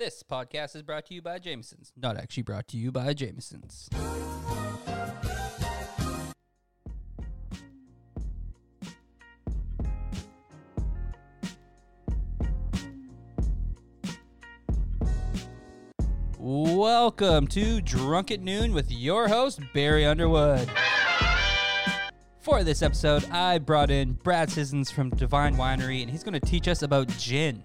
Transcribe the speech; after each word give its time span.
This 0.00 0.22
podcast 0.22 0.74
is 0.76 0.82
brought 0.82 1.04
to 1.08 1.14
you 1.14 1.20
by 1.20 1.38
Jameson's. 1.38 1.92
Not 1.94 2.16
actually 2.16 2.44
brought 2.44 2.66
to 2.68 2.78
you 2.78 2.90
by 2.90 3.12
Jameson's. 3.12 3.90
Welcome 16.38 17.46
to 17.48 17.82
Drunk 17.82 18.30
at 18.30 18.40
Noon 18.40 18.72
with 18.72 18.90
your 18.90 19.28
host, 19.28 19.60
Barry 19.74 20.06
Underwood. 20.06 20.70
For 22.38 22.64
this 22.64 22.80
episode, 22.80 23.28
I 23.30 23.58
brought 23.58 23.90
in 23.90 24.14
Brad 24.14 24.50
Sissons 24.50 24.90
from 24.90 25.10
Divine 25.10 25.56
Winery, 25.56 26.00
and 26.00 26.10
he's 26.10 26.24
going 26.24 26.32
to 26.32 26.40
teach 26.40 26.68
us 26.68 26.80
about 26.80 27.08
gin. 27.18 27.62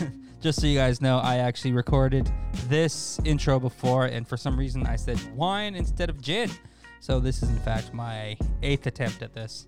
Just 0.44 0.60
so 0.60 0.66
you 0.66 0.76
guys 0.76 1.00
know, 1.00 1.20
I 1.20 1.38
actually 1.38 1.72
recorded 1.72 2.30
this 2.68 3.18
intro 3.24 3.58
before, 3.58 4.04
and 4.04 4.28
for 4.28 4.36
some 4.36 4.58
reason 4.58 4.86
I 4.86 4.94
said 4.94 5.18
wine 5.34 5.74
instead 5.74 6.10
of 6.10 6.20
gin. 6.20 6.50
So 7.00 7.18
this 7.18 7.42
is, 7.42 7.48
in 7.48 7.58
fact, 7.60 7.94
my 7.94 8.36
eighth 8.62 8.86
attempt 8.86 9.22
at 9.22 9.32
this. 9.32 9.66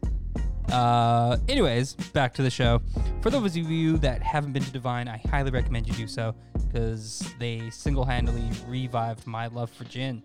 Uh, 0.70 1.38
anyways, 1.48 1.94
back 2.12 2.34
to 2.34 2.42
the 2.42 2.50
show. 2.50 2.82
For 3.22 3.30
those 3.30 3.56
of 3.56 3.70
you 3.70 3.96
that 3.96 4.22
haven't 4.22 4.52
been 4.52 4.64
to 4.64 4.70
Divine, 4.70 5.08
I 5.08 5.16
highly 5.30 5.50
recommend 5.50 5.88
you 5.88 5.94
do 5.94 6.06
so 6.06 6.34
because 6.68 7.26
they 7.38 7.70
single 7.70 8.04
handedly 8.04 8.44
revived 8.68 9.26
my 9.26 9.46
love 9.46 9.70
for 9.70 9.84
gin. 9.84 10.22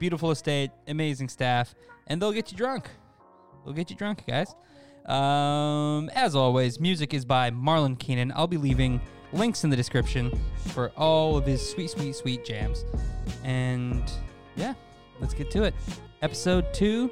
Beautiful 0.00 0.32
estate, 0.32 0.72
amazing 0.88 1.28
staff, 1.28 1.76
and 2.08 2.20
they'll 2.20 2.32
get 2.32 2.50
you 2.50 2.58
drunk. 2.58 2.90
They'll 3.64 3.72
get 3.72 3.88
you 3.88 3.94
drunk, 3.94 4.24
guys. 4.26 4.52
Um, 5.08 6.10
as 6.12 6.34
always, 6.34 6.80
music 6.80 7.14
is 7.14 7.24
by 7.24 7.52
Marlon 7.52 7.96
Keenan. 7.96 8.32
I'll 8.34 8.48
be 8.48 8.56
leaving 8.56 9.00
links 9.32 9.64
in 9.64 9.70
the 9.70 9.76
description 9.76 10.30
for 10.68 10.90
all 10.96 11.36
of 11.36 11.46
his 11.46 11.66
sweet, 11.68 11.90
sweet, 11.90 12.14
sweet 12.14 12.44
jams. 12.44 12.84
And 13.44 14.02
yeah, 14.56 14.74
let's 15.20 15.34
get 15.34 15.50
to 15.52 15.64
it. 15.64 15.74
Episode 16.22 16.72
two 16.72 17.10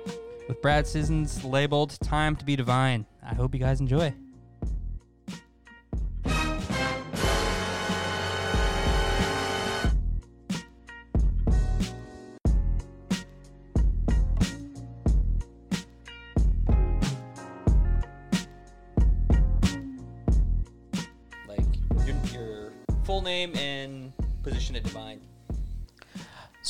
with 0.49 0.61
Brad 0.63 0.87
Sissons 0.87 1.45
labeled 1.45 1.99
Time 2.01 2.37
to 2.37 2.45
Be 2.45 2.57
Divine. 2.57 3.07
I 3.23 3.35
hope 3.35 3.55
you 3.55 3.61
guys 3.61 3.81
enjoy. 3.81 4.15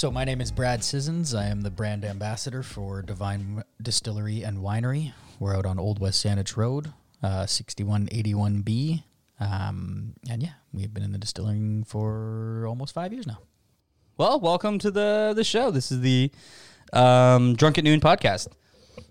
So 0.05 0.11
my 0.11 0.27
name 0.27 0.43
is 0.43 0.53
Brad 0.53 0.85
Sissons. 0.85 1.35
I 1.35 1.47
am 1.47 1.63
the 1.63 1.71
brand 1.71 2.05
ambassador 2.05 2.63
for 2.63 3.01
Divine 3.01 3.65
Distillery 3.81 4.43
and 4.43 4.59
Winery. 4.59 5.15
We're 5.41 5.57
out 5.57 5.65
on 5.65 5.79
Old 5.79 5.99
West 5.99 6.23
Saanich 6.23 6.59
Road, 6.59 6.93
uh, 7.23 7.47
6181B. 7.47 9.03
Um, 9.41 10.13
and 10.29 10.43
yeah, 10.43 10.51
we've 10.75 10.93
been 10.93 11.05
in 11.05 11.13
the 11.13 11.17
distilling 11.17 11.85
for 11.85 12.67
almost 12.69 12.93
five 12.93 13.15
years 13.15 13.27
now. 13.27 13.39
Well, 14.19 14.39
welcome 14.41 14.79
to 14.81 14.91
the 14.91 15.33
the 15.35 15.43
show. 15.43 15.71
This 15.71 15.91
is 15.91 16.03
the 16.03 16.31
um, 16.93 17.57
Drunk 17.57 17.79
at 17.79 17.85
Noon 17.85 18.01
podcast. 18.01 18.49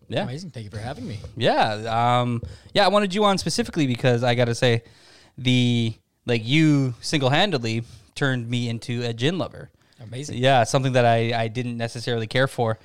Yeah, 0.09 0.25
Amazing. 0.25 0.51
Thank 0.51 0.65
you 0.65 0.69
for 0.69 0.77
having 0.77 1.07
me. 1.07 1.17
yeah, 1.35 2.19
um, 2.21 2.39
yeah. 2.75 2.85
I 2.85 2.89
wanted 2.89 3.15
you 3.15 3.23
on 3.23 3.39
specifically 3.39 3.87
because 3.87 4.23
I 4.23 4.35
got 4.35 4.45
to 4.45 4.53
say, 4.53 4.83
the 5.39 5.95
like 6.27 6.45
you 6.45 6.93
single 7.01 7.31
handedly 7.31 7.83
turned 8.13 8.47
me 8.47 8.69
into 8.69 9.01
a 9.01 9.11
gin 9.11 9.39
lover. 9.39 9.71
Amazing. 10.03 10.37
Yeah, 10.37 10.63
something 10.63 10.93
that 10.93 11.05
I 11.05 11.43
I 11.43 11.47
didn't 11.47 11.77
necessarily 11.77 12.27
care 12.27 12.47
for 12.47 12.77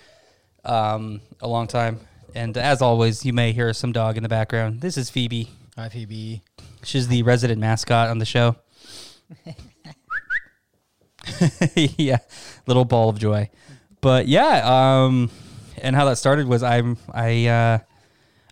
um, 0.65 1.21
a 1.41 1.49
long 1.49 1.67
time. 1.67 2.01
And 2.35 2.57
as 2.57 2.83
always, 2.83 3.25
you 3.25 3.33
may 3.33 3.53
hear 3.53 3.73
some 3.73 3.93
dog 3.93 4.17
in 4.17 4.23
the 4.23 4.29
background. 4.29 4.81
This 4.81 4.97
is 4.97 5.11
Phoebe. 5.11 5.51
Hi, 5.77 5.89
Phoebe. 5.89 6.43
She's 6.85 7.09
the 7.09 7.23
resident 7.23 7.61
mascot 7.61 8.09
on 8.09 8.19
the 8.19 8.25
show. 8.25 8.57
yeah, 11.75 12.19
little 12.67 12.85
ball 12.85 13.09
of 13.09 13.19
joy. 13.19 13.51
But 14.01 14.29
yeah, 14.29 14.63
um, 14.65 15.31
and 15.79 15.97
how 15.97 16.05
that 16.07 16.17
started 16.17 16.47
was 16.47 16.63
I'm 16.63 16.97
I 17.13 17.47
uh, 17.47 17.79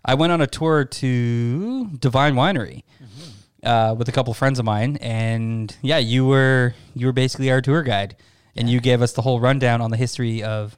I 0.03 0.15
went 0.15 0.31
on 0.33 0.41
a 0.41 0.47
tour 0.47 0.85
to 0.85 1.85
Divine 1.99 2.35
Winery 2.35 2.83
uh, 3.63 3.95
with 3.97 4.09
a 4.09 4.11
couple 4.11 4.33
friends 4.33 4.59
of 4.59 4.65
mine, 4.65 4.97
and 4.97 5.75
yeah, 5.81 5.97
you 5.97 6.25
were 6.25 6.75
you 6.93 7.05
were 7.05 7.13
basically 7.13 7.51
our 7.51 7.61
tour 7.61 7.83
guide, 7.83 8.15
and 8.57 8.69
you 8.69 8.79
gave 8.79 9.01
us 9.01 9.13
the 9.13 9.21
whole 9.21 9.39
rundown 9.39 9.81
on 9.81 9.91
the 9.91 9.97
history 9.97 10.43
of 10.43 10.77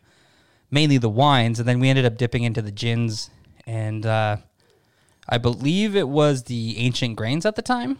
mainly 0.72 0.98
the 0.98 1.10
wines, 1.10 1.60
and 1.60 1.68
then 1.68 1.80
we 1.80 1.90
ended 1.90 2.06
up 2.06 2.18
dipping 2.18 2.44
into 2.44 2.62
the 2.62 2.72
gins, 2.72 3.30
and 3.66 4.06
uh, 4.06 4.38
I 5.28 5.38
believe 5.38 5.96
it 5.96 6.08
was 6.08 6.44
the 6.44 6.78
ancient 6.78 7.16
grains 7.16 7.46
at 7.46 7.56
the 7.56 7.62
time. 7.62 7.98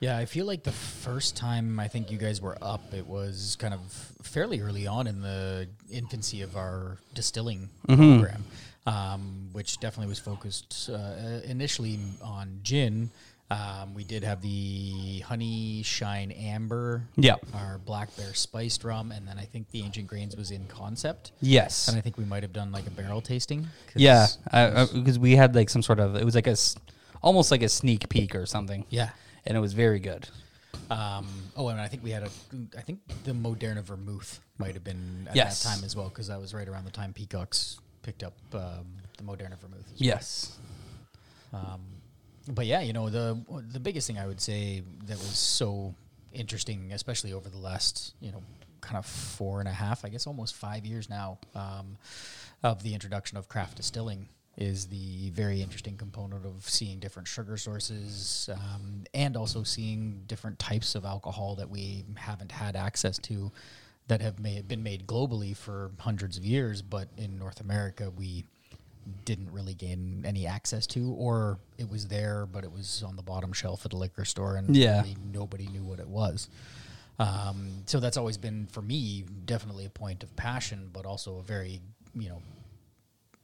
Yeah, 0.00 0.16
I 0.16 0.26
feel 0.26 0.46
like 0.46 0.62
the 0.62 0.72
first 0.72 1.36
time 1.36 1.80
I 1.80 1.88
think 1.88 2.12
you 2.12 2.18
guys 2.18 2.40
were 2.40 2.56
up, 2.62 2.94
it 2.94 3.06
was 3.06 3.56
kind 3.58 3.74
of 3.74 3.80
fairly 4.22 4.60
early 4.60 4.86
on 4.86 5.08
in 5.08 5.22
the 5.22 5.68
infancy 5.90 6.42
of 6.42 6.56
our 6.56 6.98
distilling 7.14 7.68
program, 7.86 8.44
um, 8.86 9.48
which 9.52 9.80
definitely 9.80 10.08
was 10.08 10.20
focused 10.20 10.88
uh, 10.92 11.40
initially 11.44 11.98
on 12.22 12.60
gin. 12.62 13.10
Um, 13.50 13.94
we 13.94 14.04
did 14.04 14.22
have 14.24 14.42
the 14.42 15.20
honey 15.20 15.82
shine 15.82 16.30
amber, 16.32 17.04
Yeah. 17.16 17.36
our 17.54 17.78
black 17.78 18.14
bear 18.14 18.34
spiced 18.34 18.84
rum, 18.84 19.10
and 19.10 19.26
then 19.26 19.38
I 19.38 19.44
think 19.46 19.70
the 19.70 19.80
ancient 19.82 20.06
grains 20.06 20.36
was 20.36 20.50
in 20.50 20.66
concept, 20.66 21.32
Yes. 21.40 21.88
and 21.88 21.96
I 21.96 22.02
think 22.02 22.18
we 22.18 22.26
might 22.26 22.42
have 22.42 22.52
done 22.52 22.72
like 22.72 22.86
a 22.86 22.90
barrel 22.90 23.22
tasting. 23.22 23.62
'cause- 23.86 24.02
Yeah, 24.02 24.26
because 24.92 25.18
we 25.18 25.34
had 25.36 25.54
like 25.54 25.70
some 25.70 25.82
sort 25.82 25.98
of 25.98 26.14
it 26.14 26.24
was 26.26 26.34
like 26.34 26.46
a 26.46 26.56
almost 27.22 27.50
like 27.50 27.62
a 27.62 27.68
sneak 27.70 28.08
peek 28.10 28.34
or 28.34 28.44
something. 28.46 28.84
yeah. 28.90 29.10
and 29.46 29.56
it 29.56 29.60
was 29.60 29.72
very 29.72 29.98
good. 29.98 30.28
Um, 30.90 31.26
oh, 31.56 31.68
and 31.68 31.80
I 31.80 31.88
think 31.88 32.04
we 32.04 32.10
had 32.10 32.22
a, 32.24 32.30
I 32.76 32.82
think 32.82 33.00
the 33.24 33.32
Moderna 33.32 33.82
Vermouth 33.82 34.40
might 34.58 34.74
have 34.74 34.84
been 34.84 35.26
at 35.30 35.34
Yes. 35.36 35.62
that 35.62 35.70
time 35.76 35.84
as 35.84 35.96
well, 35.96 36.10
because 36.10 36.26
that 36.26 36.38
was 36.38 36.52
right 36.52 36.68
around 36.68 36.84
the 36.84 36.90
time 36.90 37.14
Peacocks 37.14 37.78
picked 38.02 38.22
up 38.22 38.34
um, 38.52 38.84
the 39.16 39.22
Moderna 39.24 39.58
Vermouth. 39.58 39.86
as 39.94 39.98
Yes. 40.00 40.58
Um, 41.54 41.80
but 42.54 42.66
yeah, 42.66 42.80
you 42.80 42.92
know 42.92 43.08
the 43.10 43.38
the 43.72 43.80
biggest 43.80 44.06
thing 44.06 44.18
I 44.18 44.26
would 44.26 44.40
say 44.40 44.82
that 45.06 45.18
was 45.18 45.38
so 45.38 45.94
interesting, 46.32 46.92
especially 46.92 47.32
over 47.32 47.48
the 47.48 47.58
last 47.58 48.14
you 48.20 48.32
know 48.32 48.42
kind 48.80 48.96
of 48.96 49.06
four 49.06 49.60
and 49.60 49.68
a 49.68 49.72
half, 49.72 50.04
I 50.04 50.08
guess 50.08 50.26
almost 50.26 50.54
five 50.54 50.86
years 50.86 51.10
now, 51.10 51.38
um, 51.54 51.98
of 52.62 52.82
the 52.82 52.94
introduction 52.94 53.36
of 53.36 53.48
craft 53.48 53.76
distilling 53.76 54.28
is 54.56 54.86
the 54.86 55.30
very 55.30 55.62
interesting 55.62 55.96
component 55.96 56.44
of 56.44 56.68
seeing 56.68 56.98
different 56.98 57.28
sugar 57.28 57.56
sources 57.56 58.50
um, 58.52 59.04
and 59.14 59.36
also 59.36 59.62
seeing 59.62 60.22
different 60.26 60.58
types 60.58 60.96
of 60.96 61.04
alcohol 61.04 61.54
that 61.54 61.70
we 61.70 62.04
haven't 62.16 62.50
had 62.50 62.74
access 62.74 63.18
to 63.18 63.52
that 64.08 64.20
have 64.20 64.40
may, 64.40 64.60
been 64.62 64.82
made 64.82 65.06
globally 65.06 65.56
for 65.56 65.92
hundreds 66.00 66.36
of 66.36 66.44
years, 66.44 66.82
but 66.82 67.08
in 67.16 67.38
North 67.38 67.60
America 67.60 68.10
we 68.16 68.44
didn't 69.24 69.50
really 69.52 69.74
gain 69.74 70.24
any 70.26 70.46
access 70.46 70.86
to, 70.88 71.12
or 71.12 71.58
it 71.78 71.88
was 71.90 72.08
there, 72.08 72.46
but 72.46 72.64
it 72.64 72.72
was 72.72 73.02
on 73.02 73.16
the 73.16 73.22
bottom 73.22 73.52
shelf 73.52 73.84
at 73.86 73.92
a 73.92 73.96
liquor 73.96 74.24
store, 74.24 74.56
and 74.56 74.74
Yeah. 74.74 75.00
really 75.00 75.16
nobody 75.32 75.66
knew 75.68 75.82
what 75.84 75.98
it 76.00 76.08
was. 76.08 76.48
Um, 77.18 77.82
so 77.86 77.98
that's 78.00 78.16
always 78.16 78.36
been 78.36 78.66
for 78.70 78.80
me 78.82 79.24
definitely 79.44 79.84
a 79.84 79.90
point 79.90 80.22
of 80.22 80.34
passion, 80.36 80.90
but 80.92 81.04
also 81.06 81.38
a 81.38 81.42
very 81.42 81.80
you 82.14 82.28
know 82.28 82.42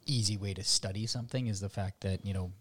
easy 0.07 0.37
way 0.37 0.53
to 0.55 0.63
study 0.63 1.07
something 1.07 1.47
is 1.47 1.61
the 1.61 1.69
fact 1.69 2.03
that 2.03 2.25
you 2.27 2.35
know 2.35 2.53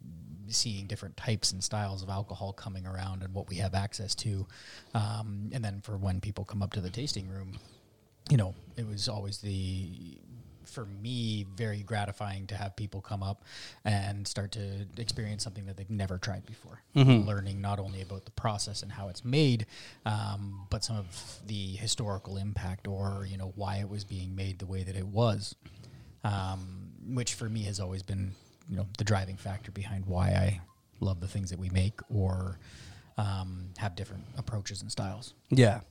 seeing 0.47 0.87
different 0.87 1.15
types 1.17 1.51
and 1.51 1.63
styles 1.63 2.03
of 2.03 2.09
alcohol 2.09 2.51
coming 2.53 2.85
around 2.85 3.23
and 3.23 3.33
what 3.33 3.47
we 3.49 3.55
have 3.57 3.73
access 3.73 4.13
to, 4.15 4.45
um, 4.93 5.49
and 5.53 5.63
then 5.63 5.81
for 5.81 5.97
when 5.97 6.19
people 6.19 6.43
come 6.45 6.61
up 6.61 6.73
to 6.73 6.81
the 6.81 6.89
tasting 6.89 7.27
room, 7.29 7.57
you 8.29 8.37
know, 8.37 8.53
it 8.75 8.85
was 8.87 9.07
always 9.07 9.37
the 9.39 10.17
for 10.65 10.85
me 10.85 11.45
very 11.55 11.83
gratifying 11.83 12.47
to 12.47 12.55
have 12.55 12.75
people 12.75 13.01
come 13.01 13.23
up 13.23 13.43
and 13.85 14.27
start 14.27 14.51
to 14.53 14.85
experience 14.97 15.43
something 15.43 15.65
that 15.65 15.77
they've 15.77 15.89
never 15.89 16.17
tried 16.17 16.45
before. 16.45 16.81
Learning 17.25 17.61
not 17.61 17.79
only 17.79 18.01
about 18.01 18.25
the 18.25 18.31
process 18.31 18.83
and 18.83 18.91
how 18.91 19.09
it's 19.09 19.25
made 19.25 19.65
um, 20.05 20.67
but 20.69 20.83
some 20.83 20.95
of 20.95 21.39
the 21.45 21.67
historical 21.75 22.37
impact 22.37 22.87
or 22.87 23.25
you 23.29 23.37
know 23.37 23.51
why 23.55 23.77
it 23.77 23.89
was 23.89 24.03
being 24.03 24.35
made 24.35 24.59
the 24.59 24.65
way 24.65 24.83
that 24.83 24.95
it 24.95 25.07
was 25.07 25.55
um, 26.23 26.91
which 27.07 27.33
for 27.33 27.49
me 27.49 27.63
has 27.63 27.79
always 27.79 28.03
been 28.03 28.31
you 28.69 28.77
know 28.77 28.87
the 28.97 29.03
driving 29.03 29.37
factor 29.37 29.71
behind 29.71 30.05
why 30.05 30.29
i 30.29 30.61
love 30.99 31.19
the 31.19 31.27
things 31.27 31.49
that 31.49 31.59
we 31.59 31.69
make 31.69 31.99
or 32.13 32.57
um, 33.17 33.69
have 33.77 33.95
different 33.95 34.23
approaches 34.37 34.81
and 34.81 34.91
styles. 34.91 35.33
Yeah. 35.49 35.81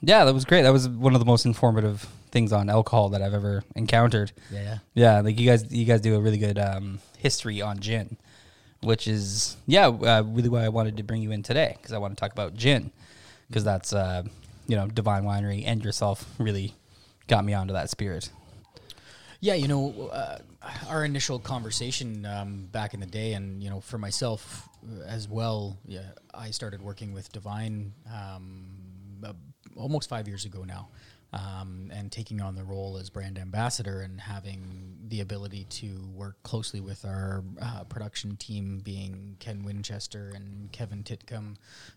Yeah, 0.00 0.24
that 0.24 0.34
was 0.34 0.44
great. 0.44 0.62
That 0.62 0.72
was 0.72 0.88
one 0.88 1.14
of 1.14 1.20
the 1.20 1.26
most 1.26 1.44
informative 1.44 2.06
things 2.30 2.52
on 2.52 2.68
alcohol 2.70 3.08
that 3.10 3.22
I've 3.22 3.34
ever 3.34 3.64
encountered. 3.74 4.32
yeah 4.52 4.60
yeah 4.62 4.78
Yeah, 4.94 5.20
like 5.22 5.38
you 5.38 5.46
guys, 5.48 5.72
you 5.72 5.84
guys 5.84 6.00
do 6.00 6.14
a 6.14 6.20
really 6.20 6.38
good 6.38 6.58
um, 6.58 7.00
history 7.16 7.60
on 7.62 7.80
gin, 7.80 8.16
which 8.82 9.08
is 9.08 9.56
yeah, 9.66 9.86
uh, 9.88 10.22
really 10.24 10.48
why 10.48 10.64
I 10.64 10.68
wanted 10.68 10.96
to 10.98 11.02
bring 11.02 11.22
you 11.22 11.32
in 11.32 11.42
today 11.42 11.74
because 11.76 11.92
I 11.92 11.98
want 11.98 12.16
to 12.16 12.20
talk 12.20 12.32
about 12.32 12.54
gin. 12.54 12.90
because 13.48 13.64
that's 13.64 13.92
uh, 13.92 14.22
you 14.66 14.76
know 14.76 14.86
Divine 14.86 15.24
Winery 15.24 15.64
and 15.66 15.82
yourself 15.82 16.24
really 16.38 16.74
got 17.26 17.44
me 17.44 17.54
onto 17.54 17.72
that 17.72 17.90
spirit. 17.90 18.30
Yeah, 19.40 19.54
you 19.54 19.68
know, 19.68 20.08
uh, 20.12 20.38
our 20.88 21.04
initial 21.04 21.38
conversation 21.38 22.26
um, 22.26 22.68
back 22.72 22.92
in 22.92 23.00
the 23.00 23.06
day, 23.06 23.34
and 23.34 23.62
you 23.62 23.70
know, 23.70 23.80
for 23.80 23.96
myself 23.96 24.68
uh, 24.84 25.04
as 25.06 25.28
well, 25.28 25.78
yeah, 25.86 26.02
I 26.34 26.50
started 26.50 26.82
working 26.82 27.12
with 27.14 27.32
Divine 27.32 27.92
um, 28.12 28.66
almost 29.78 30.08
five 30.08 30.28
years 30.28 30.44
ago 30.44 30.64
now, 30.64 30.88
um, 31.32 31.90
and 31.94 32.10
taking 32.10 32.40
on 32.40 32.54
the 32.54 32.64
role 32.64 32.96
as 32.98 33.10
brand 33.10 33.38
ambassador 33.38 34.00
and 34.00 34.20
having 34.20 34.96
the 35.08 35.20
ability 35.20 35.64
to 35.68 36.00
work 36.14 36.42
closely 36.42 36.80
with 36.80 37.04
our 37.04 37.42
uh, 37.60 37.84
production 37.84 38.36
team, 38.36 38.80
being 38.82 39.36
Ken 39.38 39.62
Winchester 39.62 40.32
and 40.34 40.70
Kevin 40.72 41.02
Titcomb, 41.02 41.56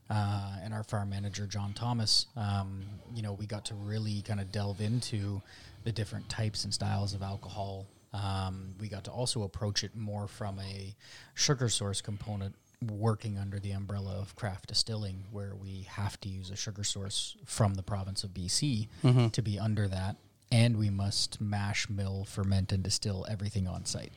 uh, 0.09 0.55
and 0.63 0.73
our 0.73 0.83
farm 0.83 1.09
manager 1.09 1.47
John 1.47 1.73
Thomas. 1.73 2.27
Um, 2.35 2.83
you 3.13 3.21
know, 3.21 3.33
we 3.33 3.45
got 3.45 3.65
to 3.65 3.75
really 3.75 4.21
kind 4.21 4.39
of 4.39 4.51
delve 4.51 4.81
into 4.81 5.41
the 5.83 5.91
different 5.91 6.27
types 6.29 6.63
and 6.63 6.73
styles 6.73 7.13
of 7.13 7.21
alcohol. 7.21 7.87
Um, 8.13 8.75
we 8.79 8.89
got 8.89 9.05
to 9.05 9.11
also 9.11 9.43
approach 9.43 9.83
it 9.83 9.95
more 9.95 10.27
from 10.27 10.59
a 10.59 10.93
sugar 11.33 11.69
source 11.69 12.01
component, 12.01 12.55
working 12.89 13.37
under 13.37 13.59
the 13.59 13.71
umbrella 13.71 14.13
of 14.19 14.35
craft 14.35 14.67
distilling, 14.67 15.25
where 15.31 15.53
we 15.55 15.87
have 15.89 16.19
to 16.21 16.29
use 16.29 16.49
a 16.49 16.55
sugar 16.55 16.83
source 16.83 17.35
from 17.45 17.75
the 17.75 17.83
province 17.83 18.23
of 18.23 18.31
BC 18.33 18.87
to 19.31 19.41
be 19.41 19.59
under 19.59 19.87
that, 19.87 20.15
and 20.51 20.77
we 20.77 20.89
must 20.89 21.39
mash, 21.39 21.89
mill, 21.89 22.25
ferment, 22.25 22.71
and 22.71 22.83
distill 22.83 23.25
everything 23.29 23.67
on 23.67 23.85
site. 23.85 24.13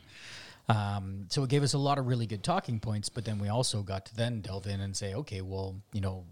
Um, 0.69 1.26
so 1.28 1.43
it 1.43 1.50
gave 1.50 1.62
us 1.62 1.75
a 1.75 1.78
lot 1.78 1.99
of 1.99 2.06
really 2.06 2.26
good 2.26 2.43
talking 2.43 2.81
points, 2.81 3.11
but 3.11 3.25
then 3.26 3.38
we 3.38 3.49
also 3.49 3.82
got 3.82 4.06
to 4.06 4.16
then 4.16 4.40
delve 4.40 4.67
in 4.67 4.81
and 4.81 4.96
say, 4.96 5.14
okay, 5.14 5.43
well, 5.43 5.76
you 5.93 6.00
know, 6.00 6.25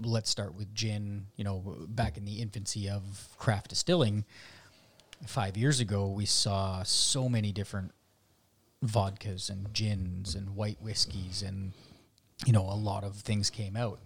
let's 0.00 0.30
start 0.30 0.54
with 0.54 0.72
gin. 0.72 1.26
You 1.36 1.42
know, 1.42 1.76
back 1.88 2.16
in 2.16 2.24
the 2.24 2.40
infancy 2.40 2.88
of 2.88 3.28
craft 3.38 3.70
distilling, 3.70 4.24
five 5.26 5.56
years 5.56 5.80
ago, 5.80 6.06
we 6.06 6.26
saw 6.26 6.84
so 6.84 7.28
many 7.28 7.50
different 7.50 7.90
vodkas 8.86 9.50
and 9.50 9.72
gins 9.72 10.34
and 10.34 10.56
white 10.56 10.78
whiskeys 10.80 11.42
and 11.42 11.72
you 12.44 12.52
know 12.52 12.62
a 12.62 12.74
lot 12.76 13.04
of 13.04 13.16
things 13.16 13.50
came 13.50 13.76
out. 13.76 13.98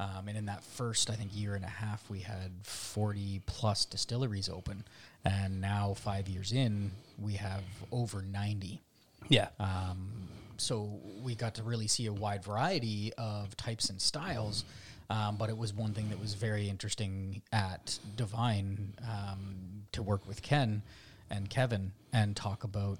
Um, 0.00 0.28
and 0.28 0.36
in 0.36 0.46
that 0.46 0.64
first 0.64 1.10
i 1.10 1.14
think 1.14 1.30
year 1.34 1.54
and 1.54 1.64
a 1.64 1.68
half 1.68 2.08
we 2.08 2.20
had 2.20 2.52
40 2.62 3.42
plus 3.46 3.84
distilleries 3.84 4.48
open. 4.48 4.84
And 5.24 5.60
now 5.60 5.94
five 5.94 6.28
years 6.28 6.52
in 6.52 6.90
we 7.18 7.34
have 7.34 7.62
over 7.92 8.22
90 8.22 8.80
Yeah, 9.28 9.48
um, 9.60 10.08
so 10.56 11.00
we 11.22 11.34
got 11.34 11.54
to 11.56 11.62
really 11.62 11.86
see 11.86 12.06
a 12.06 12.12
wide 12.12 12.44
variety 12.44 13.12
of 13.18 13.56
types 13.56 13.88
and 13.90 14.00
styles. 14.00 14.64
Um, 15.10 15.36
but 15.36 15.50
it 15.50 15.56
was 15.58 15.74
one 15.74 15.92
thing 15.92 16.08
that 16.08 16.18
was 16.20 16.34
very 16.34 16.68
interesting 16.68 17.42
at 17.52 17.98
Divine 18.16 18.94
um, 19.02 19.84
to 19.92 20.02
work 20.02 20.26
with 20.26 20.40
Ken 20.42 20.82
and 21.30 21.50
Kevin 21.50 21.92
and 22.12 22.34
talk 22.34 22.64
about 22.64 22.98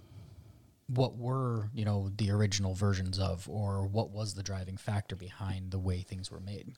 what 0.95 1.17
were 1.17 1.71
you 1.73 1.85
know 1.85 2.11
the 2.17 2.31
original 2.31 2.75
versions 2.75 3.19
of 3.19 3.49
or 3.49 3.87
what 3.87 4.11
was 4.11 4.35
the 4.35 4.43
driving 4.43 4.77
factor 4.77 5.17
behind 5.17 5.71
the 5.71 5.79
way 5.79 6.03
things 6.03 6.31
were 6.31 6.41
made? 6.41 6.75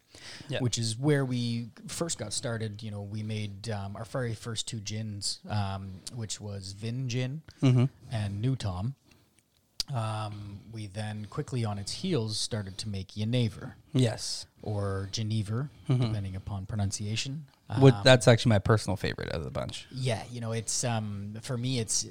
Yeah. 0.49 0.61
which 0.61 0.79
is 0.79 0.97
where 0.99 1.25
we 1.25 1.71
first 1.89 2.19
got 2.19 2.33
started 2.33 2.83
you 2.83 2.91
know 2.91 3.03
we 3.03 3.23
made 3.23 3.69
um, 3.71 3.97
our 3.97 4.05
very 4.05 4.35
first 4.35 4.69
two 4.69 4.81
gins 4.81 5.41
um, 5.49 6.01
which 6.15 6.41
was 6.41 6.73
vin 6.73 7.09
gin 7.09 7.43
and 8.13 8.41
new 8.41 8.55
tom 8.57 8.95
um, 9.93 10.61
we 10.73 10.87
then 10.87 11.27
quickly 11.27 11.65
on 11.65 11.79
its 11.79 11.93
heels 11.93 12.39
started 12.39 12.79
to 12.79 12.89
make 12.89 13.09
Yenaver 13.09 13.75
yes. 13.93 14.47
or 14.63 15.09
Genever, 15.13 15.69
depending 15.87 16.37
upon 16.37 16.67
pronunciation. 16.67 17.47
What, 17.79 17.95
Um, 17.95 18.01
that's 18.05 18.29
actually 18.29 18.51
my 18.51 18.59
personal 18.59 18.97
favorite 18.97 19.31
of 19.31 19.43
the 19.43 19.51
bunch. 19.51 19.87
yeah, 19.91 20.23
you 20.31 20.41
know, 20.41 20.53
it's 20.53 20.85
um, 20.85 21.35
for 21.43 21.57
me, 21.57 21.79
it's 21.79 22.07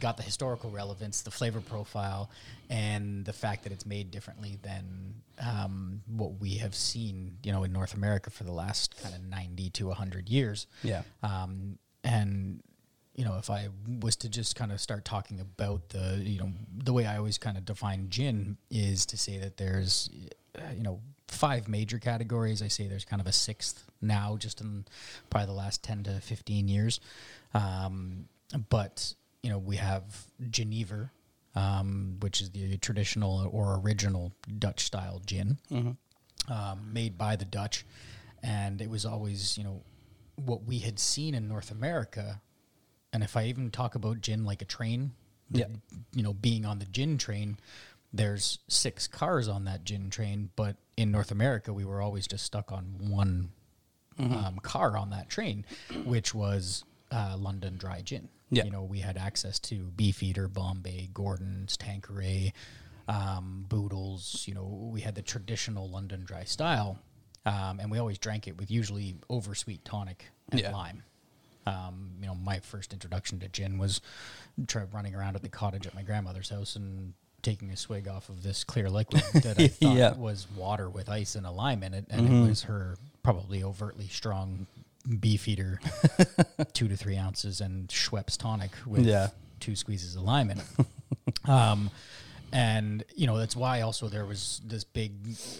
got 0.00 0.16
the 0.16 0.22
historical 0.22 0.70
relevance, 0.70 1.20
the 1.22 1.30
flavor 1.30 1.60
profile, 1.60 2.30
and 2.70 3.24
the 3.24 3.32
fact 3.32 3.64
that 3.64 3.72
it's 3.72 3.84
made 3.84 4.10
differently 4.10 4.58
than 4.62 5.14
um, 5.40 6.00
what 6.06 6.40
we 6.40 6.54
have 6.54 6.74
seen, 6.74 7.36
you 7.42 7.52
know, 7.52 7.64
in 7.64 7.72
North 7.72 7.94
America 7.94 8.30
for 8.30 8.44
the 8.44 8.52
last 8.52 9.00
kind 9.02 9.14
of 9.14 9.22
ninety 9.22 9.68
to 9.70 9.90
hundred 9.90 10.28
years. 10.30 10.66
Yeah. 10.82 11.02
Um, 11.22 11.78
and 12.02 12.62
you 13.14 13.24
know, 13.24 13.36
if 13.38 13.48
I 13.50 13.68
was 14.00 14.16
to 14.16 14.28
just 14.28 14.56
kind 14.56 14.72
of 14.72 14.80
start 14.80 15.04
talking 15.04 15.40
about 15.40 15.90
the, 15.90 16.20
you 16.22 16.40
know, 16.40 16.50
the 16.76 16.92
way 16.92 17.06
I 17.06 17.16
always 17.16 17.38
kind 17.38 17.56
of 17.56 17.64
define 17.64 18.08
gin 18.10 18.56
is 18.70 19.06
to 19.06 19.16
say 19.16 19.38
that 19.38 19.56
there's, 19.56 20.10
you 20.76 20.82
know, 20.82 21.00
five 21.28 21.68
major 21.68 21.98
categories. 21.98 22.60
I 22.62 22.68
say 22.68 22.86
there's 22.86 23.04
kind 23.04 23.20
of 23.20 23.26
a 23.26 23.32
sixth 23.32 23.84
now, 24.00 24.36
just 24.36 24.60
in 24.60 24.84
probably 25.30 25.46
the 25.46 25.52
last 25.52 25.82
ten 25.82 26.02
to 26.04 26.20
fifteen 26.20 26.68
years. 26.68 27.00
Um, 27.54 28.26
but 28.68 29.14
you 29.42 29.50
know, 29.50 29.58
we 29.58 29.76
have 29.76 30.04
Genever, 30.50 31.10
um, 31.54 32.16
which 32.20 32.40
is 32.40 32.50
the 32.50 32.76
traditional 32.78 33.48
or 33.52 33.80
original 33.84 34.32
Dutch 34.58 34.84
style 34.84 35.20
gin 35.26 35.58
um, 36.48 36.90
made 36.92 37.16
by 37.16 37.36
the 37.36 37.44
Dutch, 37.44 37.84
and 38.42 38.80
it 38.80 38.90
was 38.90 39.04
always 39.06 39.56
you 39.56 39.64
know 39.64 39.82
what 40.36 40.64
we 40.64 40.78
had 40.80 40.98
seen 40.98 41.34
in 41.34 41.46
North 41.48 41.70
America. 41.70 42.40
And 43.14 43.22
if 43.22 43.36
I 43.36 43.44
even 43.44 43.70
talk 43.70 43.94
about 43.94 44.20
gin 44.20 44.44
like 44.44 44.60
a 44.60 44.64
train, 44.64 45.12
Yeah. 45.50 45.66
you 46.12 46.22
know, 46.24 46.34
being 46.34 46.66
on 46.66 46.80
the 46.80 46.84
gin 46.86 47.16
train, 47.16 47.58
there's 48.12 48.58
six 48.68 49.06
cars 49.06 49.46
on 49.48 49.64
that 49.66 49.84
gin 49.84 50.10
train, 50.10 50.50
but 50.56 50.76
in 50.96 51.10
North 51.12 51.30
America, 51.30 51.72
we 51.72 51.84
were 51.84 52.02
always 52.02 52.26
just 52.26 52.44
stuck 52.44 52.72
on 52.72 52.96
one 52.98 53.52
um, 54.18 54.58
car 54.62 54.96
on 54.96 55.10
that 55.10 55.28
train, 55.28 55.64
which 56.04 56.34
was 56.34 56.84
uh, 57.12 57.36
London 57.38 57.76
Dry 57.76 58.00
Gin. 58.02 58.28
Yeah. 58.50 58.64
You 58.64 58.70
know, 58.70 58.82
we 58.82 58.98
had 59.00 59.16
access 59.16 59.58
to 59.60 59.90
Beefeater, 59.96 60.46
Bombay, 60.48 61.10
Gordon's, 61.14 61.76
Tanqueray, 61.76 62.52
um, 63.08 63.64
Boodles. 63.68 64.44
You 64.46 64.54
know, 64.54 64.88
we 64.92 65.00
had 65.00 65.14
the 65.16 65.22
traditional 65.22 65.88
London 65.88 66.24
Dry 66.24 66.44
style, 66.44 66.98
um, 67.46 67.78
and 67.80 67.90
we 67.90 67.98
always 67.98 68.18
drank 68.18 68.46
it 68.48 68.56
with 68.56 68.70
usually 68.70 69.16
oversweet 69.30 69.84
tonic 69.84 70.26
and 70.50 70.60
Yeah. 70.60 70.70
lime. 70.72 71.02
Um, 71.66 72.10
you 72.20 72.26
know, 72.26 72.34
my 72.34 72.60
first 72.60 72.92
introduction 72.92 73.38
to 73.40 73.48
gin 73.48 73.78
was 73.78 74.00
try 74.66 74.82
running 74.92 75.14
around 75.14 75.36
at 75.36 75.42
the 75.42 75.48
cottage 75.48 75.86
at 75.86 75.94
my 75.94 76.02
grandmother's 76.02 76.50
house 76.50 76.76
and 76.76 77.14
taking 77.42 77.70
a 77.70 77.76
swig 77.76 78.08
off 78.08 78.28
of 78.28 78.42
this 78.42 78.64
clear 78.64 78.88
liquid 78.90 79.22
that 79.42 79.58
I 79.58 79.68
thought 79.68 79.96
Yeah. 79.96 80.14
was 80.14 80.46
water 80.56 80.88
with 80.90 81.08
ice 81.08 81.34
and 81.34 81.46
a 81.46 81.50
lime 81.50 81.82
in 81.82 81.94
it, 81.94 82.06
and 82.10 82.26
it 82.26 82.48
was 82.48 82.62
her 82.64 82.96
probably 83.22 83.62
overtly 83.62 84.08
strong 84.08 84.66
beefeater, 85.20 85.80
two 86.72 86.88
to 86.88 86.96
three 86.96 87.16
ounces, 87.16 87.60
and 87.60 87.88
Schweppes 87.88 88.36
tonic 88.38 88.70
with 88.86 89.04
Yeah. 89.06 89.28
two 89.60 89.76
squeezes 89.76 90.16
of 90.16 90.22
lime 90.22 90.50
in 90.50 90.58
it. 90.58 91.48
um, 91.48 91.90
and 92.54 93.04
you 93.16 93.26
know 93.26 93.36
that's 93.36 93.56
why 93.56 93.80
also 93.82 94.08
there 94.08 94.24
was 94.24 94.60
this 94.64 94.84
big 94.84 95.12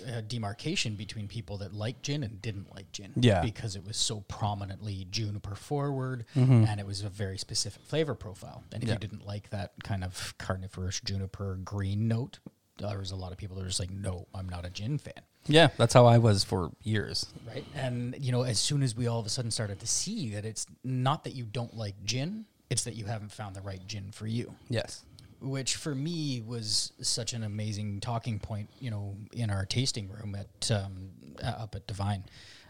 uh, 0.08 0.20
demarcation 0.26 0.94
between 0.94 1.26
people 1.28 1.58
that 1.58 1.74
liked 1.74 2.02
gin 2.04 2.22
and 2.22 2.40
didn't 2.40 2.74
like 2.74 2.90
gin. 2.92 3.12
Yeah. 3.16 3.42
because 3.42 3.74
it 3.76 3.84
was 3.84 3.96
so 3.96 4.20
prominently 4.28 5.06
juniper 5.10 5.54
forward, 5.56 6.24
Mm-hmm. 6.36 6.64
and 6.68 6.80
it 6.80 6.86
was 6.86 7.02
a 7.02 7.08
very 7.08 7.36
specific 7.38 7.82
flavor 7.84 8.14
profile. 8.14 8.62
And 8.72 8.82
if 8.82 8.88
Yeah. 8.88 8.94
you 8.94 9.00
didn't 9.00 9.26
like 9.26 9.50
that 9.50 9.72
kind 9.82 10.04
of 10.04 10.34
coniferous 10.38 11.00
juniper 11.00 11.58
green 11.64 12.06
note, 12.08 12.38
there 12.78 12.98
was 12.98 13.10
a 13.10 13.16
lot 13.16 13.32
of 13.32 13.38
people 13.38 13.56
that 13.56 13.62
were 13.62 13.68
just 13.68 13.80
like, 13.80 13.90
"No, 13.90 14.26
I'm 14.34 14.48
not 14.48 14.64
a 14.64 14.70
gin 14.70 14.98
fan." 14.98 15.22
Yeah, 15.46 15.68
that's 15.76 15.92
how 15.94 16.06
I 16.06 16.18
was 16.18 16.42
for 16.44 16.70
years. 16.82 17.26
right? 17.46 17.64
And 17.74 18.14
you 18.18 18.32
know, 18.32 18.42
as 18.42 18.58
soon 18.58 18.82
as 18.82 18.94
we 18.96 19.06
all 19.08 19.20
of 19.20 19.26
a 19.26 19.28
sudden 19.28 19.50
started 19.50 19.80
to 19.80 19.86
see 19.86 20.30
that 20.30 20.44
it's 20.44 20.66
not 20.82 21.24
that 21.24 21.34
you 21.34 21.44
don't 21.44 21.76
like 21.76 21.96
gin, 22.04 22.46
it's 22.70 22.84
that 22.84 22.94
you 22.94 23.04
haven't 23.04 23.30
found 23.32 23.54
the 23.56 23.60
right 23.60 23.84
gin 23.86 24.10
for 24.12 24.26
you. 24.26 24.54
Yes. 24.70 25.02
Which 25.44 25.76
for 25.76 25.94
me 25.94 26.40
was 26.40 26.92
such 27.02 27.34
an 27.34 27.42
amazing 27.42 28.00
talking 28.00 28.38
point, 28.38 28.70
you 28.80 28.90
know, 28.90 29.14
in 29.32 29.50
our 29.50 29.66
tasting 29.66 30.08
room 30.08 30.34
at 30.34 30.70
um, 30.70 31.10
uh, 31.42 31.48
up 31.48 31.74
at 31.74 31.86
Divine. 31.86 32.24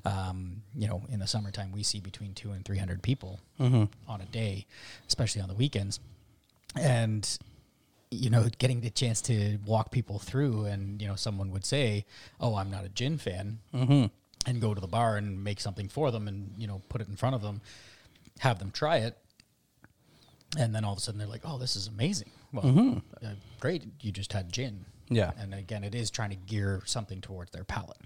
Um, 0.04 0.62
you 0.76 0.88
know, 0.88 1.02
in 1.08 1.20
the 1.20 1.26
summertime, 1.26 1.72
we 1.72 1.82
see 1.82 2.00
between 2.00 2.34
two 2.34 2.50
and 2.50 2.64
three 2.64 2.76
hundred 2.78 3.00
people 3.02 3.38
on 4.08 4.20
a 4.20 4.26
day, 4.26 4.66
especially 5.06 5.40
on 5.40 5.48
the 5.48 5.54
weekends, 5.54 6.00
and 6.78 7.38
you 8.10 8.28
know, 8.28 8.46
getting 8.58 8.80
the 8.80 8.90
chance 8.90 9.20
to 9.22 9.58
walk 9.66 9.90
people 9.90 10.18
through, 10.18 10.66
and 10.66 11.00
you 11.00 11.08
know, 11.08 11.14
someone 11.16 11.50
would 11.52 11.64
say, 11.64 12.04
"Oh, 12.40 12.56
I'm 12.56 12.70
not 12.70 12.84
a 12.84 12.88
gin 12.88 13.16
fan," 13.18 13.60
and 14.46 14.60
go 14.60 14.74
to 14.74 14.80
the 14.80 14.86
bar 14.88 15.16
and 15.16 15.42
make 15.42 15.60
something 15.60 15.88
for 15.88 16.10
them, 16.10 16.26
and 16.28 16.50
you 16.58 16.66
know, 16.66 16.82
put 16.88 17.00
it 17.00 17.08
in 17.08 17.16
front 17.16 17.34
of 17.36 17.42
them, 17.42 17.60
have 18.40 18.58
them 18.58 18.70
try 18.72 18.98
it, 18.98 19.16
and 20.58 20.74
then 20.74 20.84
all 20.84 20.92
of 20.92 20.98
a 20.98 21.00
sudden 21.00 21.18
they're 21.18 21.28
like, 21.28 21.42
"Oh, 21.44 21.56
this 21.56 21.76
is 21.76 21.86
amazing!" 21.86 22.30
Well, 22.54 23.02
uh, 23.22 23.30
great, 23.60 23.84
you 24.00 24.12
just 24.12 24.32
had 24.32 24.52
gin. 24.52 24.84
Yeah. 25.10 25.32
and 25.38 25.52
again, 25.52 25.84
it 25.84 25.94
is 25.94 26.10
trying 26.10 26.30
to 26.30 26.36
gear 26.36 26.82
something 26.86 27.20
towards 27.20 27.50
their 27.50 27.62
palate. 27.64 27.98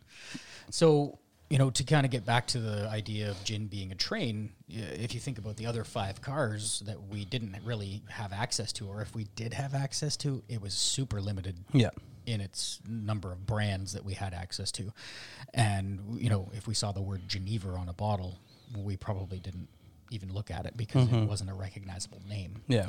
So, 0.70 1.18
you 1.48 1.56
know, 1.56 1.70
to 1.70 1.84
kind 1.84 2.04
of 2.04 2.10
get 2.10 2.26
back 2.26 2.48
to 2.48 2.58
the 2.58 2.88
idea 2.88 3.30
of 3.30 3.42
gin 3.44 3.68
being 3.68 3.92
a 3.92 3.94
train, 3.94 4.50
if 4.68 5.14
you 5.14 5.20
think 5.20 5.38
about 5.38 5.56
the 5.56 5.66
other 5.66 5.84
five 5.84 6.20
cars 6.20 6.82
that 6.86 7.00
we 7.08 7.24
didn't 7.24 7.56
really 7.64 8.02
have 8.08 8.32
access 8.32 8.72
to, 8.74 8.86
or 8.88 9.00
if 9.00 9.14
we 9.14 9.24
did 9.36 9.54
have 9.54 9.74
access 9.74 10.16
to, 10.18 10.42
it 10.48 10.60
was 10.60 10.74
super 10.74 11.20
limited 11.20 11.56
Yeah. 11.72 11.90
in 12.26 12.40
its 12.40 12.80
number 12.86 13.30
of 13.32 13.46
brands 13.46 13.92
that 13.92 14.04
we 14.04 14.14
had 14.14 14.34
access 14.34 14.72
to. 14.72 14.92
And, 15.54 16.20
you 16.20 16.28
know, 16.28 16.50
if 16.52 16.66
we 16.66 16.74
saw 16.74 16.90
the 16.92 17.00
word 17.00 17.22
Geneva 17.28 17.70
on 17.70 17.88
a 17.88 17.94
bottle, 17.94 18.38
we 18.76 18.96
probably 18.96 19.38
didn't 19.38 19.68
even 20.10 20.32
look 20.34 20.50
at 20.50 20.66
it 20.66 20.76
because 20.76 21.06
Mm-hmm. 21.06 21.14
it 21.22 21.28
wasn't 21.28 21.50
a 21.50 21.54
recognizable 21.54 22.20
name. 22.28 22.62
Yeah. 22.66 22.88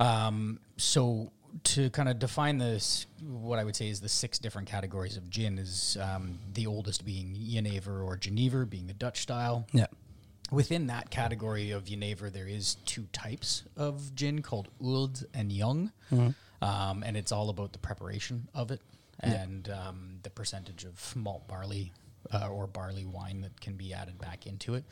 Um, 0.00 0.60
so 0.76 1.32
to 1.64 1.90
kind 1.90 2.08
of 2.08 2.18
define 2.18 2.58
this, 2.58 3.06
what 3.22 3.58
I 3.58 3.64
would 3.64 3.76
say 3.76 3.88
is 3.88 4.00
the 4.00 4.08
six 4.08 4.38
different 4.38 4.68
categories 4.68 5.16
of 5.16 5.28
gin 5.30 5.58
is 5.58 5.96
um, 6.00 6.38
the 6.54 6.66
oldest 6.66 7.04
being 7.04 7.34
Jenever 7.34 8.02
or 8.02 8.16
Geneva, 8.16 8.66
being 8.66 8.86
the 8.86 8.94
Dutch 8.94 9.20
style. 9.20 9.66
Yeah. 9.72 9.86
Within 10.50 10.86
that 10.86 11.10
category 11.10 11.72
of 11.72 11.84
Jenever, 11.84 12.30
there 12.30 12.46
is 12.48 12.76
two 12.86 13.06
types 13.12 13.64
of 13.76 14.14
gin 14.14 14.40
called 14.40 14.68
Oud 14.84 15.20
and 15.34 15.52
Young, 15.52 15.92
um, 16.62 17.02
and 17.04 17.16
it's 17.16 17.32
all 17.32 17.50
about 17.50 17.72
the 17.72 17.78
preparation 17.78 18.48
of 18.54 18.70
it 18.70 18.80
and 19.20 19.68
um, 19.68 20.20
the 20.22 20.30
percentage 20.30 20.84
of 20.84 21.16
malt 21.16 21.46
barley 21.48 21.92
uh, 22.32 22.48
or 22.48 22.66
barley 22.66 23.04
wine 23.04 23.40
that 23.40 23.60
can 23.60 23.74
be 23.74 23.92
added 23.92 24.18
back 24.18 24.46
into 24.46 24.74
it. 24.74 24.84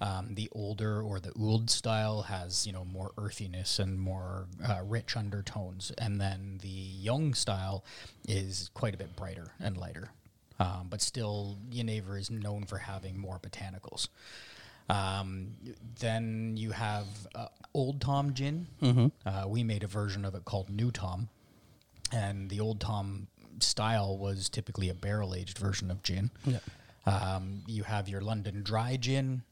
Um, 0.00 0.34
the 0.34 0.48
older 0.52 1.00
or 1.00 1.20
the 1.20 1.32
Oud 1.40 1.70
style 1.70 2.22
has 2.22 2.66
you 2.66 2.72
know 2.72 2.84
more 2.84 3.12
earthiness 3.18 3.78
and 3.78 3.98
more 3.98 4.46
uh, 4.66 4.80
rich 4.84 5.16
undertones, 5.16 5.92
and 5.98 6.20
then 6.20 6.58
the 6.62 6.68
Young 6.68 7.34
style 7.34 7.84
is 8.28 8.70
quite 8.74 8.94
a 8.94 8.96
bit 8.98 9.16
brighter 9.16 9.52
and 9.60 9.76
lighter. 9.76 10.10
Um, 10.60 10.86
but 10.88 11.00
still, 11.02 11.58
Yenever 11.70 12.18
is 12.18 12.30
known 12.30 12.64
for 12.64 12.78
having 12.78 13.18
more 13.18 13.40
botanicals. 13.40 14.08
Um, 14.88 15.54
then 15.98 16.56
you 16.56 16.70
have 16.72 17.06
uh, 17.34 17.48
Old 17.72 18.00
Tom 18.00 18.34
gin. 18.34 18.66
Uh, 19.26 19.48
we 19.48 19.64
made 19.64 19.82
a 19.82 19.86
version 19.88 20.24
of 20.24 20.34
it 20.34 20.44
called 20.44 20.70
New 20.70 20.90
Tom, 20.90 21.28
and 22.12 22.50
the 22.50 22.60
Old 22.60 22.80
Tom 22.80 23.26
style 23.60 24.16
was 24.18 24.48
typically 24.48 24.88
a 24.88 24.94
barrel 24.94 25.34
aged 25.34 25.58
version 25.58 25.90
of 25.90 26.02
gin. 26.02 26.30
Yeah. 26.46 26.58
Um, 27.06 27.62
you 27.66 27.82
have 27.82 28.08
your 28.08 28.20
London 28.20 28.62
Dry 28.62 28.96
gin. 28.96 29.42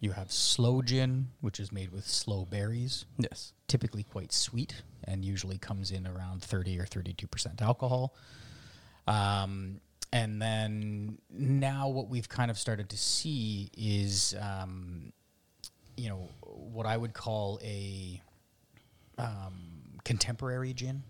You 0.00 0.12
have 0.12 0.30
Sloe 0.30 0.82
gin, 0.82 1.28
which 1.40 1.58
is 1.58 1.72
made 1.72 1.90
with 1.90 2.06
sloe 2.06 2.44
berries, 2.44 3.06
Yes. 3.18 3.54
typically 3.68 4.02
quite 4.02 4.32
sweet, 4.32 4.82
and 5.04 5.24
usually 5.24 5.56
comes 5.56 5.90
in 5.90 6.06
around 6.06 6.42
thirty 6.42 6.78
or 6.78 6.84
thirty-two 6.84 7.26
percent 7.26 7.62
alcohol. 7.62 8.14
Um, 9.06 9.80
and 10.12 10.42
then 10.42 11.18
now 11.30 11.88
what 11.88 12.08
we've 12.08 12.28
kind 12.28 12.50
of 12.50 12.58
started 12.58 12.90
to 12.90 12.98
see 12.98 13.70
is, 13.76 14.34
um, 14.40 15.12
you 15.96 16.08
know, 16.10 16.28
what 16.42 16.84
I 16.86 16.96
would 16.98 17.14
call 17.14 17.58
a 17.62 18.20
um, 19.16 19.98
contemporary 20.04 20.74
gin, 20.74 21.02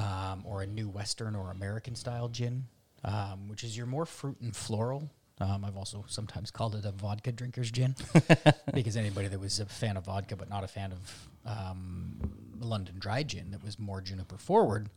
um, 0.00 0.42
or 0.44 0.62
a 0.62 0.66
new 0.66 0.88
Western 0.88 1.34
or 1.34 1.50
American 1.50 1.94
style 1.94 2.28
gin, 2.28 2.64
um, 3.04 3.48
which 3.48 3.62
is 3.64 3.76
your 3.76 3.86
more 3.86 4.06
fruit 4.06 4.40
and 4.40 4.56
floral. 4.56 5.10
Um, 5.40 5.64
I've 5.64 5.76
also 5.76 6.04
sometimes 6.06 6.50
called 6.50 6.74
it 6.74 6.84
a 6.84 6.92
vodka 6.92 7.32
drinker's 7.32 7.70
gin 7.70 7.94
because 8.74 8.96
anybody 8.96 9.28
that 9.28 9.40
was 9.40 9.58
a 9.58 9.64
fan 9.66 9.96
of 9.96 10.04
vodka 10.04 10.36
but 10.36 10.50
not 10.50 10.64
a 10.64 10.68
fan 10.68 10.92
of 10.92 11.28
um, 11.46 12.16
London 12.58 12.96
dry 12.98 13.22
gin 13.22 13.50
that 13.52 13.62
was 13.64 13.78
more 13.78 14.00
juniper 14.02 14.36
forward, 14.36 14.90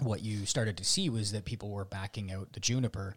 what 0.00 0.22
you 0.22 0.46
started 0.46 0.76
to 0.78 0.84
see 0.84 1.08
was 1.08 1.32
that 1.32 1.44
people 1.44 1.70
were 1.70 1.84
backing 1.86 2.30
out 2.30 2.52
the 2.52 2.60
juniper, 2.60 3.16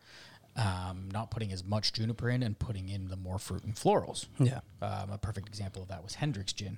um, 0.56 1.10
not 1.12 1.30
putting 1.30 1.52
as 1.52 1.64
much 1.64 1.92
juniper 1.92 2.30
in 2.30 2.42
and 2.42 2.58
putting 2.58 2.88
in 2.88 3.10
the 3.10 3.18
more 3.18 3.38
fruit 3.38 3.64
and 3.66 3.76
florals. 3.76 4.28
Yeah. 4.40 4.60
Um, 4.82 5.12
a 5.12 5.18
perfect 5.18 5.48
example 5.50 5.82
of 5.82 5.90
that 5.90 6.04
was 6.04 6.16
Hendrick's 6.16 6.54
gin, 6.54 6.78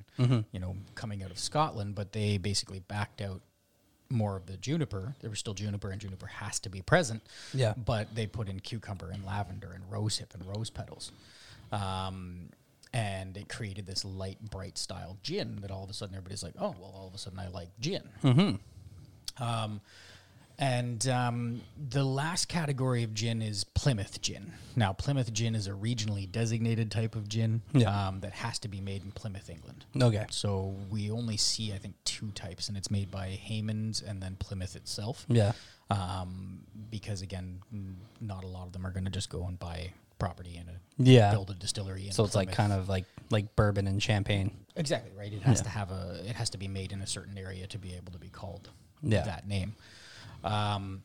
you 0.52 0.60
know, 0.60 0.76
coming 0.96 1.22
out 1.22 1.30
of 1.30 1.38
Scotland, 1.38 1.94
but 1.94 2.14
they 2.14 2.38
basically 2.38 2.80
backed 2.80 3.22
out 3.22 3.42
more 4.10 4.36
of 4.36 4.46
the 4.46 4.58
juniper. 4.58 5.16
There 5.22 5.30
was 5.30 5.40
still 5.40 5.54
juniper, 5.54 5.90
and 5.90 6.00
juniper 6.00 6.28
has 6.28 6.60
to 6.60 6.70
be 6.70 6.82
present. 6.82 7.22
Yeah. 7.54 7.74
But 7.78 8.16
they 8.16 8.28
put 8.28 8.50
in 8.50 8.60
cucumber 8.60 9.10
and 9.12 9.26
lavender 9.26 9.72
and 9.74 9.84
rosehip 9.92 10.34
and 10.34 10.46
rose 10.46 10.70
petals. 10.70 11.12
Um, 11.72 12.50
and 12.94 13.36
it 13.36 13.50
created 13.50 13.86
this 13.86 14.06
light, 14.06 14.40
bright 14.42 14.78
style 14.78 15.18
gin 15.22 15.60
that 15.62 15.72
all 15.72 15.84
of 15.84 15.90
a 15.90 15.94
sudden 15.94 16.16
everybody's 16.16 16.44
like, 16.44 16.54
oh, 16.60 16.74
well, 16.80 16.94
all 16.96 17.08
of 17.08 17.14
a 17.14 17.18
sudden 17.18 17.38
I 17.40 17.50
like 17.50 17.70
gin. 17.80 18.04
Um, 19.40 19.82
and 20.60 21.08
um, 21.08 21.62
the 21.90 22.04
last 22.04 22.48
category 22.48 23.04
of 23.04 23.14
gin 23.14 23.42
is 23.42 23.64
Plymouth 23.64 24.22
gin. 24.22 24.54
Now, 24.76 24.92
Plymouth 24.94 25.32
gin 25.34 25.54
is 25.56 25.68
a 25.68 25.72
regionally 25.72 26.32
designated 26.32 26.90
type 26.92 27.16
of 27.16 27.28
gin 27.30 27.62
Yeah. 27.74 28.08
um, 28.08 28.22
that 28.22 28.34
has 28.34 28.58
to 28.60 28.68
be 28.68 28.82
made 28.82 29.04
in 29.04 29.12
Plymouth, 29.12 29.50
England. 29.50 29.86
Okay. 30.00 30.26
So 30.32 30.76
we 30.90 31.12
only 31.12 31.38
see, 31.38 31.74
I 31.74 31.78
think, 31.78 31.96
two 32.06 32.32
types, 32.32 32.70
and 32.70 32.78
it's 32.78 32.90
made 32.90 33.12
by 33.12 33.28
Hayman's 33.30 34.02
and 34.02 34.22
then 34.22 34.36
Plymouth 34.40 34.76
itself. 34.76 35.26
Yeah. 35.30 35.52
Um, 35.90 36.60
because 36.90 37.22
again, 37.22 37.60
not 38.20 38.44
a 38.44 38.48
lot 38.48 38.66
of 38.68 38.74
them 38.74 38.86
are 38.86 38.92
going 38.92 39.06
to 39.06 39.12
just 39.12 39.30
go 39.30 39.46
and 39.46 39.58
buy 39.60 39.92
property 40.20 40.58
and 40.58 40.70
a, 40.70 40.74
Yeah. 40.98 41.32
build 41.32 41.52
a 41.52 41.54
distillery. 41.54 42.08
In 42.08 42.12
So 42.12 42.26
it's 42.26 42.36
like 42.36 42.52
kind 42.52 42.74
of 42.74 42.90
like 42.90 43.06
like 43.30 43.56
bourbon 43.56 43.86
and 43.88 44.02
champagne. 44.02 44.52
Exactly 44.76 45.12
right. 45.18 45.32
It 45.32 45.44
has 45.44 45.60
Yeah. 45.60 45.64
to 45.64 45.70
have 45.70 45.92
a. 45.92 46.22
It 46.28 46.36
has 46.36 46.50
to 46.52 46.58
be 46.58 46.68
made 46.68 46.92
in 46.92 47.02
a 47.02 47.08
certain 47.08 47.38
area 47.38 47.68
to 47.68 47.78
be 47.78 47.94
able 47.94 48.12
to 48.14 48.18
be 48.20 48.30
called 48.30 48.70
Yeah. 49.04 49.24
that 49.24 49.48
name. 49.48 49.76
Um, 50.44 51.04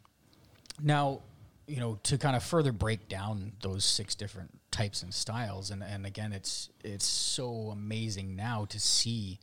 now, 0.81 1.21
you 1.67 1.79
know, 1.81 1.99
to 2.05 2.19
kind 2.19 2.37
of 2.37 2.43
further 2.43 2.73
break 2.73 3.09
down 3.09 3.53
those 3.63 3.85
six 3.85 4.15
different 4.15 4.59
types 4.71 5.03
and 5.03 5.13
styles, 5.15 5.71
and 5.71 5.83
and 5.83 6.05
again, 6.07 6.33
it's 6.33 6.71
it's 6.85 7.07
so 7.07 7.69
amazing 7.71 8.35
now 8.37 8.65
to 8.67 8.79
see 8.81 9.39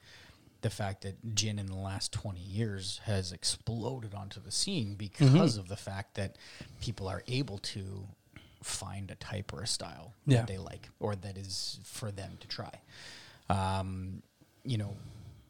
the 0.61 0.69
fact 0.69 1.03
that 1.03 1.35
gin 1.35 1.57
in 1.57 1.67
the 1.67 1.75
last 1.77 2.11
20 2.11 2.37
years 2.41 2.99
has 3.05 3.31
exploded 3.31 4.13
onto 4.13 4.41
the 4.41 4.51
scene 4.51 4.95
because 4.95 5.55
of 5.55 5.69
the 5.69 5.77
fact 5.77 6.15
that 6.15 6.35
people 6.81 7.07
are 7.07 7.23
able 7.29 7.57
to 7.59 8.05
find 8.61 9.09
a 9.09 9.15
type 9.15 9.53
or 9.53 9.61
a 9.61 9.67
style 9.67 10.13
Yeah. 10.25 10.39
that 10.39 10.47
they 10.47 10.57
like 10.57 10.89
or 10.99 11.15
that 11.15 11.37
is 11.37 11.79
for 11.85 12.11
them 12.11 12.35
to 12.41 12.47
try. 12.49 12.73
Um, 13.49 14.21
you 14.65 14.77
know, 14.77 14.97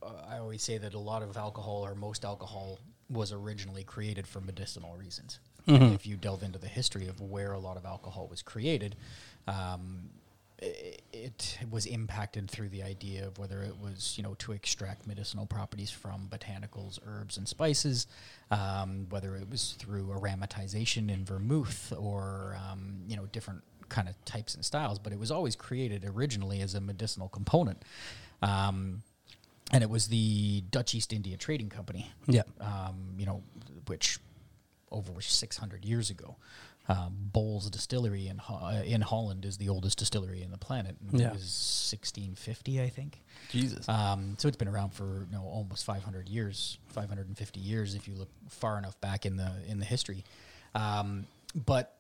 uh, 0.04 0.12
I 0.30 0.38
always 0.38 0.62
say 0.62 0.78
that 0.78 0.94
a 0.94 1.00
lot 1.00 1.24
of 1.24 1.36
alcohol 1.38 1.84
or 1.84 1.96
most 1.96 2.24
alcohol 2.24 2.78
was 3.10 3.32
originally 3.32 3.84
created 3.84 4.28
for 4.28 4.40
medicinal 4.42 4.96
reasons. 4.96 5.40
And 5.68 5.94
if 5.94 6.06
you 6.08 6.16
delve 6.16 6.44
into 6.44 6.58
the 6.60 6.68
history 6.68 7.08
of 7.08 7.20
where 7.22 7.52
a 7.54 7.60
lot 7.60 7.78
of 7.78 7.86
alcohol 7.86 8.28
was 8.28 8.42
created, 8.42 8.96
um, 9.48 10.10
i- 10.62 10.98
it 11.14 11.58
was 11.70 11.86
impacted 11.86 12.50
through 12.50 12.70
the 12.70 12.84
idea 12.84 13.28
of 13.28 13.38
whether 13.38 13.62
it 13.64 13.78
was 13.80 14.16
you 14.18 14.24
know 14.24 14.34
to 14.36 14.52
extract 14.52 15.06
medicinal 15.08 15.46
properties 15.46 15.92
from 15.92 16.28
botanicals, 16.30 17.00
herbs, 17.06 17.38
and 17.38 17.48
spices, 17.48 18.08
um, 18.52 19.08
whether 19.10 19.36
it 19.36 19.50
was 19.50 19.74
through 19.74 20.06
aromatization 20.08 21.10
in 21.12 21.24
vermouth 21.26 21.94
or 21.98 22.58
um, 22.70 23.04
you 23.08 23.16
know 23.16 23.26
different 23.28 23.62
kind 23.90 24.08
of 24.08 24.16
types 24.26 24.54
and 24.56 24.64
styles. 24.64 25.00
But 25.00 25.14
it 25.14 25.20
was 25.20 25.32
always 25.32 25.56
created 25.56 26.04
originally 26.06 26.62
as 26.62 26.76
a 26.76 26.82
medicinal 26.82 27.28
component, 27.30 27.84
um, 28.42 29.04
and 29.72 29.84
it 29.84 29.90
was 29.90 30.08
the 30.08 30.62
Dutch 30.72 30.96
East 30.96 31.14
India 31.14 31.38
Trading 31.38 31.70
Company 31.70 32.12
Yeah. 32.28 32.44
um, 32.60 33.16
you 33.18 33.26
know, 33.26 33.44
which 33.88 34.20
over 34.92 35.22
600 35.22 35.86
years 35.86 36.10
ago. 36.10 36.36
Um, 36.88 37.16
Bols 37.32 37.70
Distillery 37.70 38.28
in 38.28 38.40
Ho- 38.40 38.66
uh, 38.66 38.82
in 38.84 39.02
Holland 39.02 39.46
is 39.46 39.58
the 39.58 39.70
oldest 39.70 40.00
distillery 40.00 40.42
in 40.42 40.50
the 40.50 40.58
planet. 40.58 40.96
Yeah. 41.12 41.28
It 41.28 41.34
was 41.34 41.44
1650, 41.92 42.82
I 42.82 42.90
think. 42.90 43.22
Jesus. 43.50 43.88
Um, 43.88 44.34
so 44.40 44.48
it's 44.48 44.58
been 44.58 44.68
around 44.68 44.90
for 44.96 45.28
you 45.30 45.38
know 45.38 45.44
almost 45.44 45.86
500 45.86 46.28
years, 46.28 46.80
550 46.88 47.60
years 47.60 47.94
if 47.94 48.08
you 48.08 48.16
look 48.16 48.30
far 48.50 48.80
enough 48.80 49.00
back 49.02 49.28
in 49.28 49.38
the 49.38 49.52
in 49.68 49.78
the 49.78 49.86
history. 49.86 50.24
Um, 50.74 51.28
but 51.54 51.96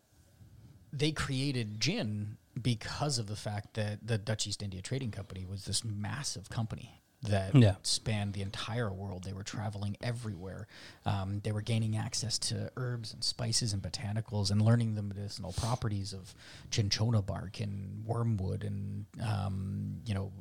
they 0.91 1.11
created 1.11 1.79
gin 1.79 2.37
because 2.59 3.19
of 3.19 3.27
the 3.27 3.35
fact 3.35 3.75
that 3.75 3.99
the 4.05 4.17
Dutch 4.17 4.47
East 4.47 4.63
India 4.63 4.81
Trading 4.81 5.11
Company 5.11 5.45
was 5.45 5.65
this 5.65 5.83
massive 5.83 6.49
company 6.49 6.99
that 7.23 7.53
Yeah. 7.53 7.75
spanned 7.83 8.33
the 8.33 8.41
entire 8.41 8.91
world. 8.91 9.23
They 9.25 9.33
were 9.33 9.43
traveling 9.43 9.97
everywhere. 10.01 10.67
Um, 11.05 11.41
they 11.43 11.51
were 11.51 11.61
gaining 11.61 11.97
access 11.97 12.37
to 12.39 12.71
herbs 12.77 13.13
and 13.13 13.23
spices 13.23 13.73
and 13.73 13.81
botanicals 13.81 14.51
and 14.51 14.61
learning 14.61 14.95
the 14.95 15.01
medicinal 15.01 15.51
properties 15.51 16.13
of 16.13 16.33
cinchona 16.71 17.21
bark 17.21 17.59
and 17.59 18.05
wormwood 18.05 18.63
and 18.63 19.05
um, 19.21 20.01
you 20.05 20.13
know 20.13 20.31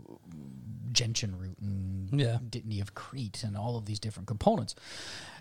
gentian 0.93 1.37
root 1.39 1.59
and 1.61 2.19
Yeah. 2.21 2.39
Dittany 2.49 2.81
of 2.81 2.95
Crete 2.95 3.43
and 3.45 3.57
all 3.57 3.77
of 3.77 3.85
these 3.87 3.99
different 3.99 4.27
components. 4.27 4.75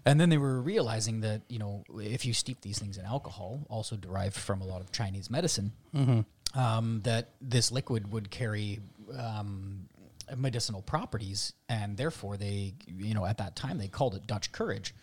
And 0.06 0.20
then 0.20 0.30
they 0.30 0.38
were 0.38 0.62
realizing 0.62 1.22
that, 1.22 1.42
you 1.50 1.60
know, 1.60 1.84
if 1.96 2.26
you 2.26 2.34
steep 2.34 2.62
these 2.62 2.80
things 2.80 2.98
in 2.98 3.06
alcohol, 3.06 3.66
also 3.70 3.96
derived 3.96 4.36
from 4.36 4.62
a 4.62 4.66
lot 4.66 4.82
of 4.82 4.92
Chinese 4.92 5.30
medicine, 5.30 5.72
um, 6.54 7.02
that 7.04 7.30
this 7.42 7.72
liquid 7.72 8.12
would 8.12 8.30
carry 8.32 8.80
um, 9.18 9.88
medicinal 10.36 10.82
properties. 10.82 11.54
And 11.70 11.98
therefore, 11.98 12.38
they, 12.38 12.74
you 12.88 13.14
know, 13.14 13.26
at 13.26 13.38
that 13.38 13.56
time, 13.56 13.78
they 13.78 13.88
called 13.88 14.16
it 14.16 14.28
Dutch 14.28 14.52
courage 14.52 14.94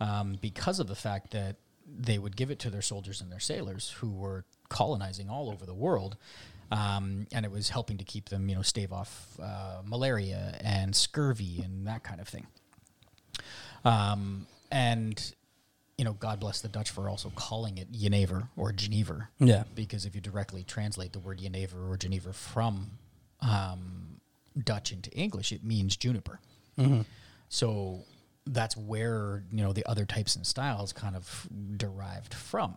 um, 0.00 0.38
because 0.40 0.80
of 0.80 0.86
the 0.86 0.94
fact 0.94 1.30
that 1.32 1.56
they 1.86 2.18
would 2.18 2.36
give 2.36 2.50
it 2.50 2.58
to 2.60 2.70
their 2.70 2.82
soldiers 2.82 3.20
and 3.20 3.30
their 3.30 3.40
sailors 3.40 3.90
who 3.98 4.10
were 4.10 4.44
colonizing 4.68 5.28
all 5.28 5.50
over 5.50 5.66
the 5.66 5.74
world. 5.74 6.16
Um, 6.70 7.26
and 7.32 7.44
it 7.44 7.52
was 7.52 7.68
helping 7.68 7.98
to 7.98 8.04
keep 8.04 8.30
them, 8.30 8.48
you 8.48 8.54
know, 8.54 8.62
stave 8.62 8.92
off 8.92 9.38
uh, 9.40 9.82
malaria 9.84 10.58
and 10.60 10.96
scurvy 10.96 11.60
and 11.62 11.86
that 11.86 12.02
kind 12.02 12.20
of 12.20 12.28
thing. 12.28 12.46
Um, 13.84 14.46
and 14.72 15.34
you 15.96 16.04
know, 16.04 16.14
God 16.14 16.40
bless 16.40 16.60
the 16.60 16.68
Dutch 16.68 16.90
for 16.90 17.08
also 17.08 17.30
calling 17.36 17.78
it 17.78 17.92
Jenever 17.92 18.48
or 18.56 18.72
Geneva. 18.72 19.28
Yeah. 19.38 19.64
Because 19.74 20.06
if 20.06 20.14
you 20.14 20.20
directly 20.20 20.64
translate 20.64 21.12
the 21.12 21.20
word 21.20 21.38
Jenever 21.38 21.88
or 21.88 21.96
Geneva 21.96 22.32
from 22.32 22.90
um, 23.40 24.03
Dutch 24.62 24.92
into 24.92 25.10
English, 25.10 25.52
it 25.52 25.64
means 25.64 25.96
juniper. 25.96 26.40
So 27.48 28.04
that's 28.46 28.76
where 28.76 29.44
you 29.52 29.62
know 29.62 29.72
the 29.72 29.86
other 29.86 30.04
types 30.04 30.36
and 30.36 30.46
styles 30.46 30.92
kind 30.92 31.16
of 31.16 31.48
derived 31.76 32.34
from. 32.34 32.74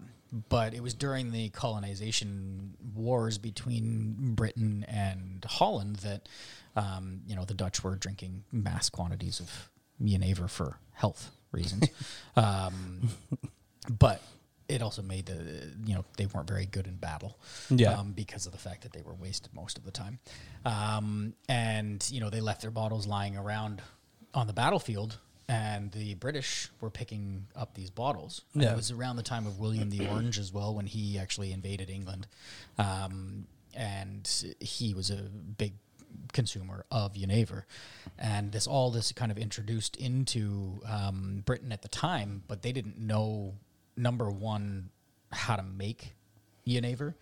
But 0.50 0.74
it 0.74 0.84
was 0.84 0.94
during 0.94 1.32
the 1.32 1.50
colonization 1.50 2.74
wars 2.94 3.38
between 3.38 4.34
Britain 4.36 4.86
and 4.88 5.44
Holland 5.48 5.98
that 5.98 6.28
um, 6.76 7.22
you 7.28 7.36
know 7.36 7.46
the 7.46 7.54
Dutch 7.54 7.84
were 7.84 7.96
drinking 7.96 8.44
mass 8.52 8.90
quantities 8.90 9.40
of 9.40 9.70
Jenever 10.04 10.48
for 10.48 10.80
health 10.94 11.32
reasons. 11.52 11.88
um, 12.36 13.10
but 13.90 14.22
it 14.70 14.82
also 14.82 15.02
made 15.02 15.26
the 15.26 15.72
you 15.86 15.94
know 15.96 16.04
they 16.18 16.26
weren't 16.26 16.48
very 16.48 16.66
good 16.66 16.88
in 16.88 16.96
battle 16.96 17.38
Yeah. 17.70 17.94
um, 17.94 18.12
because 18.14 18.46
of 18.46 18.52
the 18.52 18.58
fact 18.58 18.82
that 18.84 18.94
they 18.94 19.02
were 19.02 19.14
wasted 19.14 19.54
most 19.54 19.78
of 19.78 19.84
the 19.86 19.92
time 19.92 20.20
um, 20.66 21.34
and 21.50 22.06
you 22.12 22.20
know 22.20 22.30
they 22.30 22.42
left 22.42 22.62
their 22.62 22.72
bottles 22.72 23.08
lying 23.08 23.38
around 23.38 23.82
on 24.34 24.48
the 24.48 24.54
battlefield 24.54 25.18
and 25.50 25.92
the 25.94 26.16
british 26.16 26.70
were 26.82 26.90
picking 26.90 27.46
up 27.56 27.74
these 27.76 27.90
bottles 27.90 28.42
Yeah. 28.54 28.72
it 28.74 28.76
was 28.76 28.92
around 28.92 29.16
the 29.16 29.24
time 29.24 29.48
of 29.48 29.60
william 29.60 29.90
the 29.90 30.08
orange 30.10 30.38
as 30.38 30.52
well 30.52 30.76
when 30.76 30.86
he 30.86 31.18
actually 31.18 31.52
invaded 31.54 31.90
england 31.90 32.28
um, 32.78 33.48
and 33.74 34.28
he 34.60 34.94
was 34.94 35.10
a 35.12 35.16
big 35.58 35.74
consumer 36.34 36.84
of 36.90 37.14
Genever. 37.14 37.64
And 38.18 38.52
this 38.52 38.66
all 38.66 38.90
this 38.92 39.12
kind 39.12 39.32
of 39.32 39.38
introduced 39.38 39.96
into 39.98 40.80
um, 40.88 41.44
Britain 41.46 41.72
at 41.72 41.84
the 41.84 41.88
time, 41.90 42.42
but 42.48 42.64
they 42.64 42.72
didn't 42.72 42.98
know 42.98 43.54
number 43.98 44.30
one 44.30 44.90
how 45.32 45.56
to 45.56 45.64
make 45.64 46.14
Genever, 46.68 47.16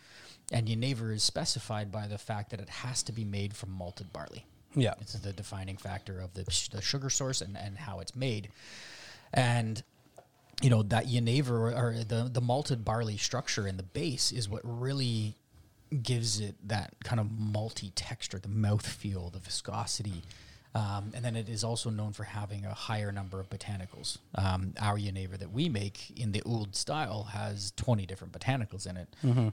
and 0.51 0.67
Genever 0.67 1.13
is 1.13 1.24
specified 1.24 1.91
by 1.91 2.08
the 2.08 2.17
fact 2.17 2.51
that 2.51 2.60
it 2.60 2.70
has 2.70 3.03
to 3.03 3.12
be 3.12 3.24
made 3.24 3.55
from 3.55 3.72
malted 3.72 4.12
barley. 4.12 4.46
Yeah. 4.75 4.94
It's 5.00 5.13
the 5.13 5.34
defining 5.34 5.77
factor 5.77 6.20
of 6.20 6.34
the, 6.34 6.50
sh- 6.51 6.67
the 6.70 6.82
sugar 6.82 7.10
source 7.10 7.41
and, 7.41 7.58
and 7.58 7.77
how 7.77 8.00
it's 8.00 8.15
made. 8.15 8.50
And 9.34 9.82
you 10.62 10.70
know 10.70 10.84
that 10.84 11.05
Genever 11.08 11.75
or 11.75 11.96
the 12.08 12.29
the 12.32 12.41
malted 12.41 12.86
barley 12.86 13.17
structure 13.17 13.67
in 13.67 13.77
the 13.77 13.84
base 13.84 14.32
is 14.32 14.48
what 14.48 14.62
really 14.63 15.36
gives 16.01 16.39
it 16.39 16.55
that 16.67 16.94
kind 17.03 17.20
of 17.20 17.27
malty 17.27 17.91
texture, 17.96 18.39
the 18.39 18.48
mouth 18.48 18.86
feel, 18.86 19.29
the 19.29 19.39
viscosity. 19.39 20.24
Um, 20.75 21.12
and 21.15 21.24
then 21.24 21.36
it 21.36 21.48
is 21.48 21.63
also 21.63 21.89
known 21.89 22.12
for 22.12 22.25
having 22.25 22.65
a 22.65 22.74
higher 22.74 23.12
number 23.12 23.39
of 23.39 23.50
botanicals. 23.50 24.17
Um, 24.36 24.74
our 24.79 24.98
Genever 24.98 25.38
that 25.39 25.51
we 25.51 25.70
make 25.70 26.12
in 26.20 26.34
the 26.34 26.41
old 26.44 26.75
style 26.75 27.24
has 27.32 27.72
20 27.77 28.05
different 28.05 28.34
botanicals 28.34 28.86
in 28.86 28.98
it 28.98 29.08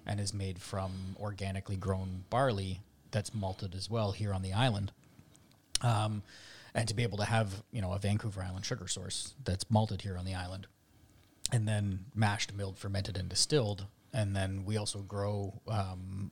and 0.04 0.20
is 0.20 0.34
made 0.34 0.60
from 0.60 0.90
organically 1.20 1.76
grown 1.76 2.24
barley 2.28 2.80
that's 3.12 3.32
malted 3.32 3.74
as 3.74 3.88
well 3.88 4.10
here 4.12 4.34
on 4.34 4.42
the 4.42 4.52
island 4.52 4.90
um, 5.82 6.22
and 6.74 6.88
to 6.88 6.94
be 6.94 7.02
able 7.02 7.18
to 7.18 7.24
have 7.24 7.62
you 7.72 7.80
know 7.82 7.92
a 7.92 7.98
Vancouver 7.98 8.42
Island 8.42 8.64
sugar 8.64 8.88
source 8.88 9.34
that's 9.44 9.70
malted 9.70 10.02
here 10.02 10.16
on 10.16 10.24
the 10.24 10.34
island, 10.34 10.66
and 11.52 11.68
then 11.68 12.06
mashed, 12.14 12.54
milled, 12.54 12.78
fermented, 12.78 13.16
and 13.16 13.28
distilled, 13.28 13.86
and 14.12 14.34
then 14.34 14.64
we 14.64 14.76
also 14.76 15.00
grow 15.00 15.60
um, 15.68 16.30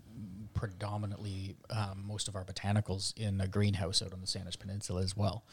predominantly 0.55 1.57
um, 1.71 2.05
most 2.07 2.29
of 2.29 2.37
our 2.37 2.45
botanicals 2.45 3.17
in 3.17 3.41
a 3.41 3.49
greenhouse 3.49 4.03
out 4.03 4.13
on 4.13 4.21
the 4.21 4.27
Saanich 4.27 4.59
Peninsula 4.59 5.03
as 5.03 5.17
well. 5.17 5.45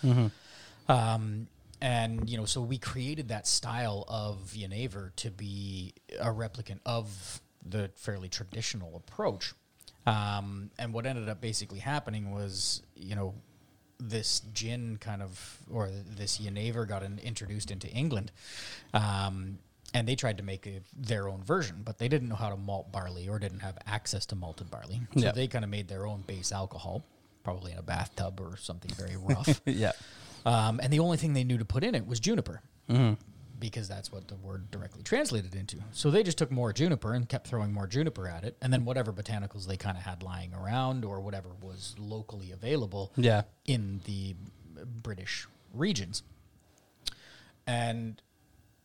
Um, 0.89 1.47
and 1.81 2.29
you 2.29 2.37
know, 2.37 2.45
so 2.45 2.61
we 2.61 2.77
created 2.77 3.27
that 3.29 3.47
style 3.47 4.03
of 4.07 4.53
Yenever 4.55 5.15
to 5.17 5.29
be 5.29 5.93
a 6.19 6.27
replicant 6.27 6.79
of 6.85 7.41
the 7.65 7.91
fairly 7.95 8.29
traditional 8.29 8.95
approach. 8.95 9.53
Um, 10.05 10.71
and 10.79 10.93
what 10.93 11.05
ended 11.05 11.27
up 11.27 11.41
basically 11.41 11.79
happening 11.79 12.31
was, 12.31 12.81
you 12.95 13.15
know, 13.15 13.33
this 13.99 14.41
gin 14.53 14.97
kind 14.97 15.21
of, 15.21 15.57
or 15.69 15.89
this 15.89 16.37
Yenever 16.37 16.87
got 16.87 17.03
in, 17.03 17.19
introduced 17.19 17.71
into 17.71 17.87
England. 17.89 18.31
Um, 18.93 19.59
and 19.93 20.07
they 20.07 20.15
tried 20.15 20.37
to 20.37 20.43
make 20.43 20.67
a, 20.67 20.81
their 20.95 21.27
own 21.29 21.43
version, 21.43 21.81
but 21.83 21.97
they 21.97 22.07
didn't 22.07 22.27
know 22.29 22.35
how 22.35 22.49
to 22.49 22.57
malt 22.57 22.91
barley 22.91 23.27
or 23.29 23.39
didn't 23.39 23.59
have 23.61 23.77
access 23.87 24.25
to 24.27 24.35
malted 24.35 24.69
barley. 24.69 25.01
So 25.15 25.21
Yeah. 25.25 25.31
they 25.31 25.47
kind 25.47 25.63
of 25.65 25.71
made 25.71 25.87
their 25.87 26.05
own 26.05 26.21
base 26.27 26.51
alcohol, 26.51 27.03
probably 27.43 27.71
in 27.71 27.77
a 27.77 27.81
bathtub 27.83 28.39
or 28.41 28.57
something 28.57 28.91
very 28.95 29.15
rough. 29.19 29.61
yeah. 29.65 29.93
Um, 30.45 30.79
and 30.83 30.91
the 30.93 30.99
only 30.99 31.17
thing 31.17 31.33
they 31.33 31.43
knew 31.43 31.57
to 31.57 31.65
put 31.65 31.83
in 31.83 31.95
it 31.95 32.05
was 32.05 32.19
juniper, 32.19 32.61
because 33.59 33.87
that's 33.87 34.11
what 34.11 34.27
the 34.27 34.35
word 34.35 34.69
directly 34.71 35.01
translated 35.03 35.55
into. 35.55 35.77
So 35.91 36.11
they 36.11 36.21
just 36.23 36.37
took 36.37 36.51
more 36.51 36.71
juniper 36.71 37.13
and 37.13 37.27
kept 37.27 37.47
throwing 37.47 37.73
more 37.73 37.87
juniper 37.87 38.27
at 38.27 38.43
it, 38.43 38.55
and 38.61 38.71
then 38.71 38.85
whatever 38.85 39.11
botanicals 39.11 39.67
they 39.67 39.77
kind 39.77 39.97
of 39.97 40.03
had 40.03 40.21
lying 40.21 40.53
around 40.53 41.03
or 41.05 41.19
whatever 41.21 41.49
was 41.61 41.95
locally 41.97 42.51
available 42.51 43.11
Yeah. 43.17 43.43
in 43.65 44.01
the 44.05 44.35
British 45.01 45.47
regions. 45.73 46.23
And 47.65 48.21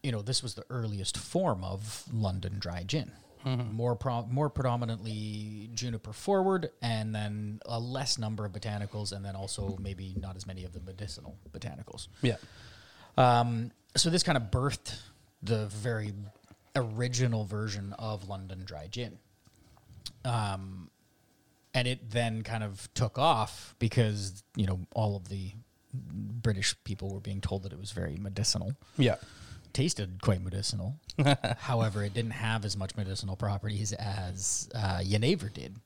you 0.02 0.12
know, 0.12 0.22
this 0.22 0.42
was 0.42 0.54
the 0.54 0.64
earliest 0.70 1.16
form 1.16 1.62
of 1.64 2.04
London 2.12 2.56
dry 2.58 2.82
gin. 2.82 3.12
More 3.44 3.96
pro- 3.96 4.26
more 4.26 4.48
predominantly 4.48 5.68
juniper 5.74 6.12
forward, 6.12 6.70
and 6.80 7.12
then 7.12 7.60
a 7.66 7.80
less 7.80 8.16
number 8.16 8.44
of 8.44 8.52
botanicals, 8.52 9.10
and 9.10 9.24
then 9.24 9.34
also 9.34 9.76
maybe 9.80 10.14
not 10.20 10.36
as 10.36 10.46
many 10.46 10.62
of 10.64 10.72
the 10.72 10.80
medicinal 10.80 11.36
botanicals. 11.50 12.06
Yeah. 12.22 12.36
Um, 13.16 13.72
so 13.96 14.10
this 14.10 14.22
kind 14.22 14.36
of 14.36 14.44
birthed 14.44 14.96
the 15.42 15.66
very 15.66 16.12
original 16.76 17.44
version 17.44 17.94
of 17.98 18.28
London 18.28 18.62
Dry 18.64 18.86
Gin. 18.86 19.18
Um, 20.24 20.88
and 21.74 21.88
it 21.88 22.10
then 22.10 22.42
kind 22.42 22.62
of 22.62 22.88
took 22.94 23.18
off 23.18 23.74
because 23.80 24.44
you 24.54 24.66
know 24.66 24.78
all 24.94 25.16
of 25.16 25.28
the 25.28 25.50
British 25.92 26.76
people 26.84 27.12
were 27.12 27.20
being 27.20 27.40
told 27.40 27.64
that 27.64 27.72
it 27.72 27.78
was 27.78 27.90
very 27.90 28.16
medicinal. 28.16 28.74
Yeah. 28.96 29.16
Tasted 29.72 30.20
quite 30.22 30.42
medicinal. 30.42 30.96
However, 31.58 32.04
it 32.04 32.12
didn't 32.14 32.32
have 32.32 32.64
as 32.64 32.76
much 32.76 32.96
medicinal 32.96 33.36
properties 33.36 33.92
as 33.94 34.68
uh, 34.74 34.98
Genever 35.02 35.52
did. 35.52 35.76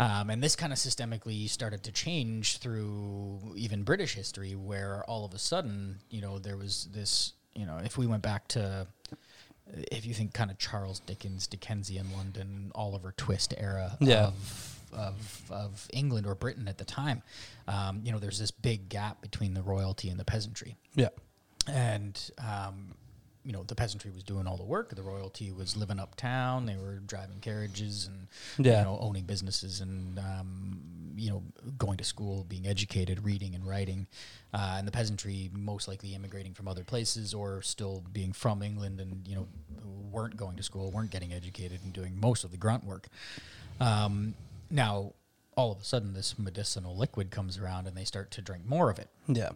Um, 0.00 0.30
and 0.30 0.42
this 0.42 0.54
kind 0.56 0.72
of 0.72 0.78
systemically 0.78 1.48
started 1.48 1.82
to 1.84 1.92
change 1.92 2.58
through 2.58 3.40
even 3.56 3.82
British 3.82 4.14
history, 4.14 4.54
where 4.54 5.02
all 5.08 5.24
of 5.24 5.34
a 5.34 5.38
sudden, 5.38 5.98
you 6.10 6.20
know, 6.20 6.38
there 6.38 6.56
was 6.56 6.88
this, 6.92 7.32
you 7.54 7.66
know, 7.66 7.78
if 7.84 7.98
we 7.98 8.06
went 8.06 8.22
back 8.22 8.46
to, 8.48 8.86
if 9.90 10.06
you 10.06 10.14
think 10.14 10.34
kind 10.34 10.50
of 10.50 10.58
Charles 10.58 11.00
Dickens, 11.00 11.46
Dickensian 11.48 12.06
London, 12.16 12.70
Oliver 12.76 13.12
Twist 13.16 13.54
era 13.58 13.96
Yeah. 14.00 14.26
of, 14.28 14.78
of, 14.92 15.42
of 15.50 15.88
England 15.92 16.26
or 16.26 16.34
Britain 16.36 16.68
at 16.68 16.78
the 16.78 16.84
time, 16.84 17.22
um, 17.66 18.00
you 18.04 18.12
know, 18.12 18.18
there's 18.20 18.38
this 18.38 18.50
big 18.52 18.88
gap 18.88 19.20
between 19.20 19.54
the 19.54 19.62
royalty 19.62 20.08
and 20.10 20.18
the 20.18 20.24
peasantry 20.24 20.76
Yeah. 20.94 21.08
And 21.68 22.30
um, 22.38 22.94
you 23.44 23.52
know 23.52 23.62
the 23.62 23.74
peasantry 23.74 24.10
was 24.10 24.22
doing 24.22 24.46
all 24.46 24.56
the 24.56 24.64
work. 24.64 24.94
The 24.94 25.02
royalty 25.02 25.50
was 25.52 25.76
living 25.76 25.98
uptown. 25.98 26.66
They 26.66 26.76
were 26.76 26.96
driving 27.06 27.40
carriages 27.40 28.06
and 28.08 28.28
Yeah. 28.66 28.78
you 28.80 28.84
know 28.84 28.98
owning 29.00 29.24
businesses 29.24 29.80
and 29.80 30.18
um, 30.18 30.80
you 31.16 31.30
know 31.30 31.42
going 31.78 31.96
to 31.98 32.04
school, 32.04 32.44
being 32.48 32.66
educated, 32.66 33.24
reading 33.24 33.54
and 33.54 33.66
writing. 33.66 34.06
Uh, 34.52 34.76
and 34.78 34.86
the 34.88 34.92
peasantry 34.92 35.50
most 35.52 35.88
likely 35.88 36.14
immigrating 36.14 36.54
from 36.54 36.68
other 36.68 36.84
places 36.84 37.34
or 37.34 37.60
still 37.62 38.02
being 38.12 38.32
from 38.32 38.62
England 38.62 39.00
and 39.00 39.26
you 39.26 39.34
know 39.36 39.46
weren't 40.10 40.36
going 40.36 40.56
to 40.56 40.62
school, 40.62 40.90
weren't 40.90 41.10
getting 41.10 41.32
educated, 41.32 41.80
and 41.84 41.92
doing 41.92 42.18
most 42.18 42.44
of 42.44 42.50
the 42.50 42.56
grunt 42.56 42.84
work. 42.84 43.08
Um, 43.80 44.34
now 44.70 45.12
all 45.56 45.72
of 45.72 45.80
a 45.80 45.84
sudden 45.84 46.12
this 46.14 46.38
medicinal 46.38 46.96
liquid 46.96 47.30
comes 47.30 47.58
around 47.58 47.86
and 47.86 47.96
they 47.96 48.04
start 48.04 48.30
to 48.30 48.40
drink 48.40 48.64
more 48.66 48.90
of 48.90 48.98
it 48.98 49.08
Yeah. 49.26 49.50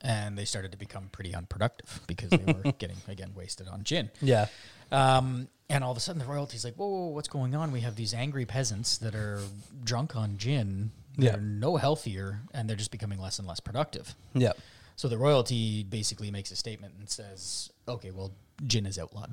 And 0.00 0.36
they 0.38 0.44
started 0.44 0.72
to 0.72 0.78
become 0.78 1.08
pretty 1.12 1.34
unproductive 1.34 2.00
because 2.06 2.30
they 2.30 2.52
were 2.52 2.72
getting 2.78 2.96
again 3.08 3.32
wasted 3.34 3.68
on 3.68 3.82
gin. 3.84 4.10
Yeah. 4.20 4.46
Um, 4.92 5.48
and 5.70 5.82
all 5.82 5.90
of 5.90 5.96
a 5.96 6.00
sudden, 6.00 6.20
the 6.20 6.26
royalty's 6.28 6.64
like, 6.64 6.74
whoa, 6.74 6.86
whoa, 6.86 7.06
what's 7.08 7.28
going 7.28 7.54
on? 7.54 7.72
We 7.72 7.80
have 7.80 7.96
these 7.96 8.12
angry 8.14 8.44
peasants 8.44 8.98
that 8.98 9.14
are 9.14 9.40
drunk 9.82 10.14
on 10.14 10.36
gin. 10.36 10.90
They're 11.16 11.32
Yeah. 11.32 11.38
no 11.40 11.76
healthier, 11.76 12.40
and 12.52 12.68
they're 12.68 12.76
just 12.76 12.90
becoming 12.90 13.18
less 13.20 13.38
and 13.38 13.48
less 13.48 13.60
productive. 13.60 14.14
Yeah. 14.34 14.52
So 14.96 15.08
the 15.08 15.16
royalty 15.18 15.82
basically 15.84 16.30
makes 16.30 16.50
a 16.50 16.56
statement 16.56 16.94
and 16.98 17.08
says, 17.08 17.70
okay, 17.88 18.10
well, 18.10 18.32
gin 18.66 18.84
is 18.86 18.98
outlawed. 18.98 19.32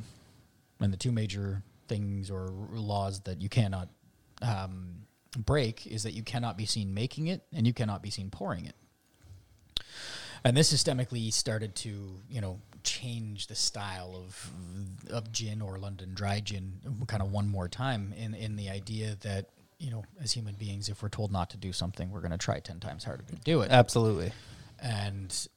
And 0.80 0.92
the 0.92 0.98
two 0.98 1.12
major 1.12 1.62
things 1.88 2.32
or 2.32 2.48
laws 2.72 3.20
that 3.22 3.42
you 3.42 3.50
cannot 3.50 3.90
um, 4.42 5.04
break 5.38 5.86
is 5.86 6.04
that 6.04 6.14
you 6.14 6.24
cannot 6.24 6.58
be 6.58 6.66
seen 6.66 6.94
making 6.94 7.28
it 7.28 7.44
and 7.54 7.68
you 7.68 7.74
cannot 7.74 8.02
be 8.02 8.10
seen 8.10 8.30
pouring 8.32 8.66
it. 8.66 8.76
And 10.44 10.58
this 10.58 10.74
systemically 10.74 11.32
started 11.32 11.76
to, 11.78 12.20
you 12.30 12.42
know, 12.42 12.60
change 12.84 13.48
the 13.48 13.56
style 13.56 14.16
of 14.16 14.52
of 15.12 15.32
gin 15.32 15.62
or 15.62 15.78
London 15.78 16.14
dry 16.16 16.40
gin 16.40 16.74
kind 17.08 17.22
of 17.22 17.32
one 17.32 17.48
more 17.48 17.68
time 17.68 18.14
in 18.18 18.34
in 18.34 18.56
the 18.56 18.70
idea 18.70 19.18
that 19.22 19.48
you 19.78 19.90
know, 19.92 20.04
as 20.24 20.32
human 20.32 20.54
beings, 20.56 20.90
if 20.90 21.02
we're 21.02 21.10
told 21.10 21.32
not 21.32 21.50
to 21.52 21.58
do 21.58 21.74
something, 21.74 22.12
we're 22.12 22.22
going 22.22 22.32
to 22.32 22.38
try 22.38 22.60
ten 22.60 22.80
times 22.80 23.04
harder 23.04 23.24
to 23.24 23.36
do 23.38 23.62
it 23.62 23.72
Absolutely. 23.72 24.32
and 24.80 25.48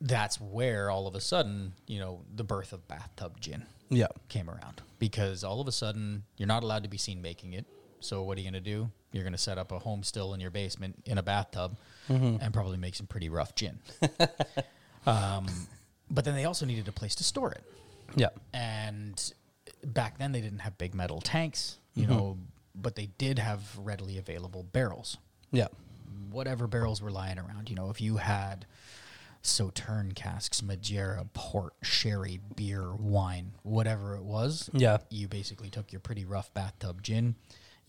that's 0.00 0.40
where 0.40 0.88
all 0.90 1.06
of 1.06 1.14
a 1.14 1.20
sudden, 1.20 1.72
you 1.86 1.98
know, 1.98 2.20
the 2.34 2.44
birth 2.44 2.72
of 2.72 2.86
bathtub 2.88 3.38
gin 3.40 3.66
Yeah. 3.90 4.06
came 4.28 4.48
around 4.48 4.80
because 4.98 5.44
all 5.44 5.60
of 5.60 5.68
a 5.68 5.72
sudden 5.72 6.22
you're 6.36 6.46
not 6.46 6.62
allowed 6.62 6.84
to 6.84 6.88
be 6.88 6.96
seen 6.98 7.20
making 7.20 7.52
it. 7.52 7.66
So 8.00 8.22
what 8.22 8.38
are 8.38 8.40
you 8.40 8.50
going 8.50 8.62
to 8.62 8.70
do? 8.70 8.90
You're 9.12 9.24
going 9.24 9.34
to 9.34 9.38
set 9.38 9.58
up 9.58 9.72
a 9.72 9.78
home 9.78 10.02
still 10.04 10.32
in 10.32 10.40
your 10.40 10.50
basement 10.50 11.02
in 11.04 11.18
a 11.18 11.22
bathtub 11.22 11.76
and 12.10 12.52
probably 12.52 12.76
make 12.76 12.94
some 12.94 13.06
pretty 13.06 13.28
rough 13.28 13.54
gin. 13.54 13.78
um, 15.06 15.46
but 16.10 16.24
then 16.24 16.34
they 16.34 16.44
also 16.44 16.66
needed 16.66 16.88
a 16.88 16.92
place 16.92 17.14
to 17.16 17.24
store 17.24 17.52
it. 17.52 17.62
Yeah. 18.16 18.28
And 18.52 19.32
back 19.84 20.18
then 20.18 20.32
they 20.32 20.40
didn't 20.40 20.58
have 20.60 20.76
big 20.78 20.94
metal 20.94 21.20
tanks, 21.20 21.78
you 21.94 22.06
know, 22.06 22.38
but 22.74 22.96
they 22.96 23.06
did 23.18 23.38
have 23.38 23.62
readily 23.78 24.18
available 24.18 24.62
barrels. 24.64 25.16
Yeah. 25.52 25.68
Whatever 26.30 26.66
barrels 26.66 27.00
were 27.00 27.10
lying 27.10 27.38
around, 27.38 27.70
you 27.70 27.76
know, 27.76 27.90
if 27.90 28.00
you 28.00 28.16
had 28.18 28.66
Sauterne 29.42 30.12
casks, 30.14 30.62
Madeira, 30.62 31.24
port, 31.32 31.72
sherry, 31.82 32.40
beer, 32.56 32.92
wine, 32.94 33.52
whatever 33.62 34.14
it 34.16 34.22
was, 34.22 34.68
Yeah. 34.72 34.98
you 35.08 35.28
basically 35.28 35.70
took 35.70 35.92
your 35.92 36.00
pretty 36.00 36.24
rough 36.24 36.52
bathtub 36.52 37.02
gin, 37.02 37.36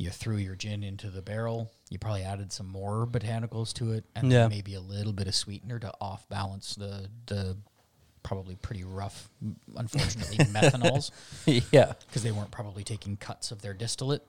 you 0.02 0.10
threw 0.10 0.38
your 0.38 0.56
gin 0.56 0.84
into 0.84 1.10
the 1.10 1.22
barrel, 1.22 1.72
you 1.90 2.00
probably 2.00 2.24
added 2.24 2.52
some 2.52 2.68
more 2.68 3.06
botanicals 3.08 3.74
to 3.74 3.92
it, 3.94 4.06
and 4.16 4.32
Yeah. 4.32 4.48
maybe 4.48 4.74
a 4.74 4.82
little 4.82 5.14
bit 5.14 5.28
of 5.28 5.36
sweetener 5.36 5.80
to 5.80 5.94
off 6.02 6.28
balance 6.30 6.76
the 6.76 7.10
the 7.28 7.58
probably 8.24 8.56
pretty 8.56 8.84
rough, 8.84 9.30
unfortunately, 9.76 10.38
methanols 10.46 11.10
yeah. 11.72 11.94
because 12.08 12.22
they 12.22 12.32
weren't 12.32 12.52
probably 12.52 12.84
taking 12.84 13.18
cuts 13.18 13.52
of 13.52 13.62
their 13.64 13.74
distillate. 13.74 14.22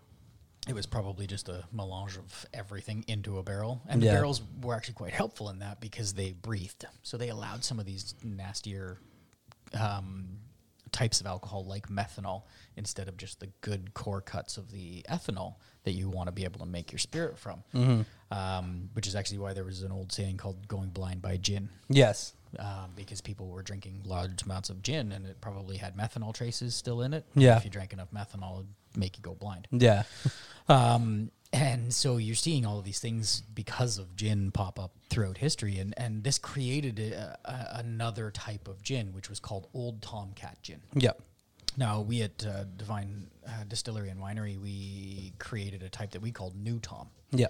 It 0.67 0.75
was 0.75 0.87
probably 0.87 1.27
just 1.27 1.49
a 1.49 1.65
melange 1.73 2.17
of 2.17 2.47
everything 2.55 3.05
into 3.09 3.39
a 3.39 3.43
barrel. 3.43 3.83
And 3.89 4.01
the 4.01 4.07
barrels 4.07 4.41
were 4.63 4.75
actually 4.75 4.95
quite 4.95 5.13
helpful 5.13 5.51
in 5.51 5.59
that 5.59 5.81
because 5.81 6.15
they 6.15 6.33
breathed. 6.33 6.87
So 7.03 7.17
they 7.19 7.29
allowed 7.31 7.65
some 7.65 7.79
of 7.81 7.85
these 7.85 8.15
nastier 8.25 8.99
um, 9.79 10.39
types 10.93 11.21
of 11.21 11.27
alcohol, 11.27 11.65
like 11.65 11.89
methanol, 11.89 12.43
instead 12.77 13.09
of 13.09 13.17
just 13.17 13.41
the 13.41 13.49
good 13.63 13.95
core 13.95 14.21
cuts 14.21 14.57
of 14.59 14.71
the 14.71 15.03
ethanol 15.11 15.55
that 15.85 15.93
you 15.93 16.09
want 16.09 16.29
to 16.29 16.33
be 16.33 16.45
able 16.45 16.61
to 16.61 16.67
make 16.67 16.93
your 16.93 16.99
spirit 16.99 17.39
from. 17.39 17.63
Um, 18.31 18.89
which 18.95 19.07
is 19.07 19.15
actually 19.15 19.39
why 19.39 19.53
there 19.53 19.65
was 19.65 19.83
an 19.83 19.93
old 19.93 20.11
saying 20.11 20.39
called 20.39 20.67
going 20.67 20.89
blind 20.89 21.21
by 21.21 21.37
gin 21.37 21.69
Yes. 21.91 22.33
um, 22.59 22.91
because 22.97 23.21
people 23.21 23.49
were 23.49 23.63
drinking 23.63 24.01
large 24.07 24.43
amounts 24.45 24.71
of 24.71 24.83
gin 24.83 25.13
and 25.13 25.27
it 25.27 25.39
probably 25.43 25.77
had 25.77 25.97
methanol 25.99 26.33
traces 26.33 26.75
still 26.75 27.03
in 27.03 27.13
it. 27.13 27.27
Yeah. 27.35 27.59
If 27.59 27.65
you 27.65 27.71
drank 27.71 27.93
enough 27.93 28.11
methanol, 28.11 28.61
it'd 28.61 28.67
make 28.97 29.19
you 29.19 29.23
go 29.23 29.35
blind. 29.35 29.69
Yeah. 29.71 30.05
Um, 30.69 31.33
and 31.53 31.93
so 31.93 32.17
you're 32.17 32.35
seeing 32.35 32.65
all 32.65 32.79
of 32.79 32.85
these 32.85 32.99
things 33.01 33.43
because 33.55 33.99
of 33.99 34.17
gin 34.17 34.51
pop 34.51 34.79
up 34.81 34.93
throughout 35.11 35.39
history. 35.39 35.79
And, 35.79 35.93
and 35.97 36.25
this 36.25 36.39
created 36.39 36.99
a, 36.99 37.39
a, 37.45 37.79
another 37.81 38.31
type 38.31 38.69
of 38.69 38.83
gin, 38.83 39.13
which 39.13 39.29
was 39.29 39.39
called 39.41 39.69
Old 39.75 40.01
Tomcat 40.01 40.59
gin. 40.63 40.81
Yep. 40.95 41.21
Now, 41.77 42.01
we 42.01 42.23
at 42.23 42.45
uh, 42.47 42.65
Divine 42.77 43.27
uh, 43.47 43.65
Distillery 43.69 44.09
and 44.11 44.21
Winery, 44.21 44.59
we 44.61 45.33
created 45.39 45.83
a 45.83 45.89
type 45.89 46.11
that 46.13 46.23
we 46.23 46.31
called 46.31 46.55
New 46.57 46.79
Tom. 46.79 47.09
Yeah. 47.31 47.47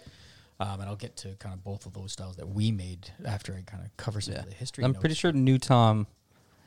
Um, 0.60 0.80
and 0.80 0.88
I'll 0.88 0.96
get 0.96 1.16
to 1.18 1.34
kind 1.40 1.52
of 1.54 1.64
both 1.64 1.86
of 1.86 1.92
those 1.92 2.12
styles 2.12 2.36
that 2.36 2.48
we 2.48 2.70
made 2.70 3.10
after 3.24 3.52
I 3.52 3.62
kind 3.62 3.84
of 3.84 3.96
cover 3.96 4.20
some 4.20 4.34
Yeah. 4.34 4.40
of 4.40 4.48
the 4.48 4.54
history. 4.54 4.84
I'm 4.84 4.92
notes. 4.92 5.00
pretty 5.00 5.14
sure 5.16 5.32
New 5.32 5.58
Tom. 5.58 6.06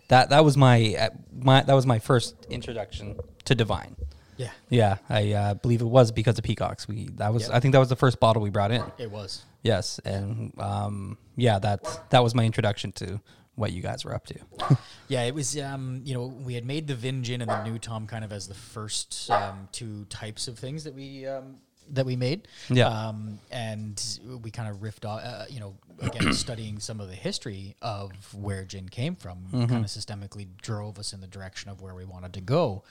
That 0.09 0.29
that 0.29 0.43
was 0.45 0.55
my 0.55 0.95
uh, 0.99 1.09
my 1.33 1.63
that 1.63 1.73
was 1.73 1.85
my 1.87 1.97
first 1.99 2.35
introduction 2.49 3.15
to 3.45 3.55
Divine. 3.55 3.95
Yeah, 4.37 4.51
Yeah, 4.69 4.97
I 5.09 5.31
uh, 5.31 5.53
believe 5.55 5.81
it 5.81 5.85
was 5.85 6.11
because 6.11 6.37
of 6.37 6.43
Peacocks. 6.43 6.87
We 6.87 7.09
that 7.15 7.33
was. 7.33 7.49
I 7.49 7.59
think 7.59 7.71
that 7.73 7.79
was 7.79 7.89
the 7.89 7.95
first 7.95 8.19
bottle 8.19 8.41
we 8.41 8.49
brought 8.49 8.71
in. 8.71 8.83
it 8.97 9.11
was. 9.11 9.43
Yes, 9.63 9.99
and 10.05 10.53
um, 10.59 11.17
yeah, 11.35 11.59
that 11.59 12.09
that 12.09 12.23
was 12.23 12.35
my 12.35 12.45
introduction 12.45 12.91
to 12.93 13.19
what 13.55 13.71
you 13.71 13.81
guys 13.81 14.05
were 14.05 14.13
up 14.13 14.25
to. 14.27 14.77
Yeah, 15.07 15.21
it 15.21 15.35
was. 15.35 15.55
Um, 15.59 16.01
you 16.03 16.15
know, 16.15 16.25
we 16.25 16.55
had 16.55 16.65
made 16.65 16.87
the 16.87 16.95
Vin 16.95 17.23
Gin 17.23 17.41
and 17.41 17.51
the 17.51 17.63
New 17.63 17.77
Tom 17.77 18.07
kind 18.07 18.25
of 18.25 18.31
as 18.31 18.47
the 18.47 18.55
first 18.55 19.29
um, 19.29 19.69
two 19.71 20.05
types 20.05 20.47
of 20.47 20.57
things 20.57 20.83
that 20.85 20.95
we 20.95 21.27
um, 21.27 21.57
that 21.91 22.07
we 22.07 22.15
made. 22.15 22.47
Yeah. 22.69 22.87
Um, 22.87 23.39
and 23.51 24.01
we 24.41 24.49
kind 24.49 24.67
of 24.67 24.77
riffed 24.77 25.05
off. 25.07 25.21
Uh, 25.23 25.45
you 25.47 25.59
know, 25.59 25.75
again, 26.01 26.33
studying 26.45 26.79
some 26.79 26.99
of 26.99 27.07
the 27.07 27.15
history 27.15 27.75
of 27.83 28.11
where 28.33 28.63
gin 28.63 28.89
came 28.89 29.15
from, 29.15 29.45
kind 29.51 29.85
of 29.85 29.91
systemically 29.91 30.47
drove 30.59 30.97
us 30.97 31.13
in 31.13 31.21
the 31.21 31.27
direction 31.27 31.69
of 31.69 31.81
where 31.81 31.93
we 31.93 32.03
wanted 32.03 32.33
to 32.33 32.41
go. 32.41 32.83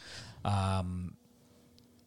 Um, 0.45 1.17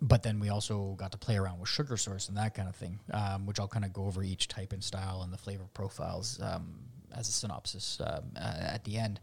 but 0.01 0.23
then 0.23 0.39
we 0.39 0.49
also 0.49 0.95
got 0.97 1.11
to 1.11 1.17
play 1.17 1.37
around 1.37 1.59
with 1.59 1.69
sugar 1.69 1.97
source 1.97 2.27
and 2.27 2.37
that 2.37 2.53
kind 2.53 2.69
of 2.69 2.75
thing, 2.75 2.99
um, 3.11 3.45
which 3.45 3.59
I'll 3.59 3.67
kind 3.67 3.85
of 3.85 3.93
go 3.93 4.05
over 4.05 4.23
each 4.23 4.47
type 4.47 4.73
and 4.73 4.83
style 4.83 5.21
and 5.23 5.33
the 5.33 5.37
flavor 5.37 5.65
profiles 5.73 6.39
um, 6.41 6.75
as 7.15 7.29
a 7.29 7.31
synopsis 7.31 7.99
um, 8.05 8.23
uh, 8.35 8.39
at 8.59 8.83
the 8.83 8.97
end. 8.97 9.19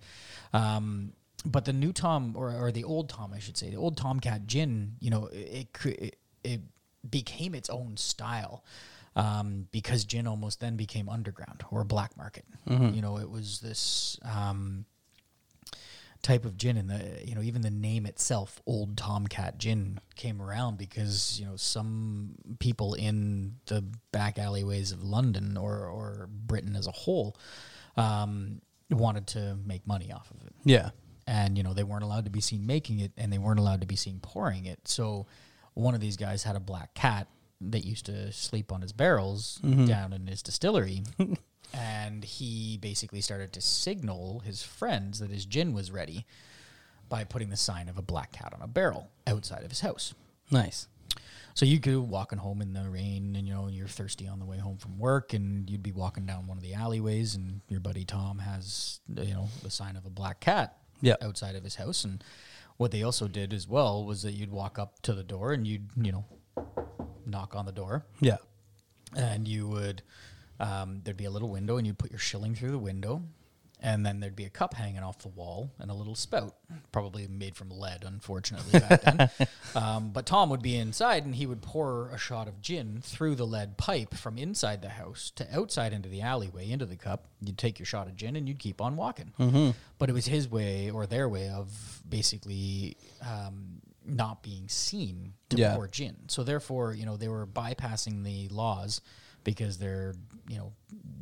Um, 0.53 1.13
but 1.45 1.65
the 1.65 1.73
new 1.73 1.93
Tom, 1.93 2.35
or, 2.37 2.53
or 2.55 2.73
the 2.73 2.85
old 2.85 3.09
Tom, 3.09 3.33
I 3.35 3.39
should 3.39 3.57
say, 3.57 3.71
the 3.71 3.77
old 3.77 3.97
Tomcat 3.97 4.47
gin, 4.47 4.97
you 5.01 5.11
know, 5.11 5.29
it 5.33 5.69
it, 5.85 6.17
it 6.43 6.61
became 7.09 7.55
its 7.55 7.71
own 7.71 7.97
style. 7.97 8.65
Um, 9.17 9.69
because 9.71 10.05
gin 10.05 10.27
almost 10.27 10.59
then 10.59 10.75
became 10.75 11.09
underground 11.09 11.63
or 11.71 11.85
black 11.85 12.17
market. 12.17 12.45
You 12.97 13.01
know, 13.01 13.19
it 13.19 13.31
was 13.31 13.61
this 13.61 14.19
um, 14.25 14.87
type 16.25 16.45
of 16.45 16.57
gin 16.57 16.77
and 16.77 16.91
the 16.91 17.21
you 17.23 17.35
know 17.35 17.43
even 17.43 17.63
the 17.63 17.71
name 17.71 18.07
itself 18.07 18.61
old 18.67 18.97
tomcat 18.97 19.59
gin 19.59 20.01
came 20.17 20.41
around 20.41 20.79
because 20.79 21.39
you 21.39 21.45
know 21.47 21.55
some 21.55 22.35
people 22.59 22.95
in 22.95 23.55
the 23.67 23.85
back 24.11 24.39
alleyways 24.39 24.91
of 24.91 25.05
london 25.05 25.57
or 25.57 25.87
or 25.87 26.29
britain 26.33 26.75
as 26.75 26.87
a 26.87 26.91
whole 26.91 27.37
um, 27.97 28.61
wanted 28.91 29.27
to 29.29 29.57
make 29.65 29.87
money 29.87 30.13
off 30.13 30.31
of 30.31 30.47
it. 30.47 30.53
Yeah, 30.65 30.91
and 31.27 31.57
you 31.57 31.65
know 31.65 31.75
they 31.75 31.85
weren't 31.85 32.05
allowed 32.05 32.25
to 32.25 32.31
be 32.31 32.41
seen 32.41 32.67
making 32.67 33.01
it 33.01 33.13
and 33.17 33.33
they 33.33 33.39
weren't 33.39 33.61
allowed 33.61 33.81
to 33.81 33.87
be 33.87 33.97
seen 33.97 34.21
pouring 34.21 34.67
it. 34.67 34.81
So 34.89 35.27
one 35.75 35.95
of 35.95 36.01
these 36.01 36.17
guys 36.17 36.43
had 36.43 36.57
a 36.57 36.61
black 36.61 36.95
cat 36.95 37.29
that 37.61 37.85
used 37.85 38.07
to 38.07 38.31
sleep 38.33 38.73
on 38.73 38.83
his 38.83 38.93
barrels 38.93 39.59
down 39.87 40.13
in 40.13 40.27
his 40.27 40.43
distillery 40.43 41.03
and 41.77 42.23
he 42.25 42.79
basically 42.81 43.21
started 43.21 43.53
to 43.53 43.61
signal 43.61 44.41
his 44.41 44.63
friends 44.63 45.19
that 45.19 45.31
his 45.31 45.45
gin 45.45 45.73
was 45.75 45.91
ready 45.91 46.25
by 47.09 47.25
putting 47.25 47.51
the 47.51 47.57
sign 47.57 47.89
of 47.89 47.99
a 47.99 48.03
black 48.03 48.33
cat 48.33 48.53
on 48.55 48.63
a 48.63 48.69
barrel 48.69 49.11
outside 49.27 49.63
of 49.65 49.71
his 49.71 49.81
house 49.81 50.15
nice. 50.51 50.87
so 51.55 51.67
you 51.67 51.81
could 51.81 51.99
walking 51.99 52.39
home 52.39 52.63
in 52.63 52.73
the 52.75 52.89
rain, 52.89 53.35
and 53.37 53.47
you 53.49 53.55
know 53.55 53.67
you're 53.69 53.89
thirsty 53.89 54.27
on 54.29 54.39
the 54.39 54.45
way 54.45 54.59
home 54.59 54.77
from 54.77 54.99
work, 54.99 55.33
and 55.35 55.69
you'd 55.69 55.83
be 55.83 55.93
walking 55.93 56.27
down 56.27 56.47
one 56.47 56.57
of 56.57 56.63
the 56.63 56.75
alleyways, 56.75 57.35
and 57.35 57.61
your 57.69 57.81
buddy 57.81 58.05
Tom 58.05 58.39
has 58.39 59.01
you 59.17 59.35
know 59.35 59.49
the 59.63 59.71
sign 59.71 59.97
of 59.97 60.05
a 60.07 60.11
black 60.11 60.41
cat 60.41 60.77
Yeah. 61.01 61.17
outside 61.23 61.57
of 61.57 61.65
his 61.65 61.75
house. 61.77 62.05
And 62.05 62.23
what 62.77 62.91
they 62.91 63.03
also 63.03 63.27
did 63.29 63.53
as 63.53 63.67
well 63.69 64.05
was 64.05 64.23
that 64.23 64.33
you'd 64.33 64.51
walk 64.53 64.79
up 64.79 65.01
to 65.03 65.13
the 65.13 65.23
door, 65.25 65.53
and 65.53 65.67
you'd 65.67 65.89
you 65.97 66.13
know 66.13 66.25
knock 67.27 67.55
on 67.57 67.67
the 67.67 67.73
door, 67.73 68.05
Yeah, 68.21 68.39
and 69.17 69.47
you 69.49 69.67
would 69.69 70.03
um, 70.61 71.01
there'd 71.05 71.17
be 71.17 71.25
a 71.25 71.31
little 71.31 71.49
window, 71.51 71.77
and 71.77 71.87
you'd 71.87 71.99
put 71.99 72.11
your 72.11 72.19
shilling 72.21 72.55
through 72.55 72.71
the 72.71 72.79
window. 72.79 73.23
And 73.81 74.07
then 74.07 74.21
there'd 74.21 74.37
be 74.37 74.47
a 74.47 74.51
cup 74.51 74.73
hanging 74.73 75.03
off 75.03 75.19
the 75.19 75.29
wall 75.29 75.71
and 75.79 75.91
a 75.91 75.95
little 75.95 76.15
spout, 76.15 76.55
probably 76.91 77.27
made 77.27 77.55
from 77.55 77.69
lead, 77.69 78.03
unfortunately, 78.07 78.81
back 78.81 79.03
then. 79.03 79.31
Um, 79.77 80.11
but 80.11 80.25
Tom 80.25 80.49
would 80.51 80.63
be 80.63 80.77
inside 80.77 81.25
and 81.27 81.35
he 81.35 81.45
would 81.47 81.61
pour 81.61 82.09
a 82.11 82.17
shot 82.17 82.47
of 82.47 82.61
gin 82.63 83.01
through 83.03 83.35
the 83.35 83.45
lead 83.47 83.77
pipe 83.77 84.15
from 84.15 84.39
inside 84.39 84.81
the 84.83 84.89
house 84.89 85.33
to 85.35 85.47
outside 85.55 85.93
into 85.93 86.09
the 86.09 86.23
alleyway, 86.23 86.71
into 86.71 86.87
the 86.87 86.95
cup. 86.97 87.27
You'd 87.43 87.59
take 87.59 87.81
your 87.81 87.85
shot 87.87 88.07
of 88.07 88.15
gin 88.17 88.37
and 88.37 88.49
you'd 88.49 88.61
keep 88.61 88.81
on 88.81 88.95
walking. 88.97 89.33
But 89.99 90.09
it 90.09 90.13
was 90.13 90.27
his 90.27 90.49
way 90.49 90.91
or 90.91 91.07
their 91.07 91.29
way 91.29 91.49
of 91.51 92.01
basically 92.09 92.97
um, 93.21 93.81
not 94.07 94.43
being 94.45 94.69
seen 94.69 95.35
to 95.51 95.57
Yeah. 95.57 95.75
pour 95.75 95.89
gin. 95.89 96.17
So 96.29 96.45
therefore, 96.45 96.95
you 96.95 97.05
know, 97.05 97.17
they 97.17 97.29
were 97.29 97.47
bypassing 97.47 98.23
the 98.25 98.49
laws 98.49 99.01
because 99.45 99.79
their, 99.79 100.15
you 100.49 100.59
know, 100.59 100.73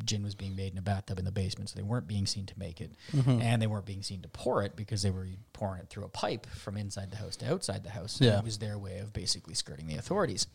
gin 0.05 0.23
was 0.23 0.35
being 0.35 0.57
made 0.57 0.73
in 0.73 0.79
a 0.79 0.83
bathtub 0.83 1.19
in 1.19 1.25
the 1.25 1.33
basement, 1.33 1.71
so 1.71 1.77
they 1.77 1.83
weren't 1.83 2.07
being 2.07 2.27
seen 2.27 2.47
to 2.47 2.59
make 2.59 2.81
it, 2.81 2.93
mm-hmm. 3.13 3.41
and 3.43 3.61
they 3.61 3.67
weren't 3.67 3.87
being 3.87 4.03
seen 4.03 4.23
to 4.23 4.29
pour 4.29 4.63
it 4.63 4.75
because 4.77 5.03
they 5.03 5.11
were 5.11 5.27
pouring 5.53 5.81
it 5.81 5.89
through 5.89 6.05
a 6.05 6.09
pipe 6.09 6.47
from 6.47 6.77
inside 6.77 7.11
the 7.11 7.17
house 7.17 7.37
to 7.37 7.51
outside 7.51 7.85
the 7.85 7.91
house. 7.91 8.21
Yeah. 8.21 8.39
it 8.39 8.45
was 8.45 8.59
their 8.59 8.79
way 8.79 8.99
of 8.99 9.13
basically 9.13 9.55
skirting 9.55 9.87
the 9.87 9.97
authorities, 9.97 10.47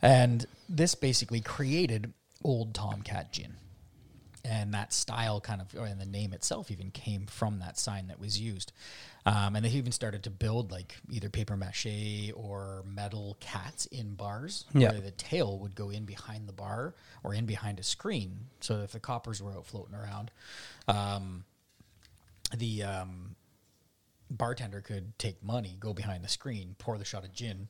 and 0.00 0.46
this 0.68 0.94
basically 0.94 1.40
created 1.40 2.12
Old 2.42 2.74
Tomcat 2.74 3.32
Gin 3.32 3.56
and 4.48 4.72
that 4.74 4.92
style 4.92 5.40
kind 5.40 5.60
of, 5.60 5.74
or 5.76 5.86
and 5.86 6.00
the 6.00 6.06
name 6.06 6.32
itself 6.32 6.70
even 6.70 6.90
came 6.90 7.26
from 7.26 7.58
that 7.58 7.78
sign 7.78 8.06
that 8.08 8.20
was 8.20 8.38
used. 8.40 8.72
Um, 9.24 9.56
and 9.56 9.64
they 9.64 9.70
even 9.70 9.90
started 9.90 10.22
to 10.24 10.30
build 10.30 10.70
like 10.70 10.94
either 11.10 11.28
paper 11.28 11.56
mache 11.56 12.30
or 12.34 12.84
metal 12.86 13.36
cats 13.40 13.86
in 13.86 14.14
bars, 14.14 14.64
Yeah. 14.72 14.92
where 14.92 15.00
the 15.00 15.10
tail 15.10 15.58
would 15.58 15.74
go 15.74 15.90
in 15.90 16.04
behind 16.04 16.48
the 16.48 16.52
bar 16.52 16.94
or 17.24 17.34
in 17.34 17.44
behind 17.44 17.80
a 17.80 17.82
screen. 17.82 18.46
So 18.60 18.82
if 18.82 18.92
the 18.92 19.00
coppers 19.00 19.42
were 19.42 19.52
out 19.52 19.66
floating 19.66 19.96
around, 19.96 20.30
um, 20.86 21.44
the 22.56 22.84
um, 22.84 23.34
bartender 24.30 24.80
could 24.80 25.18
take 25.18 25.42
money, 25.42 25.76
go 25.80 25.92
behind 25.92 26.22
the 26.24 26.28
screen, 26.28 26.76
pour 26.78 26.96
the 26.96 27.04
shot 27.04 27.24
of 27.24 27.32
gin, 27.32 27.68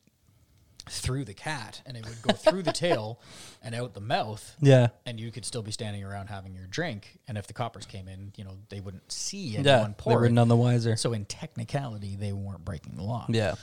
through 0.89 1.25
the 1.25 1.35
cat, 1.35 1.83
and 1.85 1.97
it 1.97 2.05
would 2.07 2.23
go 2.23 2.33
through 2.33 2.63
the 2.63 2.73
tail 2.73 3.21
and 3.63 3.75
out 3.75 3.95
the 3.95 4.01
mouth, 4.01 4.55
Yeah. 4.61 4.89
and 5.05 5.19
you 5.19 5.33
could 5.33 5.45
still 5.45 5.63
be 5.63 5.73
standing 5.73 6.05
around 6.05 6.29
having 6.29 6.55
your 6.55 6.67
drink. 6.67 7.19
And 7.27 7.37
if 7.37 7.47
the 7.49 7.53
coppers 7.55 7.87
came 7.87 8.07
in, 8.09 8.33
you 8.37 8.45
know, 8.45 8.57
they 8.69 8.81
wouldn't 8.81 9.11
see 9.11 9.57
anyone 9.57 9.65
Yeah. 9.67 10.05
They 10.07 10.15
were 10.15 10.27
it. 10.27 10.33
none 10.33 10.49
the 10.49 10.57
wiser. 10.57 10.97
So 10.97 11.13
in 11.13 11.25
technicality, 11.25 12.15
they 12.17 12.33
weren't 12.33 12.65
breaking 12.65 12.95
the 12.97 13.03
law. 13.03 13.27
Yeah. 13.29 13.55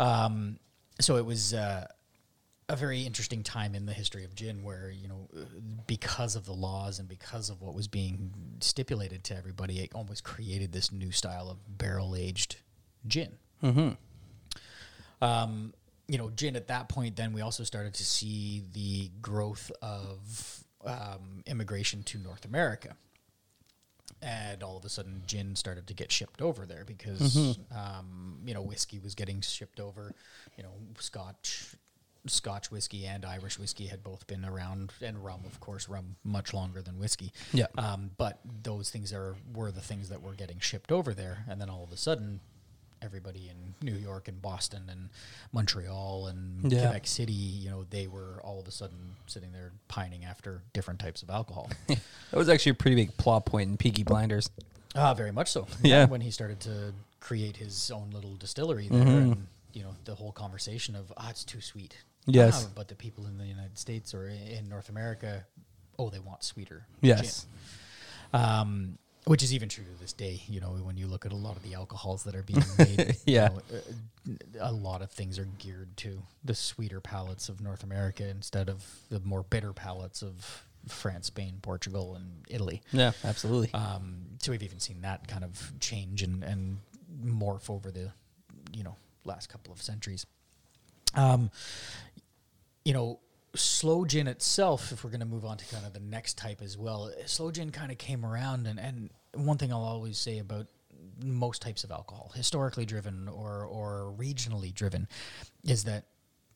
Um, 0.00 0.58
so 1.00 1.16
it 1.16 1.24
was 1.24 1.54
uh, 1.54 1.86
a 2.68 2.74
very 2.74 3.02
interesting 3.02 3.44
time 3.44 3.74
in 3.76 3.86
the 3.86 3.92
history 3.92 4.24
of 4.24 4.34
gin 4.34 4.64
where, 4.64 4.90
you 4.90 5.06
know, 5.06 5.28
because 5.86 6.34
of 6.34 6.46
the 6.46 6.52
laws 6.52 6.98
and 6.98 7.08
because 7.08 7.48
of 7.48 7.62
what 7.62 7.74
was 7.74 7.86
being 7.86 8.32
stipulated 8.60 9.22
to 9.24 9.36
everybody, 9.36 9.78
it 9.80 9.92
almost 9.94 10.24
created 10.24 10.72
this 10.72 10.90
new 10.90 11.12
style 11.12 11.48
of 11.48 11.78
barrel 11.78 12.16
aged 12.16 12.56
gin. 13.06 13.32
Mm-hmm. 13.62 13.90
Um, 15.24 15.72
you 16.08 16.18
know, 16.18 16.30
gin 16.30 16.56
at 16.56 16.68
that 16.68 16.88
point, 16.88 17.16
then 17.16 17.32
we 17.32 17.40
also 17.40 17.64
started 17.64 17.94
to 17.94 18.04
see 18.04 18.62
the 18.72 19.10
growth 19.20 19.70
of 19.82 20.64
um, 20.84 21.42
immigration 21.46 22.02
to 22.04 22.18
North 22.18 22.44
America. 22.44 22.96
And 24.22 24.62
all 24.62 24.76
of 24.76 24.84
a 24.84 24.88
sudden 24.88 25.22
gin 25.26 25.56
started 25.56 25.86
to 25.88 25.94
get 25.94 26.10
shipped 26.10 26.40
over 26.40 26.64
there 26.64 26.84
because 26.86 27.58
um, 27.74 28.38
you 28.46 28.54
know 28.54 28.62
whiskey 28.62 28.98
was 28.98 29.14
getting 29.14 29.40
shipped 29.40 29.78
over. 29.78 30.14
You 30.56 30.62
know 30.62 30.70
scotch 30.98 31.74
scotch 32.28 32.70
whiskey 32.72 33.06
and 33.06 33.24
irish 33.24 33.56
whiskey 33.56 33.86
had 33.86 34.02
both 34.02 34.26
been 34.26 34.44
around 34.44 34.92
and 35.00 35.24
rum 35.24 35.40
of 35.46 35.60
course 35.60 35.88
rum 35.88 36.16
much 36.24 36.54
longer 36.54 36.80
than 36.82 36.98
whiskey. 36.98 37.32
Yeah. 37.52 37.66
um, 37.78 38.10
but 38.16 38.40
those 38.62 38.90
things 38.90 39.12
are 39.12 39.36
were 39.54 39.70
the 39.70 39.80
things 39.82 40.08
that 40.08 40.22
were 40.22 40.34
getting 40.34 40.60
shipped 40.60 40.90
over 40.90 41.12
there. 41.12 41.44
And 41.48 41.60
then 41.60 41.68
all 41.68 41.84
of 41.84 41.92
a 41.92 41.96
sudden 41.96 42.40
everybody 43.02 43.50
in 43.50 43.74
New 43.86 43.96
York 43.96 44.28
and 44.28 44.40
Boston 44.40 44.82
and 44.90 45.08
Montreal 45.52 46.26
and 46.28 46.70
Yeah. 46.72 46.82
Quebec 46.86 47.06
City, 47.06 47.32
you 47.32 47.70
know, 47.70 47.84
they 47.90 48.06
were 48.06 48.40
all 48.42 48.58
of 48.60 48.66
a 48.66 48.70
sudden 48.70 49.16
sitting 49.26 49.52
there 49.52 49.72
pining 49.88 50.24
after 50.24 50.62
different 50.72 51.00
types 51.00 51.22
of 51.22 51.30
alcohol. 51.30 51.70
That 51.88 52.38
was 52.38 52.48
actually 52.48 52.70
a 52.70 52.74
pretty 52.74 52.96
big 52.96 53.16
plot 53.16 53.46
point 53.46 53.70
in 53.70 53.76
Peaky 53.76 54.02
Blinders. 54.02 54.50
Ah, 54.94 55.14
very 55.14 55.30
much 55.32 55.50
so. 55.52 55.66
Yeah. 55.82 56.06
When 56.06 56.20
he 56.20 56.30
started 56.30 56.58
to 56.60 56.92
create 57.20 57.56
his 57.56 57.90
own 57.90 58.10
little 58.12 58.34
distillery 58.36 58.88
there, 58.88 59.00
Mm-hmm. 59.04 59.32
and 59.32 59.46
you 59.72 59.82
know 59.82 59.94
the 60.04 60.14
whole 60.14 60.32
conversation 60.32 60.96
of 60.96 61.12
ah, 61.16 61.28
it's 61.30 61.44
too 61.44 61.60
sweet. 61.60 61.96
Yes. 62.26 62.64
Ah, 62.66 62.72
but 62.74 62.88
the 62.88 62.94
people 62.96 63.26
in 63.26 63.38
the 63.38 63.44
United 63.46 63.78
States 63.78 64.12
or 64.14 64.26
in 64.28 64.68
North 64.68 64.88
America, 64.88 65.44
oh, 65.98 66.08
they 66.10 66.18
want 66.18 66.42
sweeter. 66.42 66.86
Yes. 67.02 67.46
Um, 68.32 68.98
which 69.26 69.42
is 69.42 69.52
even 69.52 69.68
true 69.68 69.84
to 69.84 70.00
this 70.00 70.12
day. 70.12 70.42
You 70.48 70.60
know, 70.60 70.68
when 70.70 70.96
you 70.96 71.06
look 71.06 71.26
at 71.26 71.32
a 71.32 71.36
lot 71.36 71.56
of 71.56 71.62
the 71.62 71.74
alcohols 71.74 72.24
that 72.24 72.34
are 72.34 72.42
being 72.42 72.62
made, 72.78 73.16
you 73.26 73.34
Yeah. 73.34 73.48
know, 73.48 73.60
uh, 73.72 74.32
a 74.60 74.72
lot 74.72 75.02
of 75.02 75.10
things 75.10 75.38
are 75.38 75.48
geared 75.58 75.96
to 75.98 76.22
the 76.44 76.54
sweeter 76.54 77.00
palates 77.00 77.48
of 77.48 77.60
North 77.60 77.82
America 77.84 78.26
instead 78.28 78.68
of 78.68 78.84
the 79.10 79.20
more 79.20 79.42
bitter 79.42 79.72
palates 79.72 80.22
of 80.22 80.64
France, 80.88 81.26
Spain, 81.26 81.58
Portugal, 81.62 82.14
and 82.14 82.44
Italy. 82.48 82.80
Yeah, 82.92 83.12
absolutely. 83.24 83.72
Um, 83.74 84.22
so 84.40 84.52
we've 84.52 84.62
even 84.62 84.80
seen 84.80 85.02
that 85.02 85.26
kind 85.28 85.44
of 85.44 85.72
change 85.80 86.22
and, 86.22 86.42
and 86.44 86.78
morph 87.24 87.68
over 87.68 87.90
the, 87.90 88.12
you 88.72 88.84
know, 88.84 88.96
last 89.24 89.48
couple 89.48 89.72
of 89.72 89.82
centuries. 89.82 90.26
Um, 91.14 91.50
you 92.84 92.92
know, 92.92 93.18
sloe 93.56 94.04
gin 94.04 94.26
itself, 94.26 94.92
if 94.92 95.04
we're 95.04 95.10
going 95.10 95.20
to 95.20 95.26
move 95.26 95.44
on 95.44 95.56
to 95.58 95.64
kind 95.66 95.86
of 95.86 95.92
the 95.92 96.00
next 96.00 96.38
type 96.38 96.60
as 96.62 96.76
well, 96.76 97.10
sloe 97.26 97.50
gin 97.50 97.70
kind 97.70 97.90
of 97.90 97.98
came 97.98 98.24
around. 98.24 98.66
And, 98.66 98.78
and 98.78 99.10
one 99.34 99.58
thing 99.58 99.72
I'll 99.72 99.82
always 99.82 100.18
say 100.18 100.38
about 100.38 100.66
most 101.22 101.62
types 101.62 101.84
of 101.84 101.90
alcohol, 101.90 102.32
historically 102.34 102.86
driven 102.86 103.28
or, 103.28 103.64
or 103.64 104.14
regionally 104.18 104.72
driven, 104.72 105.08
is 105.64 105.84
that 105.84 106.04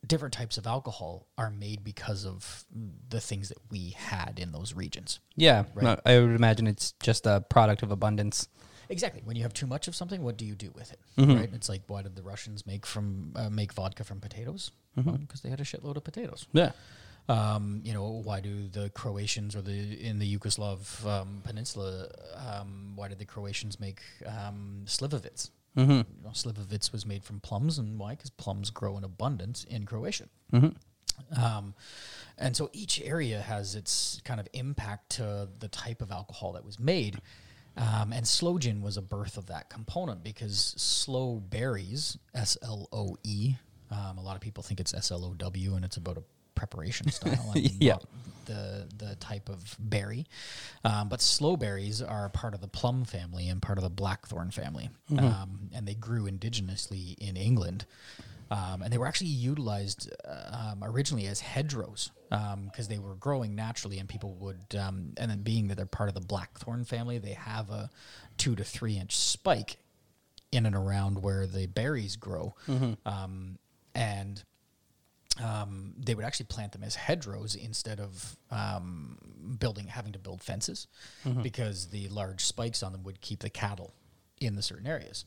different 0.06 0.32
types 0.32 0.56
of 0.58 0.66
alcohol 0.66 1.26
are 1.36 1.50
made 1.50 1.84
because 1.84 2.24
of 2.24 2.64
the 3.08 3.20
things 3.20 3.48
that 3.48 3.58
we 3.70 3.90
had 3.90 4.38
in 4.38 4.52
those 4.52 4.74
regions. 4.74 5.20
yeah, 5.36 5.64
right. 5.74 5.82
no, 5.82 6.00
I 6.06 6.18
would 6.18 6.34
imagine 6.34 6.66
it's 6.66 6.92
just 7.02 7.26
a 7.26 7.44
product 7.48 7.82
of 7.82 7.90
abundance. 7.90 8.48
Exactly. 8.90 9.22
When 9.24 9.36
you 9.36 9.42
have 9.44 9.54
too 9.54 9.66
much 9.66 9.88
of 9.88 9.94
something, 9.94 10.22
what 10.22 10.36
do 10.36 10.44
you 10.44 10.54
do 10.54 10.70
with 10.74 10.92
it? 10.92 10.98
Mm-hmm. 11.16 11.36
Right? 11.36 11.50
It's 11.54 11.68
like 11.68 11.82
why 11.86 12.02
did 12.02 12.16
the 12.16 12.22
Russians 12.22 12.66
make 12.66 12.84
from 12.84 13.32
uh, 13.36 13.48
make 13.48 13.72
vodka 13.72 14.04
from 14.04 14.20
potatoes? 14.20 14.72
Because 14.96 15.40
they 15.40 15.48
had 15.48 15.60
a 15.60 15.64
shitload 15.64 15.96
of 15.96 16.04
potatoes. 16.04 16.46
Yeah. 16.52 16.72
Um, 17.28 17.80
you 17.84 17.94
know, 17.94 18.22
why 18.24 18.40
do 18.40 18.66
the 18.66 18.90
Croatians 18.90 19.54
or 19.54 19.62
the 19.62 20.04
in 20.04 20.18
the 20.18 20.36
Yugoslav 20.36 21.06
um, 21.06 21.40
peninsula? 21.44 22.08
Um, 22.36 22.92
why 22.96 23.06
did 23.06 23.20
the 23.20 23.24
Croatians 23.24 23.78
make 23.78 24.00
um, 24.26 24.82
slivovitz? 24.86 25.50
Mm-hmm. 25.76 25.92
You 25.92 26.04
know, 26.24 26.30
slivovitz 26.30 26.90
was 26.90 27.06
made 27.06 27.22
from 27.22 27.38
plums, 27.38 27.78
and 27.78 27.98
why? 27.98 28.16
Because 28.16 28.30
plums 28.30 28.70
grow 28.70 28.98
in 28.98 29.04
abundance 29.04 29.62
in 29.64 29.86
Croatia. 29.86 30.24
Mm-hmm. 30.52 31.40
Um, 31.40 31.74
and 32.36 32.56
so 32.56 32.70
each 32.72 33.00
area 33.00 33.40
has 33.40 33.76
its 33.76 34.20
kind 34.24 34.40
of 34.40 34.48
impact 34.52 35.10
to 35.10 35.48
the 35.58 35.68
type 35.68 36.02
of 36.02 36.10
alcohol 36.10 36.52
that 36.52 36.64
was 36.64 36.80
made. 36.80 37.20
Um, 37.76 38.12
and 38.12 38.26
sloe 38.26 38.58
gin 38.58 38.82
was 38.82 38.96
a 38.96 39.02
birth 39.02 39.36
of 39.36 39.46
that 39.46 39.70
component 39.70 40.22
because 40.22 40.74
sloe 40.76 41.36
berries, 41.36 42.18
S 42.34 42.58
L 42.62 42.88
O 42.92 43.16
E, 43.24 43.54
um, 43.90 44.18
a 44.18 44.22
lot 44.22 44.36
of 44.36 44.42
people 44.42 44.62
think 44.62 44.80
it's 44.80 44.94
S 44.94 45.10
L 45.10 45.24
O 45.24 45.34
W 45.34 45.74
and 45.74 45.84
it's 45.84 45.96
about 45.96 46.18
a 46.18 46.22
preparation 46.54 47.10
style. 47.10 47.52
and 47.54 47.70
Yeah. 47.80 47.98
The, 48.46 48.88
the 48.96 49.14
type 49.16 49.48
of 49.48 49.76
berry. 49.78 50.26
Um, 50.84 51.08
but 51.08 51.20
sloe 51.22 51.56
berries 51.56 52.02
are 52.02 52.28
part 52.30 52.52
of 52.52 52.60
the 52.60 52.66
plum 52.66 53.04
family 53.04 53.48
and 53.48 53.62
part 53.62 53.78
of 53.78 53.84
the 53.84 53.90
blackthorn 53.90 54.50
family. 54.50 54.90
Um, 55.16 55.70
and 55.72 55.86
they 55.86 55.94
grew 55.94 56.24
indigenously 56.28 57.16
in 57.18 57.36
England. 57.36 57.86
Um, 58.50 58.82
and 58.82 58.92
they 58.92 58.98
were 58.98 59.06
actually 59.06 59.28
utilized 59.30 60.10
uh, 60.28 60.72
um, 60.72 60.82
originally 60.82 61.26
as 61.28 61.38
hedgerows 61.40 62.10
because 62.30 62.86
they 62.88 62.98
were 62.98 63.16
growing 63.16 63.54
naturally, 63.56 63.98
and 63.98 64.08
people 64.08 64.34
would, 64.40 64.76
um, 64.78 65.12
and 65.16 65.30
then 65.30 65.42
being 65.42 65.68
that 65.68 65.76
they're 65.76 65.84
part 65.86 66.08
of 66.08 66.14
the 66.14 66.20
blackthorn 66.20 66.84
family, 66.84 67.18
they 67.18 67.32
have 67.32 67.70
a 67.70 67.90
two 68.38 68.54
to 68.54 68.62
three 68.64 68.96
inch 68.96 69.16
spike 69.16 69.76
in 70.52 70.64
and 70.66 70.74
around 70.76 71.22
where 71.22 71.46
the 71.46 71.66
berries 71.66 72.16
grow, 72.16 72.54
um, 73.04 73.58
and 73.94 74.42
um, 75.42 75.94
they 75.98 76.14
would 76.14 76.24
actually 76.24 76.46
plant 76.46 76.72
them 76.72 76.82
as 76.84 76.94
hedgerows 76.96 77.54
instead 77.54 77.98
of 78.00 78.36
um, 78.50 79.16
building 79.58 79.86
having 79.86 80.12
to 80.12 80.18
build 80.18 80.42
fences 80.42 80.86
because 81.42 81.88
the 81.88 82.08
large 82.08 82.44
spikes 82.44 82.82
on 82.82 82.92
them 82.92 83.02
would 83.04 83.20
keep 83.20 83.40
the 83.40 83.50
cattle 83.50 83.92
in 84.40 84.54
the 84.56 84.62
certain 84.62 84.86
areas. 84.86 85.24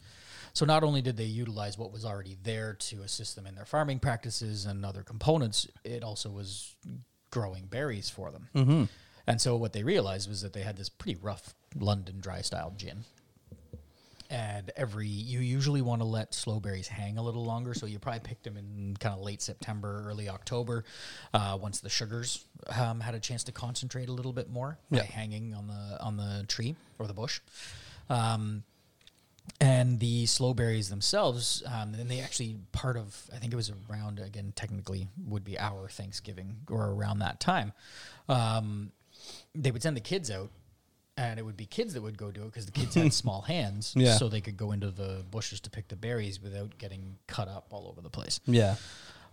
So 0.53 0.65
not 0.65 0.83
only 0.83 1.01
did 1.01 1.17
they 1.17 1.23
utilize 1.25 1.77
what 1.79 1.91
was 1.91 2.05
already 2.05 2.37
there 2.43 2.75
to 2.75 3.01
assist 3.01 3.35
them 3.35 3.47
in 3.47 3.55
their 3.55 3.65
farming 3.65 3.99
practices 3.99 4.65
and 4.65 4.85
other 4.85 5.01
components, 5.01 5.67
it 5.83 6.03
also 6.03 6.29
was 6.29 6.75
growing 7.31 7.65
berries 7.65 8.09
for 8.09 8.29
them. 8.31 8.47
And 9.25 9.41
so 9.41 9.55
what 9.55 9.73
they 9.73 9.83
realized 9.83 10.29
was 10.29 10.41
that 10.41 10.53
they 10.53 10.61
had 10.61 10.77
this 10.77 10.89
pretty 10.89 11.19
rough 11.21 11.55
London 11.75 12.19
dry 12.19 12.41
style 12.41 12.73
gin. 12.77 13.03
And 14.29 14.71
every 14.75 15.07
you 15.07 15.39
usually 15.39 15.81
want 15.81 16.01
to 16.01 16.07
let 16.07 16.33
sloe 16.33 16.59
berries 16.59 16.87
hang 16.87 17.17
a 17.17 17.23
little 17.23 17.45
longer. 17.45 17.73
So 17.73 17.85
you 17.85 17.97
probably 17.99 18.21
picked 18.21 18.43
them 18.43 18.57
in 18.57 18.95
kind 18.99 19.15
of 19.15 19.21
late 19.21 19.41
september 19.41 20.05
early 20.07 20.29
october 20.29 20.85
uh, 21.33 21.57
once 21.59 21.81
the 21.81 21.89
sugars 21.89 22.45
um, 22.79 22.99
had 22.99 23.15
a 23.15 23.19
chance 23.19 23.43
to 23.45 23.51
concentrate 23.51 24.09
a 24.09 24.11
little 24.11 24.33
bit 24.33 24.49
more 24.49 24.77
by 24.91 24.99
hanging 25.05 25.55
on 25.55 25.67
the 25.67 26.01
on 26.01 26.17
the 26.17 26.45
tree 26.47 26.75
or 26.99 27.07
the 27.07 27.13
bush. 27.13 27.41
Um, 28.09 28.63
and 29.59 29.99
the 29.99 30.25
sloe 30.25 30.53
berries 30.53 30.89
themselves 30.89 31.61
um, 31.67 31.93
and 31.95 32.09
they 32.09 32.19
actually 32.19 32.55
part 32.71 32.95
of 32.97 33.29
i 33.33 33.37
think 33.37 33.51
it 33.53 33.55
was 33.55 33.71
around 33.89 34.19
again 34.19 34.51
technically 34.55 35.07
would 35.27 35.43
be 35.43 35.59
our 35.59 35.87
thanksgiving 35.89 36.55
or 36.69 36.91
around 36.91 37.19
that 37.19 37.39
time 37.39 37.73
um, 38.29 38.91
they 39.53 39.69
would 39.71 39.81
send 39.83 39.95
the 39.97 40.01
kids 40.01 40.31
out 40.31 40.49
and 41.17 41.37
it 41.39 41.43
would 41.43 41.57
be 41.57 41.65
kids 41.65 41.93
that 41.93 42.01
would 42.01 42.17
go 42.17 42.31
do 42.31 42.41
it 42.41 42.45
because 42.45 42.65
the 42.65 42.71
kids 42.71 42.95
had 42.95 43.13
small 43.23 43.41
hands 43.41 43.93
Yeah. 43.95 44.15
so 44.15 44.29
they 44.29 44.41
could 44.41 44.57
go 44.57 44.71
into 44.71 44.89
the 44.91 45.23
bushes 45.29 45.59
to 45.61 45.69
pick 45.69 45.87
the 45.87 45.95
berries 45.95 46.41
without 46.41 46.77
getting 46.77 47.17
cut 47.27 47.47
up 47.47 47.67
all 47.69 47.87
over 47.87 48.01
the 48.01 48.09
place 48.09 48.39
Yeah. 48.45 48.75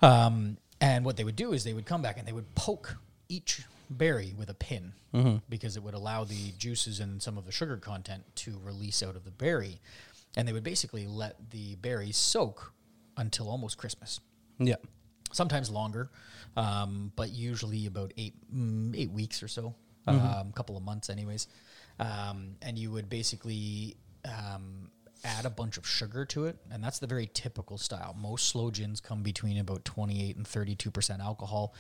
um, 0.02 0.58
and 0.80 1.04
what 1.04 1.16
they 1.16 1.24
would 1.24 1.36
do 1.36 1.52
is 1.52 1.64
they 1.64 1.72
would 1.74 1.86
come 1.86 2.02
back 2.02 2.18
and 2.18 2.26
they 2.26 2.32
would 2.32 2.54
poke 2.54 2.96
each 3.28 3.62
berry 3.90 4.32
with 4.36 4.48
a 4.48 4.54
pin 4.54 4.92
because 5.48 5.76
it 5.76 5.82
would 5.82 5.94
allow 5.94 6.24
the 6.24 6.52
juices 6.56 7.00
and 7.00 7.20
some 7.20 7.36
of 7.36 7.44
the 7.44 7.52
sugar 7.52 7.76
content 7.76 8.22
to 8.36 8.58
release 8.62 9.02
out 9.02 9.16
of 9.16 9.24
the 9.24 9.30
berry. 9.30 9.80
And 10.36 10.46
they 10.46 10.52
would 10.52 10.62
basically 10.62 11.06
let 11.08 11.50
the 11.50 11.74
berries 11.76 12.16
soak 12.16 12.72
until 13.16 13.50
almost 13.50 13.76
Christmas. 13.76 14.20
Yeah. 14.58 14.76
Sometimes 15.32 15.70
longer, 15.70 16.10
um, 16.56 17.12
but 17.16 17.30
usually 17.30 17.86
about 17.86 18.12
eight 18.16 18.34
mm, 18.54 18.96
eight 18.96 19.10
weeks 19.10 19.42
or 19.42 19.48
so, 19.48 19.74
a 20.06 20.12
um, 20.12 20.52
couple 20.52 20.76
of 20.76 20.82
months, 20.82 21.08
anyways. 21.08 21.46
Um, 22.00 22.56
and 22.62 22.76
you 22.78 22.90
would 22.90 23.08
basically 23.08 23.96
um, 24.24 24.90
add 25.24 25.44
a 25.44 25.50
bunch 25.50 25.76
of 25.78 25.86
sugar 25.86 26.24
to 26.26 26.46
it, 26.46 26.56
and 26.72 26.82
that's 26.82 26.98
the 26.98 27.06
very 27.06 27.30
typical 27.32 27.78
style. 27.78 28.16
Most 28.18 28.48
sloe 28.48 28.70
gins 28.70 29.00
come 29.00 29.22
between 29.22 29.58
about 29.58 29.84
twenty 29.84 30.28
eight 30.28 30.36
and 30.36 30.46
thirty 30.46 30.74
two 30.74 30.90
percent 30.90 31.20
alcohol. 31.22 31.74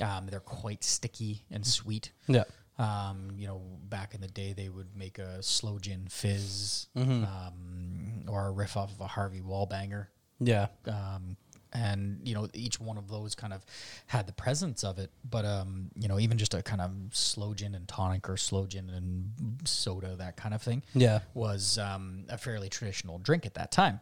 Um, 0.00 0.26
they're 0.30 0.40
quite 0.40 0.82
sticky 0.84 1.42
and 1.50 1.66
sweet. 1.66 2.12
Yeah. 2.26 2.44
Um, 2.78 3.32
you 3.36 3.46
know, 3.46 3.60
back 3.88 4.14
in 4.14 4.20
the 4.20 4.28
day, 4.28 4.52
they 4.54 4.68
would 4.68 4.96
make 4.96 5.18
a 5.18 5.42
sloe 5.42 5.78
gin 5.78 6.06
fizz 6.08 6.86
Mm-hmm. 6.96 7.24
um, 7.24 8.24
or 8.28 8.46
a 8.46 8.50
riff 8.50 8.76
off 8.76 8.90
of 8.92 9.00
a 9.00 9.06
Harvey 9.06 9.40
Wallbanger 9.40 10.06
Yeah. 10.40 10.68
um, 10.86 11.36
and 11.74 12.20
you 12.22 12.34
know 12.34 12.48
each 12.52 12.78
one 12.78 12.98
of 12.98 13.08
those 13.08 13.34
kind 13.34 13.52
of 13.54 13.64
had 14.06 14.26
the 14.26 14.32
presence 14.32 14.84
of 14.84 14.98
it. 14.98 15.10
But 15.28 15.44
um, 15.44 15.90
you 15.94 16.08
know, 16.08 16.18
even 16.18 16.36
just 16.38 16.54
a 16.54 16.62
kind 16.62 16.80
of 16.80 16.92
sloe 17.12 17.54
gin 17.54 17.74
and 17.74 17.86
tonic 17.88 18.28
or 18.28 18.36
sloe 18.36 18.66
gin 18.66 18.90
and 18.90 19.32
soda, 19.68 20.16
that 20.16 20.36
kind 20.36 20.54
of 20.54 20.60
thing, 20.62 20.82
Yeah. 20.94 21.20
was 21.34 21.78
um, 21.78 22.24
a 22.28 22.36
fairly 22.38 22.68
traditional 22.68 23.18
drink 23.18 23.46
at 23.46 23.54
that 23.54 23.70
time. 23.70 24.00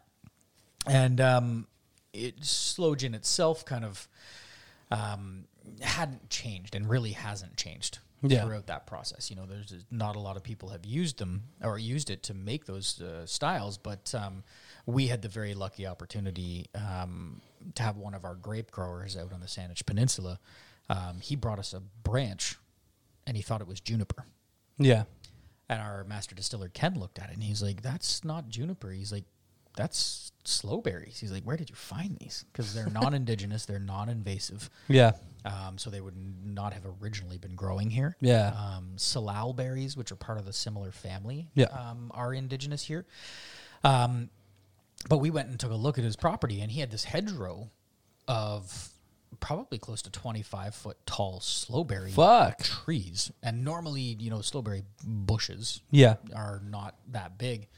And 0.87 1.21
um, 1.21 1.67
it 2.13 2.45
sloe 2.45 2.95
gin 2.95 3.15
itself 3.15 3.65
kind 3.65 3.85
of 3.85 4.09
um, 4.91 5.45
hadn't 5.81 6.29
changed 6.31 6.75
and 6.75 6.89
really 6.89 7.13
hasn't 7.13 7.57
changed 7.57 7.99
Yeah. 8.23 8.45
throughout 8.45 8.67
that 8.67 8.87
process. 8.87 9.31
You 9.31 9.37
know, 9.37 9.47
there's 9.47 9.73
not 9.91 10.17
a 10.17 10.19
lot 10.21 10.37
of 10.37 10.43
people 10.43 10.69
have 10.71 10.85
used 10.85 11.19
them 11.19 11.45
or 11.63 11.79
used 11.79 12.11
it 12.11 12.23
to 12.25 12.35
make 12.35 12.67
those 12.67 13.01
uh, 13.01 13.25
styles, 13.27 13.79
but 13.79 14.15
um, 14.15 14.43
we 14.87 15.07
had 15.09 15.23
the 15.23 15.29
very 15.29 15.55
lucky 15.55 15.87
opportunity 15.87 16.67
um, 16.75 17.41
to 17.75 17.83
have 17.83 17.97
one 17.97 18.15
of 18.15 18.25
our 18.25 18.35
grape 18.35 18.71
growers 18.71 19.17
out 19.17 19.33
on 19.33 19.41
the 19.41 19.47
Saanich 19.47 19.87
Peninsula. 19.87 20.39
Um, 20.89 21.21
he 21.21 21.37
brought 21.37 21.59
us 21.59 21.73
a 21.73 21.81
branch, 21.81 22.57
and 23.27 23.37
he 23.37 23.43
thought 23.43 23.61
it 23.61 23.69
was 23.69 23.81
juniper. 23.81 24.25
Yeah. 24.79 25.05
And 25.69 25.81
our 25.81 26.03
master 26.05 26.35
distiller 26.35 26.69
Ken 26.69 26.99
looked 26.99 27.19
at 27.21 27.31
it 27.31 27.35
and 27.35 27.45
he's 27.45 27.63
like, 27.63 27.81
"That's 27.83 28.25
not 28.25 28.49
juniper." 28.49 28.91
He's 28.91 29.13
like, 29.13 29.25
"That's 29.77 30.30
sloeberries." 30.45 31.19
He's 31.19 31.33
like, 31.33 31.45
"Where 31.45 31.57
did 31.57 31.71
you 31.71 31.77
find 31.77 32.17
these?" 32.19 32.45
Because 32.53 32.75
they're 32.75 32.91
non-indigenous, 32.91 33.67
they're 33.67 33.79
non-invasive, 33.79 34.71
Yeah. 34.89 35.13
um, 35.45 35.79
so 35.79 35.91
they 35.91 36.01
would 36.01 36.17
not 36.45 36.73
have 36.73 36.85
originally 37.03 37.39
been 37.39 37.55
growing 37.55 37.91
here. 37.91 38.17
Yeah. 38.21 38.49
Um, 38.57 38.93
salal 38.97 39.53
berries, 39.53 39.97
which 39.97 40.13
are 40.13 40.17
part 40.17 40.39
of 40.39 40.45
the 40.47 40.53
similar 40.53 40.93
family, 40.93 41.49
Yeah. 41.55 41.67
um, 41.67 42.11
are 42.15 42.33
indigenous 42.35 42.83
here. 42.85 43.07
Um, 43.85 44.31
but 45.09 45.19
we 45.19 45.31
went 45.31 45.49
and 45.49 45.59
took 45.59 45.71
a 45.73 45.77
look 45.77 45.97
at 45.99 46.05
his 46.05 46.17
property, 46.17 46.61
and 46.61 46.71
he 46.71 46.81
had 46.81 46.91
this 46.91 47.05
hedgerow 47.05 47.71
of 48.29 48.91
probably 49.39 49.79
close 49.79 50.03
to 50.03 50.11
25 50.11 50.75
foot 50.75 50.99
tall 51.07 51.41
sloeberry 51.41 52.11
Fuck. 52.11 52.59
trees. 52.63 53.31
And 53.43 53.65
normally, 53.65 54.03
you 54.19 54.29
know, 54.29 54.39
sloeberry 54.39 54.83
bushes 55.05 55.81
Yeah. 55.91 56.17
are 56.35 56.61
not 56.69 56.97
that 57.13 57.39
big. 57.39 57.69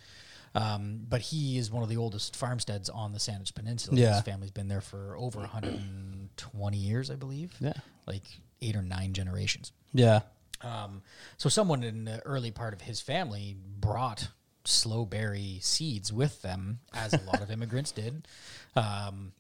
Um, 0.55 1.01
but 1.09 1.21
he 1.23 1.57
is 1.57 1.71
one 1.71 1.83
of 1.83 1.89
the 1.89 1.97
oldest 1.97 2.37
farmsteads 2.37 2.91
on 2.91 3.13
the 3.13 3.19
Saanich 3.19 3.55
Peninsula. 3.55 3.99
Yeah. 3.99 4.15
His 4.17 4.23
family's 4.23 4.51
been 4.51 4.69
there 4.69 4.81
for 4.83 5.17
over 5.17 5.41
120 5.41 6.77
years, 6.77 7.11
I 7.11 7.15
believe. 7.15 7.55
Yeah. 7.61 7.73
Like 8.07 8.23
eight 8.61 8.77
or 8.77 8.83
nine 8.83 9.13
generations. 9.15 9.73
Yeah. 9.95 10.21
Um, 10.61 11.03
so 11.39 11.49
someone 11.49 11.83
in 11.83 12.05
the 12.05 12.21
early 12.27 12.51
part 12.51 12.75
of 12.75 12.83
his 12.83 13.01
family 13.01 13.57
brought 13.81 14.29
sloeberry 14.65 15.63
seeds 15.63 16.13
with 16.13 16.43
them, 16.43 16.81
as 16.93 17.15
a 17.15 17.21
lot 17.27 17.41
of 17.43 17.51
immigrants 17.51 17.91
did, 17.93 18.29
um, 18.77 19.33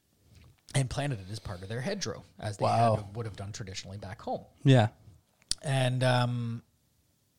and 0.75 0.88
planted 0.90 1.20
it 1.20 1.31
as 1.31 1.38
part 1.38 1.62
of 1.62 1.68
their 1.68 1.81
hedgerow, 1.81 2.25
as 2.40 2.57
they 2.57 2.64
Wow. 2.64 2.96
had, 2.96 3.16
would 3.16 3.27
have 3.27 3.37
done 3.37 3.53
traditionally 3.53 3.98
back 3.98 4.20
home. 4.22 4.40
Yeah. 4.64 4.88
And 5.62 6.03
um, 6.03 6.62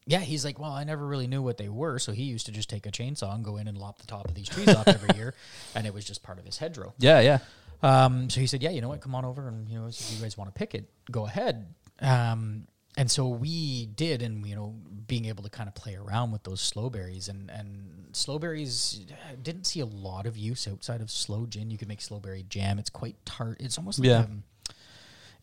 yeah, 0.06 0.20
he's 0.20 0.44
like, 0.46 0.60
well, 0.60 0.72
I 0.72 0.84
never 0.84 1.06
really 1.06 1.28
knew 1.28 1.42
what 1.42 1.58
they 1.58 1.70
were, 1.70 2.00
so 2.00 2.12
he 2.12 2.24
used 2.24 2.46
to 2.48 2.52
just 2.52 2.70
take 2.70 2.86
a 2.86 2.92
chainsaw 2.92 3.34
and 3.34 3.44
go 3.44 3.58
in 3.58 3.68
and 3.68 3.78
lop 3.78 4.00
the 4.00 4.08
top 4.08 4.26
of 4.28 4.36
these 4.36 4.50
trees 4.50 4.70
off 4.70 4.88
every 4.88 5.16
year, 5.16 5.34
and 5.76 5.86
it 5.88 5.94
was 5.94 6.06
just 6.06 6.24
part 6.24 6.40
of 6.40 6.46
his 6.46 6.58
hedgerow. 6.58 6.94
Yeah. 7.00 7.20
Yeah. 7.20 7.40
Um, 7.82 8.30
so 8.30 8.40
he 8.40 8.48
said, 8.48 8.64
"Yeah, 8.64 8.70
you 8.70 8.80
know 8.82 8.90
what? 8.90 9.02
Come 9.02 9.14
on 9.16 9.26
over, 9.26 9.48
and 9.48 9.68
you 9.70 9.78
know, 9.80 9.88
if 9.88 10.12
you 10.16 10.22
guys 10.22 10.38
want 10.38 10.54
to 10.54 10.58
pick 10.58 10.74
it, 10.74 10.90
go 11.12 11.26
ahead." 11.26 11.74
Um, 12.00 12.68
and 12.96 13.10
so 13.12 13.28
we 13.28 13.88
did, 13.88 14.22
and 14.22 14.46
you 14.48 14.56
know, 14.56 14.76
being 15.08 15.26
able 15.26 15.44
to 15.44 15.50
kind 15.50 15.68
of 15.68 15.76
play 15.76 15.96
around 15.96 16.32
with 16.32 16.44
those 16.44 16.62
sloe 16.62 16.90
berries, 16.90 17.28
and 17.28 17.50
and 17.52 18.08
sloe 18.14 18.40
berries 18.40 19.06
didn't 19.42 19.66
see 19.66 19.80
a 19.82 19.86
lot 19.86 20.26
of 20.28 20.38
use 20.38 20.68
outside 20.68 21.02
of 21.02 21.10
sloe 21.12 21.46
gin. 21.46 21.72
You 21.72 21.78
could 21.78 21.88
make 21.90 22.00
sloe 22.02 22.20
berry 22.20 22.46
jam. 22.48 22.80
It's 22.80 22.90
quite 22.90 23.16
tart. 23.26 23.58
It's 23.60 23.78
almost 23.78 24.00
like 24.00 24.08
Yeah. 24.08 24.20
um, 24.20 24.44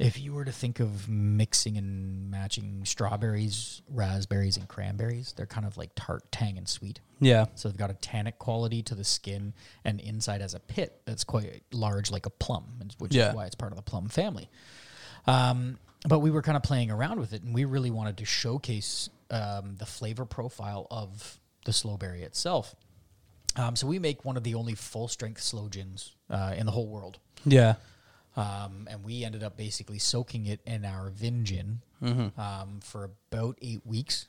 if 0.00 0.18
you 0.18 0.32
were 0.32 0.44
to 0.46 0.52
think 0.52 0.80
of 0.80 1.08
mixing 1.08 1.76
and 1.76 2.30
matching 2.30 2.84
strawberries, 2.86 3.82
raspberries, 3.88 4.56
and 4.56 4.66
cranberries, 4.66 5.34
they're 5.36 5.46
kind 5.46 5.66
of 5.66 5.76
like 5.76 5.90
tart, 5.94 6.30
tang, 6.32 6.56
and 6.56 6.66
sweet. 6.66 7.00
Yeah. 7.20 7.46
So 7.54 7.68
they've 7.68 7.76
got 7.76 7.90
a 7.90 7.94
tannic 7.94 8.38
quality 8.38 8.82
to 8.84 8.94
the 8.94 9.04
skin, 9.04 9.52
and 9.84 10.00
inside 10.00 10.40
has 10.40 10.54
a 10.54 10.60
pit 10.60 11.02
that's 11.04 11.22
quite 11.22 11.62
large, 11.70 12.10
like 12.10 12.24
a 12.24 12.30
plum, 12.30 12.64
which 12.98 13.14
Yeah. 13.14 13.28
is 13.28 13.34
why 13.34 13.44
it's 13.44 13.54
part 13.54 13.72
of 13.72 13.76
the 13.76 13.82
plum 13.82 14.08
family. 14.08 14.48
Um, 15.26 15.78
but 16.08 16.20
we 16.20 16.30
were 16.30 16.40
kind 16.40 16.56
of 16.56 16.62
playing 16.62 16.90
around 16.90 17.20
with 17.20 17.34
it, 17.34 17.42
and 17.42 17.54
we 17.54 17.66
really 17.66 17.90
wanted 17.90 18.16
to 18.18 18.24
showcase 18.24 19.10
um, 19.30 19.76
the 19.78 19.86
flavor 19.86 20.24
profile 20.24 20.86
of 20.90 21.38
the 21.66 21.72
sloeberry 21.72 22.22
itself. 22.22 22.74
Um, 23.56 23.76
so 23.76 23.86
we 23.86 23.98
make 23.98 24.24
one 24.24 24.36
of 24.38 24.44
the 24.44 24.54
only 24.54 24.74
full 24.74 25.08
strength 25.08 25.42
sloe 25.42 25.68
gins 25.68 26.16
uh, 26.30 26.54
in 26.56 26.64
the 26.66 26.72
whole 26.72 26.86
world. 26.86 27.18
Yeah. 27.44 27.74
Um, 28.36 28.86
and 28.90 29.04
we 29.04 29.24
ended 29.24 29.42
up 29.42 29.56
basically 29.56 29.98
soaking 29.98 30.46
it 30.46 30.60
in 30.66 30.84
our 30.84 31.10
vin 31.10 31.44
gin 31.44 31.80
Mm-hmm. 32.02 32.40
um, 32.40 32.80
for 32.80 33.10
about 33.30 33.58
eight 33.60 33.84
weeks, 33.84 34.28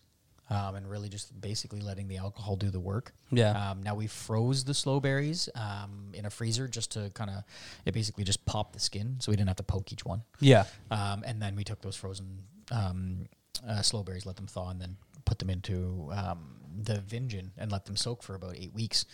um, 0.50 0.76
and 0.76 0.90
really 0.90 1.08
just 1.08 1.40
basically 1.40 1.80
letting 1.80 2.10
the 2.10 2.18
alcohol 2.18 2.58
do 2.58 2.70
the 2.70 2.82
work. 2.82 3.14
Yeah. 3.32 3.52
Um, 3.72 3.82
now 3.82 3.96
we 3.96 4.08
froze 4.08 4.66
the 4.66 4.74
sloe 4.74 5.00
berries 5.00 5.48
um, 5.56 6.12
in 6.14 6.26
a 6.26 6.30
freezer 6.30 6.68
just 6.68 6.92
to 6.92 7.10
kind 7.14 7.30
of 7.30 7.44
it 7.86 7.94
basically 7.94 8.26
just 8.26 8.46
popped 8.46 8.74
the 8.74 8.80
skin, 8.82 9.16
so 9.20 9.32
we 9.32 9.38
didn't 9.38 9.48
have 9.48 9.56
to 9.56 9.64
poke 9.64 9.94
each 9.94 10.04
one. 10.04 10.24
Yeah. 10.42 10.66
Um, 10.90 11.24
and 11.26 11.42
then 11.42 11.56
we 11.56 11.64
took 11.64 11.82
those 11.82 11.96
frozen 11.96 12.44
um, 12.72 13.28
uh, 13.66 13.82
sloe 13.82 14.04
berries, 14.04 14.26
let 14.26 14.36
them 14.36 14.48
thaw, 14.48 14.70
and 14.70 14.82
then 14.82 14.98
put 15.24 15.40
them 15.40 15.50
into 15.50 16.10
um, 16.12 16.58
the 16.84 17.00
vin 17.00 17.30
gin 17.30 17.52
and 17.58 17.72
let 17.72 17.86
them 17.86 17.96
soak 17.96 18.22
for 18.22 18.36
about 18.36 18.58
eight 18.58 18.74
weeks. 18.74 19.06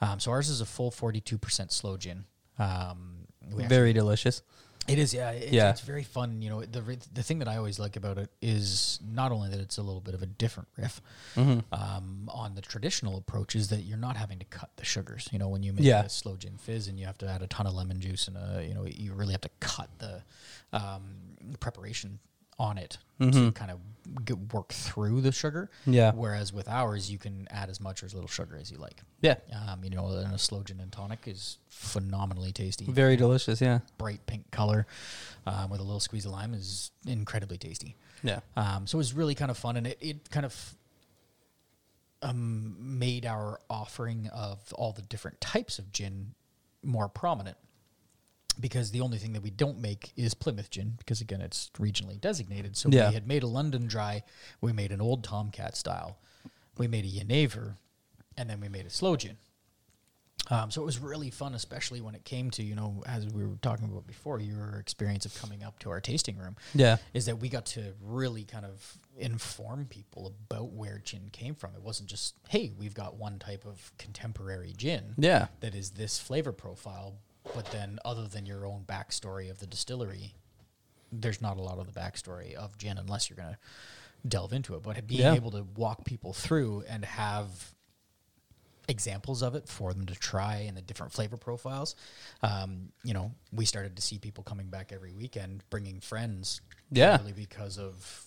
Um, 0.00 0.20
so 0.20 0.30
ours 0.30 0.48
is 0.48 0.60
a 0.60 0.66
full 0.66 0.92
forty-two 0.92 1.38
percent 1.38 1.72
sloe 1.72 1.96
gin. 1.96 2.24
Very 3.48 3.92
delicious. 3.92 4.42
it 4.88 4.98
is, 5.00 5.12
yeah. 5.12 5.30
It's, 5.30 5.50
Yeah. 5.52 5.70
it's 5.70 5.80
very 5.80 6.04
fun. 6.04 6.40
You 6.42 6.48
know, 6.50 6.64
the 6.64 6.80
re- 6.80 6.98
the 7.12 7.22
thing 7.24 7.40
that 7.40 7.48
I 7.48 7.56
always 7.56 7.78
like 7.80 7.96
about 7.96 8.18
it 8.18 8.30
is 8.40 9.00
not 9.04 9.32
only 9.32 9.48
that 9.50 9.58
it's 9.58 9.78
a 9.78 9.82
little 9.82 10.00
bit 10.00 10.14
of 10.14 10.22
a 10.22 10.26
different 10.26 10.68
riff 10.78 11.00
Mm-hmm. 11.34 11.74
um, 11.74 12.30
on 12.32 12.54
the 12.54 12.60
traditional 12.62 13.16
approach, 13.18 13.56
is 13.56 13.68
that 13.70 13.80
you're 13.82 13.98
not 13.98 14.16
having 14.16 14.38
to 14.38 14.44
cut 14.44 14.70
the 14.76 14.84
sugars. 14.84 15.28
You 15.32 15.40
know, 15.40 15.48
when 15.48 15.64
you 15.64 15.72
make 15.72 15.84
Yeah. 15.84 16.04
a 16.04 16.08
sloe 16.08 16.36
gin 16.36 16.56
fizz 16.56 16.86
and 16.86 17.00
you 17.00 17.06
have 17.06 17.18
to 17.18 17.28
add 17.28 17.42
a 17.42 17.48
ton 17.48 17.66
of 17.66 17.74
lemon 17.74 18.00
juice 18.00 18.28
and 18.28 18.36
a, 18.36 18.64
you 18.64 18.74
know, 18.74 18.84
you 18.86 19.12
really 19.12 19.32
have 19.32 19.40
to 19.40 19.50
cut 19.58 19.90
the 19.98 20.22
um, 20.72 21.02
preparation 21.58 22.20
on 22.58 22.78
it 22.78 22.98
to 23.20 23.52
kind 23.52 23.70
of 23.70 23.78
get, 24.24 24.38
work 24.52 24.72
through 24.72 25.20
the 25.20 25.32
sugar. 25.32 25.70
Mm-hmm. 25.82 25.92
Yeah. 25.92 26.12
Whereas 26.14 26.52
with 26.52 26.68
ours, 26.68 27.10
you 27.10 27.18
can 27.18 27.46
add 27.50 27.70
as 27.70 27.80
much 27.80 28.02
or 28.02 28.06
as 28.06 28.14
little 28.14 28.28
sugar 28.28 28.56
as 28.60 28.70
you 28.70 28.78
like. 28.78 29.00
Yeah. 29.20 29.36
Um, 29.68 29.82
you 29.84 29.90
know, 29.90 30.06
and 30.08 30.34
a 30.34 30.38
sloe 30.38 30.62
gin 30.62 30.80
and 30.80 30.92
tonic 30.92 31.20
is 31.26 31.58
phenomenally 31.70 32.52
tasty 32.52 32.84
Very 32.86 33.16
delicious. 33.16 33.60
Yeah. 33.60 33.80
bright 33.98 34.24
pink 34.26 34.50
color 34.50 34.86
um, 35.46 35.70
with 35.70 35.80
a 35.80 35.82
little 35.82 36.00
squeeze 36.00 36.24
of 36.26 36.32
lime 36.32 36.54
is 36.54 36.90
incredibly 37.06 37.58
tasty. 37.58 37.96
Yeah. 38.22 38.40
Um, 38.56 38.86
so 38.86 38.96
it 38.96 39.00
was 39.00 39.14
really 39.14 39.34
kind 39.34 39.50
of 39.50 39.58
fun, 39.58 39.76
and 39.76 39.86
it, 39.86 39.98
it 40.00 40.30
kind 40.30 40.46
of 40.46 40.74
um, 42.22 42.76
made 42.98 43.26
our 43.26 43.60
offering 43.68 44.28
of 44.28 44.72
all 44.74 44.92
the 44.92 45.02
different 45.02 45.40
types 45.40 45.78
of 45.78 45.92
gin 45.92 46.34
more 46.82 47.08
prominent. 47.08 47.56
Because 48.58 48.90
the 48.90 49.00
only 49.02 49.18
thing 49.18 49.32
that 49.34 49.42
we 49.42 49.50
don't 49.50 49.78
make 49.80 50.12
is 50.16 50.34
Plymouth 50.34 50.70
gin, 50.70 50.94
because 50.98 51.20
again, 51.20 51.40
it's 51.40 51.70
regionally 51.78 52.20
designated. 52.20 52.76
So 52.76 52.88
Yeah. 52.90 53.08
we 53.08 53.14
had 53.14 53.26
made 53.26 53.42
a 53.42 53.46
London 53.46 53.86
dry, 53.86 54.22
we 54.60 54.72
made 54.72 54.92
an 54.92 55.00
old 55.00 55.22
Tomcat 55.24 55.76
style, 55.76 56.18
we 56.78 56.86
made 56.88 57.04
a 57.04 57.08
Genever, 57.08 57.76
and 58.36 58.48
then 58.48 58.60
we 58.60 58.68
made 58.68 58.86
a 58.86 58.90
sloe 58.90 59.16
gin. 59.16 59.36
Um, 60.48 60.70
so 60.70 60.80
it 60.80 60.84
was 60.84 61.00
really 61.00 61.30
fun, 61.30 61.54
especially 61.54 62.00
when 62.00 62.14
it 62.14 62.24
came 62.24 62.52
to, 62.52 62.62
you 62.62 62.76
know, 62.76 63.02
as 63.04 63.26
we 63.26 63.44
were 63.44 63.56
talking 63.62 63.86
about 63.88 64.06
before, 64.06 64.38
your 64.38 64.76
experience 64.78 65.26
of 65.26 65.34
coming 65.34 65.64
up 65.64 65.76
to 65.80 65.90
our 65.90 66.00
tasting 66.00 66.36
room 66.38 66.54
Yeah. 66.72 66.98
is 67.14 67.26
that 67.26 67.38
we 67.40 67.48
got 67.48 67.66
to 67.66 67.94
really 68.00 68.44
kind 68.44 68.64
of 68.64 68.96
inform 69.18 69.86
people 69.86 70.28
about 70.28 70.70
where 70.70 71.00
gin 71.04 71.30
came 71.32 71.56
from. 71.56 71.74
It 71.74 71.82
wasn't 71.82 72.08
just, 72.08 72.36
hey, 72.48 72.70
we've 72.78 72.94
got 72.94 73.16
one 73.16 73.40
type 73.40 73.64
of 73.66 73.90
contemporary 73.98 74.72
gin 74.76 75.14
Yeah. 75.18 75.48
that 75.60 75.74
is 75.74 75.90
this 75.92 76.20
flavor 76.20 76.52
profile, 76.52 77.18
but 77.54 77.66
then 77.72 77.98
other 78.04 78.26
than 78.26 78.46
your 78.46 78.66
own 78.66 78.84
backstory 78.86 79.50
of 79.50 79.58
the 79.58 79.66
distillery, 79.66 80.34
there's 81.12 81.40
not 81.40 81.56
a 81.56 81.62
lot 81.62 81.78
of 81.78 81.92
the 81.92 81.98
backstory 81.98 82.54
of 82.54 82.76
gin 82.78 82.98
unless 82.98 83.30
you're 83.30 83.36
going 83.36 83.50
to 83.54 83.58
delve 84.28 84.52
into 84.52 84.74
it. 84.74 84.82
But 84.82 85.06
being 85.06 85.20
Yeah. 85.20 85.34
able 85.34 85.50
to 85.52 85.62
walk 85.62 86.04
people 86.04 86.32
through 86.32 86.84
and 86.88 87.04
have 87.04 87.72
examples 88.88 89.42
of 89.42 89.54
it 89.56 89.68
for 89.68 89.92
them 89.92 90.06
to 90.06 90.14
try 90.14 90.58
and 90.58 90.76
the 90.76 90.82
different 90.82 91.12
flavor 91.12 91.36
profiles. 91.36 91.96
Um, 92.42 92.92
you 93.02 93.14
know, 93.14 93.32
we 93.52 93.64
started 93.64 93.96
to 93.96 94.02
see 94.02 94.18
people 94.18 94.44
coming 94.44 94.68
back 94.68 94.92
every 94.92 95.12
weekend, 95.12 95.64
bringing 95.70 96.00
friends. 96.00 96.60
Yeah. 96.92 97.18
Really 97.18 97.32
because 97.32 97.78
of 97.78 98.25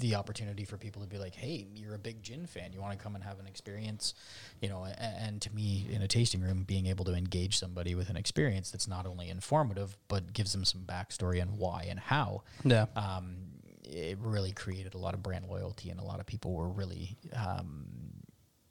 the 0.00 0.14
opportunity 0.14 0.64
for 0.64 0.76
people 0.76 1.02
to 1.02 1.08
be 1.08 1.18
like, 1.18 1.34
"Hey, 1.34 1.66
you're 1.74 1.94
a 1.94 1.98
big 1.98 2.22
gin 2.22 2.46
fan. 2.46 2.72
You 2.72 2.80
want 2.80 2.96
to 2.98 3.02
come 3.02 3.14
and 3.14 3.22
have 3.24 3.38
an 3.38 3.46
experience?" 3.46 4.14
You 4.60 4.68
know, 4.68 4.84
a- 4.84 4.98
and 5.00 5.40
to 5.42 5.54
me, 5.54 5.86
in 5.90 6.02
a 6.02 6.08
tasting 6.08 6.40
room, 6.40 6.64
being 6.64 6.86
able 6.86 7.04
to 7.06 7.14
engage 7.14 7.58
somebody 7.58 7.94
with 7.94 8.10
an 8.10 8.16
experience 8.16 8.70
that's 8.70 8.88
not 8.88 9.06
only 9.06 9.28
informative 9.28 9.96
but 10.08 10.32
gives 10.32 10.52
them 10.52 10.64
some 10.64 10.82
backstory 10.82 11.40
and 11.40 11.58
why 11.58 11.84
and 11.88 11.98
how 12.00 12.42
Yeah. 12.64 12.86
um, 12.96 13.36
it 13.84 14.18
really 14.18 14.52
created 14.52 14.94
a 14.94 14.98
lot 14.98 15.14
of 15.14 15.22
brand 15.22 15.46
loyalty, 15.46 15.88
and 15.90 15.98
a 16.00 16.04
lot 16.04 16.20
of 16.20 16.26
people 16.26 16.52
were 16.52 16.68
really 16.68 17.16
um, 17.32 17.86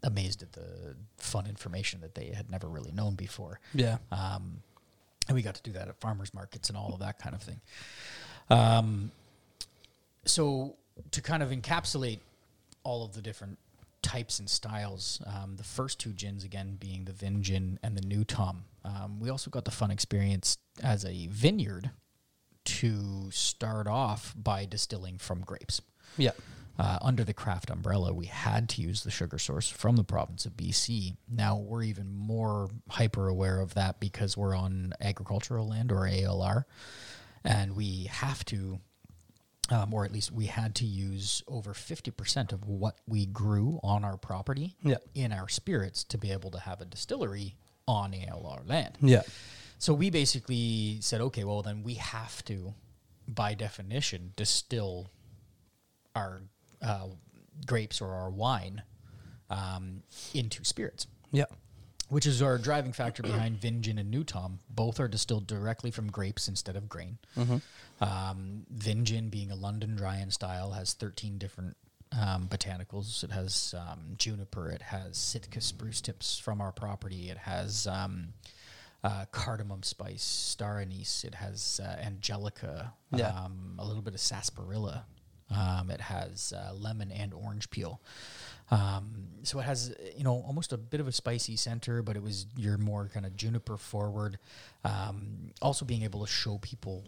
amazed 0.03 0.43
at 0.43 0.51
the 0.53 0.95
fun 1.17 1.47
information 1.47 2.01
that 2.01 2.13
they 2.13 2.27
had 2.27 2.51
never 2.51 2.67
really 2.69 2.91
known 2.91 3.15
before. 3.15 3.59
Yeah. 3.73 3.97
Um, 4.11 4.61
and 5.27 5.35
we 5.35 5.41
got 5.41 5.55
to 5.55 5.61
do 5.63 5.71
that 5.73 5.87
at 5.87 5.99
farmers 5.99 6.33
markets 6.33 6.69
and 6.69 6.77
all 6.77 6.93
of 6.93 6.99
that 6.99 7.17
kind 7.19 7.33
of 7.35 7.41
thing. 7.41 7.59
Um, 8.49 9.11
so 10.27 10.75
to 11.11 11.21
kind 11.21 11.43
of 11.43 11.49
encapsulate 11.49 12.19
all 12.83 13.03
of 13.03 13.13
the 13.13 13.21
different 13.21 13.57
types 14.01 14.39
and 14.39 14.49
styles, 14.49 15.21
um, 15.25 15.55
the 15.57 15.63
first 15.63 15.99
two 15.99 16.11
gins 16.13 16.43
again 16.43 16.77
being 16.79 17.05
the 17.05 17.11
Vin 17.11 17.43
Gin 17.43 17.79
and 17.83 17.95
the 17.97 18.01
New 18.01 18.23
Tom. 18.23 18.63
Um, 18.85 19.19
we 19.19 19.29
also 19.29 19.49
got 19.49 19.65
the 19.65 19.71
fun 19.71 19.91
experience 19.91 20.57
as 20.81 21.03
a 21.03 21.27
vineyard 21.27 21.91
to 22.63 23.29
start 23.31 23.87
off 23.87 24.33
by 24.37 24.65
distilling 24.65 25.17
from 25.17 25.41
grapes. 25.41 25.81
Yeah. 26.17 26.31
Uh, 26.79 26.99
under 27.01 27.23
the 27.23 27.33
craft 27.33 27.71
umbrella, 27.71 28.13
we 28.13 28.27
had 28.27 28.69
to 28.69 28.81
use 28.81 29.03
the 29.03 29.09
sugar 29.09 29.39
source 29.39 29.67
from 29.67 29.95
the 29.95 30.03
province 30.03 30.45
of 30.45 30.55
BC. 30.55 31.15
Now 31.27 31.57
we're 31.57 31.83
even 31.83 32.13
more 32.13 32.69
hyper 32.89 33.27
aware 33.27 33.59
of 33.59 33.73
that 33.73 33.99
because 33.99 34.37
we're 34.37 34.55
on 34.55 34.93
agricultural 35.01 35.69
land 35.69 35.91
or 35.91 36.07
ALR, 36.07 36.65
and 37.43 37.75
we 37.75 38.03
have 38.11 38.45
to, 38.45 38.79
um, 39.69 39.93
or 39.93 40.05
at 40.05 40.11
least 40.11 40.31
we 40.31 40.45
had 40.45 40.75
to 40.75 40.85
use 40.85 41.43
over 41.47 41.73
50% 41.73 42.51
of 42.53 42.65
what 42.67 42.97
we 43.07 43.25
grew 43.25 43.79
on 43.83 44.03
our 44.05 44.17
property 44.17 44.75
Yeah. 44.83 44.97
in 45.15 45.31
our 45.33 45.49
spirits 45.49 46.03
to 46.05 46.17
be 46.17 46.31
able 46.31 46.51
to 46.51 46.59
have 46.59 46.79
a 46.81 46.85
distillery 46.85 47.55
on 47.87 48.11
ALR 48.13 48.67
land. 48.67 48.97
Yeah. 49.01 49.23
So 49.79 49.93
we 49.93 50.09
basically 50.09 50.99
said, 51.01 51.21
okay, 51.21 51.43
well 51.43 51.61
then 51.61 51.83
we 51.83 51.95
have 51.95 52.43
to, 52.45 52.73
by 53.27 53.53
definition, 53.53 54.33
distill 54.35 55.09
our 56.15 56.41
uh, 56.81 57.07
grapes 57.65 58.01
or 58.01 58.13
our 58.13 58.29
wine 58.29 58.81
um, 59.49 60.03
into 60.33 60.63
spirits, 60.63 61.07
Yeah. 61.31 61.45
Which 62.09 62.25
is 62.25 62.41
our 62.41 62.57
driving 62.57 62.93
factor 62.93 63.23
behind 63.23 63.57
Vin 63.61 63.81
Gin 63.81 63.97
and 63.97 64.09
New 64.09 64.23
Tom. 64.23 64.59
Both 64.69 64.99
are 64.99 65.07
distilled 65.07 65.47
directly 65.47 65.91
from 65.91 66.09
grapes 66.09 66.47
instead 66.47 66.75
of 66.75 66.87
grain. 66.89 67.17
Um, 68.01 68.65
Vin 68.69 69.05
Gin, 69.05 69.29
being 69.29 69.51
a 69.51 69.55
London 69.55 69.95
dry 69.95 70.15
and 70.17 70.31
style, 70.31 70.71
has 70.71 70.93
13 70.93 71.37
different 71.37 71.75
um, 72.17 72.47
botanicals. 72.47 73.23
It 73.23 73.31
has 73.31 73.75
um, 73.77 74.15
juniper. 74.17 74.69
It 74.69 74.81
has 74.81 75.17
Sitka 75.17 75.61
spruce 75.61 76.01
tips 76.01 76.39
from 76.39 76.61
our 76.61 76.71
property. 76.71 77.29
It 77.29 77.37
has 77.37 77.87
um, 77.87 78.29
uh, 79.03 79.25
cardamom 79.31 79.83
spice, 79.83 80.23
star 80.23 80.79
anise. 80.79 81.23
It 81.23 81.35
has 81.35 81.81
uh, 81.83 81.97
angelica. 82.01 82.93
Yeah. 83.13 83.29
Um, 83.29 83.75
a 83.79 83.85
little 83.85 84.01
bit 84.01 84.13
of 84.13 84.19
sarsaparilla. 84.19 85.05
Um, 85.55 85.89
it 85.89 86.01
has 86.01 86.53
uh, 86.55 86.73
lemon 86.73 87.11
and 87.11 87.33
orange 87.33 87.69
peel. 87.69 88.01
Um, 88.69 89.27
so 89.43 89.59
it 89.59 89.63
has, 89.63 89.95
you 90.17 90.23
know, 90.25 90.43
almost 90.45 90.73
a 90.73 90.77
bit 90.77 90.99
of 90.99 91.07
a 91.07 91.11
spicy 91.13 91.55
center, 91.55 92.01
but 92.01 92.17
it 92.17 92.23
was 92.23 92.47
your 92.57 92.77
more 92.77 93.09
kind 93.13 93.25
of 93.25 93.35
juniper 93.37 93.77
forward. 93.77 94.39
Um, 94.83 95.51
also 95.61 95.85
being 95.85 96.03
able 96.03 96.25
to 96.25 96.31
show 96.31 96.57
people 96.57 97.05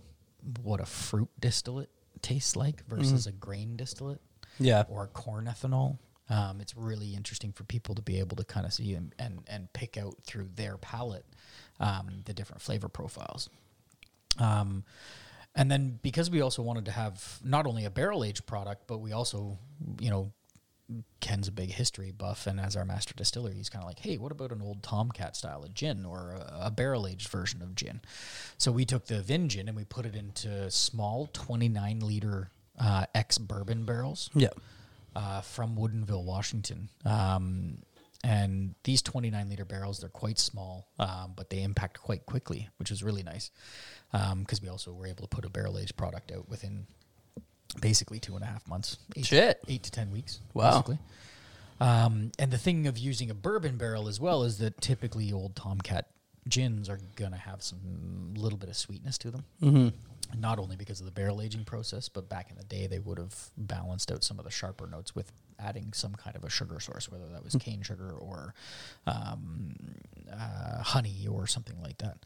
what 0.64 0.80
a 0.80 0.86
fruit 0.86 1.30
distillate 1.40 1.90
tastes 2.22 2.56
like 2.56 2.86
versus 2.88 3.28
a 3.28 3.32
grain 3.34 3.76
distillate 3.76 4.22
Yeah. 4.58 4.84
or 4.88 5.08
corn 5.08 5.46
ethanol. 5.46 5.98
Um, 6.30 6.62
it's 6.62 6.76
really 6.78 7.16
interesting 7.16 7.52
for 7.52 7.64
people 7.66 7.96
to 7.96 8.02
be 8.02 8.20
able 8.20 8.38
to 8.38 8.46
kind 8.46 8.66
of 8.66 8.72
see 8.72 8.94
and, 8.94 9.14
and, 9.20 9.40
and 9.48 9.72
pick 9.74 9.98
out 9.98 10.16
through 10.24 10.50
their 10.56 10.78
palate 10.78 11.26
um, 11.82 12.22
the 12.26 12.34
different 12.34 12.62
flavor 12.62 12.88
profiles. 12.88 13.50
Um, 14.38 14.84
and 15.56 15.70
then 15.72 16.00
because 16.02 16.30
we 16.30 16.41
also 16.41 16.62
wanted 16.62 16.86
to 16.86 16.91
have 16.91 17.39
not 17.43 17.66
only 17.66 17.86
a 17.86 17.89
barrel 17.89 18.24
aged 18.24 18.45
product, 18.45 18.84
but 18.88 19.00
we 19.00 19.12
also, 19.12 19.58
you 20.00 20.10
know, 20.10 20.32
Ken's 21.20 21.47
a 21.47 21.52
big 21.52 21.70
history 21.72 22.12
buff, 22.12 22.47
and 22.47 22.60
as 22.60 22.76
our 22.76 22.84
master 22.84 23.14
distiller, 23.14 23.52
he's 23.52 23.70
kind 23.70 23.84
of 23.84 23.88
like, 23.88 24.00
hey, 24.00 24.18
what 24.18 24.32
about 24.32 24.52
an 24.52 24.60
old 24.62 24.82
Tomcat 24.82 25.36
style 25.36 25.64
of 25.64 25.74
gin 25.76 26.04
or 26.04 26.32
a, 26.32 26.62
a 26.66 26.72
barrel 26.72 27.06
aged 27.06 27.28
version 27.30 27.62
of 27.62 27.76
gin? 27.76 28.02
So 28.58 28.72
we 28.72 28.86
took 28.86 29.06
the 29.06 29.22
Vin 29.22 29.50
gin 29.50 29.68
and 29.68 29.78
we 29.78 29.84
put 29.86 30.08
it 30.08 30.16
into 30.16 30.72
small 30.72 31.30
29 31.34 32.00
liter 32.00 32.50
uh, 32.80 33.06
ex 33.14 33.38
bourbon 33.38 33.86
barrels 33.86 34.32
Yeah. 34.34 34.50
uh, 35.16 35.41
from 35.41 35.76
Woodinville, 35.76 36.24
Washington. 36.24 36.89
Um, 37.06 37.78
and 38.24 38.76
these 38.84 39.01
29 39.01 39.49
liter 39.49 39.65
barrels, 39.65 39.99
they're 39.99 40.09
quite 40.09 40.39
small, 40.39 40.88
um, 40.99 41.34
but 41.36 41.49
they 41.49 41.63
impact 41.63 42.01
quite 42.01 42.26
quickly, 42.26 42.67
which 42.78 42.91
is 42.91 43.03
really 43.03 43.24
nice. 43.24 43.51
Because 44.11 44.61
we 44.61 44.67
also 44.67 44.91
were 44.91 45.07
able 45.07 45.22
to 45.22 45.28
put 45.28 45.45
a 45.45 45.49
barrel 45.49 45.78
aged 45.78 45.95
product 45.95 46.32
out 46.32 46.49
within 46.49 46.88
basically 47.82 48.20
two 48.20 48.36
and 48.36 48.43
a 48.43 48.47
half 48.47 48.67
months. 48.67 48.97
Eight, 49.15 49.26
Shit. 49.26 49.61
Eight 49.67 49.84
to 49.84 49.91
10 49.91 50.11
weeks. 50.11 50.41
Wow. 50.53 50.72
Basically. 50.72 50.99
Um, 51.80 52.32
and 52.38 52.51
the 52.51 52.57
thing 52.57 52.88
of 52.88 52.97
using 52.97 53.30
a 53.30 53.34
bourbon 53.34 53.78
barrel 53.78 54.07
as 54.07 54.20
well 54.20 54.43
is 54.43 54.57
that 54.57 54.82
typically 54.82 55.32
old 55.32 55.55
Tomcat 55.55 56.07
gins 56.47 56.89
are 56.89 56.99
going 57.15 57.32
to 57.32 57.38
have 57.38 57.61
some 57.63 58.34
little 58.36 58.57
bit 58.57 58.70
of 58.70 58.76
sweetness 58.76 59.17
to 59.20 59.32
them. 59.32 59.45
Mm-hmm. 59.61 60.39
Not 60.39 60.59
only 60.59 60.76
because 60.76 60.99
of 60.99 61.05
the 61.05 61.11
barrel 61.11 61.41
aging 61.41 61.63
process, 61.63 62.09
but 62.09 62.28
back 62.28 62.51
in 62.51 62.57
the 62.57 62.63
day, 62.63 62.88
they 62.88 62.99
would 62.99 63.17
have 63.17 63.49
balanced 63.57 64.11
out 64.11 64.24
some 64.24 64.39
of 64.39 64.45
the 64.45 64.51
sharper 64.51 64.88
notes 64.88 65.15
with 65.15 65.32
adding 65.60 65.91
some 65.93 66.14
kind 66.16 66.36
of 66.36 66.43
a 66.43 66.49
sugar 66.49 66.80
source, 66.80 67.12
whether 67.12 67.28
that 67.28 67.43
was 67.43 67.55
cane 67.55 67.82
sugar 67.82 68.12
or 68.12 68.53
um, 69.07 69.76
uh, 70.32 70.82
honey 70.84 71.28
or 71.30 71.47
something 71.47 71.76
like 71.82 71.97
that. 71.99 72.18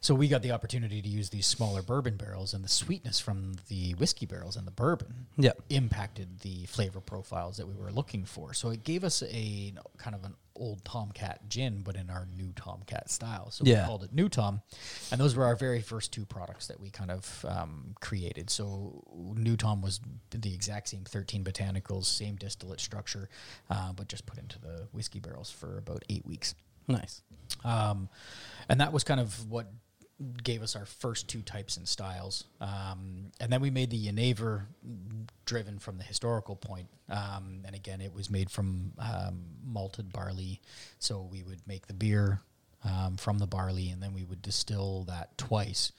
So 0.00 0.16
we 0.16 0.26
got 0.26 0.42
the 0.42 0.50
opportunity 0.50 1.00
to 1.00 1.08
use 1.08 1.30
these 1.30 1.46
smaller 1.46 1.80
bourbon 1.80 2.16
barrels, 2.16 2.54
and 2.54 2.64
the 2.64 2.68
sweetness 2.68 3.20
from 3.20 3.54
the 3.68 3.92
whiskey 3.92 4.26
barrels 4.26 4.56
and 4.56 4.66
the 4.66 4.72
bourbon 4.72 5.26
Yeah. 5.38 5.52
impacted 5.70 6.40
the 6.40 6.66
flavor 6.66 6.98
profiles 7.00 7.56
that 7.58 7.68
we 7.68 7.74
were 7.74 7.92
looking 7.92 8.24
for. 8.24 8.52
So 8.52 8.70
it 8.70 8.82
gave 8.82 9.04
us 9.04 9.22
a 9.22 9.72
kind 9.98 10.16
of 10.16 10.24
an 10.24 10.34
old 10.62 10.84
Tomcat 10.84 11.48
gin, 11.48 11.82
but 11.82 11.96
in 11.96 12.08
our 12.08 12.26
new 12.36 12.52
Tomcat 12.54 13.10
style. 13.10 13.50
So 13.50 13.64
Yeah. 13.64 13.82
we 13.82 13.86
called 13.88 14.04
it 14.04 14.12
New 14.12 14.28
Tom, 14.28 14.62
and 15.10 15.20
those 15.20 15.34
were 15.34 15.44
our 15.44 15.56
very 15.56 15.82
first 15.82 16.12
two 16.12 16.24
products 16.24 16.68
that 16.68 16.78
we 16.78 16.88
kind 16.90 17.10
of 17.10 17.44
um, 17.48 17.94
created. 18.00 18.48
So 18.48 19.02
New 19.36 19.56
Tom 19.56 19.82
was 19.82 20.00
the 20.30 20.54
exact 20.54 20.88
same 20.88 21.04
13 21.04 21.42
botanicals, 21.42 22.04
same 22.04 22.36
distillate 22.36 22.80
structure, 22.80 23.28
uh, 23.68 23.92
but 23.92 24.06
just 24.08 24.24
put 24.24 24.38
into 24.38 24.60
the 24.60 24.86
whiskey 24.92 25.18
barrels 25.18 25.50
for 25.50 25.78
about 25.78 26.04
eight 26.08 26.24
weeks. 26.24 26.54
Nice. 26.86 27.22
Um, 27.64 28.08
and 28.68 28.80
that 28.80 28.92
was 28.92 29.02
kind 29.04 29.20
of 29.20 29.50
what 29.50 29.66
gave 30.42 30.62
us 30.62 30.76
our 30.76 30.86
first 30.86 31.28
two 31.28 31.42
types 31.42 31.76
and 31.76 31.88
styles. 31.88 32.44
Um, 32.60 33.32
and 33.40 33.52
then 33.52 33.60
we 33.60 33.70
made 33.70 33.90
the 33.90 34.06
Genever 34.06 34.66
driven 35.44 35.78
from 35.78 35.98
the 35.98 36.04
historical 36.04 36.56
point. 36.56 36.88
Um, 37.08 37.62
and 37.64 37.74
again, 37.74 38.00
it 38.00 38.14
was 38.14 38.30
made 38.30 38.50
from 38.50 38.92
um, 38.98 39.42
malted 39.64 40.12
barley. 40.12 40.60
So 40.98 41.28
we 41.30 41.42
would 41.42 41.66
make 41.66 41.86
the 41.86 41.94
beer 41.94 42.40
um, 42.84 43.16
from 43.16 43.38
the 43.38 43.46
barley 43.46 43.90
and 43.90 44.02
then 44.02 44.12
we 44.12 44.24
would 44.24 44.42
distill 44.42 45.04
that 45.04 45.36
twice. 45.38 45.92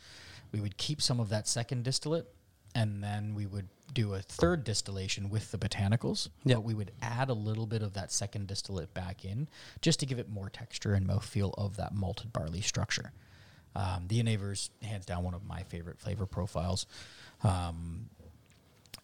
We 0.51 0.59
would 0.59 0.77
keep 0.77 1.01
some 1.01 1.19
of 1.19 1.29
that 1.29 1.47
second 1.47 1.83
distillate 1.83 2.27
and 2.75 3.03
then 3.03 3.35
we 3.35 3.45
would 3.45 3.67
do 3.93 4.15
a 4.15 4.21
third 4.21 4.63
distillation 4.63 5.29
with 5.29 5.51
the 5.51 5.57
botanicals. 5.57 6.29
Yep. 6.45 6.57
But 6.57 6.63
we 6.63 6.73
would 6.73 6.91
add 7.01 7.29
a 7.29 7.33
little 7.33 7.67
bit 7.67 7.83
of 7.83 7.93
that 7.93 8.11
second 8.11 8.47
distillate 8.47 8.93
back 8.93 9.23
in 9.25 9.47
just 9.81 9.99
to 9.99 10.05
give 10.05 10.19
it 10.19 10.29
more 10.29 10.49
texture 10.49 10.93
and 10.93 11.07
mouthfeel 11.07 11.53
of 11.57 11.77
that 11.77 11.93
malted 11.93 12.33
barley 12.33 12.61
structure. 12.61 13.11
Um, 13.75 14.05
the 14.07 14.17
Genever's 14.17 14.69
hands 14.81 15.05
down 15.05 15.23
one 15.23 15.33
of 15.33 15.43
my 15.45 15.63
favorite 15.63 15.99
flavor 15.99 16.25
profiles. 16.25 16.85
Um, 17.43 18.09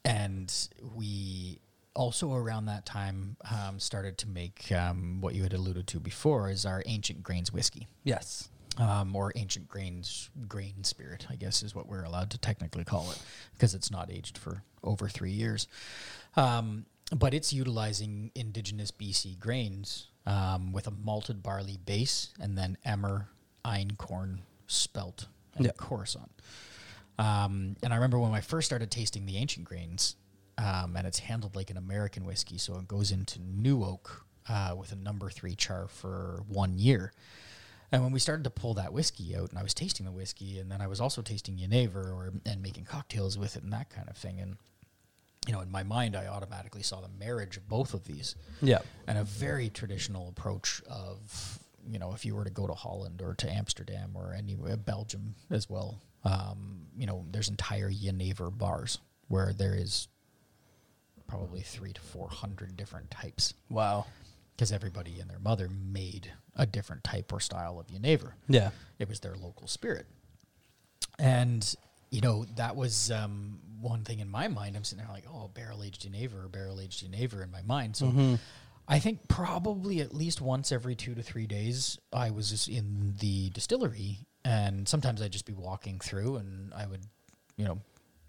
and 0.06 0.54
we 0.96 1.60
also 1.96 2.34
around 2.34 2.66
that 2.68 2.86
time 2.86 3.36
um, 3.52 3.80
started 3.80 4.18
to 4.20 4.28
make 4.30 4.72
um, 4.72 5.20
what 5.22 5.36
you 5.36 5.44
had 5.44 5.54
alluded 5.54 5.88
to 5.88 6.00
before 6.00 6.50
is 6.50 6.66
our 6.66 6.82
ancient 6.86 7.24
grains 7.24 7.52
whiskey 7.52 7.88
Yes. 8.04 8.48
um, 8.78 9.16
or 9.16 9.34
ancient 9.36 9.68
grains 9.68 10.30
grain 10.48 10.84
spirit, 10.84 11.28
I 11.30 11.36
guess 11.36 11.62
is 11.64 11.76
what 11.76 11.88
we're 11.88 12.04
allowed 12.04 12.30
to 12.32 12.38
technically 12.38 12.86
call 12.86 13.10
it, 13.12 13.22
because 13.54 13.74
it's 13.76 13.92
not 13.92 14.10
aged 14.12 14.38
for 14.38 14.64
over 14.84 15.10
three 15.10 15.32
years. 15.32 15.68
Um, 16.38 16.86
but 17.16 17.34
it's 17.34 17.52
utilizing 17.52 18.32
indigenous 18.36 18.92
BC 18.92 19.40
grains 19.40 20.08
um, 20.28 20.72
with 20.72 20.86
a 20.88 20.92
malted 20.92 21.42
barley 21.42 21.80
base 21.86 22.30
and 22.40 22.56
then 22.58 22.78
emmer, 22.86 23.28
einkorn, 23.66 24.38
spelt, 24.70 25.28
and 25.56 25.66
Yeah. 25.66 25.72
Khorasan. 25.78 26.30
Um, 27.18 27.76
and 27.84 27.92
I 27.92 27.98
remember 27.98 28.18
when 28.20 28.32
I 28.32 28.40
first 28.42 28.66
started 28.68 28.90
tasting 28.92 29.26
the 29.26 29.36
ancient 29.38 29.66
grains, 29.66 30.16
um, 30.58 30.96
and 30.96 31.06
it's 31.06 31.20
handled 31.20 31.56
like 31.56 31.70
an 31.70 31.78
American 31.78 32.24
whiskey, 32.26 32.58
so 32.58 32.78
it 32.78 32.88
goes 32.88 33.12
into 33.12 33.40
new 33.42 33.84
oak 33.84 34.26
uh, 34.48 34.74
with 34.78 34.92
a 34.92 34.96
number 34.96 35.30
three 35.30 35.56
char 35.56 35.88
for 35.88 36.44
one 36.48 36.80
year. 36.80 37.12
And 37.92 38.04
when 38.04 38.12
we 38.12 38.20
started 38.20 38.44
to 38.44 38.50
pull 38.52 38.76
that 38.76 38.94
whiskey 38.94 39.36
out, 39.36 39.50
and 39.50 39.58
I 39.58 39.64
was 39.64 39.74
tasting 39.74 40.06
the 40.06 40.12
whiskey, 40.12 40.60
and 40.60 40.72
then 40.72 40.80
I 40.80 40.88
was 40.88 41.02
also 41.02 41.22
tasting 41.22 41.58
Genever 41.58 42.06
or 42.14 42.32
and 42.46 42.62
making 42.62 42.86
cocktails 42.86 43.38
with 43.38 43.58
it 43.58 43.64
and 43.64 43.74
that 43.74 43.90
kind 43.90 44.08
of 44.08 44.16
thing, 44.16 44.40
and 44.40 44.58
you 45.48 45.54
know, 45.54 45.62
in 45.62 45.72
my 45.72 45.82
mind, 45.84 46.16
I 46.16 46.28
automatically 46.28 46.84
saw 46.84 47.02
the 47.02 47.08
marriage 47.08 47.58
of 47.58 47.68
both 47.68 47.94
of 47.96 48.04
these 48.06 48.36
Yeah. 48.62 48.80
and 49.08 49.18
a 49.18 49.24
very 49.24 49.70
traditional 49.70 50.28
approach 50.30 50.82
of 50.88 51.60
you 51.90 52.00
know 52.00 52.14
if 52.14 52.26
you 52.26 52.36
were 52.36 52.44
to 52.44 52.50
go 52.52 52.68
to 52.68 52.74
Holland 52.74 53.22
or 53.22 53.34
to 53.36 53.52
Amsterdam 53.52 54.12
or 54.16 54.34
anywhere 54.34 54.78
Belgium 54.78 55.36
as 55.50 55.70
well 55.70 56.02
um, 56.24 56.88
you 56.98 57.06
know 57.06 57.26
there's 57.32 57.50
entire 57.50 57.90
Genever 57.90 58.56
bars 58.56 59.00
where 59.28 59.54
there 59.54 59.76
is 59.76 60.08
probably 61.28 61.62
three 61.62 61.94
to 61.94 62.02
four 62.02 62.28
hundred 62.30 62.76
different 62.76 63.10
types 63.12 63.54
Wow. 63.70 64.06
because 64.56 64.72
everybody 64.72 65.20
and 65.20 65.30
their 65.30 65.40
mother 65.40 65.70
made 65.70 66.32
a 66.56 66.66
different 66.66 67.04
type 67.04 67.32
or 67.32 67.40
style 67.40 67.80
of 67.80 67.88
Genever. 67.88 68.34
Yeah. 68.48 68.72
It 68.98 69.08
was 69.08 69.20
their 69.22 69.36
local 69.36 69.68
spirit. 69.68 70.08
And, 71.18 71.76
you 72.12 72.22
know, 72.22 72.46
that 72.56 72.76
was 72.76 73.12
um, 73.12 73.60
one 73.80 74.04
thing 74.04 74.20
in 74.20 74.30
my 74.30 74.48
mind. 74.48 74.76
I'm 74.76 74.84
sitting 74.84 75.04
there 75.06 75.14
like, 75.14 75.26
oh, 75.32 75.50
barrel 75.54 75.84
aged 75.84 76.08
Genever 76.10 76.46
or 76.46 76.50
barrel 76.50 76.80
aged 76.82 77.06
Genever 77.10 77.44
in 77.44 77.52
my 77.52 77.62
mind. 77.62 77.96
So 77.96 78.38
I 78.92 78.98
think 79.00 79.28
probably 79.28 80.02
at 80.02 80.14
least 80.16 80.42
once 80.42 80.72
every 80.72 80.96
two 80.96 81.14
to 81.16 81.22
three 81.22 81.46
days, 81.46 82.00
I 82.12 82.32
was 82.32 82.50
just 82.50 82.68
in 82.68 83.14
the 83.20 83.50
distillery. 83.52 84.26
And 84.44 84.88
sometimes 84.88 85.22
I'd 85.22 85.32
just 85.32 85.46
be 85.46 85.54
walking 85.54 86.00
through 86.00 86.38
and 86.38 86.74
I 86.74 86.88
would, 86.88 87.02
you 87.56 87.66
know, 87.66 87.80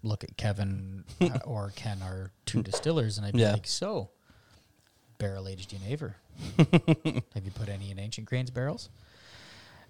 look 0.03 0.23
at 0.23 0.37
Kevin 0.37 1.03
uh, 1.21 1.39
or 1.45 1.71
Ken, 1.75 1.99
our 2.03 2.31
two 2.45 2.61
distillers, 2.61 3.17
and 3.17 3.25
I'd 3.25 3.33
be 3.33 3.39
Yeah. 3.39 3.53
like, 3.53 3.65
so, 3.67 4.11
barrel 5.17 5.47
aged 5.47 5.71
Genever. 5.73 6.13
Have 7.33 7.43
you 7.45 7.51
put 7.51 7.69
any 7.69 7.89
in 7.91 7.97
Ancient 7.99 8.27
Grains 8.27 8.51
barrels? 8.51 8.89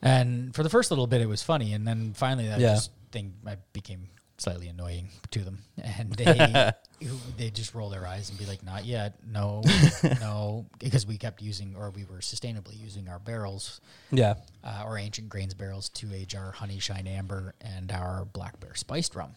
And 0.01 0.55
for 0.55 0.63
the 0.63 0.69
first 0.69 0.89
little 0.89 1.05
bit, 1.07 1.21
it 1.21 1.27
was 1.27 1.43
funny, 1.43 1.73
and 1.73 1.87
then 1.87 2.13
finally, 2.13 2.47
that 2.47 2.59
Yeah. 2.59 2.75
just 2.75 2.91
thing 3.11 3.33
I 3.45 3.57
became 3.73 4.07
slightly 4.41 4.67
annoying 4.67 5.07
to 5.31 5.39
them, 5.39 5.59
and 5.83 6.11
they 6.13 6.71
they 7.37 7.49
just 7.49 7.73
roll 7.73 7.89
their 7.89 8.05
eyes 8.07 8.29
and 8.29 8.37
be 8.39 8.45
like, 8.45 8.63
"Not 8.63 8.85
yet, 8.85 9.15
no, 9.27 9.61
no," 10.19 10.65
because 10.79 11.05
we 11.05 11.17
kept 11.17 11.41
using, 11.41 11.75
or 11.77 11.89
we 11.91 12.03
were 12.05 12.17
sustainably 12.19 12.79
using 12.79 13.07
our 13.07 13.19
barrels, 13.19 13.81
Yeah. 14.11 14.35
uh, 14.63 14.83
our 14.85 14.97
Ancient 14.97 15.29
Grains 15.29 15.53
barrels, 15.53 15.89
to 15.89 16.13
age 16.13 16.35
our 16.35 16.51
Honey 16.51 16.79
Shine 16.79 17.07
Amber 17.07 17.53
and 17.61 17.91
our 17.91 18.25
Black 18.25 18.59
Bear 18.59 18.75
Spiced 18.75 19.15
Rum. 19.15 19.35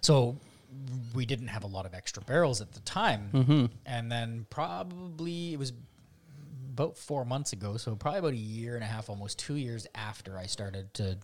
So 0.00 0.36
we 1.14 1.24
didn't 1.26 1.48
have 1.48 1.62
a 1.64 1.68
lot 1.68 1.86
of 1.86 1.94
extra 1.94 2.22
barrels 2.22 2.60
at 2.60 2.72
the 2.72 2.80
time, 2.80 3.70
and 3.86 4.10
then 4.10 4.46
probably 4.50 5.52
it 5.52 5.58
was 5.58 5.72
about 6.72 6.96
four 6.98 7.24
months 7.24 7.52
ago, 7.52 7.76
so 7.76 7.94
probably 7.94 8.18
about 8.18 8.32
a 8.32 8.36
year 8.36 8.74
and 8.74 8.82
a 8.82 8.86
half, 8.86 9.08
almost 9.08 9.38
two 9.38 9.54
years 9.54 9.86
after 9.94 10.36
I 10.36 10.46
started 10.46 10.92
to 10.94 11.18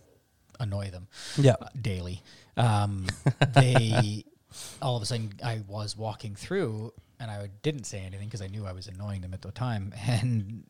annoy 0.61 0.89
them 0.91 1.07
Yeah. 1.37 1.55
uh, 1.61 1.67
daily. 1.79 2.21
Um, 2.57 3.07
they 3.53 4.23
all 4.81 4.95
of 4.95 5.03
a 5.03 5.05
sudden 5.05 5.33
I 5.43 5.61
was 5.67 5.97
walking 5.97 6.35
through 6.35 6.93
and 7.19 7.29
I 7.31 7.49
didn't 7.63 7.83
say 7.85 7.99
anything 7.99 8.27
because 8.27 8.41
I 8.41 8.47
knew 8.47 8.65
I 8.65 8.71
was 8.71 8.87
annoying 8.87 9.21
them 9.21 9.33
at 9.33 9.41
the 9.41 9.51
time. 9.51 9.93
And 10.07 10.63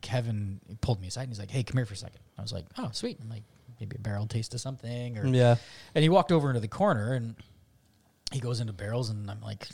Kevin 0.00 0.60
pulled 0.80 1.00
me 1.00 1.08
aside 1.08 1.22
and 1.22 1.30
he's 1.30 1.38
like, 1.38 1.50
"Hey, 1.50 1.62
come 1.62 1.76
here 1.76 1.84
for 1.86 1.94
a 1.94 1.96
second. 1.96 2.20
I 2.38 2.42
was 2.42 2.52
like, 2.52 2.64
"Oh, 2.78 2.88
sweet." 2.92 3.18
I'm 3.22 3.28
like, 3.28 3.42
maybe 3.78 3.96
a 3.96 4.00
barrel 4.00 4.26
taste 4.26 4.54
of 4.54 4.60
something, 4.60 5.18
or 5.18 5.26
Yeah. 5.26 5.56
and 5.94 6.02
he 6.02 6.08
walked 6.08 6.32
over 6.32 6.48
into 6.48 6.60
the 6.60 6.68
corner 6.68 7.12
and 7.12 7.34
he 8.32 8.40
goes 8.40 8.60
into 8.60 8.72
barrels, 8.72 9.10
and 9.10 9.30
I'm 9.30 9.40
like, 9.42 9.68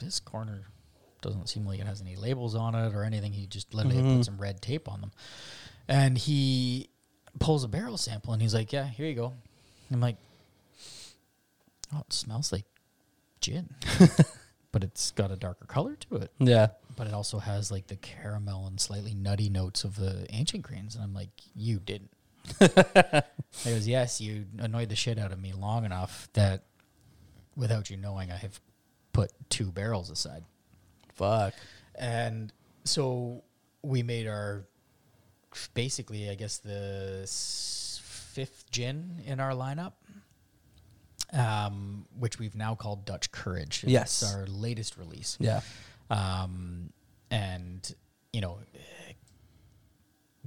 this 0.00 0.18
corner 0.20 0.62
doesn't 1.20 1.48
seem 1.50 1.66
like 1.66 1.78
it 1.78 1.86
has 1.86 2.00
any 2.00 2.16
labels 2.16 2.54
on 2.54 2.74
it 2.74 2.94
or 2.94 3.04
anything. 3.04 3.32
He 3.32 3.46
just 3.46 3.72
literally 3.74 3.98
Mm-hmm. 3.98 4.16
put 4.16 4.24
some 4.24 4.38
red 4.40 4.60
tape 4.62 4.88
on 4.88 5.00
them. 5.02 5.12
And 5.86 6.16
he 6.16 6.88
pulls 7.38 7.64
a 7.64 7.68
barrel 7.68 7.96
sample 7.96 8.32
and 8.32 8.42
he's 8.42 8.54
like, 8.54 8.72
Yeah, 8.72 8.86
here 8.86 9.06
you 9.06 9.14
go. 9.14 9.32
I'm 9.92 10.00
like, 10.00 10.16
Oh, 11.94 12.00
it 12.00 12.12
smells 12.12 12.52
like 12.52 12.64
gin. 13.40 13.74
but 14.72 14.84
it's 14.84 15.10
got 15.12 15.30
a 15.30 15.36
darker 15.36 15.66
color 15.66 15.96
to 15.96 16.16
it. 16.16 16.30
Yeah. 16.38 16.68
But 16.96 17.06
it 17.06 17.14
also 17.14 17.38
has 17.38 17.70
like 17.70 17.86
the 17.86 17.96
caramel 17.96 18.66
and 18.66 18.80
slightly 18.80 19.14
nutty 19.14 19.48
notes 19.48 19.84
of 19.84 19.96
the 19.96 20.26
ancient 20.30 20.62
grains. 20.62 20.94
And 20.94 21.04
I'm 21.04 21.14
like, 21.14 21.30
You 21.54 21.78
didn't. 21.78 22.10
He 23.64 23.70
goes, 23.70 23.86
Yes, 23.88 24.20
you 24.20 24.46
annoyed 24.58 24.88
the 24.88 24.96
shit 24.96 25.18
out 25.18 25.32
of 25.32 25.40
me 25.40 25.52
long 25.52 25.84
enough 25.84 26.28
that 26.34 26.62
without 27.56 27.90
you 27.90 27.96
knowing, 27.96 28.30
I 28.30 28.36
have 28.36 28.60
put 29.12 29.32
two 29.48 29.72
barrels 29.72 30.10
aside. 30.10 30.44
Fuck. 31.14 31.54
And 31.96 32.52
so 32.84 33.42
we 33.82 34.02
made 34.02 34.26
our 34.26 34.64
basically, 35.74 36.30
I 36.30 36.34
guess, 36.34 36.58
the 36.58 37.26
fifth 38.02 38.70
gin 38.70 39.22
in 39.26 39.40
our 39.40 39.52
lineup, 39.52 39.92
um, 41.32 42.06
which 42.18 42.38
we've 42.38 42.54
now 42.54 42.74
called 42.74 43.04
Dutch 43.04 43.30
Courage. 43.32 43.84
Yes. 43.86 44.22
It's 44.22 44.34
our 44.34 44.46
latest 44.46 44.96
release. 44.96 45.36
Yeah. 45.40 45.60
Um, 46.10 46.92
and, 47.30 47.94
you 48.32 48.40
know, 48.40 48.58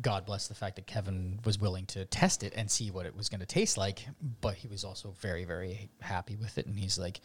God 0.01 0.25
bless 0.25 0.47
the 0.47 0.55
fact 0.55 0.77
that 0.77 0.87
Kevin 0.87 1.39
was 1.45 1.59
willing 1.59 1.85
to 1.87 2.05
test 2.05 2.43
it 2.43 2.53
and 2.55 2.69
see 2.69 2.89
what 2.89 3.05
it 3.05 3.15
was 3.15 3.29
going 3.29 3.41
to 3.41 3.45
taste 3.45 3.77
like, 3.77 4.05
but 4.41 4.55
he 4.55 4.67
was 4.67 4.83
also 4.83 5.13
very, 5.19 5.45
very 5.45 5.89
happy 6.01 6.35
with 6.35 6.57
it. 6.57 6.65
And 6.65 6.77
he's 6.77 6.97
like, 6.97 7.21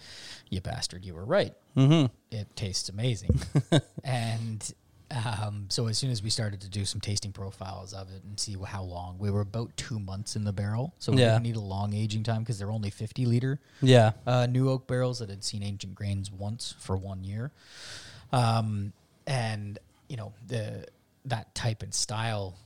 "You 0.51 0.61
bastard, 0.61 1.05
you 1.05 1.15
were 1.15 1.25
right. 1.25 1.55
Mm-hmm. 1.77 2.13
It 2.31 2.55
tastes 2.57 2.91
amazing." 2.91 3.41
and 4.05 4.71
um, 5.11 5.67
so 5.71 5.87
as 5.87 5.97
soon 5.97 6.11
as 6.11 6.23
we 6.23 6.31
started 6.31 6.61
to 6.61 6.69
do 6.69 6.85
some 6.85 7.01
tasting 7.01 7.33
profiles 7.33 7.93
of 7.95 8.09
it 8.11 8.23
and 8.25 8.39
see 8.39 8.57
how 8.67 8.83
long, 8.83 9.19
we 9.19 9.31
were 9.31 9.41
about 9.41 9.77
two 9.77 9.99
months 9.99 10.37
in 10.37 10.45
the 10.45 10.53
barrel, 10.53 10.95
so 10.99 11.13
we 11.13 11.21
Yeah. 11.21 11.31
didn't 11.33 11.45
need 11.45 11.57
a 11.57 11.61
long 11.61 11.95
aging 11.95 12.23
time 12.25 12.41
because 12.43 12.59
they're 12.59 12.71
only 12.71 12.91
fifty 12.91 13.25
liter 13.27 13.61
Yeah. 13.81 14.13
uh, 14.27 14.47
new 14.47 14.69
oak 14.69 14.87
barrels 14.87 15.19
that 15.21 15.31
had 15.31 15.43
seen 15.45 15.63
ancient 15.63 15.95
grains 15.95 16.31
once 16.31 16.75
for 16.79 16.97
one 16.97 17.25
year. 17.25 17.53
Um, 18.33 18.93
and 19.27 19.79
you 20.09 20.17
know 20.17 20.33
the 20.47 20.87
that 21.25 21.55
type 21.55 21.83
and 21.83 21.93
style, 21.95 22.57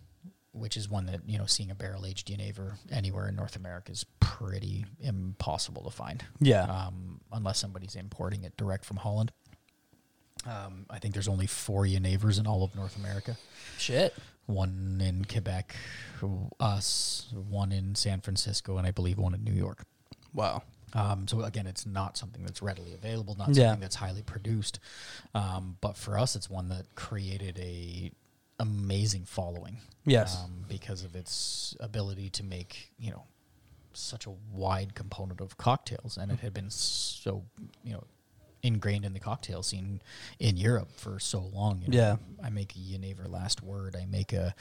which 0.53 0.77
is 0.77 0.89
one 0.89 1.07
that 1.07 1.21
you 1.27 1.39
know 1.39 1.47
seeing 1.47 1.71
a 1.71 1.75
barrel 1.75 2.05
aged 2.07 2.29
Genever 2.29 2.77
anywhere 2.91 3.29
in 3.29 3.37
North 3.37 3.57
America 3.57 3.93
is 3.93 4.05
pretty 4.21 4.85
impossible 5.01 5.83
to 5.85 5.91
find. 5.91 6.25
Yeah. 6.41 6.63
Um, 6.65 7.21
unless 7.33 7.59
somebody's 7.59 7.95
importing 7.97 8.45
it 8.45 8.57
direct 8.57 8.85
from 8.85 8.97
Holland. 8.99 9.33
Um, 10.47 10.87
I 10.91 10.99
think 10.99 11.15
there's 11.15 11.29
only 11.29 11.47
four 11.47 11.87
Genevers 11.87 12.39
in 12.39 12.47
all 12.47 12.63
of 12.65 12.75
North 12.75 12.97
America. 12.97 13.37
Shit. 13.79 14.15
One 14.47 15.01
in 15.05 15.25
Quebec, 15.25 15.75
us, 16.61 17.29
one 17.49 17.71
in 17.73 17.95
San 17.95 18.21
Francisco, 18.21 18.77
and 18.77 18.87
I 18.87 18.91
believe 18.91 19.19
one 19.19 19.35
in 19.35 19.45
New 19.45 19.53
York. 19.53 19.85
Wow. 20.35 20.63
Um, 20.95 21.27
so 21.29 21.43
again, 21.43 21.67
it's 21.67 21.87
not 21.87 22.17
something 22.19 22.45
that's 22.45 22.61
readily 22.61 22.93
available, 22.93 23.35
not 23.37 23.51
Yeah. 23.51 23.69
something 23.69 23.81
that's 23.81 23.97
highly 23.97 24.23
produced. 24.23 24.79
Um, 25.35 25.77
but 25.81 25.97
for 25.97 26.19
us, 26.19 26.37
it's 26.37 26.51
one 26.51 26.69
that 26.69 26.95
created 26.97 27.59
a 27.59 28.11
amazing 28.59 29.25
following. 29.25 29.79
Yes. 30.05 30.37
um, 30.43 30.65
because 30.69 31.05
of 31.05 31.15
its 31.15 31.77
ability 31.79 32.29
to 32.31 32.43
make 32.43 32.91
you 32.99 33.13
know 33.13 33.23
such 33.93 34.27
a 34.27 34.31
wide 34.53 34.95
component 34.97 35.41
of 35.41 35.57
cocktails, 35.57 36.17
and 36.19 36.33
it 36.33 36.41
had 36.41 36.53
been 36.53 36.71
so 36.71 37.45
you 37.85 37.93
know 37.93 38.05
ingrained 38.63 39.05
in 39.05 39.13
the 39.13 39.21
cocktail 39.21 39.63
scene 39.63 40.01
in 40.39 40.57
Europe 40.57 40.91
for 40.97 41.19
so 41.19 41.41
long. 41.41 41.83
You 41.83 41.89
know, 41.89 41.97
Yeah. 41.99 42.17
I 42.43 42.51
make 42.51 42.75
a 42.75 42.79
Genever 42.79 43.29
Last 43.31 43.63
Word. 43.63 43.97
I 44.01 44.07
make 44.07 44.33
a 44.33 44.55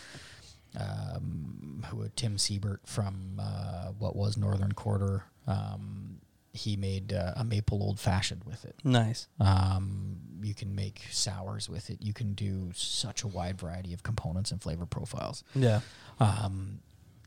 um, 0.79 1.85
who 1.89 2.07
Tim 2.15 2.37
Siebert 2.37 2.81
from 2.85 3.39
uh, 3.39 3.87
what 3.99 4.15
was 4.15 4.37
Northern 4.37 4.71
Quarter. 4.71 5.25
Um, 5.47 6.19
he 6.53 6.75
made 6.75 7.13
uh, 7.13 7.33
a 7.37 7.43
maple 7.43 7.81
old 7.81 7.99
fashioned 7.99 8.43
with 8.45 8.65
it. 8.65 8.75
Nice. 8.83 9.27
Um, 9.39 10.17
you 10.41 10.53
can 10.53 10.75
make 10.75 11.01
sours 11.11 11.69
with 11.69 11.89
it. 11.89 12.01
You 12.01 12.13
can 12.13 12.33
do 12.33 12.71
such 12.73 13.23
a 13.23 13.27
wide 13.27 13.57
variety 13.59 13.93
of 13.93 14.03
components 14.03 14.51
and 14.51 14.61
flavor 14.61 14.85
profiles. 14.85 15.43
Yeah. 15.55 15.81
Um, 16.19 16.79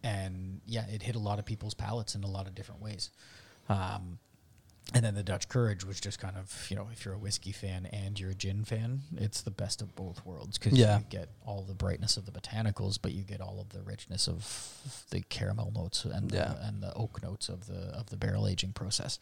and 0.02 0.60
yeah, 0.66 0.86
it 0.88 1.02
hit 1.02 1.14
a 1.14 1.18
lot 1.20 1.38
of 1.38 1.44
people's 1.46 1.74
palates 1.74 2.14
in 2.14 2.22
a 2.24 2.26
lot 2.30 2.46
of 2.46 2.54
different 2.54 2.82
ways. 2.82 3.10
Um, 3.68 4.18
and 4.94 5.04
then 5.04 5.14
the 5.16 5.22
Dutch 5.24 5.48
Courage 5.48 5.84
was 5.84 6.00
just 6.00 6.18
kind 6.20 6.36
of, 6.36 6.66
you 6.70 6.76
know, 6.76 6.88
if 6.92 7.04
you're 7.04 7.14
a 7.14 7.18
whiskey 7.18 7.50
fan 7.52 7.86
and 7.86 8.18
you're 8.18 8.30
a 8.30 8.34
gin 8.34 8.64
fan, 8.64 9.00
it's 9.16 9.42
the 9.42 9.50
best 9.50 9.82
of 9.82 9.94
both 9.96 10.24
worlds 10.24 10.56
because 10.56 10.78
Yeah. 10.78 10.98
you 10.98 11.04
get 11.10 11.28
all 11.44 11.62
the 11.62 11.74
brightness 11.74 12.16
of 12.16 12.26
the 12.26 12.32
botanicals, 12.32 12.98
but 13.02 13.12
you 13.12 13.22
get 13.24 13.40
all 13.40 13.60
of 13.60 13.70
the 13.70 13.82
richness 13.82 14.28
of 14.28 15.04
the 15.10 15.20
caramel 15.22 15.72
notes 15.74 16.04
and 16.04 16.30
Yeah. 16.32 16.54
the, 16.54 16.66
and 16.68 16.82
the 16.82 16.94
oak 16.94 17.22
notes 17.22 17.48
of 17.48 17.66
the 17.66 17.74
of 17.94 18.06
the 18.10 18.16
barrel 18.16 18.46
aging 18.46 18.72
process. 18.72 19.18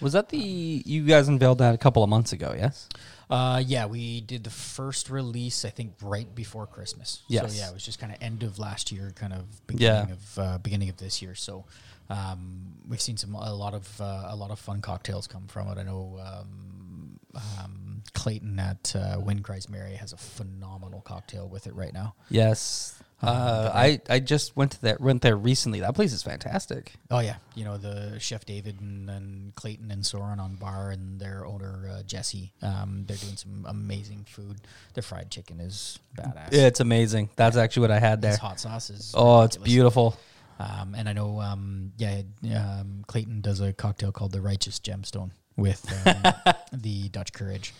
Was 0.00 0.12
that 0.14 0.30
the 0.30 0.38
you 0.84 1.04
guys 1.06 1.28
unveiled 1.28 1.58
that 1.58 1.74
a 1.74 1.78
couple 1.78 2.02
of 2.02 2.10
months 2.10 2.32
ago? 2.32 2.52
Yes. 2.56 2.88
Uh, 3.30 3.62
yeah, 3.64 3.86
we 3.86 4.20
did 4.20 4.42
the 4.44 4.50
first 4.50 5.08
release, 5.08 5.64
I 5.64 5.70
think, 5.70 5.94
right 6.02 6.34
before 6.34 6.66
Christmas. 6.66 7.22
Yes. 7.28 7.52
So 7.54 7.58
yeah, 7.58 7.68
it 7.70 7.74
was 7.74 7.84
just 7.84 7.98
kind 8.00 8.12
of 8.12 8.20
end 8.20 8.42
of 8.42 8.58
last 8.58 8.90
year, 8.90 9.12
kind 9.14 9.32
of 9.32 9.44
Yeah. 9.70 10.00
beginning 10.02 10.10
of 10.12 10.38
uh, 10.38 10.58
beginning 10.58 10.88
of 10.88 10.96
this 10.96 11.22
year. 11.22 11.34
So 11.36 11.64
um, 12.10 12.74
we've 12.88 13.00
seen 13.00 13.16
some 13.16 13.34
a 13.34 13.54
lot 13.54 13.74
of 13.74 14.00
uh, 14.00 14.24
a 14.28 14.36
lot 14.36 14.50
of 14.50 14.58
fun 14.58 14.80
cocktails 14.80 15.26
come 15.26 15.46
from 15.46 15.68
it. 15.68 15.78
I 15.78 15.82
know 15.82 16.18
um, 16.24 17.18
um, 17.34 18.02
Clayton 18.14 18.58
at 18.58 18.94
uh, 18.96 19.18
Wind 19.20 19.44
Cries 19.44 19.68
Mary 19.68 19.94
has 19.94 20.12
a 20.12 20.16
phenomenal 20.16 21.00
cocktail 21.00 21.48
with 21.48 21.66
it 21.66 21.74
right 21.74 21.92
now. 21.94 22.14
Yes. 22.30 22.98
Uh, 23.24 23.70
I 23.72 24.00
I 24.10 24.18
just 24.18 24.56
went 24.56 24.72
to 24.72 24.82
that 24.82 25.00
went 25.00 25.22
there 25.22 25.36
recently. 25.36 25.78
That 25.78 25.94
place 25.94 26.12
is 26.12 26.24
fantastic. 26.24 26.92
Oh 27.08 27.20
yeah, 27.20 27.36
you 27.54 27.64
know 27.64 27.78
the 27.78 28.18
chef 28.18 28.44
David 28.44 28.80
and, 28.80 29.08
and 29.08 29.54
Clayton 29.54 29.92
and 29.92 30.04
Soren 30.04 30.40
on 30.40 30.56
bar 30.56 30.90
and 30.90 31.20
their 31.20 31.46
owner 31.46 31.88
uh, 31.88 32.02
Jesse. 32.02 32.50
Um, 32.62 33.04
they're 33.06 33.16
doing 33.16 33.36
some 33.36 33.64
amazing 33.68 34.24
food. 34.28 34.56
Their 34.94 35.04
fried 35.04 35.30
chicken 35.30 35.60
is 35.60 36.00
badass. 36.16 36.48
Yeah, 36.50 36.66
It's 36.66 36.80
amazing. 36.80 37.30
That's 37.36 37.56
actually 37.56 37.82
what 37.82 37.90
I 37.92 38.00
had 38.00 38.22
there. 38.22 38.36
Hot 38.38 38.58
sauce 38.58 38.90
is 38.90 39.14
Oh, 39.16 39.42
it's 39.42 39.54
ridiculous. 39.56 39.72
beautiful. 39.72 40.16
Um, 40.62 40.94
and 40.94 41.08
I 41.08 41.12
know, 41.12 41.40
um, 41.40 41.92
yeah, 41.98 42.22
um, 42.54 43.04
Clayton 43.06 43.40
does 43.40 43.60
a 43.60 43.72
cocktail 43.72 44.12
called 44.12 44.32
the 44.32 44.40
Righteous 44.40 44.78
Gemstone 44.78 45.32
with 45.56 45.84
um, 46.06 46.54
the 46.72 47.08
Dutch 47.08 47.32
Courage. 47.32 47.74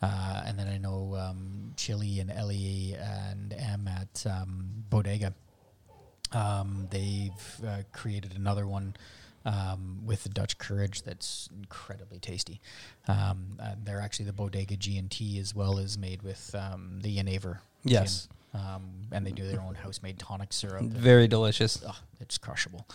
Uh, 0.00 0.42
and 0.46 0.56
then 0.56 0.68
I 0.68 0.78
know 0.78 1.16
um, 1.18 1.72
Chili 1.76 2.20
and 2.20 2.30
Ellie 2.30 2.96
and 2.98 3.52
M 3.52 3.88
at 3.88 4.24
um, 4.26 4.84
Bodega. 4.88 5.34
Um, 6.30 6.86
they've 6.90 7.60
uh, 7.66 7.82
created 7.92 8.36
another 8.36 8.66
one 8.68 8.94
um, 9.44 10.02
with 10.06 10.22
the 10.22 10.28
Dutch 10.28 10.58
Courage 10.58 11.02
that's 11.02 11.48
incredibly 11.56 12.20
tasty. 12.20 12.60
Um, 13.08 13.58
they're 13.82 14.00
actually 14.00 14.26
the 14.26 14.32
Bodega 14.32 14.76
G 14.76 14.96
and 14.96 15.10
T 15.10 15.40
as 15.40 15.54
well 15.54 15.78
as 15.78 15.98
made 15.98 16.22
with 16.22 16.54
um, 16.54 17.00
the 17.02 17.16
Genever. 17.16 17.58
Yes. 17.82 18.26
gin. 18.26 18.37
Um, 18.58 18.82
and 19.12 19.26
they 19.26 19.30
do 19.32 19.46
their 19.46 19.60
own 19.60 19.74
house 19.74 20.00
made 20.02 20.18
tonic 20.18 20.52
syrup. 20.52 20.80
and- 20.80 20.92
Very 20.92 21.28
delicious. 21.28 21.82
Ugh, 21.86 21.94
it's 22.20 22.36
crushable. 22.38 22.86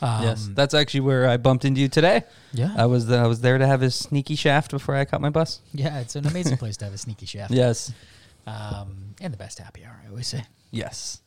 Um, 0.00 0.22
yes, 0.22 0.48
that's 0.52 0.74
actually 0.74 1.00
where 1.00 1.28
I 1.28 1.36
bumped 1.36 1.64
into 1.64 1.80
you 1.80 1.88
today. 1.88 2.22
yeah. 2.52 2.74
I 2.76 2.86
was 2.86 3.10
I 3.10 3.26
was 3.26 3.40
there 3.40 3.58
to 3.58 3.66
have 3.66 3.82
a 3.82 3.90
sneaky 3.90 4.34
shaft 4.36 4.70
before 4.70 4.94
I 4.96 5.04
caught 5.04 5.20
my 5.20 5.30
bus. 5.30 5.60
yeah, 5.72 6.00
it's 6.00 6.16
an 6.16 6.26
amazing 6.26 6.56
place 6.56 6.76
to 6.78 6.84
have 6.86 6.94
a 6.94 6.98
sneaky 6.98 7.26
shaft. 7.26 7.50
Yes. 7.64 7.92
Um, 8.46 9.14
and 9.20 9.32
the 9.32 9.36
best 9.38 9.58
happy 9.58 9.84
hour, 9.84 10.00
I 10.04 10.08
always 10.08 10.26
say. 10.26 10.44
Yes. 10.72 11.20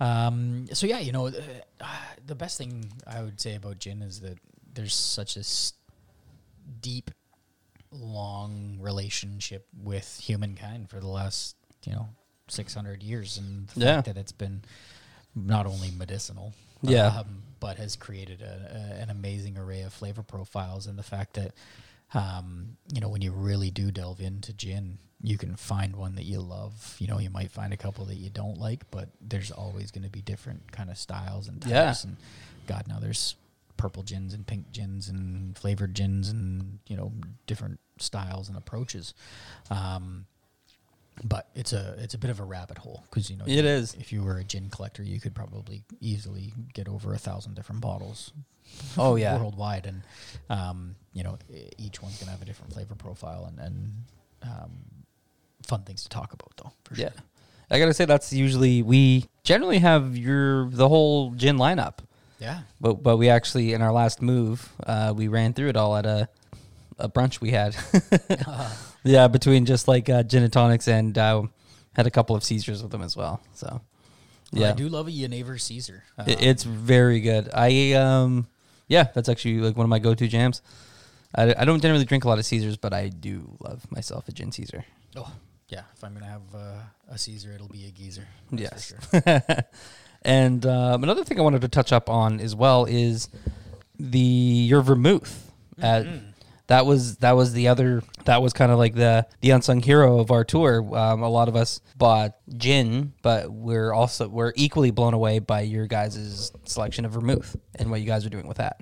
Um, 0.00 0.66
so 0.72 0.86
yeah, 0.86 0.98
you 0.98 1.12
know, 1.12 1.28
uh, 1.28 1.86
the 2.26 2.34
best 2.34 2.58
thing 2.58 2.92
I 3.06 3.22
would 3.22 3.40
say 3.40 3.54
about 3.54 3.78
gin 3.78 4.02
is 4.02 4.20
that 4.20 4.38
there's 4.74 4.94
such 4.94 5.36
a 5.36 5.40
s- 5.40 5.72
deep, 6.82 7.10
long 7.90 8.78
relationship 8.80 9.66
with 9.82 10.20
humankind 10.22 10.90
for 10.90 11.00
the 11.00 11.06
last, 11.08 11.56
you 11.86 11.92
know, 11.92 12.08
600 12.48 13.02
years, 13.02 13.38
and 13.38 13.68
the 13.68 13.80
Yeah. 13.80 13.94
fact 13.96 14.06
that 14.06 14.16
it's 14.16 14.32
been 14.32 14.62
not 15.34 15.66
only 15.66 15.90
medicinal, 15.90 16.52
Yeah. 16.82 17.06
um, 17.06 17.42
but 17.60 17.78
has 17.78 17.96
created 17.96 18.42
a, 18.42 18.94
a, 18.98 19.02
an 19.02 19.10
amazing 19.10 19.56
array 19.58 19.82
of 19.82 19.92
flavor 19.92 20.22
profiles, 20.22 20.86
and 20.86 20.98
the 20.98 21.02
fact 21.02 21.34
that, 21.34 21.54
um, 22.12 22.76
you 22.92 23.00
know, 23.00 23.08
when 23.08 23.22
you 23.22 23.32
really 23.32 23.70
do 23.70 23.90
delve 23.90 24.20
into 24.20 24.52
gin, 24.52 24.98
you 25.22 25.38
can 25.38 25.56
find 25.56 25.96
one 25.96 26.16
that 26.16 26.24
you 26.24 26.38
love. 26.40 26.96
You 26.98 27.06
know, 27.06 27.18
you 27.18 27.30
might 27.30 27.50
find 27.50 27.72
a 27.72 27.76
couple 27.78 28.04
that 28.06 28.16
you 28.16 28.28
don't 28.28 28.58
like, 28.58 28.90
but 28.90 29.08
there's 29.22 29.50
always 29.50 29.90
going 29.90 30.04
to 30.04 30.10
be 30.10 30.20
different 30.20 30.70
kind 30.70 30.90
of 30.90 30.98
styles 30.98 31.48
and 31.48 31.62
types. 31.62 31.72
Yeah. 31.72 31.94
And 32.04 32.16
God, 32.66 32.86
now 32.86 32.98
there's 32.98 33.34
purple 33.78 34.02
gins 34.02 34.34
and 34.34 34.46
pink 34.46 34.70
gins 34.70 35.08
and 35.08 35.56
flavored 35.58 35.94
gins 35.94 36.28
and 36.28 36.78
you 36.86 36.96
know 36.96 37.12
different 37.46 37.80
styles 37.98 38.48
and 38.48 38.56
approaches. 38.58 39.14
Um, 39.70 40.26
but 41.22 41.48
it's 41.54 41.72
a 41.72 41.94
it's 41.98 42.14
a 42.14 42.18
bit 42.18 42.30
of 42.30 42.40
a 42.40 42.44
rabbit 42.44 42.78
hole 42.78 43.04
because 43.08 43.30
you 43.30 43.36
know 43.36 43.44
It 43.46 43.52
you- 43.64 43.70
is. 43.70 43.94
If 43.94 44.12
you 44.12 44.22
were 44.22 44.38
a 44.38 44.44
gin 44.44 44.68
collector, 44.70 45.02
you 45.02 45.20
could 45.20 45.34
probably 45.34 45.84
easily 46.00 46.52
get 46.72 46.88
over 46.88 47.14
a 47.14 47.18
thousand 47.18 47.54
different 47.54 47.80
bottles. 47.80 48.32
Oh, 48.98 49.14
yeah. 49.14 49.36
worldwide, 49.38 49.86
and 49.86 50.02
um, 50.50 50.96
you 51.12 51.22
know 51.22 51.38
each 51.78 52.02
one's 52.02 52.18
gonna 52.18 52.32
have 52.32 52.42
a 52.42 52.44
different 52.46 52.72
flavor 52.72 52.94
profile 52.96 53.44
and 53.46 53.60
and 53.60 53.92
um, 54.42 54.70
fun 55.62 55.82
things 55.82 56.02
to 56.02 56.08
talk 56.08 56.32
about 56.32 56.52
though. 56.56 56.72
For 56.84 56.94
Yeah. 56.94 57.10
sure. 57.10 57.20
I 57.70 57.78
gotta 57.78 57.94
say 57.94 58.04
that's 58.04 58.32
usually 58.32 58.82
we 58.82 59.26
generally 59.44 59.78
have 59.78 60.16
your 60.16 60.68
the 60.70 60.88
whole 60.88 61.30
gin 61.32 61.56
lineup, 61.56 61.98
Yeah. 62.40 62.62
but 62.80 63.02
but 63.02 63.16
we 63.18 63.28
actually 63.28 63.72
in 63.74 63.82
our 63.82 63.92
last 63.92 64.20
move 64.20 64.72
uh, 64.86 65.12
we 65.16 65.28
ran 65.28 65.52
through 65.52 65.68
it 65.68 65.76
all 65.76 65.96
at 65.96 66.06
a 66.06 66.28
a 66.98 67.08
brunch 67.08 67.40
we 67.40 67.50
had. 67.50 67.76
yeah, 69.04 69.28
between 69.28 69.64
just 69.66 69.88
like 69.88 70.08
uh, 70.08 70.22
gin 70.22 70.42
and 70.42 70.52
tonics 70.52 70.88
and 70.88 71.16
uh, 71.16 71.42
had 71.94 72.06
a 72.06 72.10
couple 72.10 72.34
of 72.36 72.44
Caesars 72.44 72.82
with 72.82 72.90
them 72.92 73.02
as 73.02 73.16
well. 73.16 73.40
So 73.54 73.66
Well, 74.52 74.62
yeah, 74.62 74.70
I 74.70 74.72
do 74.72 74.88
love 74.88 75.08
a 75.08 75.10
Genever 75.10 75.60
Caesar. 75.60 76.04
It- 76.26 76.38
Um, 76.38 76.44
it's 76.48 76.64
very 76.64 77.20
good. 77.20 77.50
I 77.54 77.92
um 77.94 78.46
yeah, 78.88 79.04
that's 79.14 79.28
actually 79.28 79.58
like 79.58 79.76
one 79.76 79.84
of 79.84 79.90
my 79.90 79.98
go-to 79.98 80.28
jams. 80.28 80.60
I, 81.34 81.54
I 81.58 81.64
don't 81.64 81.80
generally 81.80 82.04
drink 82.04 82.24
a 82.24 82.28
lot 82.28 82.38
of 82.38 82.44
Caesars, 82.46 82.76
but 82.76 82.92
I 82.92 83.08
do 83.08 83.56
love 83.60 83.90
myself 83.90 84.28
a 84.28 84.32
gin 84.32 84.52
Caesar. 84.52 84.84
Oh, 85.16 85.32
yeah. 85.68 85.82
If 85.96 86.04
I'm 86.04 86.12
gonna 86.14 86.26
have 86.26 86.42
uh, 86.54 86.78
a 87.08 87.18
Caesar, 87.18 87.52
it'll 87.52 87.66
be 87.68 87.86
a 87.86 87.90
geezer. 87.90 88.28
Yes. 88.52 88.92
For 89.10 89.20
sure. 89.20 89.40
and 90.22 90.64
um, 90.66 91.02
another 91.02 91.24
thing 91.24 91.38
I 91.38 91.42
wanted 91.42 91.62
to 91.62 91.68
touch 91.68 91.92
up 91.92 92.08
on 92.08 92.38
as 92.40 92.54
well 92.54 92.84
is 92.84 93.28
the 93.98 94.18
your 94.18 94.82
vermouth. 94.82 95.50
Uh, 95.82 96.04
that 96.66 96.86
was 96.86 97.18
that 97.18 97.32
was 97.32 97.52
the 97.52 97.68
other 97.68 98.02
that 98.24 98.40
was 98.40 98.52
kind 98.52 98.72
of 98.72 98.78
like 98.78 98.94
the 98.94 99.26
the 99.40 99.50
unsung 99.50 99.80
hero 99.80 100.18
of 100.18 100.30
our 100.30 100.44
tour. 100.44 100.78
Um, 100.96 101.22
a 101.22 101.28
lot 101.28 101.48
of 101.48 101.56
us 101.56 101.80
bought 101.96 102.36
gin, 102.56 103.12
but 103.22 103.50
we're 103.50 103.92
also 103.92 104.28
we're 104.28 104.52
equally 104.56 104.90
blown 104.90 105.14
away 105.14 105.38
by 105.38 105.60
your 105.60 105.86
guys' 105.86 106.52
selection 106.64 107.04
of 107.04 107.12
vermouth 107.12 107.56
and 107.74 107.90
what 107.90 108.00
you 108.00 108.06
guys 108.06 108.24
are 108.24 108.30
doing 108.30 108.46
with 108.46 108.56
that. 108.58 108.80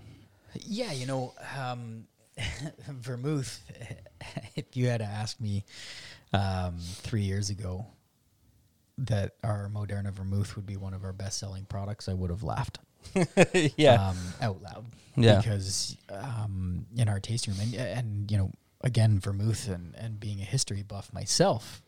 Yeah, 0.54 0.92
you 0.92 1.06
know, 1.06 1.34
um, 1.58 2.06
vermouth. 2.88 3.60
If 4.54 4.76
you 4.76 4.86
had 4.86 4.98
to 4.98 5.04
ask 5.04 5.40
me 5.40 5.64
um, 6.32 6.76
three 6.78 7.22
years 7.22 7.50
ago 7.50 7.86
that 8.98 9.32
our 9.42 9.68
Moderna 9.68 10.12
vermouth 10.12 10.54
would 10.54 10.64
be 10.64 10.76
one 10.76 10.94
of 10.94 11.02
our 11.02 11.12
best-selling 11.12 11.64
products, 11.64 12.08
I 12.08 12.14
would 12.14 12.30
have 12.30 12.44
laughed 12.44 12.78
yeah, 13.76 14.08
um, 14.08 14.16
out 14.40 14.62
loud. 14.62 14.86
Yeah. 15.14 15.38
because 15.38 15.96
um, 16.08 16.86
in 16.96 17.08
our 17.08 17.20
tasting 17.20 17.52
room, 17.54 17.62
and, 17.62 17.74
and 17.74 18.30
you 18.30 18.38
know, 18.38 18.50
again, 18.82 19.18
vermouth 19.18 19.68
and, 19.68 19.94
and 19.96 20.18
being 20.18 20.40
a 20.40 20.44
history 20.44 20.82
buff 20.82 21.12
myself, 21.12 21.82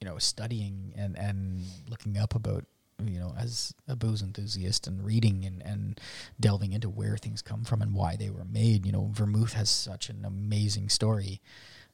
you 0.00 0.08
know, 0.08 0.18
studying 0.18 0.92
and, 0.96 1.16
and 1.18 1.62
looking 1.88 2.18
up 2.18 2.34
about, 2.34 2.64
you 3.04 3.18
know, 3.18 3.34
as 3.38 3.74
a 3.88 3.96
booze 3.96 4.22
enthusiast 4.22 4.86
and 4.86 5.04
reading 5.04 5.44
and, 5.44 5.62
and 5.62 6.00
delving 6.40 6.72
into 6.72 6.88
where 6.88 7.16
things 7.16 7.42
come 7.42 7.64
from 7.64 7.82
and 7.82 7.94
why 7.94 8.16
they 8.16 8.30
were 8.30 8.44
made, 8.44 8.86
you 8.86 8.92
know, 8.92 9.10
vermouth 9.12 9.52
has 9.52 9.70
such 9.70 10.08
an 10.08 10.24
amazing 10.24 10.88
story, 10.88 11.40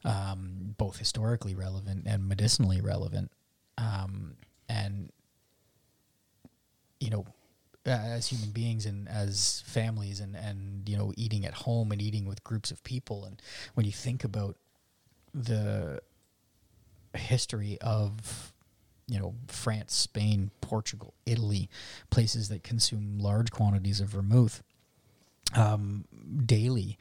um, 0.04 0.74
both 0.78 0.98
historically 0.98 1.54
relevant 1.54 2.06
and 2.06 2.28
medicinally 2.28 2.80
relevant. 2.80 3.30
Um, 3.76 4.36
and, 4.68 5.10
you 7.00 7.10
know, 7.10 7.26
as 7.90 8.28
human 8.28 8.50
beings 8.50 8.86
and 8.86 9.08
as 9.08 9.62
families 9.66 10.20
and, 10.20 10.34
and, 10.36 10.88
you 10.88 10.96
know, 10.96 11.12
eating 11.16 11.44
at 11.44 11.54
home 11.54 11.92
and 11.92 12.00
eating 12.00 12.26
with 12.26 12.42
groups 12.44 12.70
of 12.70 12.82
people. 12.84 13.24
And 13.24 13.40
when 13.74 13.86
you 13.86 13.92
think 13.92 14.24
about 14.24 14.56
the 15.34 16.00
history 17.14 17.76
of 17.80 18.52
you 19.08 19.18
know 19.18 19.34
France, 19.48 19.94
Spain, 19.94 20.50
Portugal, 20.60 21.14
Italy, 21.26 21.68
places 22.10 22.48
that 22.48 22.62
consume 22.62 23.18
large 23.18 23.50
quantities 23.50 24.00
of 24.00 24.08
vermouth 24.10 24.62
um, 25.56 26.04
daily. 26.46 26.96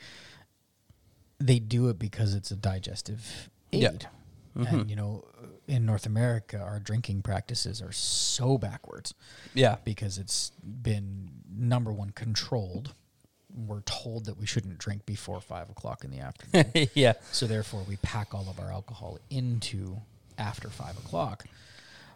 They 1.39 1.59
do 1.59 1.87
it 1.89 1.99
because 1.99 2.33
it's 2.33 2.49
a 2.51 2.55
digestive 2.55 3.49
Yeah. 3.71 3.91
aid, 3.91 4.07
and 4.55 4.89
you 4.89 4.95
know, 4.95 5.23
in 5.69 5.85
North 5.85 6.05
America, 6.05 6.57
our 6.57 6.79
drinking 6.79 7.21
practices 7.21 7.81
are 7.81 7.91
so 7.91 8.57
backwards 8.57 9.13
yeah, 9.53 9.77
because 9.83 10.17
it's 10.17 10.51
been 10.63 11.29
number 11.49 11.93
one 11.93 12.09
controlled. 12.09 12.93
We're 13.55 13.81
told 13.81 14.25
that 14.25 14.37
we 14.37 14.45
shouldn't 14.45 14.79
drink 14.79 15.05
before 15.05 15.39
five 15.41 15.69
o'clock 15.69 16.03
in 16.03 16.11
the 16.11 16.19
afternoon. 16.19 16.89
yeah, 16.93 17.13
So 17.31 17.45
therefore, 17.45 17.83
we 17.87 17.97
pack 17.97 18.33
all 18.33 18.47
of 18.49 18.59
our 18.59 18.71
alcohol 18.71 19.19
into 19.29 19.97
after 20.37 20.69
five 20.69 20.97
o'clock. 20.97 21.45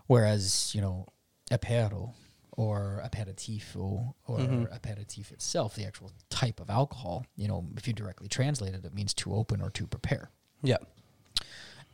Whereas, 0.07 0.73
you 0.73 0.81
know, 0.81 1.07
apero 1.51 2.13
or 2.51 3.01
aperitivo 3.03 4.13
or 4.27 4.37
mm-hmm. 4.39 4.63
aperitif 4.71 5.31
itself, 5.31 5.75
the 5.75 5.85
actual 5.85 6.11
type 6.29 6.59
of 6.59 6.69
alcohol, 6.69 7.25
you 7.35 7.47
know, 7.47 7.65
if 7.77 7.87
you 7.87 7.93
directly 7.93 8.27
translate 8.27 8.73
it, 8.73 8.83
it 8.83 8.93
means 8.93 9.13
to 9.15 9.33
open 9.33 9.61
or 9.61 9.69
to 9.71 9.87
prepare. 9.87 10.29
yeah, 10.61 10.77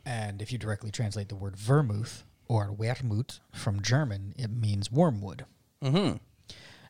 And 0.04 0.40
if 0.42 0.50
you 0.52 0.58
directly 0.58 0.90
translate 0.90 1.28
the 1.28 1.34
word 1.36 1.56
vermouth 1.56 2.24
or 2.48 2.68
wermut 2.74 3.40
from 3.52 3.80
German, 3.82 4.34
it 4.38 4.50
means 4.50 4.90
wormwood. 4.90 5.44
mm-hmm. 5.82 6.16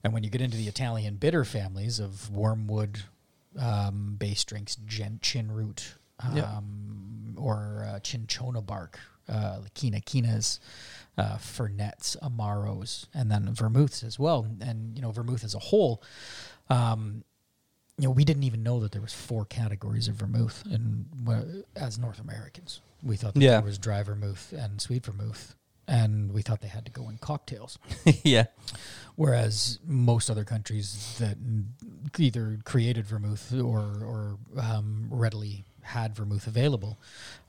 And 0.03 0.15
when 0.15 0.25
you 0.25 0.31
get 0.31 0.41
into 0.41 0.57
the 0.57 0.67
Italian 0.69 1.17
bitter 1.17 1.45
families 1.45 1.99
of 2.01 2.31
wormwood 2.31 3.03
um, 3.59 4.17
based 4.19 4.49
drinks, 4.49 4.77
gen- 4.77 5.19
chin 5.21 5.53
root 5.53 5.95
um, 6.21 6.37
Yeah. 6.37 6.61
or 7.43 7.87
uh, 7.87 7.99
cinchona 8.03 8.63
bark, 8.63 8.99
uh, 9.29 9.59
quina 9.75 10.03
quinas, 10.03 10.59
uh, 11.19 11.37
fernets, 11.37 12.17
amaros, 12.23 13.07
and 13.13 13.31
then 13.31 13.53
vermouths 13.53 14.03
as 14.03 14.19
well. 14.19 14.47
And 14.61 14.97
you 14.97 15.03
know, 15.03 15.11
vermouth 15.11 15.45
as 15.45 15.55
a 15.55 15.59
whole, 15.59 16.03
um, 16.71 17.23
you 17.99 18.05
know, 18.05 18.11
we 18.11 18.25
didn't 18.25 18.45
even 18.45 18.63
know 18.63 18.81
that 18.81 18.93
there 18.93 19.03
was 19.03 19.13
four 19.13 19.45
categories 19.45 20.09
of 20.09 20.15
vermouth, 20.15 20.63
and 20.71 21.05
as 21.77 21.99
North 21.99 22.19
Americans, 22.19 22.81
we 23.03 23.17
thought 23.17 23.35
that 23.35 23.41
Yeah. 23.41 23.53
there 23.53 23.63
was 23.63 23.79
dry 23.79 24.03
vermouth 24.03 24.53
and 24.53 24.81
sweet 24.81 25.05
vermouth, 25.05 25.55
and 25.87 26.33
we 26.33 26.43
thought 26.43 26.61
they 26.61 26.69
had 26.69 26.85
to 26.87 26.93
go 26.93 27.09
in 27.09 27.19
cocktails. 27.19 27.79
yeah, 28.25 28.45
Whereas 29.17 29.79
most 29.87 30.31
other 30.31 30.45
countries 30.45 31.17
that 31.19 31.33
n- 31.33 31.75
either 32.19 32.59
created 32.65 33.07
vermouth 33.07 33.53
or 33.53 33.81
or 34.03 34.39
um, 34.61 35.09
readily 35.11 35.65
had 35.83 36.15
vermouth 36.15 36.47
available, 36.47 36.99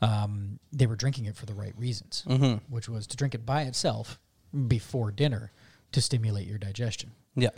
um, 0.01 0.59
they 0.73 0.85
were 0.85 0.95
drinking 0.95 1.25
it 1.25 1.35
for 1.35 1.45
the 1.45 1.53
right 1.53 1.73
reasons, 1.77 2.23
mm-hmm. 2.27 2.57
which 2.73 2.89
was 2.89 3.07
to 3.07 3.17
drink 3.17 3.35
it 3.35 3.45
by 3.45 3.61
itself 3.63 4.19
before 4.67 5.11
dinner 5.11 5.51
to 5.91 6.01
stimulate 6.01 6.47
your 6.47 6.57
digestion, 6.57 7.11
yeah, 7.35 7.49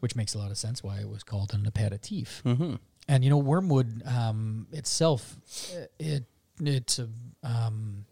which 0.00 0.14
makes 0.16 0.34
a 0.34 0.38
lot 0.38 0.50
of 0.50 0.56
sense 0.58 0.82
why 0.82 0.98
it 1.00 1.08
was 1.08 1.22
called 1.22 1.52
an 1.52 1.66
aperitif. 1.66 2.42
mm-hmm. 2.44 2.76
And 3.10 3.24
you 3.24 3.30
know, 3.30 3.38
wormwood 3.38 4.02
um, 4.06 4.66
itself, 4.72 5.36
uh, 5.74 5.86
it 5.98 6.24
it's 6.60 6.98
a 6.98 7.08
um, 7.42 8.04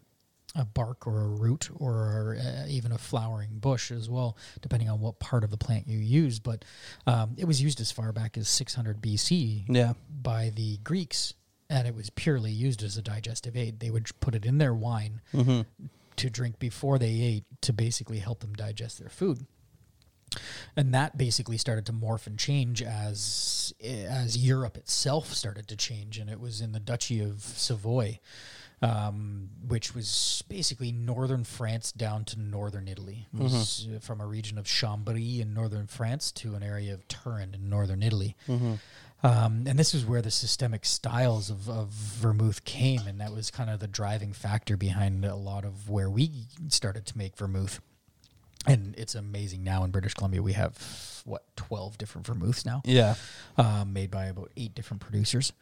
a 0.55 0.65
bark 0.65 1.05
or 1.05 1.21
a 1.21 1.27
root 1.27 1.69
or 1.75 2.37
uh, 2.39 2.65
even 2.67 2.91
a 2.91 2.97
flowering 2.97 3.59
bush 3.59 3.91
as 3.91 4.09
well, 4.09 4.35
depending 4.61 4.89
on 4.89 4.99
what 4.99 5.19
part 5.19 5.43
of 5.43 5.51
the 5.51 5.57
plant 5.57 5.87
you 5.87 5.99
use. 5.99 6.39
But 6.39 6.65
um, 7.05 7.35
it 7.37 7.45
was 7.45 7.61
used 7.61 7.79
as 7.79 7.91
far 7.91 8.11
back 8.11 8.37
as 8.37 8.47
600 8.49 8.99
BC 9.01 9.65
Yeah. 9.69 9.93
by 10.23 10.49
the 10.55 10.77
Greeks, 10.77 11.33
and 11.69 11.87
it 11.87 11.93
was 11.93 12.09
purely 12.09 12.51
used 12.51 12.81
as 12.81 12.97
a 12.97 13.01
digestive 13.03 13.55
aid. 13.55 13.79
They 13.81 13.91
would 13.91 14.07
put 14.19 14.33
it 14.33 14.45
in 14.45 14.57
their 14.57 14.73
wine 14.73 15.21
Mm-hmm. 15.33 15.61
to 16.15 16.29
drink 16.31 16.57
before 16.57 16.97
they 16.97 17.11
ate 17.21 17.43
to 17.61 17.73
basically 17.73 18.17
help 18.19 18.39
them 18.39 18.53
digest 18.53 18.97
their 18.99 19.09
food. 19.09 19.45
And 20.75 20.93
that 20.93 21.17
basically 21.17 21.57
started 21.57 21.85
to 21.87 21.93
morph 21.93 22.27
and 22.27 22.37
change 22.37 22.81
as 22.81 23.73
as 23.81 24.37
Europe 24.37 24.77
itself 24.77 25.33
started 25.33 25.67
to 25.69 25.75
change, 25.75 26.17
and 26.17 26.29
it 26.29 26.39
was 26.39 26.61
in 26.61 26.71
the 26.73 26.79
Duchy 26.79 27.19
of 27.21 27.41
Savoy, 27.41 28.19
um, 28.81 29.49
which 29.67 29.95
was 29.95 30.43
basically 30.47 30.91
northern 30.91 31.43
France 31.43 31.91
down 31.91 32.25
to 32.25 32.39
northern 32.39 32.87
Italy. 32.87 33.27
It 33.33 33.43
was 33.43 33.87
uh, 33.95 33.99
from 33.99 34.21
a 34.21 34.25
region 34.27 34.57
of 34.57 34.65
Chambéry 34.65 35.39
in 35.39 35.53
northern 35.53 35.87
France 35.87 36.31
to 36.33 36.55
an 36.55 36.63
area 36.63 36.93
of 36.93 37.07
Turin 37.07 37.53
in 37.53 37.69
northern 37.69 38.03
Italy. 38.03 38.35
Um, 39.23 39.63
and 39.65 39.79
this 39.79 39.95
is 39.95 40.05
where 40.05 40.21
the 40.21 40.29
systemic 40.29 40.85
styles 40.85 41.49
of, 41.49 41.67
of 41.67 41.87
vermouth 41.89 42.63
came, 42.65 43.07
and 43.07 43.19
that 43.19 43.31
was 43.33 43.49
kind 43.49 43.69
of 43.69 43.79
the 43.79 43.87
driving 43.87 44.31
factor 44.31 44.77
behind 44.77 45.25
a 45.25 45.35
lot 45.35 45.65
of 45.65 45.89
where 45.89 46.09
we 46.09 46.29
started 46.67 47.07
to 47.07 47.17
make 47.17 47.35
vermouth. 47.35 47.81
And 48.67 48.93
it's 48.97 49.15
amazing 49.15 49.63
now 49.63 49.83
in 49.83 49.91
British 49.91 50.13
Columbia 50.13 50.41
we 50.43 50.53
have 50.53 51.21
what 51.25 51.43
twelve 51.55 51.97
different 51.97 52.27
vermouths 52.27 52.65
now, 52.65 52.81
Yeah. 52.85 53.15
um, 53.57 53.93
made 53.93 54.11
by 54.11 54.25
about 54.25 54.51
eight 54.57 54.75
different 54.75 55.01
producers. 55.01 55.53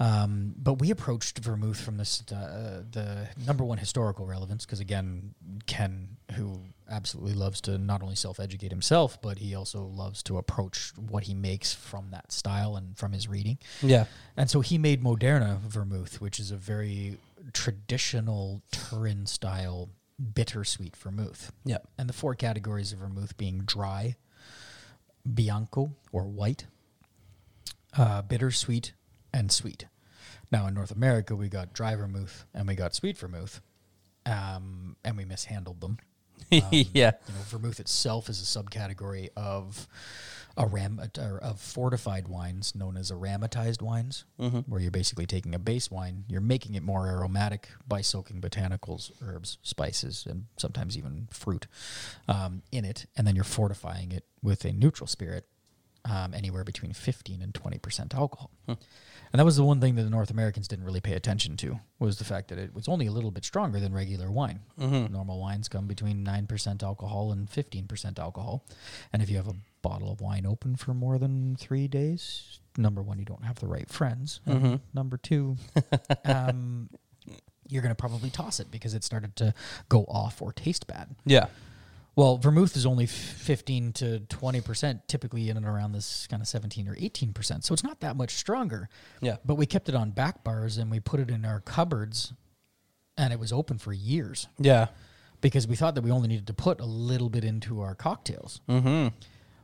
Um, 0.00 0.54
but 0.56 0.80
we 0.80 0.90
approached 0.90 1.38
vermouth 1.38 1.80
from 1.80 1.98
this 1.98 2.20
uh, 2.32 2.82
the 2.90 3.28
number 3.46 3.62
one 3.64 3.78
historical 3.78 4.26
relevance 4.26 4.64
because 4.66 4.80
again, 4.80 5.34
Ken, 5.66 6.16
who 6.34 6.62
absolutely 6.90 7.34
loves 7.34 7.60
to 7.62 7.78
not 7.78 8.02
only 8.02 8.16
self 8.16 8.40
educate 8.40 8.72
himself, 8.72 9.22
but 9.22 9.38
he 9.38 9.54
also 9.54 9.84
loves 9.84 10.20
to 10.24 10.36
approach 10.36 10.92
what 10.96 11.24
he 11.24 11.34
makes 11.34 11.72
from 11.72 12.10
that 12.10 12.32
style 12.32 12.74
and 12.74 12.98
from 12.98 13.12
his 13.12 13.28
reading. 13.28 13.56
Yeah. 13.82 14.06
And 14.36 14.50
so 14.50 14.62
he 14.62 14.78
made 14.78 15.00
Moderna 15.02 15.60
vermouth, 15.60 16.20
which 16.20 16.40
is 16.40 16.50
a 16.50 16.56
very 16.56 17.16
traditional 17.52 18.62
Turin 18.72 19.26
style 19.26 19.90
bittersweet 20.18 20.96
vermouth. 20.96 21.52
Yeah. 21.64 21.78
And 21.98 22.08
the 22.08 22.12
four 22.12 22.34
categories 22.34 22.92
of 22.92 23.00
vermouth 23.00 23.36
being 23.36 23.60
dry, 23.60 24.16
bianco 25.32 25.92
or 26.12 26.24
white, 26.24 26.66
uh, 27.96 28.22
bittersweet, 28.22 28.92
and 29.32 29.50
sweet. 29.50 29.86
Now 30.50 30.66
in 30.66 30.74
North 30.74 30.90
America, 30.90 31.34
we 31.34 31.48
got 31.48 31.72
dry 31.72 31.94
vermouth 31.96 32.46
and 32.54 32.68
we 32.68 32.74
got 32.74 32.94
sweet 32.94 33.16
vermouth, 33.16 33.60
um, 34.26 34.96
and 35.04 35.16
we 35.16 35.24
mishandled 35.24 35.80
them. 35.80 35.98
yeah. 36.50 36.70
You 36.72 36.94
know, 37.02 37.42
vermouth 37.48 37.80
itself 37.80 38.28
is 38.28 38.40
a 38.40 38.62
subcategory 38.62 39.30
of 39.36 39.88
aram 40.58 41.00
or 41.18 41.38
of 41.38 41.60
fortified 41.60 42.28
wines 42.28 42.74
known 42.74 42.96
as 42.96 43.10
aromatized 43.10 43.82
wines, 43.82 44.24
where 44.68 44.80
you're 44.80 44.90
basically 44.90 45.26
taking 45.26 45.54
a 45.54 45.58
base 45.58 45.90
wine, 45.90 46.24
you're 46.28 46.40
making 46.40 46.74
it 46.74 46.82
more 46.82 47.06
aromatic 47.08 47.68
by 47.88 48.00
soaking 48.00 48.40
botanicals, 48.40 49.10
herbs, 49.22 49.58
spices, 49.62 50.26
and 50.28 50.44
sometimes 50.56 50.96
even 50.96 51.28
fruit 51.30 51.66
um, 52.28 52.62
in 52.70 52.84
it, 52.84 53.06
and 53.16 53.26
then 53.26 53.34
you're 53.34 53.44
fortifying 53.44 54.12
it 54.12 54.24
with 54.42 54.64
a 54.64 54.72
neutral 54.72 55.06
spirit, 55.06 55.46
um, 56.04 56.34
anywhere 56.34 56.64
between 56.64 56.92
15 56.92 57.40
and 57.42 57.54
20 57.54 57.78
percent 57.78 58.14
alcohol. 58.14 58.50
And 58.68 59.40
that 59.40 59.44
was 59.44 59.56
the 59.56 59.64
one 59.64 59.80
thing 59.80 59.96
that 59.96 60.04
the 60.04 60.10
North 60.10 60.30
Americans 60.30 60.68
didn't 60.68 60.84
really 60.84 61.00
pay 61.00 61.14
attention 61.14 61.56
to 61.56 61.80
was 61.98 62.18
the 62.18 62.24
fact 62.24 62.48
that 62.48 62.58
it 62.58 62.72
was 62.72 62.86
only 62.86 63.06
a 63.06 63.10
little 63.10 63.32
bit 63.32 63.44
stronger 63.44 63.80
than 63.80 63.92
regular 63.92 64.30
wine. 64.30 64.60
Normal 64.78 65.40
wines 65.40 65.68
come 65.68 65.86
between 65.88 66.22
nine 66.22 66.46
percent 66.46 66.82
alcohol 66.84 67.32
and 67.32 67.50
fifteen 67.50 67.86
percent 67.88 68.18
alcohol, 68.20 68.64
and 69.12 69.22
if 69.22 69.28
you 69.30 69.36
have 69.36 69.48
a 69.48 69.56
bottle 69.82 70.10
of 70.12 70.20
wine 70.20 70.46
open 70.46 70.76
for 70.76 70.94
more 70.94 71.18
than 71.18 71.56
three 71.56 71.88
days, 71.88 72.60
number 72.78 73.02
one, 73.02 73.18
you 73.18 73.24
don't 73.24 73.44
have 73.44 73.58
the 73.58 73.66
right 73.66 73.88
friends. 73.90 74.40
and 74.46 74.62
Number 74.94 75.16
two, 75.16 75.56
um, 76.24 76.88
you're 77.68 77.82
going 77.82 77.90
to 77.94 78.00
probably 78.00 78.30
toss 78.30 78.60
it 78.60 78.70
because 78.70 78.94
it 78.94 79.02
started 79.02 79.34
to 79.36 79.52
go 79.88 80.04
off 80.04 80.40
or 80.40 80.52
taste 80.52 80.86
bad. 80.86 81.08
Yeah. 81.24 81.46
Well, 82.16 82.36
vermouth 82.38 82.76
is 82.76 82.86
only 82.86 83.06
15 83.06 83.92
to 83.94 84.20
20%, 84.28 85.00
typically 85.08 85.50
in 85.50 85.56
and 85.56 85.66
around 85.66 85.92
this 85.92 86.26
kind 86.28 86.40
of 86.40 86.46
17 86.46 86.86
or 86.88 86.94
18%. 86.94 87.64
So 87.64 87.72
it's 87.74 87.82
not 87.82 88.00
that 88.00 88.16
much 88.16 88.34
stronger. 88.36 88.88
Yeah. 89.20 89.36
But 89.44 89.56
we 89.56 89.66
kept 89.66 89.88
it 89.88 89.94
on 89.96 90.10
back 90.12 90.44
bars 90.44 90.78
and 90.78 90.90
we 90.90 91.00
put 91.00 91.18
it 91.18 91.28
in 91.30 91.44
our 91.44 91.60
cupboards 91.60 92.32
and 93.18 93.32
it 93.32 93.38
was 93.40 93.52
open 93.52 93.78
for 93.78 93.92
years 93.92 94.46
Yeah. 94.58 94.86
because 95.40 95.66
we 95.66 95.74
thought 95.76 95.94
that 95.96 96.02
we 96.02 96.10
only 96.12 96.28
needed 96.28 96.46
to 96.48 96.54
put 96.54 96.80
a 96.80 96.84
little 96.86 97.28
bit 97.30 97.44
into 97.44 97.80
our 97.80 97.94
cocktails. 97.96 98.60
Mm-hmm. 98.68 99.08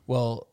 Well, 0.07 0.49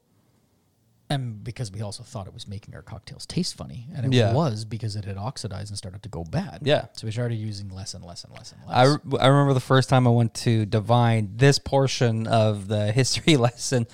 and 1.10 1.44
because 1.44 1.72
we 1.72 1.82
also 1.82 2.04
thought 2.04 2.28
it 2.28 2.34
was 2.34 2.48
making 2.48 2.76
our 2.76 2.82
cocktails 2.82 3.26
taste 3.26 3.56
funny, 3.56 3.88
and 3.96 4.06
it 4.06 4.14
Yeah. 4.14 4.34
was 4.34 4.66
because 4.66 4.96
it 4.96 5.06
had 5.06 5.18
oxidized 5.18 5.70
and 5.72 5.78
started 5.78 6.04
to 6.04 6.10
go 6.10 6.24
bad. 6.24 6.60
Yeah. 6.64 6.86
So 6.94 7.08
we 7.08 7.12
started 7.12 7.36
using 7.36 7.70
less 7.70 7.94
and 7.94 8.04
less 8.04 8.24
and 8.24 8.34
less 8.34 8.52
and 8.52 8.62
less. 8.68 8.76
I, 8.76 8.84
re- 8.86 9.20
I 9.22 9.28
remember 9.28 9.54
the 9.54 9.60
first 9.60 9.90
time 9.90 10.06
I 10.06 10.10
went 10.10 10.34
to 10.36 10.66
de 10.66 10.80
Vine, 10.82 11.32
this 11.38 11.60
portion 11.60 12.28
of 12.28 12.68
the 12.68 12.92
history 12.92 13.38
lesson, 13.38 13.88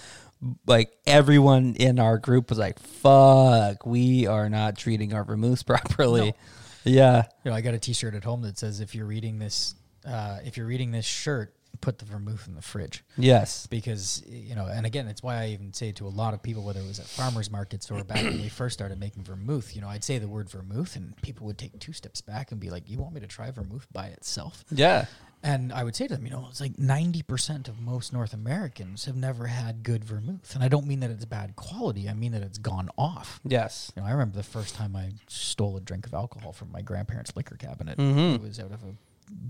like 0.65 0.91
everyone 1.05 1.75
in 1.75 1.99
our 1.99 2.17
group 2.17 2.49
was 2.49 2.57
like, 2.59 2.79
fuck, 2.79 3.85
we 3.85 4.25
are 4.27 4.49
not 4.49 4.77
treating 4.77 5.13
our 5.13 5.23
vermouth 5.23 5.65
properly. 5.67 6.33
Yeah. 6.83 7.23
You 7.45 7.51
know, 7.51 7.55
I 7.55 7.61
got 7.61 7.73
a 7.75 7.79
T-shirt 7.79 8.13
at 8.15 8.23
home 8.23 8.41
that 8.41 8.57
says, 8.57 8.79
"If 8.81 8.93
you're 8.95 9.05
reading 9.05 9.39
this, 9.39 9.75
uh, 10.05 10.39
if 10.43 10.57
you're 10.57 10.65
reading 10.65 10.91
this 10.91 11.05
shirt, 11.05 11.55
put 11.81 11.99
the 11.99 12.05
vermouth 12.05 12.47
in 12.47 12.55
the 12.55 12.61
fridge." 12.61 13.03
Yes. 13.17 13.67
Because 13.67 14.23
you 14.27 14.55
know, 14.55 14.67
and 14.67 14.85
again, 14.85 15.07
it's 15.07 15.23
why 15.23 15.41
I 15.43 15.47
even 15.49 15.73
say 15.73 15.91
to 15.93 16.07
a 16.07 16.09
lot 16.09 16.33
of 16.33 16.41
people, 16.43 16.63
whether 16.63 16.79
it 16.79 16.87
was 16.87 16.99
at 16.99 17.05
farmers 17.05 17.49
markets 17.51 17.89
or 17.91 18.03
back 18.03 18.23
when 18.23 18.41
we 18.41 18.49
first 18.61 18.73
started 18.73 18.99
making 18.99 19.23
vermouth, 19.23 19.75
you 19.75 19.81
know, 19.81 19.89
I'd 19.89 20.03
say 20.03 20.17
the 20.17 20.27
word 20.27 20.49
vermouth, 20.49 20.95
and 20.95 21.15
people 21.21 21.45
would 21.47 21.57
take 21.57 21.77
two 21.79 21.93
steps 21.93 22.21
back 22.21 22.51
and 22.51 22.59
be 22.59 22.69
like, 22.69 22.89
"You 22.89 22.97
want 22.99 23.13
me 23.13 23.21
to 23.21 23.27
try 23.27 23.51
vermouth 23.51 23.87
by 23.91 24.07
itself?" 24.07 24.63
Yeah. 24.71 25.05
And 25.45 25.73
I 25.73 25.83
would 25.83 25.93
say 25.93 26.07
to 26.07 26.15
them, 26.15 26.23
you 26.25 26.31
know, 26.31 26.47
it's 26.49 26.61
like 26.61 26.77
90% 26.77 27.67
of 27.67 27.81
most 27.81 28.13
North 28.13 28.33
Americans 28.33 29.03
have 29.03 29.17
never 29.17 29.47
had 29.47 29.83
good 29.83 30.05
vermouth. 30.05 30.55
And 30.55 30.63
I 30.63 30.69
don't 30.69 30.87
mean 30.87 31.01
that 31.01 31.09
it's 31.11 31.25
bad 31.25 31.57
quality, 31.57 32.07
I 32.07 32.13
mean 32.13 32.31
that 32.31 32.43
it's 32.43 32.57
gone 32.57 32.89
off. 32.97 33.41
Yes. 33.43 33.91
You 33.93 34.01
know, 34.01 34.07
I 34.07 34.11
remember 34.11 34.37
the 34.37 34.43
first 34.43 34.73
time 34.75 34.95
I 34.95 35.11
stole 35.27 35.75
a 35.75 35.81
drink 35.81 36.05
of 36.05 36.13
alcohol 36.13 36.53
from 36.53 36.71
my 36.71 36.81
grandparents' 36.81 37.35
liquor 37.35 37.57
cabinet. 37.57 37.97
Mhm. 37.97 38.35
It 38.35 38.41
was 38.41 38.57
out 38.57 38.71
of 38.71 38.83
a 38.83 38.95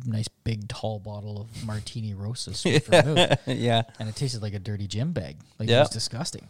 nice 0.06 0.28
big 0.44 0.68
tall 0.68 1.00
bottle 1.00 1.42
of 1.42 1.66
Martini 1.66 2.14
Rosso 2.14 2.52
sweet 2.52 2.86
vermouth, 2.86 3.40
yeah. 3.48 3.84
and 4.00 4.10
it 4.10 4.16
tasted 4.16 4.42
like 4.42 4.54
a 4.54 4.60
dirty 4.60 4.88
gym 4.88 5.12
bag. 5.12 5.38
Like 5.60 5.70
it 5.70 5.80
was 5.80 5.90
disgusting. 5.90 6.50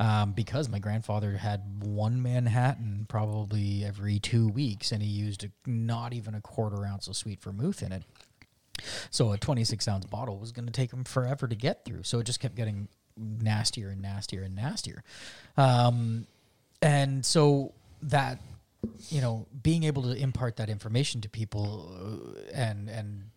Um, 0.00 0.32
because 0.32 0.68
my 0.68 0.80
grandfather 0.80 1.36
had 1.36 1.84
one 1.84 2.20
Manhattan 2.20 3.06
probably 3.08 3.84
every 3.84 4.18
two 4.18 4.48
weeks, 4.48 4.90
and 4.90 5.00
he 5.00 5.08
used 5.08 5.44
a, 5.44 5.70
not 5.70 6.12
even 6.12 6.34
a 6.34 6.40
quarter 6.40 6.84
ounce 6.84 7.06
of 7.06 7.16
sweet 7.16 7.40
vermouth 7.40 7.80
in 7.80 7.92
it. 7.92 8.02
So 9.10 9.30
a 9.32 9.38
26 9.38 9.86
ounce 9.86 10.06
bottle 10.06 10.38
was 10.38 10.50
going 10.50 10.66
to 10.66 10.72
take 10.72 10.92
him 10.92 11.04
forever 11.04 11.46
to 11.46 11.54
get 11.54 11.84
through. 11.84 12.02
So 12.02 12.18
it 12.18 12.24
just 12.24 12.40
kept 12.40 12.56
getting 12.56 12.88
nastier 13.16 13.90
and 13.90 14.02
nastier 14.02 14.42
and 14.42 14.56
nastier. 14.56 15.04
Um, 15.56 16.26
and 16.82 17.24
so 17.24 17.72
that, 18.02 18.40
you 19.10 19.20
know, 19.20 19.46
being 19.62 19.84
able 19.84 20.02
to 20.04 20.12
impart 20.12 20.56
that 20.56 20.68
information 20.68 21.20
to 21.22 21.28
people 21.28 21.92
uh, 21.94 22.40
and, 22.54 22.88
and 22.88 23.30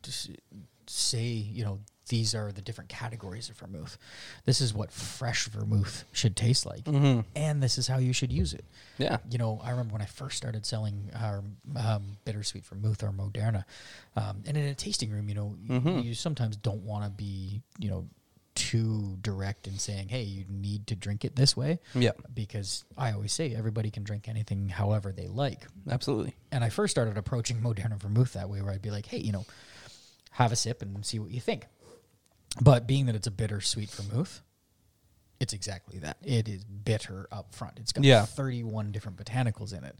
say, 0.87 1.23
you 1.25 1.63
know, 1.65 1.79
these 2.09 2.33
are 2.33 2.53
the 2.53 2.61
different 2.61 2.89
categories 2.89 3.49
of 3.49 3.57
vermouth. 3.57 3.97
This 4.45 4.61
is 4.61 4.73
what 4.73 4.91
fresh 4.93 5.47
vermouth 5.49 6.05
should 6.13 6.37
taste 6.37 6.65
like. 6.65 6.85
Mm-hmm. 6.85 7.21
And 7.35 7.61
this 7.61 7.77
is 7.77 7.85
how 7.89 7.97
you 7.97 8.13
should 8.13 8.31
use 8.31 8.53
it 8.53 8.63
Yeah. 8.97 9.17
you 9.29 9.37
know, 9.37 9.59
I 9.61 9.71
remember 9.71 9.91
when 9.91 10.01
I 10.01 10.05
first 10.05 10.37
started 10.37 10.65
selling 10.65 11.11
our 11.19 11.43
um, 11.75 12.17
bittersweet 12.23 12.65
vermouth 12.65 13.03
or 13.03 13.09
Moderna, 13.11 13.65
um, 14.15 14.41
and 14.47 14.55
in 14.55 14.63
a 14.65 14.73
tasting 14.73 15.11
room, 15.11 15.27
you 15.27 15.35
know, 15.35 15.55
y- 15.67 15.79
Mhm. 15.79 16.03
you 16.05 16.13
sometimes 16.13 16.55
don't 16.55 16.83
want 16.83 17.03
to 17.03 17.09
be, 17.09 17.61
you 17.77 17.89
know, 17.89 18.07
too 18.57 19.17
direct 19.21 19.67
in 19.67 19.77
saying, 19.79 20.09
"Hey, 20.09 20.23
you 20.23 20.43
need 20.49 20.87
to 20.87 20.95
drink 20.95 21.23
it 21.23 21.35
this 21.35 21.55
way," 21.55 21.79
Yeah. 21.95 22.11
because 22.33 22.83
I 22.97 23.11
always 23.13 23.31
say 23.31 23.55
everybody 23.55 23.91
can 23.91 24.03
drink 24.03 24.27
anything 24.27 24.67
however 24.69 25.11
they 25.11 25.27
like. 25.27 25.65
Absolutely. 25.89 26.35
And 26.51 26.63
I 26.63 26.69
first 26.69 26.91
started 26.91 27.17
approaching 27.17 27.61
Moderna 27.61 27.97
vermouth 27.97 28.33
that 28.33 28.49
way, 28.49 28.61
where 28.61 28.73
I'd 28.73 28.81
be 28.81 28.91
like, 28.91 29.05
"Hey, 29.05 29.19
you 29.19 29.31
know, 29.31 29.45
have 30.31 30.51
a 30.51 30.55
sip 30.55 30.81
and 30.81 31.05
see 31.05 31.19
what 31.19 31.31
you 31.31 31.39
think." 31.39 31.67
But 32.59 32.87
being 32.87 33.05
that 33.05 33.15
it's 33.15 33.27
a 33.27 33.31
bittersweet 33.31 33.91
vermouth, 33.91 34.41
it's 35.39 35.53
exactly 35.53 35.99
that. 35.99 36.17
It 36.23 36.47
is 36.49 36.63
bitter 36.65 37.27
up 37.31 37.53
front. 37.53 37.77
It's 37.79 37.91
got 37.91 38.03
Yeah. 38.03 38.25
31 38.25 38.91
different 38.91 39.17
botanicals 39.23 39.71
in 39.77 39.83
it 39.83 39.95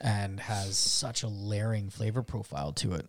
and 0.00 0.40
has 0.40 0.78
such 0.78 1.22
a 1.22 1.28
layering 1.28 1.90
flavor 1.90 2.22
profile 2.22 2.72
to 2.72 2.94
it. 2.94 3.06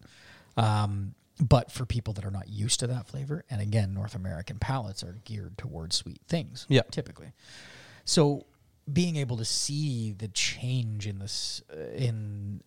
Um, 0.58 1.16
but 1.40 1.72
for 1.72 1.86
people 1.86 2.14
that 2.14 2.26
are 2.26 2.32
not 2.32 2.50
used 2.50 2.80
to 2.82 2.88
that 2.88 3.08
flavor, 3.08 3.46
and 3.50 3.62
again, 3.62 3.94
North 3.94 4.16
American 4.16 4.60
palates 4.60 5.04
are 5.04 5.18
geared 5.26 5.58
towards 5.58 5.96
sweet 5.96 6.22
things, 6.28 6.66
Yeah. 6.70 6.82
typically. 6.92 7.32
So 8.06 8.46
being 8.92 9.16
able 9.18 9.38
to 9.38 9.46
see 9.46 10.12
the 10.14 10.28
change 10.30 11.06
in 11.08 11.20
this 11.20 11.62
uh, 11.72 11.80
in 11.96 12.62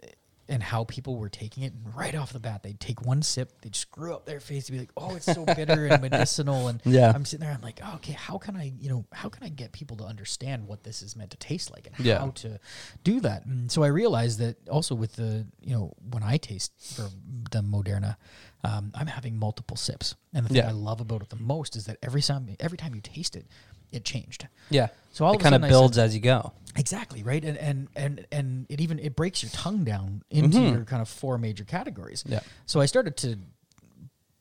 and 0.49 0.63
how 0.63 0.85
people 0.85 1.17
were 1.17 1.29
taking 1.29 1.63
it. 1.63 1.73
And 1.73 1.95
right 1.95 2.15
off 2.17 2.33
the 2.33 2.41
bat, 2.41 2.63
they'd 2.63 2.79
take 2.81 3.01
one 3.01 3.23
sip, 3.23 3.63
they'd 3.63 3.77
screw 3.77 4.13
up 4.13 4.27
their 4.27 4.41
face, 4.41 4.67
to 4.67 4.73
be 4.73 4.79
like, 4.81 4.91
"Oh, 4.97 5.15
it's 5.15 5.25
so 5.33 5.47
bitter 5.47 5.87
and 5.87 6.03
medicinal." 6.03 6.69
And 6.69 6.83
Yeah. 6.85 7.13
I'm 7.15 7.25
sitting 7.25 7.47
there, 7.47 7.55
I'm 7.55 7.63
like, 7.63 7.81
oh, 7.83 7.95
"Okay, 7.97 8.13
how 8.13 8.39
can 8.39 8.57
I, 8.57 8.73
you 8.79 8.89
know, 8.91 9.05
how 9.13 9.29
can 9.29 9.45
I 9.45 9.49
get 9.49 9.73
people 9.73 9.97
to 9.99 10.05
understand 10.05 10.67
what 10.67 10.83
this 10.83 11.01
is 11.01 11.17
meant 11.17 11.31
to 11.31 11.37
taste 11.39 11.71
like 11.71 11.87
and 11.87 12.05
Yeah. 12.05 12.19
how 12.19 12.31
to 12.31 12.59
do 13.05 13.21
that?" 13.21 13.47
And 13.47 13.71
so 13.71 13.83
I 13.83 13.87
realized 13.87 14.41
that 14.41 14.57
also 14.69 14.95
with 14.95 15.13
the, 15.15 15.47
you 15.63 15.75
know, 15.75 15.95
when 16.11 16.23
I 16.25 16.37
taste 16.39 16.73
for 16.95 17.11
the 17.51 17.61
Moderna, 17.63 18.17
um, 18.65 18.93
I'm 18.95 19.07
having 19.09 19.37
multiple 19.37 19.77
sips, 19.77 20.15
and 20.33 20.45
the 20.45 20.49
thing 20.49 20.57
Yeah. 20.59 20.69
I 20.69 20.73
love 20.73 21.01
about 21.01 21.23
it 21.23 21.31
the 21.31 21.37
most 21.37 21.77
is 21.77 21.87
that 21.87 21.99
every 22.03 22.23
time, 22.23 22.57
every 22.61 22.79
time 22.79 22.95
you 22.95 23.01
taste 23.01 23.35
it, 23.37 23.47
it 23.91 24.05
changed. 24.05 24.47
Yeah. 24.71 24.89
So 25.11 25.25
all 25.25 25.35
it 25.35 25.41
kind 25.41 25.55
of 25.55 25.63
builds 25.63 25.97
said- 25.97 26.05
as 26.07 26.15
you 26.15 26.21
go. 26.21 26.53
Exactly 26.77 27.23
right, 27.23 27.45
and 27.45 27.59
and 27.59 27.89
and 27.95 28.27
and 28.33 28.67
it 28.71 28.81
even 28.81 28.99
it 28.99 29.15
breaks 29.15 29.43
your 29.43 29.51
tongue 29.53 29.85
down 29.85 30.23
into 30.31 30.59
your 30.59 30.85
kind 30.85 31.03
of 31.03 31.09
four 31.09 31.37
major 31.37 31.65
categories. 31.65 32.23
Mm-hmm. 32.23 32.33
Yeah. 32.35 32.41
So 32.65 32.81
I 32.81 32.87
started 32.87 33.17
to 33.19 33.39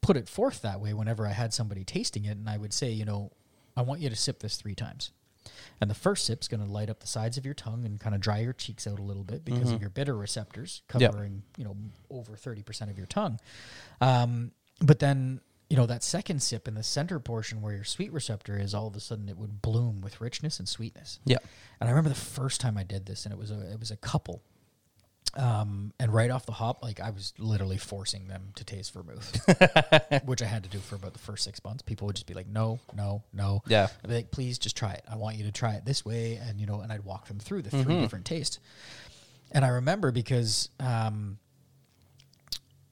put 0.02 0.16
it 0.18 0.30
forth 0.30 0.62
that 0.62 0.80
way 0.80 0.94
whenever 0.94 1.28
I 1.28 1.32
had 1.34 1.54
somebody 1.54 1.84
tasting 1.84 2.24
it, 2.26 2.38
and 2.38 2.50
I 2.50 2.58
would 2.58 2.74
say, 2.74 2.90
you 2.92 3.04
know, 3.06 3.32
I 3.76 3.82
want 3.82 4.00
you 4.02 4.10
to 4.10 4.16
sip 4.16 4.40
this 4.40 4.56
three 4.56 4.76
times, 4.76 5.12
and 5.80 5.90
the 5.90 5.96
first 5.96 6.26
sip's 6.26 6.48
going 6.48 6.66
to 6.66 6.72
light 6.72 6.90
up 6.90 7.00
the 7.00 7.08
sides 7.08 7.38
of 7.38 7.46
your 7.46 7.54
tongue 7.54 7.86
and 7.86 8.00
kind 8.00 8.14
of 8.16 8.22
dry 8.22 8.40
your 8.40 8.54
cheeks 8.54 8.88
out 8.88 9.00
a 9.00 9.04
little 9.04 9.24
bit 9.24 9.44
because 9.46 9.72
of 9.72 9.82
your 9.82 9.90
bitter 9.90 10.16
receptors 10.16 10.82
Mm-hmm. 10.90 11.02
Yep. 11.02 11.12
covering 11.12 11.44
you 11.58 11.64
know 11.66 11.76
over 12.10 12.36
thirty 12.36 12.64
percent 12.64 12.92
of 12.92 12.98
your 12.98 13.08
tongue. 13.08 13.40
Um, 14.00 14.52
but 14.80 15.00
then 15.00 15.42
you 15.70 15.78
know 15.78 15.86
that 15.86 16.04
second 16.04 16.42
sip 16.42 16.68
in 16.68 16.74
the 16.74 16.84
center 16.84 17.20
portion 17.20 17.62
where 17.62 17.74
your 17.74 17.84
sweet 17.84 18.12
receptor 18.12 18.58
is, 18.60 18.74
all 18.74 18.88
of 18.88 18.96
a 18.96 19.00
sudden 19.00 19.30
it 19.30 19.38
would 19.38 19.62
bloom 19.62 20.02
with 20.02 20.20
richness 20.20 20.60
and 20.60 20.68
sweetness. 20.68 21.20
Yeah. 21.26 21.38
And 21.80 21.88
I 21.88 21.92
remember 21.92 22.10
the 22.10 22.16
first 22.16 22.60
time 22.60 22.78
I 22.78 22.84
did 22.84 23.06
this, 23.06 23.26
and 23.26 23.32
it 23.34 23.38
was 23.38 23.52
a 23.52 23.72
it 23.72 23.80
was 23.80 23.92
a 23.92 23.98
couple. 23.98 24.42
Um, 25.36 25.94
and 25.98 26.14
right 26.14 26.30
off 26.30 26.46
the 26.46 26.52
hop, 26.52 26.84
like 26.84 27.00
I 27.00 27.10
was 27.12 27.34
literally 27.38 27.78
forcing 27.78 28.28
them 28.28 28.50
to 28.56 28.66
taste 28.66 28.94
vermouth, 28.94 30.22
which 30.26 30.42
I 30.42 30.46
had 30.46 30.64
to 30.64 30.70
do 30.70 30.80
for 30.80 30.96
about 30.96 31.14
the 31.14 31.20
first 31.20 31.46
six 31.46 31.64
months. 31.64 31.82
People 31.84 32.08
would 32.08 32.18
just 32.18 32.28
be 32.28 32.34
like, 32.34 32.48
"No, 32.48 32.80
no, 32.96 33.24
no." 33.32 33.62
Yeah. 33.66 33.88
I'd 34.04 34.10
be 34.10 34.16
like, 34.16 34.32
"Please, 34.32 34.58
just 34.60 34.76
try 34.76 34.92
it. 34.92 35.06
I 35.10 35.16
want 35.16 35.38
you 35.38 35.46
to 35.46 35.52
try 35.54 35.76
it 35.76 35.86
this 35.86 36.04
way," 36.04 36.36
and 36.36 36.60
you 36.60 36.66
know, 36.68 36.82
and 36.82 36.92
I'd 36.92 37.06
walk 37.06 37.28
them 37.28 37.40
through 37.40 37.62
the 37.62 37.70
Mm-hmm. 37.70 37.84
three 37.84 38.00
different 38.02 38.26
tastes. 38.26 38.60
And 39.54 39.64
I 39.64 39.70
remember 39.70 40.12
because 40.12 40.68
um, 40.82 41.38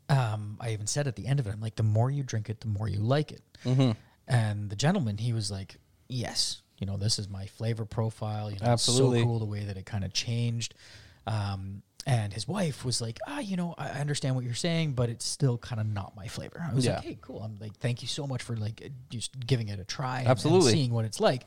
um, 0.09 0.57
I 0.59 0.71
even 0.71 0.87
said 0.87 1.07
at 1.07 1.15
the 1.15 1.27
end 1.27 1.39
of 1.39 1.47
it, 1.47 1.53
I'm 1.53 1.61
like, 1.61 1.75
the 1.75 1.83
more 1.83 2.09
you 2.09 2.23
drink 2.23 2.49
it, 2.49 2.61
the 2.61 2.67
more 2.67 2.87
you 2.87 2.99
like 2.99 3.31
it. 3.31 3.41
Mm-hmm. 3.65 3.91
And 4.27 4.69
the 4.69 4.75
gentleman, 4.75 5.17
he 5.17 5.33
was 5.33 5.51
like, 5.51 5.77
yes, 6.07 6.61
you 6.77 6.87
know, 6.87 6.97
this 6.97 7.19
is 7.19 7.29
my 7.29 7.45
flavor 7.45 7.85
profile. 7.85 8.49
You 8.51 8.57
know, 8.59 8.67
Absolutely. 8.67 9.19
it's 9.19 9.23
so 9.25 9.27
cool 9.27 9.39
the 9.39 9.45
way 9.45 9.63
that 9.65 9.77
it 9.77 9.85
kind 9.85 10.03
of 10.03 10.13
changed. 10.13 10.73
Um, 11.27 11.81
and 12.05 12.33
his 12.33 12.47
wife 12.47 12.83
was 12.85 13.01
like, 13.01 13.19
ah, 13.27 13.39
you 13.39 13.57
know, 13.57 13.75
I 13.77 13.89
understand 13.99 14.35
what 14.35 14.45
you're 14.45 14.53
saying, 14.53 14.93
but 14.93 15.09
it's 15.09 15.25
still 15.25 15.57
kind 15.57 15.79
of 15.81 15.87
not 15.87 16.15
my 16.15 16.27
flavor. 16.27 16.65
I 16.67 16.73
was 16.73 16.85
Yeah. 16.85 16.95
like, 16.95 17.03
hey, 17.03 17.17
cool. 17.21 17.41
I'm 17.43 17.57
like, 17.59 17.75
thank 17.77 18.01
you 18.01 18.07
so 18.07 18.25
much 18.25 18.41
for 18.41 18.55
like 18.55 18.91
just 19.09 19.39
giving 19.45 19.67
it 19.69 19.79
a 19.79 19.83
try 19.83 20.19
and- 20.19 20.21
and 20.21 20.29
Absolutely. 20.29 20.71
seeing 20.71 20.91
what 20.91 21.05
it's 21.05 21.19
like. 21.19 21.45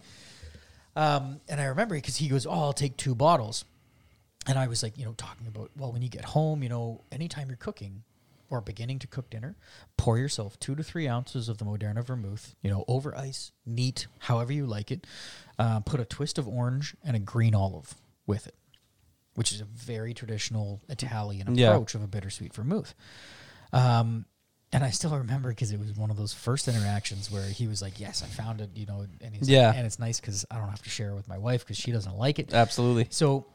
Um, 0.94 1.40
and 1.48 1.60
I 1.60 1.64
remember 1.64 1.94
because 1.94 2.16
he 2.16 2.28
goes, 2.28 2.46
oh, 2.46 2.50
I'll 2.50 2.72
take 2.72 2.96
two 2.96 3.14
bottles. 3.14 3.64
And 4.46 4.58
I 4.58 4.66
was 4.66 4.82
like, 4.82 4.98
you 4.98 5.04
know, 5.04 5.12
talking 5.14 5.46
about, 5.46 5.70
well, 5.76 5.92
when 5.92 6.02
you 6.02 6.08
get 6.08 6.24
home, 6.24 6.62
you 6.62 6.68
know, 6.68 7.02
anytime 7.12 7.48
you're 7.48 7.56
cooking 7.56 8.02
or 8.50 8.60
beginning 8.60 8.98
to 8.98 9.06
cook 9.06 9.30
dinner, 9.30 9.56
pour 9.96 10.18
yourself 10.18 10.58
two 10.60 10.74
to 10.74 10.82
three 10.82 11.08
ounces 11.08 11.48
of 11.48 11.58
the 11.58 11.64
Moderna 11.64 12.04
vermouth, 12.04 12.54
you 12.60 12.68
know, 12.68 12.84
over 12.88 13.16
ice, 13.16 13.52
neat, 13.64 14.06
however 14.18 14.52
you 14.52 14.66
like 14.66 14.90
it. 14.90 15.06
Uh, 15.58 15.80
put 15.80 16.00
a 16.00 16.04
twist 16.04 16.38
of 16.38 16.46
orange 16.46 16.94
and 17.04 17.16
a 17.16 17.20
green 17.20 17.54
olive 17.54 17.94
with 18.26 18.46
it, 18.46 18.54
which 19.34 19.52
is 19.52 19.60
a 19.60 19.64
very 19.64 20.14
traditional 20.14 20.80
Italian 20.88 21.54
Yeah. 21.54 21.68
approach 21.68 21.94
of 21.94 22.02
a 22.02 22.06
bittersweet 22.06 22.52
vermouth. 22.54 22.94
Um, 23.72 24.26
and 24.74 24.82
I 24.84 24.90
still 24.90 25.16
remember 25.16 25.50
because 25.50 25.70
it 25.70 25.78
was 25.78 25.92
one 25.94 26.10
of 26.10 26.16
those 26.16 26.32
first 26.32 26.66
interactions 26.68 27.30
where 27.30 27.46
he 27.48 27.66
was 27.66 27.82
like, 27.82 28.00
"Yes, 28.00 28.22
I 28.22 28.26
found 28.26 28.60
it," 28.60 28.70
you 28.74 28.86
know, 28.86 29.06
and 29.20 29.34
he's 29.34 29.48
Yeah. 29.48 29.72
and 29.74 29.86
it's 29.86 29.98
nice 29.98 30.18
because 30.20 30.44
I 30.50 30.56
don't 30.58 30.68
have 30.70 30.82
to 30.82 30.88
share 30.90 31.10
it 31.10 31.14
with 31.14 31.28
my 31.28 31.38
wife 31.38 31.60
because 31.60 31.76
she 31.76 31.92
doesn't 31.92 32.16
like 32.16 32.38
it. 32.38 32.54
Absolutely. 32.54 33.06
So, 33.10 33.46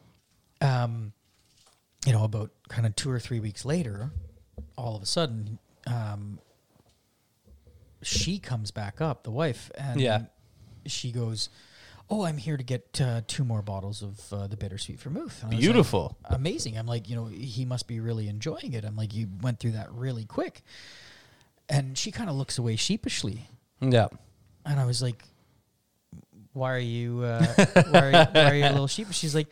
um, 0.61 1.13
you 2.05 2.11
know, 2.13 2.23
about 2.23 2.51
kind 2.69 2.85
of 2.85 2.95
two 2.95 3.09
or 3.09 3.19
three 3.19 3.39
weeks 3.39 3.65
later, 3.65 4.11
all 4.77 4.95
of 4.95 5.01
a 5.01 5.07
sudden, 5.07 5.57
um, 5.87 6.39
she 8.03 8.37
comes 8.39 8.71
back 8.71 9.01
up, 9.01 9.23
the 9.23 9.31
wife, 9.31 9.71
and 9.75 9.99
Yeah. 9.99 10.25
she 10.85 11.11
goes, 11.11 11.49
"Oh, 12.09 12.23
I'm 12.25 12.37
here 12.37 12.57
to 12.57 12.63
get 12.63 12.99
uh, 13.01 13.21
two 13.27 13.43
more 13.43 13.61
bottles 13.61 14.01
of 14.01 14.33
uh, 14.33 14.47
the 14.47 14.57
bittersweet 14.57 14.99
vermouth." 14.99 15.41
And 15.43 15.49
was 15.51 15.57
like, 15.57 15.59
Beautiful. 15.61 16.17
amazing. 16.25 16.77
I'm 16.77 16.87
like, 16.87 17.09
you 17.09 17.15
know, 17.15 17.25
he 17.25 17.65
must 17.65 17.87
be 17.87 17.99
really 17.99 18.27
enjoying 18.27 18.73
it. 18.73 18.85
I'm 18.85 18.95
like, 18.95 19.13
you 19.13 19.27
went 19.41 19.59
through 19.59 19.71
that 19.73 19.91
really 19.91 20.25
quick, 20.25 20.61
and 21.69 21.97
she 21.97 22.11
kind 22.11 22.29
of 22.29 22.35
looks 22.35 22.57
away 22.57 22.75
sheepishly, 22.75 23.49
Yeah. 23.81 24.07
and 24.65 24.79
I 24.79 24.85
was 24.85 25.01
like, 25.01 25.23
"Why 26.53 26.71
are 26.73 26.79
you? 26.79 27.21
Uh, 27.23 27.45
why, 27.91 27.99
are 27.99 28.11
you 28.11 28.25
why 28.31 28.51
are 28.51 28.55
you 28.55 28.63
a 28.65 28.71
little 28.71 28.87
sheep?" 28.87 29.07
She's 29.11 29.35
like, 29.35 29.47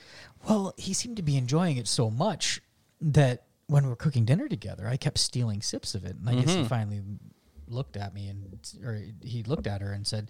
"Well, 0.47 0.73
he 0.77 0.93
seemed 0.93 1.17
to 1.17 1.23
be 1.23 1.37
enjoying 1.37 1.77
it 1.77 1.87
so 1.87 2.09
much 2.09 2.61
that 3.01 3.43
when 3.67 3.83
we 3.83 3.89
were 3.89 3.95
cooking 3.95 4.25
dinner 4.25 4.47
together, 4.47 4.87
I 4.87 4.95
kept 4.97 5.17
stealing 5.17 5.61
sips 5.61 5.95
of 5.95 6.05
it, 6.05 6.15
and 6.15 6.29
I 6.29 6.35
guess 6.35 6.53
he 6.53 6.61
Mhm. 6.61 6.67
finally 6.67 7.01
looked 7.67 7.97
at 7.97 8.13
me 8.13 8.27
and, 8.27 8.59
or 8.83 9.01
he 9.23 9.43
looked 9.43 9.67
at 9.67 9.81
her 9.81 9.91
and 9.91 10.05
said." 10.07 10.29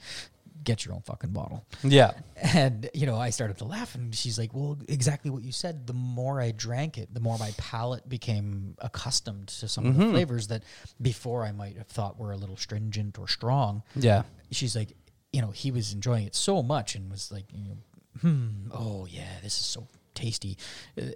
Get 0.63 0.83
your 0.85 0.95
own 0.95 1.01
fucking 1.01 1.29
bottle. 1.31 1.65
Yeah. 1.83 2.11
And, 2.41 2.89
you 2.93 3.05
know, 3.05 3.17
I 3.17 3.29
started 3.29 3.57
to 3.59 3.65
laugh, 3.65 3.93
and 3.95 4.15
she's 4.15 4.39
like, 4.39 4.53
Well, 4.53 4.77
exactly 4.87 5.29
what 5.29 5.43
you 5.43 5.51
said. 5.51 5.85
The 5.85 5.93
more 5.93 6.41
I 6.41 6.51
drank 6.51 6.97
it, 6.97 7.13
the 7.13 7.19
more 7.19 7.37
my 7.37 7.51
palate 7.57 8.07
became 8.09 8.75
accustomed 8.79 9.49
to 9.49 9.67
some 9.67 9.85
of 9.85 9.95
the 9.97 10.03
Mhm. 10.03 10.11
flavors 10.11 10.47
that 10.47 10.63
before 11.01 11.43
I 11.43 11.51
might 11.51 11.77
have 11.77 11.87
thought 11.87 12.17
were 12.17 12.31
a 12.31 12.37
little 12.37 12.57
stringent 12.57 13.19
or 13.19 13.27
strong 13.27 13.83
Yeah. 13.95 14.23
she's 14.51 14.75
like, 14.75 14.95
you 15.33 15.41
know, 15.41 15.51
he 15.51 15.69
was 15.71 15.93
enjoying 15.93 16.25
it 16.25 16.33
so 16.35 16.63
much 16.63 16.95
and 16.95 17.11
was 17.11 17.31
like, 17.31 17.45
you 17.53 17.69
know, 17.69 17.77
hmm, 18.21 18.69
oh 18.71 19.05
yeah, 19.05 19.39
this 19.43 19.59
is 19.59 19.65
so 19.65 19.87
tasty. 20.13 20.57
Uh, 20.99 21.07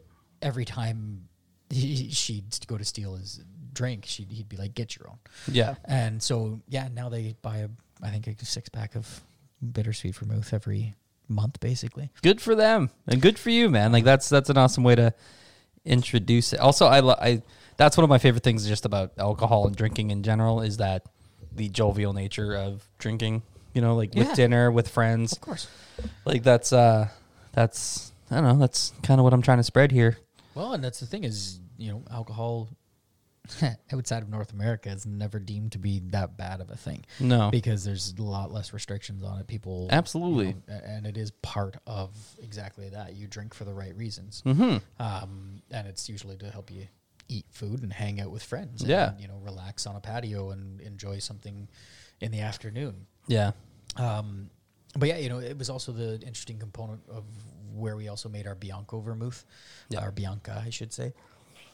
every 0.42 0.66
time 0.66 1.28
he, 1.70 2.10
she'd 2.12 2.56
go 2.68 2.78
to 2.78 2.84
steal 2.86 3.16
his 3.16 3.42
drink, 3.74 4.06
she'd 4.06 4.32
he'd 4.32 4.50
be 4.50 4.58
like, 4.58 4.74
get 4.74 4.96
your 4.98 5.10
own. 5.10 5.18
Yeah. 5.50 5.76
And 5.86 6.22
so 6.22 6.60
yeah, 6.68 6.90
now 6.94 7.08
they 7.10 7.36
buy 7.42 7.60
a, 7.60 7.70
I 8.04 8.10
think 8.12 8.28
a 8.28 8.46
six 8.46 8.68
pack 8.70 8.96
of 8.96 9.22
bittersweet 9.62 10.16
vermouth 10.16 10.54
every 10.54 10.96
month, 11.28 11.60
basically. 11.60 12.12
Good 12.22 12.42
for 12.42 12.56
them 12.56 12.90
and 13.08 13.22
good 13.22 13.38
for 13.40 13.50
you, 13.50 13.70
man. 13.70 13.92
Like 13.92 14.04
that's 14.04 14.30
that's 14.30 14.50
an 14.50 14.58
awesome 14.58 14.84
way 14.84 14.96
to 14.96 15.14
introduce 15.86 16.54
it. 16.54 16.60
Also, 16.60 16.86
I, 16.86 17.00
lo- 17.00 17.16
I 17.20 17.42
that's 17.78 17.96
one 17.98 18.04
of 18.04 18.10
my 18.10 18.18
favorite 18.18 18.44
things 18.44 18.68
just 18.68 18.86
about 18.86 19.14
alcohol 19.18 19.68
and 19.68 19.76
drinking 19.76 20.12
in 20.12 20.24
general 20.24 20.62
is 20.62 20.78
that 20.78 21.04
the 21.56 21.70
jovial 21.70 22.14
nature 22.14 22.56
of 22.56 22.88
drinking. 22.98 23.44
You 23.74 23.82
know, 23.82 23.96
like 23.96 24.16
Yeah. 24.16 24.24
with 24.28 24.36
dinner 24.36 24.72
with 24.72 24.90
friends. 24.90 25.34
Of 25.34 25.42
course. 25.42 25.68
Like 26.26 26.44
that's 26.44 26.74
uh 26.74 27.10
that's 27.52 28.12
I 28.32 28.36
don't 28.36 28.44
know. 28.44 28.58
That's 28.58 28.94
kind 29.04 29.20
of 29.20 29.24
what 29.24 29.34
I'm 29.34 29.42
trying 29.42 29.58
to 29.60 29.64
spread 29.64 29.92
here. 29.92 30.18
Well, 30.56 30.74
and 30.74 30.84
that's 30.84 31.00
the 31.00 31.06
thing 31.06 31.24
is, 31.24 31.60
you 31.78 31.92
know, 31.92 32.04
alcohol 32.12 32.68
outside 33.94 34.24
of 34.24 34.30
North 34.30 34.54
America 34.54 34.90
is 34.90 35.06
never 35.06 35.40
deemed 35.40 35.72
to 35.74 35.80
be 35.80 36.00
that 36.12 36.38
bad 36.38 36.62
of 36.62 36.70
a 36.70 36.76
thing. 36.76 37.06
No. 37.20 37.50
because 37.52 37.84
there's 37.84 38.14
a 38.18 38.22
lot 38.24 38.52
less 38.52 38.74
restrictions 38.74 39.24
on 39.24 39.40
it. 39.40 39.48
People 39.48 39.84
you 39.84 39.98
Absolutely. 39.98 40.54
know, 40.68 40.80
and 40.86 41.06
it 41.06 41.18
is 41.18 41.32
part 41.42 41.78
of 41.88 42.10
exactly 42.42 42.90
that. 42.90 43.16
You 43.16 43.28
drink 43.28 43.54
for 43.54 43.66
the 43.66 43.74
right 43.74 43.96
reasons, 43.96 44.42
Mhm. 44.46 44.82
um, 45.00 45.62
and 45.72 45.88
it's 45.88 46.08
usually 46.10 46.38
to 46.38 46.50
help 46.52 46.72
you 46.72 46.88
eat 47.28 47.46
food 47.52 47.84
and 47.84 47.94
hang 47.94 48.20
out 48.20 48.32
with 48.32 48.42
friends. 48.44 48.82
And, 48.82 48.90
Yeah. 48.90 49.14
you 49.20 49.28
know, 49.28 49.38
relax 49.38 49.86
on 49.86 49.96
a 49.96 50.00
patio 50.02 50.50
and 50.50 50.82
enjoy 50.82 51.20
something 51.20 51.68
in 52.22 52.32
the 52.32 52.40
afternoon. 52.42 53.06
Yeah. 53.28 53.52
Um, 53.96 54.50
but 54.98 55.10
yeah, 55.10 55.18
you 55.18 55.30
know, 55.30 55.40
it 55.40 55.58
was 55.58 55.70
also 55.70 55.92
the 55.92 56.16
interesting 56.16 56.58
component 56.58 57.02
of 57.10 57.24
where 57.74 57.96
we 57.96 58.08
also 58.08 58.30
made 58.30 58.48
our 58.48 58.56
Bianco 58.56 59.00
vermouth, 59.00 59.46
Yeah. 59.90 60.00
our 60.00 60.12
Bianca, 60.12 60.62
I 60.66 60.72
should 60.72 60.92
say, 60.92 61.14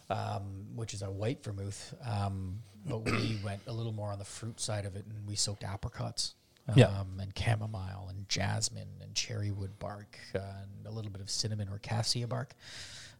um, 0.09 0.65
which 0.75 0.93
is 0.93 1.01
a 1.01 1.09
white 1.11 1.43
vermouth. 1.43 1.93
Um, 2.05 2.59
but 2.85 2.99
we 2.99 3.39
went 3.45 3.61
a 3.67 3.71
little 3.73 3.91
more 3.93 4.11
on 4.11 4.19
the 4.19 4.25
fruit 4.25 4.59
side 4.59 4.85
of 4.85 4.95
it, 4.95 5.05
and 5.09 5.27
we 5.27 5.35
soaked 5.35 5.63
apricots, 5.63 6.35
um, 6.67 6.75
Yeah. 6.77 7.03
and 7.19 7.33
chamomile, 7.37 8.07
and 8.09 8.27
jasmine, 8.29 8.87
and 9.01 9.13
cherry 9.15 9.51
wood 9.51 9.77
bark, 9.79 10.17
uh, 10.35 10.39
and 10.63 10.85
a 10.87 10.91
little 10.91 11.11
bit 11.11 11.21
of 11.21 11.29
cinnamon 11.29 11.69
or 11.69 11.79
cassia 11.79 12.27
bark, 12.27 12.53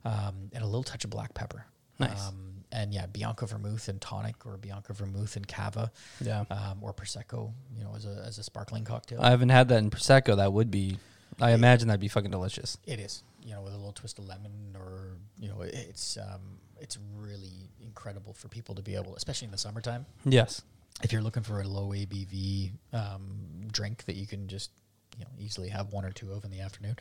um, 0.04 0.50
and 0.54 0.64
a 0.64 0.68
little 0.68 0.84
touch 0.84 1.04
of 1.04 1.10
black 1.10 1.34
pepper. 1.34 1.66
Nice. 2.00 2.28
Um, 2.28 2.52
and 2.72 2.94
yeah, 2.94 3.06
Bianco 3.06 3.46
vermouth 3.46 3.88
and 3.88 4.02
tonic, 4.02 4.46
or 4.46 4.58
Bianco 4.58 4.94
vermouth 4.94 5.36
and 5.38 5.48
cava 5.48 5.92
Yeah. 6.20 6.42
um, 6.52 6.84
or 6.84 6.94
prosecco, 6.94 7.54
you 7.78 7.84
know, 7.86 7.96
as 7.96 8.06
a 8.06 8.24
as 8.28 8.38
a 8.38 8.44
sparkling 8.44 8.84
cocktail. 8.84 9.22
I 9.22 9.30
haven't 9.30 9.50
had 9.50 9.70
that 9.70 9.78
in 9.78 9.90
prosecco. 9.90 10.36
That 10.36 10.52
would 10.52 10.70
be. 10.72 10.98
I 11.40 11.52
imagine 11.52 11.88
that'd 11.88 12.00
be 12.02 12.08
fucking 12.08 12.32
delicious. 12.32 12.78
it 12.86 13.00
is, 13.00 13.24
you 13.44 13.54
know, 13.54 13.62
with 13.62 13.74
a 13.74 13.78
little 13.78 13.92
twist 13.94 14.20
of 14.20 14.26
lemon, 14.26 14.76
or 14.78 15.18
you 15.40 15.48
know, 15.50 15.62
it's 15.62 16.18
um, 16.18 16.60
it's 16.86 16.98
really 17.18 17.72
incredible 17.82 18.34
for 18.34 18.48
people 18.48 18.76
to 18.76 18.84
be 18.84 18.94
able, 18.96 19.16
especially 19.16 19.48
in 19.48 19.52
the 19.52 19.58
summertime, 19.58 20.06
Yes. 20.24 20.62
if 21.04 21.12
you're 21.12 21.24
looking 21.24 21.42
for 21.44 21.60
a 21.62 21.68
low 21.68 21.88
ABV 21.94 22.72
um, 22.94 23.28
drink 23.72 24.06
that 24.06 24.16
you 24.16 24.28
can 24.28 24.48
just 24.48 24.70
you 25.18 25.26
know 25.26 25.32
easily 25.40 25.70
have 25.70 25.92
one 25.92 26.06
or 26.06 26.12
two 26.12 26.32
of 26.32 26.46
in 26.46 26.52
the 26.52 26.62
afternoon. 26.62 26.96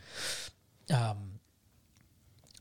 Um, 0.91 1.19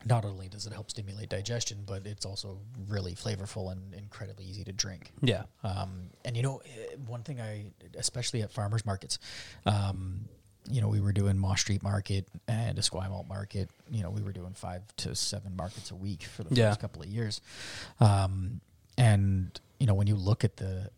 not 0.06 0.24
only 0.26 0.48
does 0.48 0.66
it 0.66 0.72
help 0.74 0.90
stimulate 0.90 1.30
digestion, 1.30 1.78
but 1.86 2.06
it's 2.06 2.26
also 2.26 2.58
really 2.88 3.14
flavorful 3.14 3.72
and 3.72 3.94
incredibly 3.94 4.44
easy 4.44 4.62
to 4.64 4.72
drink. 4.72 5.12
Yeah. 5.22 5.44
Um, 5.62 6.10
and 6.26 6.36
you 6.36 6.42
know, 6.42 6.60
eh, 6.66 6.96
one 7.06 7.22
thing 7.22 7.40
I, 7.40 7.72
especially 7.96 8.42
at 8.42 8.52
farmers 8.52 8.84
markets, 8.84 9.18
um, 9.64 10.28
you 10.70 10.80
know, 10.80 10.88
we 10.88 11.00
were 11.00 11.12
doing 11.12 11.38
Moss 11.38 11.60
Street 11.60 11.82
Market 11.82 12.26
and 12.48 12.78
Esquimalt 12.78 13.28
Market. 13.28 13.68
You 13.90 14.02
know, 14.02 14.10
we 14.10 14.22
were 14.22 14.32
doing 14.32 14.52
five 14.54 14.82
to 14.98 15.14
seven 15.14 15.54
markets 15.56 15.90
a 15.90 15.94
week 15.94 16.22
for 16.22 16.42
the 16.44 16.54
Yeah. 16.54 16.70
first 16.70 16.80
couple 16.80 17.02
of 17.02 17.08
years. 17.08 17.40
Um, 18.00 18.60
and 18.96 19.58
you 19.78 19.86
know, 19.86 19.94
when 19.94 20.06
you 20.06 20.14
look 20.16 20.44
at 20.44 20.56
the 20.56 20.90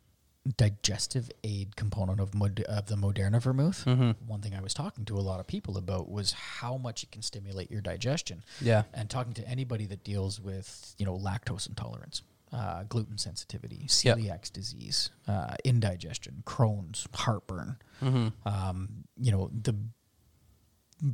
digestive 0.57 1.31
aid 1.43 1.75
component 1.75 2.21
of 2.21 2.33
mod- 2.35 2.61
of 2.69 2.87
the 2.87 2.95
Moderna 2.95 3.41
vermouth, 3.43 3.85
Mm-hmm. 3.85 4.13
one 4.29 4.41
thing 4.41 4.55
I 4.55 4.61
was 4.61 4.73
talking 4.75 5.05
to 5.07 5.19
a 5.19 5.21
lot 5.21 5.41
of 5.41 5.47
people 5.49 5.77
about 5.77 6.09
was 6.09 6.33
how 6.33 6.77
much 6.77 7.03
it 7.03 7.11
can 7.11 7.23
stimulate 7.23 7.71
your 7.71 7.81
digestion 7.81 8.45
Yeah. 8.61 8.85
and 8.95 9.11
talking 9.11 9.33
to 9.35 9.49
anybody 9.49 9.87
that 9.87 10.05
deals 10.05 10.41
with 10.41 10.95
you 10.99 11.05
know 11.07 11.17
lactose 11.19 11.69
intolerance 11.69 12.23
uh, 12.57 12.83
gluten 12.89 13.19
sensitivity 13.19 13.81
Yep. 13.83 14.17
celiac 14.19 14.53
disease 14.53 15.11
uh, 15.29 15.55
indigestion 15.65 16.43
crohn's 16.47 17.07
heartburn 17.15 17.77
Mm-hmm. 18.03 18.29
um, 18.49 18.79
you 19.25 19.31
know 19.33 19.51
the 19.63 19.75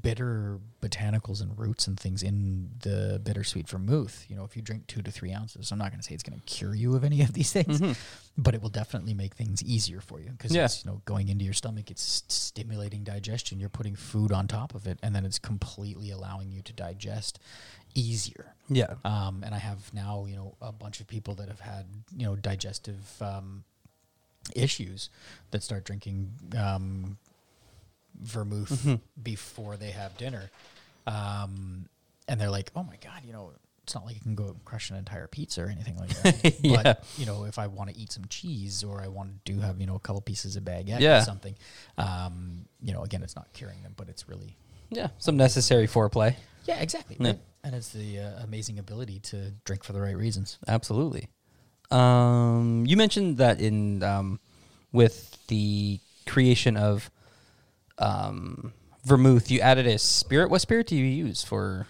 bitter 0.00 0.60
botanicals 0.80 1.40
and 1.42 1.58
roots 1.58 1.88
and 1.88 1.98
things 1.98 2.22
in 2.22 2.70
the 2.82 3.20
bittersweet 3.24 3.68
vermouth 3.68 4.24
you 4.28 4.36
know 4.36 4.44
if 4.44 4.54
you 4.54 4.62
drink 4.62 4.86
two 4.86 5.02
to 5.02 5.10
three 5.10 5.32
ounces 5.32 5.72
i'm 5.72 5.78
not 5.78 5.90
going 5.90 5.98
to 5.98 6.04
say 6.06 6.14
it's 6.14 6.22
going 6.22 6.38
to 6.38 6.44
cure 6.46 6.72
you 6.72 6.94
of 6.94 7.02
any 7.02 7.20
of 7.20 7.32
these 7.32 7.52
things 7.52 7.80
Mm-hmm. 7.80 7.92
but 8.38 8.54
it 8.54 8.62
will 8.62 8.68
definitely 8.68 9.12
make 9.12 9.34
things 9.34 9.60
easier 9.64 10.00
for 10.00 10.20
you 10.20 10.30
because 10.30 10.54
Yeah. 10.54 10.66
it's 10.66 10.84
you 10.84 10.90
know 10.90 11.02
going 11.04 11.28
into 11.28 11.44
your 11.44 11.52
stomach 11.54 11.90
it's 11.90 12.22
stimulating 12.28 13.02
digestion 13.02 13.58
you're 13.58 13.68
putting 13.68 13.96
food 13.96 14.30
on 14.30 14.46
top 14.46 14.74
of 14.76 14.86
it 14.86 15.00
and 15.02 15.16
then 15.16 15.24
it's 15.24 15.40
completely 15.40 16.10
allowing 16.12 16.52
you 16.52 16.62
to 16.62 16.72
digest 16.72 17.40
easier 17.94 18.54
Yeah. 18.68 18.94
um, 19.04 19.42
and 19.44 19.52
i 19.52 19.58
have 19.58 19.92
now 19.92 20.26
you 20.28 20.36
know 20.36 20.54
a 20.62 20.70
bunch 20.70 21.00
of 21.00 21.08
people 21.08 21.34
that 21.34 21.48
have 21.48 21.60
had 21.60 21.86
you 22.16 22.24
know 22.26 22.36
digestive 22.36 23.20
um, 23.20 23.64
issues 24.54 25.10
that 25.50 25.62
start 25.64 25.84
drinking 25.84 26.30
um, 26.56 27.18
vermouth 28.20 28.70
Mm-hmm. 28.70 28.94
before 29.22 29.76
they 29.76 29.90
have 29.90 30.16
dinner 30.18 30.50
um, 31.06 31.86
and 32.28 32.40
they're 32.40 32.50
like 32.50 32.70
oh 32.76 32.82
my 32.82 32.96
god 33.02 33.22
you 33.24 33.32
know 33.32 33.52
it's 33.82 33.94
not 33.96 34.04
like 34.04 34.14
you 34.14 34.20
can 34.20 34.34
go 34.36 34.54
crush 34.64 34.90
an 34.90 34.96
entire 34.96 35.26
pizza 35.26 35.62
or 35.62 35.66
anything 35.68 35.96
like 35.96 36.10
that 36.22 36.54
Yeah. 36.62 36.82
but 36.82 37.04
you 37.18 37.26
know 37.26 37.44
if 37.44 37.58
i 37.58 37.66
want 37.66 37.90
to 37.90 37.96
eat 37.98 38.12
some 38.12 38.24
cheese 38.26 38.84
or 38.84 39.00
i 39.02 39.08
want 39.08 39.44
to 39.44 39.52
do 39.52 39.60
have 39.60 39.80
you 39.80 39.86
know 39.86 39.96
a 39.96 39.98
couple 40.00 40.20
pieces 40.20 40.54
of 40.56 40.62
baguette 40.62 41.00
Yeah. 41.00 41.18
or 41.20 41.24
something 41.24 41.54
um, 41.98 42.66
you 42.80 42.92
know 42.92 43.02
again 43.02 43.22
it's 43.22 43.34
not 43.34 43.52
curing 43.52 43.82
them 43.82 43.94
but 43.96 44.08
it's 44.08 44.28
really 44.28 44.56
Yeah. 44.90 45.08
Some 45.18 45.36
necessary 45.36 45.88
foreplay. 45.88 46.36
yeah 46.64 46.80
exactly 46.80 47.16
Yeah. 47.18 47.26
right? 47.28 47.38
and 47.64 47.74
it's 47.74 47.88
the 47.90 48.20
uh, 48.20 48.42
amazing 48.44 48.78
ability 48.78 49.18
to 49.20 49.52
drink 49.64 49.82
for 49.84 49.92
the 49.92 50.00
right 50.00 50.16
reasons 50.16 50.58
Absolutely. 50.68 51.28
Um, 51.90 52.84
you 52.86 52.96
mentioned 52.96 53.36
that 53.38 53.60
in 53.60 54.02
um, 54.02 54.40
with 54.92 55.36
the 55.48 56.00
creation 56.26 56.76
of 56.76 57.10
um, 57.98 58.72
vermouth, 59.04 59.50
you 59.50 59.60
added 59.60 59.86
a 59.86 59.98
spirit. 59.98 60.50
What 60.50 60.60
spirit 60.60 60.86
do 60.86 60.96
you 60.96 61.04
use 61.04 61.42
for? 61.42 61.86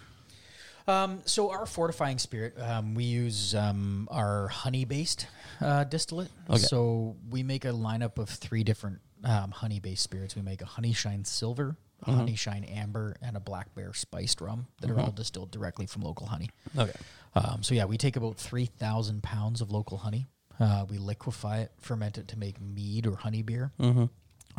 Um, 0.87 1.21
so 1.25 1.49
our 1.51 1.65
fortifying 1.65 2.17
spirit, 2.19 2.59
um, 2.59 2.93
we 2.93 3.05
use 3.05 3.55
um, 3.55 4.07
our 4.11 4.49
honey-based 4.49 5.27
uh, 5.61 5.85
distillate. 5.85 6.29
Okay. 6.49 6.59
So 6.59 7.15
we 7.29 7.41
make 7.41 7.63
a 7.63 7.69
lineup 7.69 8.17
of 8.17 8.27
three 8.29 8.63
different 8.65 8.99
um, 9.23 9.51
honey-based 9.51 10.03
spirits. 10.03 10.35
We 10.35 10.41
make 10.41 10.61
a 10.61 10.65
honey 10.65 10.91
shine 10.93 11.23
silver, 11.23 11.77
a 12.01 12.05
Mm-hmm. 12.09 12.17
honey 12.17 12.35
shine 12.35 12.63
amber, 12.65 13.15
and 13.21 13.37
a 13.37 13.39
black 13.39 13.73
bear 13.75 13.93
spiced 13.93 14.41
rum 14.41 14.67
that 14.81 14.89
are 14.91 14.99
all 14.99 15.11
distilled 15.11 15.51
directly 15.51 15.85
from 15.85 16.01
local 16.01 16.27
honey. 16.27 16.49
Okay. 16.77 16.91
Um, 17.33 17.63
so 17.63 17.73
yeah, 17.75 17.85
we 17.85 17.97
take 17.97 18.17
about 18.17 18.35
three 18.35 18.65
thousand 18.65 19.23
pounds 19.23 19.61
of 19.61 19.71
local 19.71 19.97
honey. 19.99 20.25
Uh, 20.59 20.83
we 20.89 20.97
liquefy 20.97 21.61
it, 21.61 21.71
ferment 21.79 22.17
it 22.17 22.27
to 22.27 22.37
make 22.37 22.59
mead 22.59 23.07
or 23.07 23.15
honey 23.15 23.41
beer 23.41 23.71
Mm-hmm. 23.79 24.05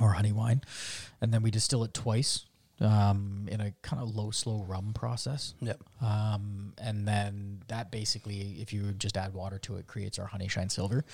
Or 0.00 0.12
honey 0.14 0.32
wine, 0.32 0.62
and 1.20 1.32
then 1.32 1.42
we 1.42 1.50
distill 1.50 1.84
it 1.84 1.94
twice 1.94 2.46
um, 2.80 3.46
in 3.50 3.60
a 3.60 3.72
kind 3.82 4.02
of 4.02 4.14
low, 4.14 4.30
slow 4.30 4.64
rum 4.68 4.92
process. 4.94 5.54
Yep. 5.60 5.80
Um, 6.02 6.72
and 6.78 7.06
then 7.06 7.62
that 7.68 7.90
basically, 7.90 8.56
if 8.60 8.72
you 8.72 8.92
just 8.92 9.16
add 9.16 9.32
water 9.34 9.58
to 9.60 9.76
it, 9.76 9.86
creates 9.86 10.18
our 10.18 10.26
honey 10.26 10.48
shine 10.48 10.68
silver. 10.68 11.04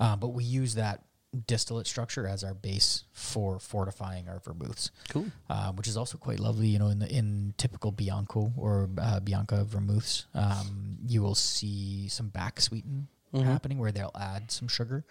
Uh, 0.00 0.16
but 0.16 0.28
we 0.28 0.44
use 0.44 0.74
that 0.76 1.04
distillate 1.46 1.86
structure 1.86 2.26
as 2.26 2.44
our 2.44 2.52
base 2.54 3.04
for 3.12 3.58
fortifying 3.58 4.28
our 4.28 4.38
vermouths, 4.40 4.90
Cool. 5.08 5.26
um, 5.48 5.76
which 5.76 5.88
is 5.88 5.96
also 5.96 6.18
quite 6.18 6.38
lovely. 6.40 6.68
You 6.68 6.78
know, 6.78 6.88
in 6.88 6.98
the 6.98 7.10
in 7.10 7.54
typical 7.56 7.90
Bianco 7.92 8.52
or 8.56 8.88
uh, 8.98 9.20
Bianca 9.20 9.64
vermouths, 9.64 10.26
um, 10.34 10.98
you 11.06 11.22
will 11.22 11.34
see 11.34 12.08
some 12.08 12.28
back 12.28 12.60
sweeten 12.60 13.08
Mhm. 13.34 13.44
happening 13.44 13.78
where 13.78 13.90
they'll 13.92 14.10
add 14.14 14.50
some 14.50 14.68
sugar 14.68 15.06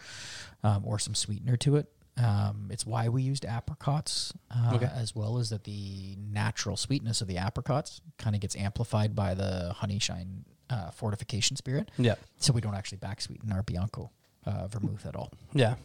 um, 0.63 0.83
or 0.85 0.99
some 0.99 1.15
sweetener 1.15 1.57
to 1.57 1.75
it. 1.77 1.91
Um, 2.23 2.67
it's 2.71 2.85
why 2.85 3.09
we 3.09 3.23
used 3.23 3.45
apricots, 3.45 4.33
uh, 4.51 4.73
Okay. 4.75 4.89
as 4.93 5.15
well 5.15 5.37
as 5.37 5.49
that 5.49 5.63
the 5.63 6.15
natural 6.19 6.77
sweetness 6.77 7.21
of 7.21 7.27
the 7.27 7.37
apricots 7.37 8.01
kind 8.17 8.35
of 8.35 8.41
gets 8.41 8.55
amplified 8.55 9.15
by 9.15 9.33
the 9.33 9.73
honey 9.73 9.99
shine 9.99 10.45
uh, 10.69 10.91
fortification 10.91 11.55
spirit. 11.57 11.89
Yeah. 11.97 12.15
So 12.37 12.53
we 12.53 12.61
don't 12.61 12.75
actually 12.75 12.99
back 12.99 13.21
sweeten 13.21 13.51
our 13.51 13.63
Bianco 13.63 14.11
uh, 14.45 14.67
vermouth 14.67 15.05
at 15.05 15.15
all, 15.15 15.31
Yeah. 15.53 15.75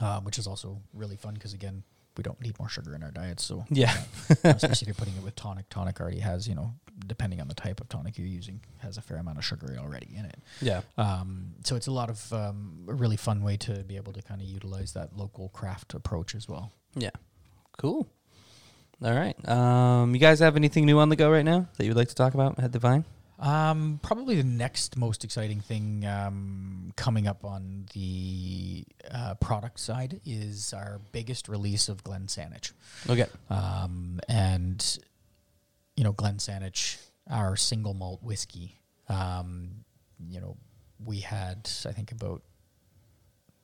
um, 0.00 0.24
which 0.24 0.38
is 0.38 0.46
also 0.46 0.80
really 0.94 1.16
fun 1.16 1.34
because 1.34 1.52
again, 1.54 1.82
we 2.16 2.22
don't 2.22 2.40
need 2.40 2.58
more 2.58 2.68
sugar 2.68 2.94
in 2.94 3.02
our 3.02 3.10
diets. 3.10 3.44
So 3.44 3.64
Yeah. 3.70 3.96
especially 4.44 4.82
if 4.82 4.86
you're 4.86 4.94
putting 4.94 5.16
it 5.16 5.22
with 5.22 5.34
tonic, 5.36 5.68
tonic 5.68 6.00
already 6.00 6.18
has 6.20 6.46
you 6.48 6.54
know, 6.54 6.74
depending 7.06 7.40
on 7.40 7.48
the 7.48 7.54
type 7.54 7.80
of 7.80 7.88
tonic 7.88 8.18
you're 8.18 8.26
using, 8.26 8.60
has 8.78 8.96
a 8.98 9.02
fair 9.02 9.18
amount 9.18 9.38
of 9.38 9.44
sugar 9.44 9.76
already 9.78 10.08
in 10.16 10.24
it. 10.24 10.38
Yeah. 10.60 10.82
Um, 10.96 11.54
so 11.64 11.76
it's 11.76 11.86
a 11.86 11.92
lot 11.92 12.10
of 12.10 12.32
um, 12.32 12.84
a 12.88 12.94
really 12.94 13.16
fun 13.16 13.42
way 13.42 13.56
to 13.58 13.84
be 13.84 13.96
able 13.96 14.12
to 14.12 14.22
kind 14.22 14.40
of 14.40 14.46
utilize 14.46 14.92
that 14.92 15.16
local 15.16 15.48
craft 15.48 15.94
approach 15.94 16.34
as 16.34 16.48
well. 16.48 16.72
Yeah. 16.94 17.10
Cool. 17.78 18.06
All 19.04 19.12
right. 19.12 19.48
Um, 19.48 20.14
you 20.14 20.20
guys 20.20 20.38
have 20.40 20.56
anything 20.56 20.86
new 20.86 20.98
on 20.98 21.08
the 21.08 21.16
go 21.16 21.30
right 21.30 21.44
now 21.44 21.66
that 21.76 21.84
you 21.84 21.90
would 21.90 21.96
like 21.96 22.08
to 22.08 22.14
talk 22.14 22.34
about 22.34 22.58
at 22.58 22.70
de 22.70 22.78
Vine? 22.78 23.04
Um, 23.38 23.98
probably 24.02 24.36
the 24.36 24.44
next 24.44 24.96
most 24.96 25.24
exciting 25.24 25.60
thing 25.60 26.06
um, 26.06 26.92
coming 26.94 27.26
up 27.26 27.44
on 27.44 27.86
the 27.92 28.84
uh, 29.12 29.34
product 29.34 29.80
side 29.80 30.20
is 30.24 30.72
our 30.72 31.00
biggest 31.10 31.48
release 31.48 31.88
of 31.88 32.04
Glen 32.04 32.26
Saanich. 32.26 32.70
Okay. 33.10 33.26
Um, 33.50 34.20
and, 34.28 34.98
you 35.96 36.04
know, 36.04 36.12
Glen 36.12 36.36
Saanich, 36.38 36.96
our 37.30 37.56
single 37.56 37.94
malt 37.94 38.22
whiskey, 38.22 38.78
um, 39.08 39.84
you 40.28 40.40
know, 40.40 40.56
we 41.04 41.20
had, 41.20 41.68
I 41.86 41.92
think, 41.92 42.12
about 42.12 42.42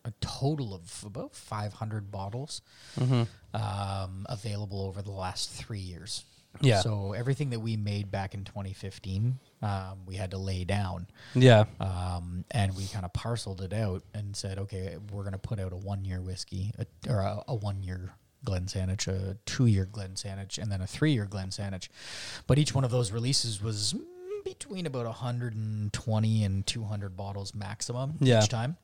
a 0.04 0.12
total 0.20 0.74
of 0.74 1.04
about 1.06 1.34
500 1.34 2.10
bottles 2.10 2.62
Mm-hmm. 2.98 3.22
um, 3.60 4.26
available 4.28 4.82
over 4.86 5.02
the 5.02 5.10
last 5.10 5.50
three 5.50 5.78
years. 5.80 6.24
Yeah. 6.60 6.80
So 6.80 7.12
everything 7.12 7.50
that 7.50 7.60
we 7.60 7.76
made 7.76 8.10
back 8.10 8.34
in 8.34 8.42
2015, 8.44 9.38
um, 9.62 9.98
we 10.06 10.16
had 10.16 10.30
to 10.32 10.38
lay 10.38 10.64
down, 10.64 11.06
Yeah. 11.34 11.64
um, 11.78 12.44
and 12.50 12.74
we 12.74 12.86
kind 12.86 13.04
of 13.04 13.12
parceled 13.12 13.60
it 13.60 13.72
out 13.72 14.02
and 14.14 14.34
said, 14.34 14.58
okay, 14.60 14.96
we're 15.12 15.22
going 15.22 15.32
to 15.34 15.38
put 15.38 15.60
out 15.60 15.72
a 15.72 15.76
one-year 15.76 16.20
whiskey, 16.20 16.72
a, 16.78 16.86
or 17.08 17.20
a, 17.20 17.42
a 17.48 17.54
one-year 17.54 18.10
Glen 18.48 18.64
Saanich, 18.64 19.06
a 19.08 19.36
two-year 19.44 19.84
Glen 19.84 20.12
Saanich, 20.14 20.56
and 20.56 20.72
then 20.72 20.80
a 20.80 20.86
three-year 20.86 21.26
Glen 21.26 21.50
Saanich. 21.50 21.88
But 22.46 22.58
each 22.58 22.74
one 22.74 22.82
of 22.82 22.90
those 22.90 23.12
releases 23.12 23.62
was 23.62 23.94
between 24.42 24.86
about 24.86 25.04
120 25.04 26.44
and 26.44 26.66
200 26.66 27.14
bottles 27.14 27.54
maximum 27.54 28.14
Yeah. 28.20 28.42
each 28.42 28.48
time. 28.48 28.78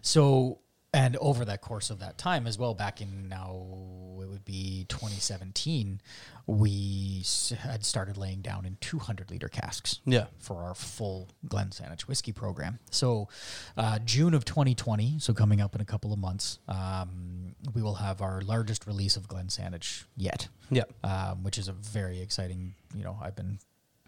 So, 0.00 0.58
and 0.92 1.16
over 1.16 1.44
that 1.44 1.60
course 1.62 1.90
of 1.90 1.98
that 2.00 2.18
time 2.18 2.46
as 2.46 2.58
well, 2.58 2.74
back 2.74 3.00
in 3.00 3.28
now 3.28 3.66
it 4.22 4.28
would 4.28 4.44
be 4.44 4.84
2017, 4.88 6.00
we 6.46 7.24
had 7.58 7.84
started 7.84 8.16
laying 8.16 8.40
down 8.42 8.64
in 8.64 8.76
200 8.80 9.30
liter 9.30 9.48
casks 9.48 10.00
Yeah. 10.04 10.26
for 10.38 10.62
our 10.62 10.74
full 10.74 11.28
Glen 11.48 11.70
Saanich 11.70 12.02
whiskey 12.02 12.32
program. 12.32 12.78
So, 12.90 13.28
uh, 13.76 13.98
June 14.00 14.34
of 14.34 14.44
2020, 14.44 15.18
so 15.18 15.32
coming 15.34 15.60
up 15.60 15.74
in 15.74 15.80
a 15.80 15.84
couple 15.84 16.12
of 16.12 16.18
months, 16.18 16.58
um, 16.68 17.54
we 17.74 17.82
will 17.82 17.94
have 17.96 18.20
our 18.20 18.40
largest 18.42 18.86
release 18.86 19.16
of 19.16 19.28
Glen 19.28 19.48
Saanich 19.48 20.04
yet, 20.16 20.48
Yeah. 20.70 20.84
um, 21.02 21.42
which 21.42 21.58
is 21.58 21.68
a 21.68 21.72
very 21.72 22.20
exciting. 22.20 22.74
You 22.94 23.04
know, 23.04 23.18
I've 23.20 23.34
been 23.36 23.58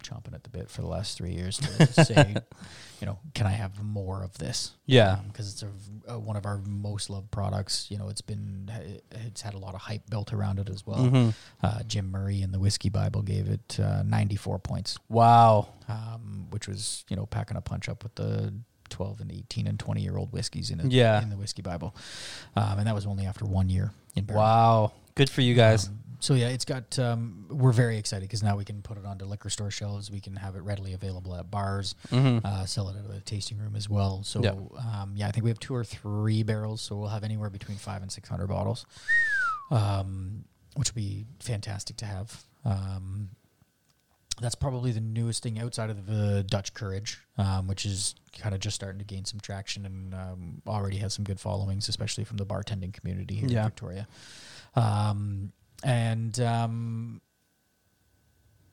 chomping 0.07 0.33
at 0.33 0.43
the 0.43 0.49
bit 0.49 0.69
for 0.69 0.81
the 0.81 0.87
last 0.87 1.17
three 1.17 1.31
years 1.31 1.57
to 1.57 2.03
say, 2.05 2.35
you 3.01 3.05
know, 3.07 3.17
can 3.33 3.47
I 3.47 3.51
have 3.51 3.81
more 3.83 4.23
of 4.23 4.37
this? 4.37 4.71
Yeah. 4.85 5.17
because 5.27 5.51
it's 5.53 5.63
a, 5.63 6.13
a, 6.13 6.19
one 6.19 6.35
of 6.35 6.45
our 6.45 6.59
most 6.67 7.09
loved 7.09 7.31
products. 7.31 7.87
You 7.89 7.97
know, 7.97 8.09
it's 8.09 8.21
been 8.21 8.71
it's 9.11 9.41
had 9.41 9.53
a 9.53 9.57
lot 9.57 9.73
of 9.75 9.81
hype 9.81 10.09
built 10.09 10.31
around 10.33 10.59
it 10.59 10.69
as 10.69 10.85
well. 10.85 10.99
Mhm. 10.99 11.33
Uh, 11.63 11.83
Jim 11.83 12.11
Murray 12.11 12.41
in 12.41 12.51
the 12.51 12.59
Whiskey 12.59 12.89
Bible 12.89 13.21
gave 13.21 13.47
it 13.47 13.79
uh, 13.79 14.03
94 14.03 14.59
points, 14.59 14.97
Wow. 15.09 15.69
um, 15.87 16.47
which 16.51 16.67
was 16.67 17.03
you 17.09 17.15
know 17.15 17.25
packing 17.25 17.57
a 17.57 17.61
punch 17.61 17.89
up 17.89 18.03
with 18.03 18.15
the 18.15 18.53
12 18.89 19.21
and 19.21 19.31
18 19.31 19.65
and 19.67 19.79
20 19.79 20.01
year 20.01 20.15
old 20.17 20.31
whiskeys 20.31 20.69
in 20.69 20.79
it. 20.79 20.91
Yeah. 20.91 21.21
in 21.21 21.29
the 21.29 21.37
Whiskey 21.37 21.61
Bible, 21.63 21.95
um, 22.55 22.77
and 22.79 22.87
that 22.87 22.93
was 22.95 23.05
only 23.05 23.25
after 23.25 23.45
one 23.45 23.67
year 23.69 23.91
in 24.15 24.25
barrel. 24.25 24.41
Wow. 24.41 24.91
Good 25.15 25.29
for 25.29 25.41
you 25.41 25.53
guys. 25.55 25.87
Um, 25.87 25.99
so 26.19 26.33
yeah, 26.33 26.49
it's 26.49 26.65
got. 26.65 26.97
Um, 26.99 27.45
we're 27.49 27.71
very 27.71 27.97
excited 27.97 28.23
because 28.27 28.43
now 28.43 28.55
we 28.57 28.65
can 28.65 28.81
put 28.81 28.97
it 28.97 29.05
onto 29.05 29.25
liquor 29.25 29.49
store 29.49 29.71
shelves. 29.71 30.09
We 30.11 30.19
can 30.19 30.35
have 30.35 30.55
it 30.55 30.61
readily 30.63 30.93
available 30.93 31.35
at 31.35 31.49
bars. 31.51 31.95
Uh, 32.11 32.65
sell 32.65 32.89
it 32.89 32.95
at 32.97 33.15
a 33.15 33.21
tasting 33.21 33.57
room 33.57 33.75
as 33.75 33.89
well. 33.89 34.23
So 34.23 34.41
Yeah. 34.43 34.51
um, 35.01 35.13
yeah, 35.15 35.27
I 35.27 35.31
think 35.31 35.43
we 35.43 35.49
have 35.49 35.59
two 35.59 35.75
or 35.75 35.83
three 35.83 36.43
barrels. 36.43 36.81
So 36.81 36.95
we'll 36.95 37.09
have 37.09 37.23
anywhere 37.23 37.49
between 37.49 37.77
five 37.77 38.01
and 38.01 38.11
six 38.11 38.29
hundred 38.29 38.47
bottles, 38.47 38.85
um, 39.71 40.45
which 40.75 40.93
will 40.93 41.01
be 41.01 41.25
fantastic 41.39 41.97
to 41.97 42.05
have. 42.05 42.43
Um, 42.63 43.29
that's 44.41 44.55
probably 44.55 44.91
the 44.91 44.99
newest 44.99 45.43
thing 45.43 45.59
outside 45.59 45.89
of 45.89 46.05
the 46.07 46.43
Dutch 46.43 46.73
Courage, 46.73 47.19
um, 47.37 47.67
which 47.67 47.85
is 47.85 48.15
kind 48.37 48.53
of 48.53 48.59
just 48.59 48.75
starting 48.75 48.99
to 48.99 49.05
gain 49.05 49.23
some 49.23 49.39
traction 49.39 49.85
and 49.85 50.13
um, 50.13 50.61
already 50.67 50.97
has 50.97 51.13
some 51.13 51.23
good 51.23 51.39
followings, 51.39 51.87
especially 51.87 52.25
from 52.25 52.35
the 52.37 52.45
bartending 52.45 52.91
community 52.91 53.35
here 53.35 53.47
Yeah. 53.47 53.59
in 53.59 53.65
Victoria. 53.67 54.07
Um, 54.75 55.53
and 55.83 56.39
um, 56.39 57.21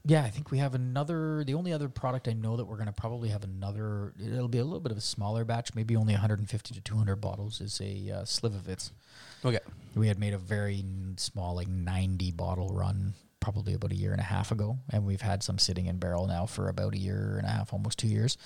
yeah, 0.05 0.25
I 0.25 0.31
think 0.31 0.51
we 0.51 0.59
have 0.59 0.75
another. 0.75 1.45
The 1.45 1.55
only 1.55 1.73
other 1.73 1.89
product 1.89 2.27
I 2.27 2.33
know 2.33 2.57
that 2.57 2.65
we're 2.65 2.77
going 2.77 2.87
to 2.87 2.93
probably 2.93 3.29
have 3.29 3.45
another. 3.45 4.13
It'll 4.21 4.49
be 4.49 4.59
a 4.59 4.65
little 4.65 4.81
bit 4.81 4.93
of 4.93 4.99
a 4.99 5.03
smaller 5.03 5.45
batch, 5.45 5.75
maybe 5.75 5.95
only 5.95 6.13
150 6.13 6.75
to 6.75 6.81
200 6.81 7.17
bottles. 7.17 7.61
Is 7.61 7.81
a 7.81 8.11
uh, 8.11 8.23
Slivovitz. 8.23 8.91
Okay. 9.45 9.61
We 9.95 10.09
had 10.09 10.19
made 10.19 10.35
a 10.35 10.39
very 10.39 10.85
small, 11.17 11.55
like 11.55 11.69
90 11.69 12.33
bottle 12.33 12.71
run 12.71 13.15
probably 13.43 13.75
about 13.75 13.91
a 13.91 13.97
year 13.97 14.13
and 14.13 14.21
a 14.21 14.25
half 14.25 14.53
ago. 14.53 14.79
And 14.91 15.05
we've 15.05 15.21
had 15.21 15.43
some 15.43 15.59
sitting 15.59 15.87
in 15.87 15.99
barrel 15.99 16.27
now 16.27 16.47
for 16.47 16.69
about 16.69 16.95
a 16.95 16.99
year 16.99 17.35
and 17.37 17.47
a 17.47 17.51
half, 17.51 17.73
almost 17.73 17.99
two 17.99 18.07
years. 18.07 18.39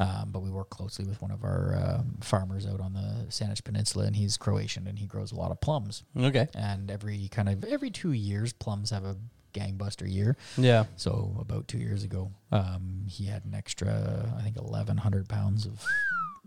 Um, 0.00 0.30
but 0.32 0.40
we 0.40 0.50
work 0.50 0.70
closely 0.70 1.04
with 1.06 1.22
one 1.22 1.30
of 1.30 1.44
our 1.44 1.76
um, 1.76 2.18
farmers 2.20 2.66
out 2.66 2.80
on 2.80 2.92
the 2.92 3.26
Saanich 3.28 3.62
Peninsula, 3.62 4.06
and 4.06 4.16
he's 4.16 4.36
Croatian 4.36 4.86
and 4.86 4.98
he 4.98 5.06
grows 5.06 5.30
a 5.30 5.36
lot 5.36 5.52
of 5.52 5.60
plums. 5.60 6.02
Okay. 6.18 6.48
And 6.54 6.90
every 6.90 7.28
kind 7.28 7.48
of 7.48 7.64
every 7.64 7.90
two 7.90 8.12
years, 8.12 8.52
plums 8.52 8.90
have 8.90 9.04
a 9.04 9.16
gangbuster 9.54 10.10
year. 10.10 10.36
Yeah. 10.56 10.84
So 10.96 11.36
about 11.40 11.68
two 11.68 11.78
years 11.78 12.02
ago, 12.02 12.32
um, 12.50 13.04
he 13.06 13.26
had 13.26 13.44
an 13.44 13.54
extra, 13.54 14.34
I 14.36 14.42
think, 14.42 14.56
eleven 14.56 14.96
hundred 14.96 15.28
pounds 15.28 15.64
of 15.64 15.84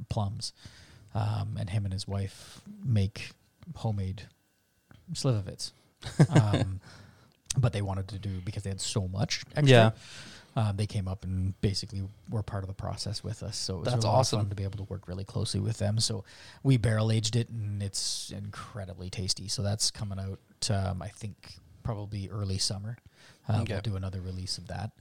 plums, 0.10 0.52
um, 1.16 1.56
and 1.58 1.70
him 1.70 1.86
and 1.86 1.94
his 1.94 2.08
wife 2.08 2.62
make 2.84 3.32
homemade 3.76 4.24
slivovitz. 5.14 5.72
Um, 7.56 7.62
but 7.62 7.74
they 7.74 7.82
wanted 7.82 8.08
to 8.10 8.20
do 8.20 8.42
because 8.44 8.64
they 8.64 8.70
had 8.70 8.82
so 8.82 9.08
much 9.08 9.44
extra. 9.56 9.66
Yeah. 9.66 9.92
Um, 10.56 10.76
they 10.78 10.86
came 10.86 11.08
up 11.08 11.24
and 11.24 11.60
basically 11.62 12.04
were 12.30 12.44
part 12.44 12.64
of 12.64 12.68
the 12.68 12.76
process 12.76 13.24
with 13.24 13.42
us. 13.42 13.58
So 13.58 13.78
it 13.78 13.80
was 13.80 13.86
That's 13.94 14.06
of 14.06 14.12
awesome. 14.12 14.40
fun 14.42 14.50
to 14.50 14.56
be 14.56 14.64
able 14.64 14.78
to 14.78 14.84
work 14.84 15.08
really 15.08 15.24
closely 15.24 15.60
with 15.60 15.80
them. 15.80 16.00
So 16.00 16.26
we 16.62 16.78
barrel 16.78 17.12
aged 17.12 17.36
it, 17.36 17.50
and 17.50 17.82
it's 17.82 18.32
incredibly 18.36 19.10
tasty. 19.10 19.48
So 19.48 19.64
that's 19.64 19.90
coming 19.90 20.20
out, 20.20 20.40
um, 20.70 21.02
I 21.02 21.08
think, 21.08 21.56
probably 21.82 22.30
early 22.30 22.60
summer. 22.60 22.98
Uh, 23.50 23.62
Okay. 23.62 23.74
We'll 23.74 23.82
do 23.82 23.96
another 23.96 24.22
release 24.22 24.60
of 24.60 24.68
that. 24.68 24.92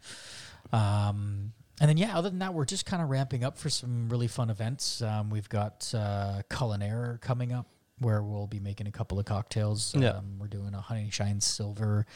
Um, 0.73 1.53
and 1.81 1.89
then, 1.89 1.97
yeah, 1.97 2.17
other 2.17 2.31
than 2.31 2.39
that, 2.39 2.55
we're 2.55 2.65
just 2.65 2.87
kind 2.87 3.03
of 3.03 3.11
ramping 3.11 3.45
up 3.45 3.59
for 3.59 3.69
some 3.69 4.09
really 4.09 4.29
fun 4.29 4.51
events. 4.51 5.03
Um, 5.03 5.31
we've 5.31 5.49
got 5.49 5.93
uh, 5.95 6.43
Culinaire 6.49 7.21
coming 7.21 7.53
up 7.53 7.67
where 7.99 8.23
we'll 8.23 8.47
be 8.47 8.59
making 8.61 8.87
a 8.87 8.91
couple 8.91 9.19
of 9.19 9.25
cocktails. 9.27 9.95
Yeah. 9.95 10.11
Um, 10.11 10.39
we're 10.39 10.49
doing 10.49 10.75
a 10.75 10.81
Honey 10.81 11.09
Shine 11.11 11.41
Silver 11.41 12.07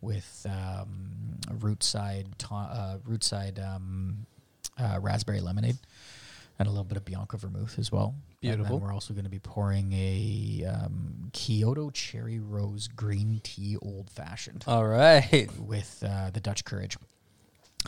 with 0.00 0.46
um, 0.48 1.38
Rootside, 1.58 2.26
to- 2.38 2.54
uh, 2.54 2.98
Rootside 2.98 3.64
um, 3.64 4.26
uh, 4.78 4.98
Raspberry 5.00 5.40
Lemonade 5.40 5.78
and 6.58 6.68
a 6.68 6.70
little 6.70 6.84
bit 6.84 6.96
of 6.96 7.04
Bianca 7.04 7.36
Vermouth 7.36 7.78
as 7.78 7.92
well. 7.92 8.14
And 8.42 8.52
Beautiful. 8.52 8.78
then 8.78 8.86
we're 8.86 8.94
also 8.94 9.12
going 9.12 9.24
to 9.24 9.30
be 9.30 9.38
pouring 9.38 9.92
a 9.92 10.64
um, 10.66 11.30
Kyoto 11.32 11.90
Cherry 11.90 12.38
Rose 12.38 12.88
Green 12.88 13.40
Tea 13.42 13.76
Old 13.82 14.10
Fashioned 14.10 14.64
All 14.66 14.86
right. 14.86 15.48
with 15.58 16.02
uh, 16.06 16.30
the 16.30 16.40
Dutch 16.40 16.64
Courage. 16.64 16.96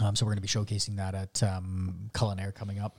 Um, 0.02 0.14
so 0.14 0.24
we're 0.24 0.34
going 0.34 0.42
to 0.42 0.42
be 0.42 0.48
showcasing 0.48 0.96
that 0.96 1.14
at 1.14 1.42
um, 1.42 2.10
Culinaire 2.12 2.54
coming 2.54 2.78
up 2.78 2.98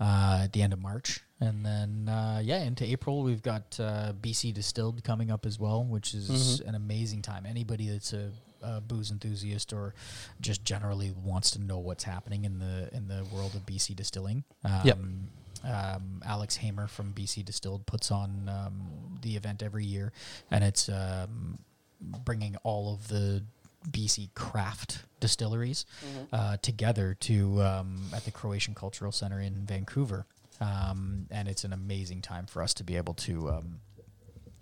uh, 0.00 0.40
at 0.44 0.52
the 0.52 0.62
end 0.62 0.72
of 0.72 0.80
March, 0.80 1.20
and 1.44 1.64
then 1.64 2.08
uh, 2.08 2.40
yeah, 2.42 2.62
into 2.64 2.84
April 2.84 3.22
we've 3.22 3.42
got 3.42 3.78
uh, 3.80 4.12
BC 4.20 4.52
Distilled 4.54 5.04
coming 5.04 5.30
up 5.30 5.46
as 5.46 5.58
well, 5.58 5.84
which 5.84 6.14
is 6.14 6.60
an 6.60 6.74
amazing 6.74 7.22
time. 7.22 7.44
Anybody 7.46 7.88
that's 7.88 8.12
a, 8.12 8.30
a 8.62 8.80
booze 8.80 9.10
enthusiast 9.10 9.72
or 9.72 9.94
just 10.40 10.64
generally 10.64 11.12
wants 11.24 11.50
to 11.52 11.60
know 11.60 11.78
what's 11.78 12.04
happening 12.04 12.44
in 12.44 12.58
the 12.58 12.88
in 12.92 13.08
the 13.08 13.24
world 13.32 13.54
of 13.54 13.64
BC 13.66 13.94
distilling. 13.94 14.44
Um, 14.64 14.80
Yep. 14.84 14.98
um, 15.64 16.22
Alex 16.26 16.56
Hamer 16.56 16.86
from 16.86 17.12
BC 17.12 17.44
Distilled 17.44 17.86
puts 17.86 18.10
on 18.10 18.48
um, 18.48 19.18
the 19.22 19.36
event 19.36 19.62
every 19.62 19.84
year, 19.84 20.12
and 20.50 20.62
it's 20.64 20.88
um, 20.88 21.58
bringing 22.24 22.56
all 22.64 22.92
of 22.92 23.08
the 23.08 23.42
BC 23.90 24.32
craft 24.34 25.00
distilleries 25.20 25.84
uh, 26.32 26.56
together 26.62 27.16
to 27.20 27.62
um, 27.62 28.02
at 28.14 28.24
the 28.24 28.30
Croatian 28.30 28.74
Cultural 28.74 29.12
Center 29.12 29.40
in 29.40 29.54
Vancouver, 29.66 30.26
um, 30.60 31.26
and 31.30 31.48
it's 31.48 31.64
an 31.64 31.72
amazing 31.72 32.22
time 32.22 32.46
for 32.46 32.62
us 32.62 32.74
to 32.74 32.84
be 32.84 32.96
able 32.96 33.14
to. 33.14 33.50
Um, 33.50 33.80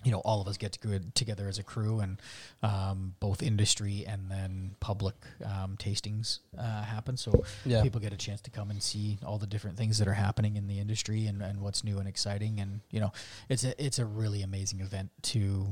you 0.04 0.10
know, 0.10 0.18
all 0.24 0.40
of 0.40 0.48
us 0.48 0.56
get 0.56 0.72
to 0.72 0.98
together 1.14 1.46
as 1.46 1.60
a 1.60 1.62
crew, 1.62 2.00
and 2.00 2.20
um, 2.64 3.14
both 3.20 3.40
industry 3.40 4.04
and 4.04 4.28
then 4.28 4.74
public 4.80 5.14
um, 5.44 5.76
tastings 5.78 6.40
uh, 6.58 6.82
happen. 6.82 7.16
So 7.16 7.44
Yeah. 7.64 7.82
people 7.82 8.00
get 8.00 8.12
a 8.12 8.16
chance 8.16 8.40
to 8.40 8.50
come 8.50 8.72
and 8.72 8.82
see 8.82 9.18
all 9.24 9.38
the 9.38 9.46
different 9.46 9.76
things 9.76 9.98
that 9.98 10.08
are 10.08 10.14
happening 10.14 10.56
in 10.56 10.66
the 10.66 10.80
industry 10.80 11.26
and, 11.28 11.40
and 11.40 11.60
what's 11.60 11.84
new 11.84 12.00
and 12.00 12.08
exciting. 12.08 12.58
And 12.58 12.80
you 12.90 12.98
know, 12.98 13.12
it's 13.48 13.62
a 13.62 13.80
it's 13.80 14.00
a 14.00 14.04
really 14.04 14.42
amazing 14.42 14.80
event 14.80 15.10
to 15.22 15.68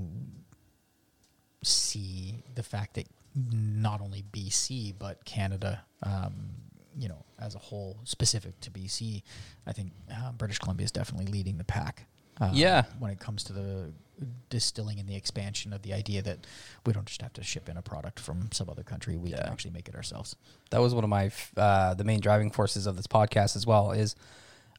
see 1.62 2.42
the 2.54 2.62
fact 2.62 2.94
that 2.94 3.06
not 3.34 4.00
only 4.00 4.24
BC 4.32 4.94
but 4.98 5.24
Canada, 5.24 5.82
um, 6.04 6.50
you 6.98 7.08
know, 7.08 7.24
as 7.38 7.54
a 7.54 7.58
whole, 7.58 7.98
specific 8.04 8.58
to 8.60 8.70
BC, 8.70 9.22
I 9.66 9.72
think 9.72 9.92
uh, 10.12 10.32
British 10.32 10.58
Columbia 10.58 10.84
is 10.84 10.90
definitely 10.92 11.26
leading 11.32 11.56
the 11.58 11.64
pack. 11.64 12.06
um, 12.40 12.50
Yeah. 12.54 12.84
when 12.98 13.10
it 13.10 13.20
comes 13.20 13.44
to 13.44 13.52
the 13.52 13.92
distilling 14.50 14.98
and 14.98 15.08
the 15.08 15.14
expansion 15.16 15.72
of 15.72 15.82
the 15.82 15.92
idea 15.94 16.20
that 16.22 16.46
we 16.86 16.92
don't 16.92 17.06
just 17.06 17.20
have 17.22 17.32
to 17.34 17.42
ship 17.42 17.68
in 17.68 17.76
a 17.76 17.82
product 17.82 18.18
from 18.20 18.48
some 18.52 18.68
other 18.70 18.82
country; 18.82 19.16
we 19.16 19.30
Yeah. 19.30 19.42
can 19.42 19.52
actually 19.52 19.70
make 19.72 19.88
it 19.88 19.94
ourselves. 19.94 20.36
that 20.70 20.80
was 20.80 20.94
one 20.94 21.04
of 21.04 21.10
my 21.10 21.26
f- 21.26 21.52
uh, 21.56 21.94
the 21.94 22.04
main 22.04 22.20
driving 22.20 22.50
forces 22.50 22.86
of 22.86 22.96
this 22.96 23.06
podcast 23.06 23.56
as 23.56 23.66
well 23.66 23.92
is 23.92 24.14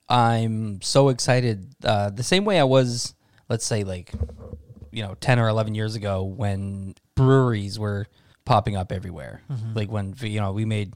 i'm 0.10 0.82
so 0.82 1.10
excited 1.10 1.74
uh, 1.84 2.10
the 2.10 2.24
same 2.24 2.46
way 2.46 2.60
i 2.60 2.64
was 2.64 3.14
let's 3.50 3.66
say 3.66 3.84
like 3.84 4.12
you 4.92 5.02
know 5.04 5.16
10 5.20 5.40
or 5.40 5.48
11 5.48 5.76
years 5.76 5.96
ago 5.96 6.24
when 6.24 6.94
breweries 7.16 7.78
were 7.80 8.08
popping 8.46 8.76
up 8.76 8.92
everywhere 8.92 9.42
like 9.76 9.90
when 9.92 10.14
you 10.22 10.40
know 10.40 10.52
we 10.52 10.66
made 10.66 10.94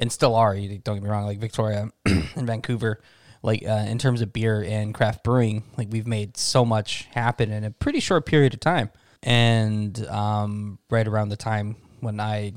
and 0.00 0.10
still 0.10 0.34
are 0.34 0.56
you 0.56 0.78
don't 0.78 0.96
get 0.96 1.04
me 1.04 1.08
wrong 1.08 1.24
like 1.24 1.38
victoria 1.38 1.88
and 2.06 2.46
vancouver 2.46 3.00
like 3.42 3.64
uh, 3.66 3.84
in 3.88 3.98
terms 3.98 4.20
of 4.20 4.32
beer 4.32 4.62
and 4.62 4.94
craft 4.94 5.24
brewing 5.24 5.64
like 5.76 5.88
we've 5.90 6.06
made 6.06 6.36
so 6.36 6.64
much 6.64 7.08
happen 7.12 7.50
in 7.50 7.64
a 7.64 7.70
pretty 7.70 8.00
short 8.00 8.26
period 8.26 8.54
of 8.54 8.60
time. 8.60 8.90
And 9.22 10.06
um, 10.06 10.78
right 10.88 11.06
around 11.06 11.28
the 11.28 11.36
time 11.36 11.76
when 12.00 12.20
I 12.20 12.52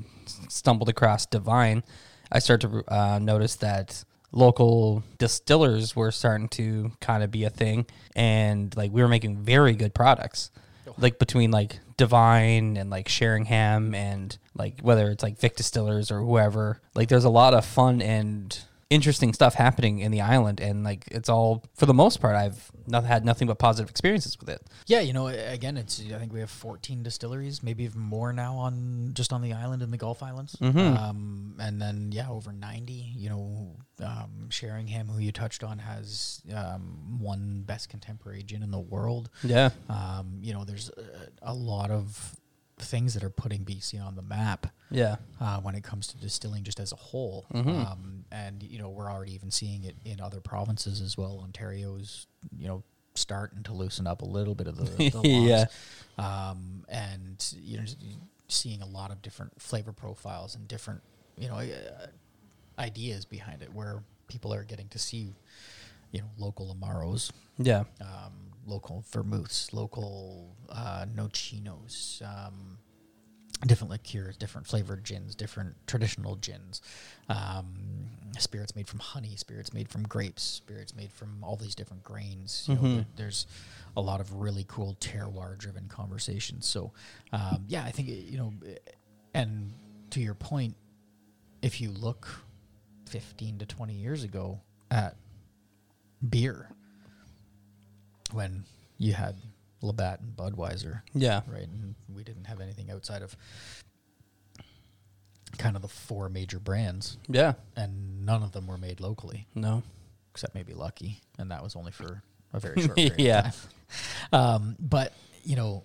stumbled 0.48 0.88
across 0.88 1.26
de 1.26 1.38
Vine, 1.38 1.82
I 2.32 2.38
started 2.38 2.70
to 2.70 2.94
uh, 2.94 3.18
notice 3.18 3.56
that 3.56 4.04
local 4.32 5.04
distillers 5.18 5.94
were 5.94 6.10
starting 6.10 6.48
to 6.48 6.92
kind 7.00 7.22
of 7.22 7.30
be 7.30 7.44
a 7.44 7.50
thing, 7.50 7.86
and 8.16 8.74
like 8.76 8.92
we 8.92 9.02
were 9.02 9.08
making 9.08 9.36
very 9.36 9.74
good 9.74 9.94
products, 9.94 10.50
like 10.96 11.18
between 11.18 11.50
like 11.50 11.80
de 11.98 12.06
Vine 12.06 12.78
and 12.78 12.88
like 12.88 13.08
Sheringham 13.08 13.94
and 13.94 14.36
like 14.54 14.80
whether 14.80 15.10
it's 15.10 15.22
like 15.22 15.38
Vic 15.38 15.56
Distillers 15.56 16.10
or 16.10 16.20
whoever. 16.20 16.80
Like 16.94 17.08
there's 17.08 17.24
a 17.24 17.30
lot 17.30 17.54
of 17.54 17.64
fun 17.64 18.00
and 18.00 18.56
interesting 18.90 19.32
stuff 19.32 19.54
happening 19.54 19.98
in 19.98 20.12
the 20.12 20.20
island, 20.20 20.60
and 20.60 20.84
like 20.84 21.04
it's 21.10 21.28
all 21.28 21.64
for 21.74 21.86
the 21.86 21.94
most 21.94 22.20
part 22.20 22.36
I've 22.36 22.70
not 22.86 23.04
had 23.04 23.24
nothing 23.24 23.48
but 23.48 23.58
positive 23.58 23.90
experiences 23.90 24.38
with 24.38 24.48
it. 24.48 24.62
Yeah, 24.86 25.00
you 25.00 25.12
know, 25.12 25.28
again, 25.28 25.76
it's 25.76 26.00
I 26.00 26.18
think 26.18 26.32
we 26.32 26.40
have 26.40 26.50
14 26.50 27.02
distilleries, 27.02 27.62
maybe 27.62 27.84
even 27.84 28.00
more 28.00 28.32
now 28.32 28.56
on 28.56 29.10
just 29.14 29.32
on 29.32 29.42
the 29.42 29.52
island 29.52 29.82
in 29.82 29.90
the 29.90 29.96
Gulf 29.96 30.22
Islands, 30.22 30.56
um, 30.60 31.56
and 31.58 31.80
then 31.80 32.10
yeah, 32.12 32.30
over 32.30 32.52
90. 32.52 32.92
You 32.92 33.30
know, 33.30 33.76
um, 34.04 34.50
Sheringham, 34.50 35.08
who 35.08 35.20
you 35.20 35.32
touched 35.32 35.64
on, 35.64 35.78
has 35.78 36.42
um, 36.54 37.18
one 37.18 37.62
best 37.66 37.88
contemporary 37.88 38.42
gin 38.42 38.62
in 38.62 38.70
the 38.70 38.78
world. 38.78 39.30
Yeah. 39.42 39.70
Um, 39.88 40.38
you 40.40 40.52
know, 40.52 40.64
there's 40.64 40.90
a, 40.90 41.50
a 41.50 41.54
lot 41.54 41.90
of 41.90 42.36
things 42.78 43.14
that 43.14 43.22
are 43.22 43.30
putting 43.30 43.64
BC 43.64 44.04
on 44.04 44.16
the 44.16 44.22
map 44.22 44.66
Yeah. 44.90 45.16
uh, 45.40 45.60
when 45.60 45.74
it 45.76 45.84
comes 45.84 46.08
to 46.08 46.16
distilling 46.16 46.64
just 46.64 46.80
as 46.80 46.92
a 46.92 46.96
whole. 46.96 47.46
Um, 47.54 48.24
and, 48.32 48.62
you 48.62 48.78
know, 48.78 48.88
we're 48.90 49.10
already 49.10 49.32
even 49.34 49.50
seeing 49.50 49.84
it 49.84 49.94
in 50.04 50.20
other 50.20 50.40
provinces 50.40 51.00
as 51.00 51.16
well. 51.16 51.38
Ontario's, 51.42 52.26
you 52.56 52.66
know, 52.66 52.82
starting 53.14 53.62
to 53.62 53.72
loosen 53.72 54.08
up 54.08 54.22
a 54.22 54.24
little 54.24 54.56
bit 54.56 54.66
of 54.66 54.76
the, 54.76 54.84
the 54.84 55.16
laws. 55.22 55.24
Yeah. 55.24 55.66
Um, 56.18 56.84
and, 56.88 57.44
you 57.62 57.78
know, 57.78 57.84
seeing 58.48 58.82
a 58.82 58.86
lot 58.86 59.10
of 59.12 59.22
different 59.22 59.60
flavor 59.62 59.92
profiles 59.92 60.54
and 60.56 60.66
different, 60.66 61.00
you 61.38 61.48
know, 61.48 61.56
uh, 61.58 62.06
ideas 62.78 63.24
behind 63.24 63.62
it 63.62 63.72
where 63.72 64.02
people 64.26 64.52
are 64.52 64.64
getting 64.64 64.88
to 64.88 64.98
see, 64.98 65.32
you 66.10 66.20
know, 66.20 66.26
local 66.38 66.74
Amaros, 66.74 67.30
Yeah. 67.58 67.84
um, 68.00 68.32
local 68.66 69.04
vermouths, 69.12 69.72
local 69.72 70.56
uh, 70.68 71.06
nocinos, 71.14 72.22
um, 72.22 72.78
different 73.66 73.90
liqueurs, 73.90 74.36
different 74.36 74.66
flavored 74.66 75.04
gins, 75.04 75.34
different 75.34 75.74
traditional 75.86 76.36
gins, 76.36 76.82
um, 77.28 78.08
spirits 78.38 78.74
made 78.76 78.86
from 78.88 78.98
honey, 78.98 79.36
spirits 79.36 79.72
made 79.72 79.88
from 79.88 80.02
grapes, 80.02 80.42
spirits 80.42 80.94
made 80.94 81.12
from 81.12 81.42
all 81.42 81.56
these 81.56 81.74
different 81.74 82.02
grains. 82.02 82.66
You 82.68 82.74
know, 82.74 82.80
Mhm. 82.82 82.94
there- 82.96 83.06
there's 83.16 83.46
a 83.96 84.00
lot 84.00 84.20
of 84.20 84.32
really 84.34 84.64
cool 84.68 84.96
terroir-driven 84.96 85.88
conversations. 85.88 86.66
So, 86.66 86.92
um, 87.32 87.64
yeah, 87.68 87.84
I 87.84 87.90
think 87.92 88.08
you 88.08 88.36
know, 88.36 88.52
and 89.32 89.72
to 90.10 90.20
your 90.20 90.34
point, 90.34 90.76
if 91.62 91.80
you 91.80 91.90
look 91.90 92.44
15 93.06 93.58
to 93.58 93.66
20 93.66 93.94
years 93.94 94.24
ago 94.24 94.60
at 94.90 95.16
beer, 96.28 96.70
when 98.34 98.64
you 98.98 99.12
had 99.14 99.36
Labatt 99.80 100.20
and 100.20 100.36
Budweiser, 100.36 101.02
Yeah. 101.14 101.42
right? 101.46 101.68
And 101.68 101.94
we 102.14 102.24
didn't 102.24 102.44
have 102.44 102.60
anything 102.60 102.90
outside 102.90 103.22
of 103.22 103.36
kind 105.58 105.76
of 105.76 105.82
the 105.82 105.88
four 105.88 106.28
major 106.28 106.58
brands, 106.58 107.16
Yeah. 107.28 107.54
and 107.76 108.26
none 108.26 108.42
of 108.42 108.52
them 108.52 108.66
were 108.66 108.78
made 108.78 109.00
locally, 109.00 109.46
No. 109.54 109.82
except 110.32 110.54
maybe 110.54 110.74
Lucky, 110.74 111.20
and 111.38 111.50
that 111.50 111.62
was 111.62 111.76
only 111.76 111.92
for 111.92 112.22
a 112.52 112.60
very 112.60 112.74
short 112.82 112.96
period 112.96 113.20
Yeah. 113.20 113.48
of 113.48 113.68
time. 114.30 114.40
Um, 114.40 114.76
but 114.80 115.12
you 115.44 115.54
know, 115.56 115.84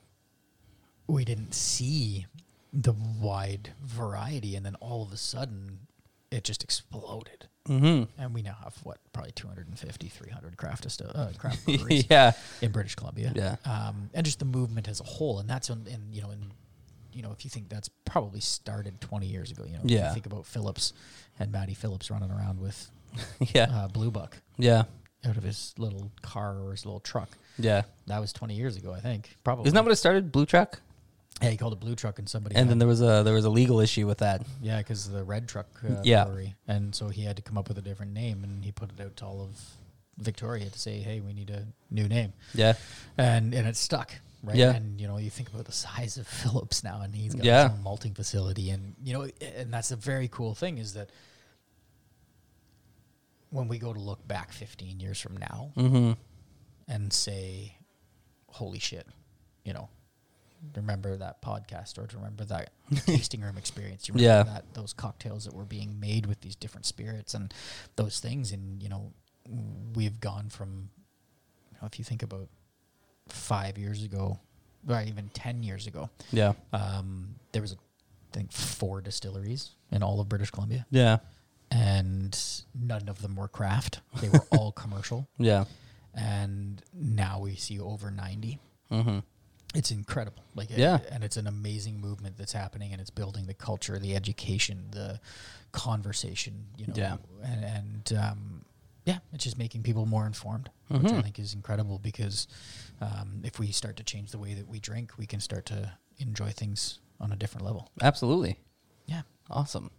we 1.07 1.25
didn't 1.25 1.53
see 1.53 2.25
the 2.71 2.93
wide 2.93 3.73
variety, 3.83 4.55
and 4.55 4.65
then 4.65 4.75
all 4.75 5.03
of 5.03 5.11
a 5.11 5.17
sudden, 5.17 5.79
it 6.31 6.43
just 6.43 6.63
exploded. 6.63 7.47
Mm-hmm. 7.67 8.21
And 8.21 8.33
we 8.33 8.41
now 8.41 8.55
have 8.63 8.75
what 8.83 8.97
probably 9.13 9.31
250, 9.33 10.07
300 10.07 10.57
craft 10.57 10.83
distill- 10.83 11.11
uh, 11.13 11.31
craft 11.37 11.65
breweries 11.65 12.05
yeah. 12.09 12.31
in 12.61 12.71
British 12.71 12.95
Columbia. 12.95 13.31
Yeah. 13.35 13.55
Um, 13.65 14.09
and 14.13 14.25
just 14.25 14.39
the 14.39 14.45
movement 14.45 14.87
as 14.87 14.99
a 14.99 15.03
whole, 15.03 15.39
and 15.39 15.49
that's 15.49 15.69
in, 15.69 15.85
in 15.87 16.11
you 16.11 16.21
know, 16.21 16.31
in 16.31 16.51
you 17.11 17.23
know, 17.23 17.31
if 17.31 17.43
you 17.43 17.49
think 17.49 17.69
that's 17.69 17.89
probably 18.05 18.39
started 18.39 19.01
20 19.01 19.25
years 19.25 19.51
ago, 19.51 19.63
you 19.65 19.73
know, 19.73 19.81
if 19.83 19.89
Yeah. 19.89 20.07
you 20.07 20.13
think 20.13 20.25
about 20.27 20.45
Phillips 20.45 20.93
and 21.39 21.51
Matty 21.51 21.73
Phillips 21.73 22.11
running 22.11 22.31
around 22.31 22.59
with 22.59 22.89
Yeah. 23.53 23.65
uh, 23.71 23.87
Blue 23.87 24.11
Buck 24.11 24.37
Yeah. 24.57 24.83
out 25.25 25.35
of 25.35 25.43
his 25.43 25.73
little 25.77 26.11
car 26.21 26.59
or 26.61 26.71
his 26.71 26.85
little 26.85 26.99
truck. 26.99 27.29
Yeah. 27.57 27.81
That 28.07 28.19
was 28.19 28.31
20 28.31 28.53
years 28.53 28.77
ago, 28.77 28.93
I 28.93 28.99
think. 28.99 29.35
Probably. 29.43 29.65
Isn't 29.65 29.75
that 29.75 29.83
what 29.83 29.91
it 29.91 29.95
started? 29.97 30.31
Blue 30.31 30.45
truck? 30.45 30.79
Yeah, 31.41 31.49
he 31.49 31.57
called 31.57 31.73
it 31.73 31.79
Blue 31.79 31.95
Truck, 31.95 32.19
and 32.19 32.27
somebody. 32.29 32.55
And 32.55 32.65
had- 32.65 32.69
then 32.71 32.79
there 32.79 32.87
was 32.87 33.01
a 33.01 33.23
there 33.23 33.33
was 33.33 33.45
a 33.45 33.49
legal 33.49 33.79
issue 33.79 34.05
with 34.07 34.17
that. 34.19 34.45
yeah, 34.61 34.77
because 34.79 35.09
the 35.09 35.23
Red 35.23 35.47
Truck 35.47 35.67
uh, 35.87 36.01
Yeah. 36.03 36.25
brewery, 36.25 36.55
and 36.67 36.93
so 36.93 37.09
he 37.09 37.23
had 37.23 37.35
to 37.37 37.41
come 37.41 37.57
up 37.57 37.67
with 37.69 37.77
a 37.77 37.81
different 37.81 38.13
name, 38.13 38.43
and 38.43 38.63
he 38.65 38.71
put 38.71 38.89
it 38.91 39.01
out 39.03 39.15
to 39.17 39.25
all 39.25 39.41
of 39.41 39.57
Victoria 40.17 40.69
to 40.69 40.77
say, 40.79 40.99
"Hey, 40.99 41.21
we 41.21 41.31
need 41.33 41.49
a 41.49 41.65
new 41.89 42.07
name." 42.09 42.33
Yeah. 42.53 42.73
and 43.17 43.53
and 43.53 43.67
it 43.67 43.77
stuck 43.77 44.11
right 44.43 44.55
Yeah. 44.55 44.71
and 44.73 44.99
you 45.01 45.07
know 45.07 45.17
you 45.17 45.29
think 45.29 45.49
about 45.49 45.65
the 45.65 45.71
size 45.73 46.17
of 46.17 46.25
phillips 46.41 46.81
now 46.83 47.01
and 47.01 47.13
he's 47.15 47.35
got 47.35 47.43
Yeah. 47.45 47.63
his 47.69 47.71
own 47.77 47.83
malting 47.83 48.13
facility 48.13 48.69
and 48.69 48.95
you 49.03 49.11
know 49.13 49.27
and 49.41 49.73
that's 49.73 49.91
a 49.91 49.97
very 49.97 50.27
cool 50.29 50.55
thing 50.55 50.77
is 50.77 50.93
that 50.93 51.09
when 53.49 53.67
we 53.67 53.77
go 53.79 53.93
to 53.93 53.99
look 53.99 54.25
back 54.27 54.51
15 54.51 54.99
years 54.99 55.19
from 55.19 55.37
now 55.37 55.71
Mm-hmm. 55.75 56.11
and 56.87 57.11
say 57.13 57.75
holy 58.47 58.79
shit 58.79 59.07
you 59.65 59.73
know 59.73 59.89
remember 60.75 61.15
that 61.17 61.41
podcast 61.41 61.97
or 61.97 62.05
to 62.07 62.17
remember 62.17 62.43
that 62.45 62.71
tasting 63.05 63.41
room 63.41 63.57
experience 63.57 64.07
you 64.07 64.13
remember 64.13 64.49
Yeah. 64.49 64.53
that 64.55 64.73
those 64.73 64.91
cocktails 64.93 65.45
that 65.45 65.53
were 65.53 65.65
being 65.65 65.99
made 65.99 66.25
with 66.25 66.41
these 66.41 66.55
different 66.55 66.85
spirits 66.85 67.33
and 67.33 67.53
those 67.95 68.19
things 68.19 68.51
and 68.51 68.81
you 68.83 68.89
know 68.89 69.13
we've 69.95 70.19
gone 70.19 70.49
from 70.49 70.89
you 71.71 71.77
know, 71.81 71.87
if 71.87 71.97
you 71.97 72.03
think 72.05 72.23
about 72.23 72.49
five 73.27 73.77
years 73.77 74.03
ago 74.03 74.39
or 74.87 75.01
even 75.01 75.29
10 75.33 75.63
years 75.63 75.87
ago 75.87 76.09
Yeah. 76.31 76.53
um, 76.73 77.35
there 77.51 77.61
was 77.61 77.73
I 77.73 77.75
think 78.33 78.51
four 78.51 79.01
distilleries 79.01 79.71
in 79.91 80.03
all 80.03 80.19
of 80.19 80.29
British 80.29 80.51
Columbia 80.51 80.85
Yeah. 80.91 81.17
and 81.71 82.37
none 82.75 83.07
of 83.09 83.21
them 83.21 83.35
were 83.35 83.47
craft 83.47 84.01
they 84.21 84.29
were 84.29 84.45
all 84.51 84.71
commercial 84.83 85.27
Yeah. 85.37 85.65
and 86.13 86.81
now 86.93 87.39
we 87.39 87.55
see 87.55 87.79
over 87.79 88.11
90 88.11 88.59
Mm-hmm. 88.91 89.19
It's 89.75 89.91
incredible 89.91 90.43
like 90.55 90.69
Yeah. 90.71 90.95
it, 90.97 91.07
and 91.11 91.23
it's 91.23 91.37
an 91.37 91.45
amazing 91.47 91.99
movement 92.01 92.37
that's 92.37 92.53
happening 92.53 92.91
and 92.91 92.99
it's 93.01 93.11
building 93.11 93.45
the 93.45 93.53
culture 93.53 93.99
the 93.99 94.15
education 94.15 94.87
the 94.91 95.19
conversation 95.71 96.65
you 96.77 96.87
know 96.87 96.93
Yeah. 96.95 97.17
and, 97.43 97.63
and 97.63 98.13
um, 98.19 98.65
yeah 99.05 99.19
it's 99.33 99.43
just 99.43 99.57
making 99.57 99.83
people 99.83 100.05
more 100.05 100.25
informed 100.25 100.69
which 100.87 101.11
i 101.11 101.15
Mhm. 101.17 101.23
think 101.23 101.39
is 101.39 101.53
incredible 101.53 101.99
because 101.99 102.47
um, 102.99 103.41
if 103.43 103.59
we 103.59 103.71
start 103.71 103.95
to 103.97 104.03
change 104.03 104.31
the 104.31 104.39
way 104.39 104.53
that 104.55 104.67
we 104.67 104.79
drink 104.79 105.11
we 105.17 105.25
can 105.27 105.39
start 105.39 105.65
to 105.67 105.91
enjoy 106.17 106.49
things 106.49 106.99
on 107.19 107.31
a 107.31 107.35
different 107.35 107.65
level 107.65 107.89
Absolutely. 108.01 108.57
yeah 109.05 109.21
Awesome. 109.51 109.89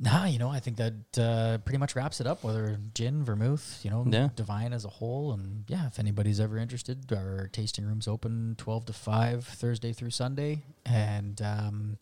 Nah, 0.00 0.26
you 0.26 0.38
know, 0.38 0.48
I 0.48 0.60
think 0.60 0.76
that 0.76 1.18
uh, 1.18 1.58
pretty 1.58 1.78
much 1.78 1.96
wraps 1.96 2.20
it 2.20 2.26
up. 2.26 2.44
Whether 2.44 2.78
gin, 2.94 3.24
vermouth, 3.24 3.80
you 3.82 3.90
know, 3.90 4.06
Yeah. 4.08 4.28
de 4.36 4.44
Vine 4.44 4.72
as 4.72 4.84
a 4.84 4.88
whole, 4.88 5.32
and 5.32 5.64
yeah, 5.66 5.88
if 5.88 5.98
anybody's 5.98 6.38
ever 6.38 6.56
interested, 6.56 7.12
our 7.12 7.48
tasting 7.52 7.84
room's 7.84 8.06
open 8.06 8.54
twelve 8.58 8.86
to 8.86 8.92
five 8.92 9.44
Thursday 9.44 9.92
through 9.92 10.10
Sunday, 10.10 10.62
and 10.86 11.42
um, 11.42 11.98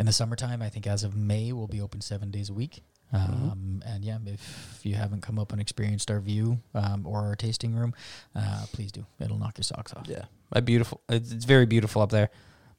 in 0.00 0.06
the 0.06 0.12
summertime, 0.12 0.62
I 0.62 0.68
think 0.68 0.88
as 0.88 1.04
of 1.04 1.14
May, 1.16 1.52
we'll 1.52 1.68
be 1.68 1.80
open 1.80 2.00
seven 2.00 2.32
days 2.32 2.50
a 2.50 2.54
week. 2.54 2.82
Mhm. 3.14 3.52
Um, 3.52 3.82
and 3.86 4.04
yeah, 4.04 4.18
if 4.26 4.80
you 4.82 4.96
haven't 4.96 5.22
come 5.22 5.38
up 5.38 5.52
and 5.52 5.60
experienced 5.60 6.10
our 6.10 6.20
view 6.20 6.60
um, 6.74 7.06
or 7.06 7.20
our 7.20 7.36
tasting 7.36 7.74
room, 7.74 7.94
uh, 8.34 8.66
please 8.72 8.90
do. 8.92 9.06
It'll 9.20 9.38
knock 9.38 9.56
your 9.58 9.62
socks 9.62 9.94
off. 9.94 10.06
Yeah. 10.08 10.24
A 10.52 10.60
beautiful. 10.60 11.00
It's, 11.08 11.30
it's 11.32 11.44
very 11.44 11.64
beautiful 11.66 12.02
up 12.02 12.10
there. 12.10 12.30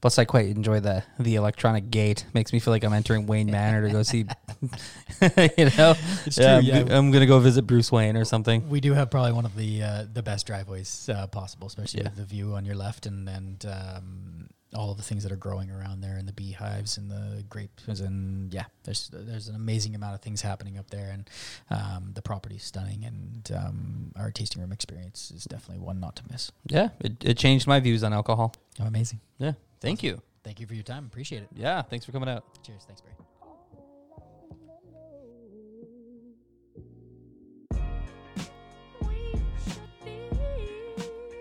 Plus, 0.02 0.18
I 0.18 0.24
quite 0.26 0.48
enjoy 0.48 0.80
the 0.80 1.04
the 1.20 1.36
electronic 1.36 1.92
gate. 1.92 2.26
Makes 2.34 2.54
me 2.54 2.60
feel 2.60 2.72
like 2.74 2.84
I'm 2.86 2.94
entering 2.94 3.26
Wayne 3.28 3.52
Manor 3.52 3.86
to 3.86 3.92
go 3.92 4.02
see. 4.04 4.20
you 4.62 5.66
know, 5.78 5.96
It's 6.26 6.38
Yeah, 6.38 6.58
I'm, 6.58 6.64
true, 6.64 6.70
yeah. 6.74 6.84
g- 6.84 6.92
I'm 6.94 7.12
gonna 7.12 7.26
go 7.26 7.40
visit 7.40 7.64
Bruce 7.64 7.92
Wayne 7.92 8.16
or 8.16 8.24
something. 8.26 8.70
We 8.70 8.80
do 8.80 8.94
have 8.94 9.12
probably 9.12 9.34
one 9.34 9.46
of 9.46 9.56
the 9.56 9.84
uh, 9.84 10.06
the 10.12 10.24
best 10.24 10.48
driveways 10.48 11.10
uh, 11.14 11.28
possible, 11.28 11.68
especially 11.68 12.00
Yeah. 12.02 12.10
with 12.10 12.16
the 12.16 12.24
view 12.26 12.54
on 12.56 12.66
your 12.66 12.76
left 12.76 13.06
and 13.06 13.28
and 13.28 13.66
um, 13.66 14.48
all 14.74 14.92
of 14.92 14.98
the 14.98 15.04
things 15.04 15.24
that 15.24 15.32
are 15.32 15.36
growing 15.38 15.72
around 15.72 16.00
there, 16.02 16.16
and 16.16 16.28
the 16.28 16.32
beehives 16.34 16.98
and 16.98 17.10
the 17.10 17.44
grapes, 17.50 17.88
and 18.00 18.54
yeah, 18.54 18.66
there's 18.84 19.10
there's 19.12 19.48
an 19.50 19.56
amazing 19.56 19.96
amount 19.96 20.14
of 20.14 20.22
things 20.22 20.42
happening 20.44 20.78
up 20.78 20.90
there, 20.92 21.10
and 21.12 21.30
um, 21.72 22.12
the 22.14 22.22
property's 22.22 22.64
stunning, 22.64 23.04
and 23.04 23.52
um, 23.54 24.12
our 24.16 24.32
tasting 24.32 24.62
room 24.62 24.72
experience 24.72 25.32
is 25.36 25.44
definitely 25.46 25.84
one 25.84 26.00
not 26.00 26.16
to 26.18 26.24
miss. 26.32 26.52
Yeah, 26.68 26.90
it, 27.02 27.14
it 27.26 27.38
changed 27.38 27.68
my 27.68 27.80
views 27.82 28.04
on 28.04 28.14
alcohol. 28.14 28.54
Oh, 28.80 28.86
amazing! 28.86 29.20
Yeah. 29.40 29.54
Thank 29.80 30.04
you. 30.04 30.22
Thank 30.44 30.60
you 30.60 30.68
for 30.68 30.74
your 30.74 30.84
time. 30.84 31.06
Appreciate 31.06 31.44
it. 31.44 31.50
Yeah. 31.54 31.82
Thanks 31.82 32.06
for 32.06 32.12
coming 32.12 32.30
out. 32.30 32.44
Cheers. 32.64 32.84
Thanks, 32.86 33.02
Barry. 33.02 33.16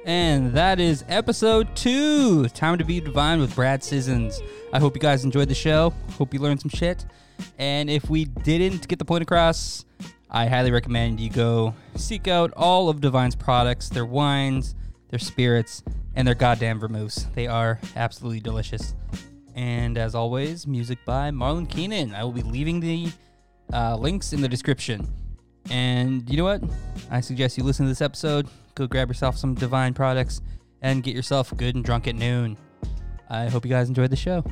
And 0.05 0.55
that 0.55 0.81
is 0.81 1.05
episode 1.09 1.77
two. 1.77 2.48
Time 2.48 2.78
to 2.78 2.85
be 2.85 2.98
divine 2.98 3.40
with 3.40 3.55
Brad 3.55 3.85
Sissons. 3.85 4.40
I 4.73 4.78
hope 4.78 4.94
you 4.94 5.02
guys 5.02 5.23
enjoyed 5.23 5.51
the 5.51 5.55
show. 5.55 5.93
Hope 6.12 6.32
you 6.32 6.40
learned 6.40 6.62
some 6.62 6.70
shit. 6.70 7.05
And 7.59 7.90
if 7.90 8.09
we 8.09 8.24
didn't 8.24 8.89
get 8.89 8.98
the 8.98 9.05
point 9.05 9.23
across, 9.23 9.85
I 10.31 10.47
highly 10.47 10.70
recommend 10.70 11.20
you 11.20 11.28
go 11.28 11.74
seek 11.94 12.27
out 12.27 12.55
all 12.56 12.89
of 12.89 13.02
de 13.02 13.10
Vine's 13.10 13.36
products, 13.36 13.90
their 13.90 14.06
wines, 14.06 14.74
their 15.09 15.18
spirits, 15.18 15.82
and 16.14 16.26
their 16.26 16.35
goddamn 16.35 16.80
vermouths. 16.80 17.26
They 17.35 17.47
are 17.47 17.78
absolutely 17.97 18.40
delicious. 18.40 18.94
And 19.55 19.98
as 19.98 20.14
always, 20.14 20.66
music 20.66 20.98
by 21.05 21.30
Marlon 21.30 21.68
Keenan. 21.68 22.14
I 22.14 22.22
will 22.24 22.32
be 22.32 22.43
leaving 22.43 22.80
the 22.80 23.10
uh, 23.72 23.97
links 23.97 24.32
in 24.32 24.40
the 24.40 24.48
description. 24.48 25.06
And 25.70 26.28
you 26.30 26.36
know 26.36 26.44
what? 26.44 26.62
I 27.10 27.20
suggest 27.20 27.59
you 27.59 27.64
listen 27.64 27.85
to 27.85 27.90
this 27.90 28.01
episode, 28.01 28.48
go 28.74 28.86
grab 28.86 29.09
yourself 29.09 29.36
some 29.36 29.55
de 29.55 29.66
Vine 29.66 29.94
products, 29.94 30.40
and 30.82 31.02
get 31.02 31.14
yourself 31.14 31.55
good 31.56 31.74
and 31.74 31.85
drunk 31.85 32.06
at 32.06 32.14
noon. 32.14 32.56
I 33.28 33.48
hope 33.48 33.64
you 33.64 33.70
guys 33.70 33.89
enjoyed 33.89 34.10
the 34.10 34.16
show. 34.16 34.44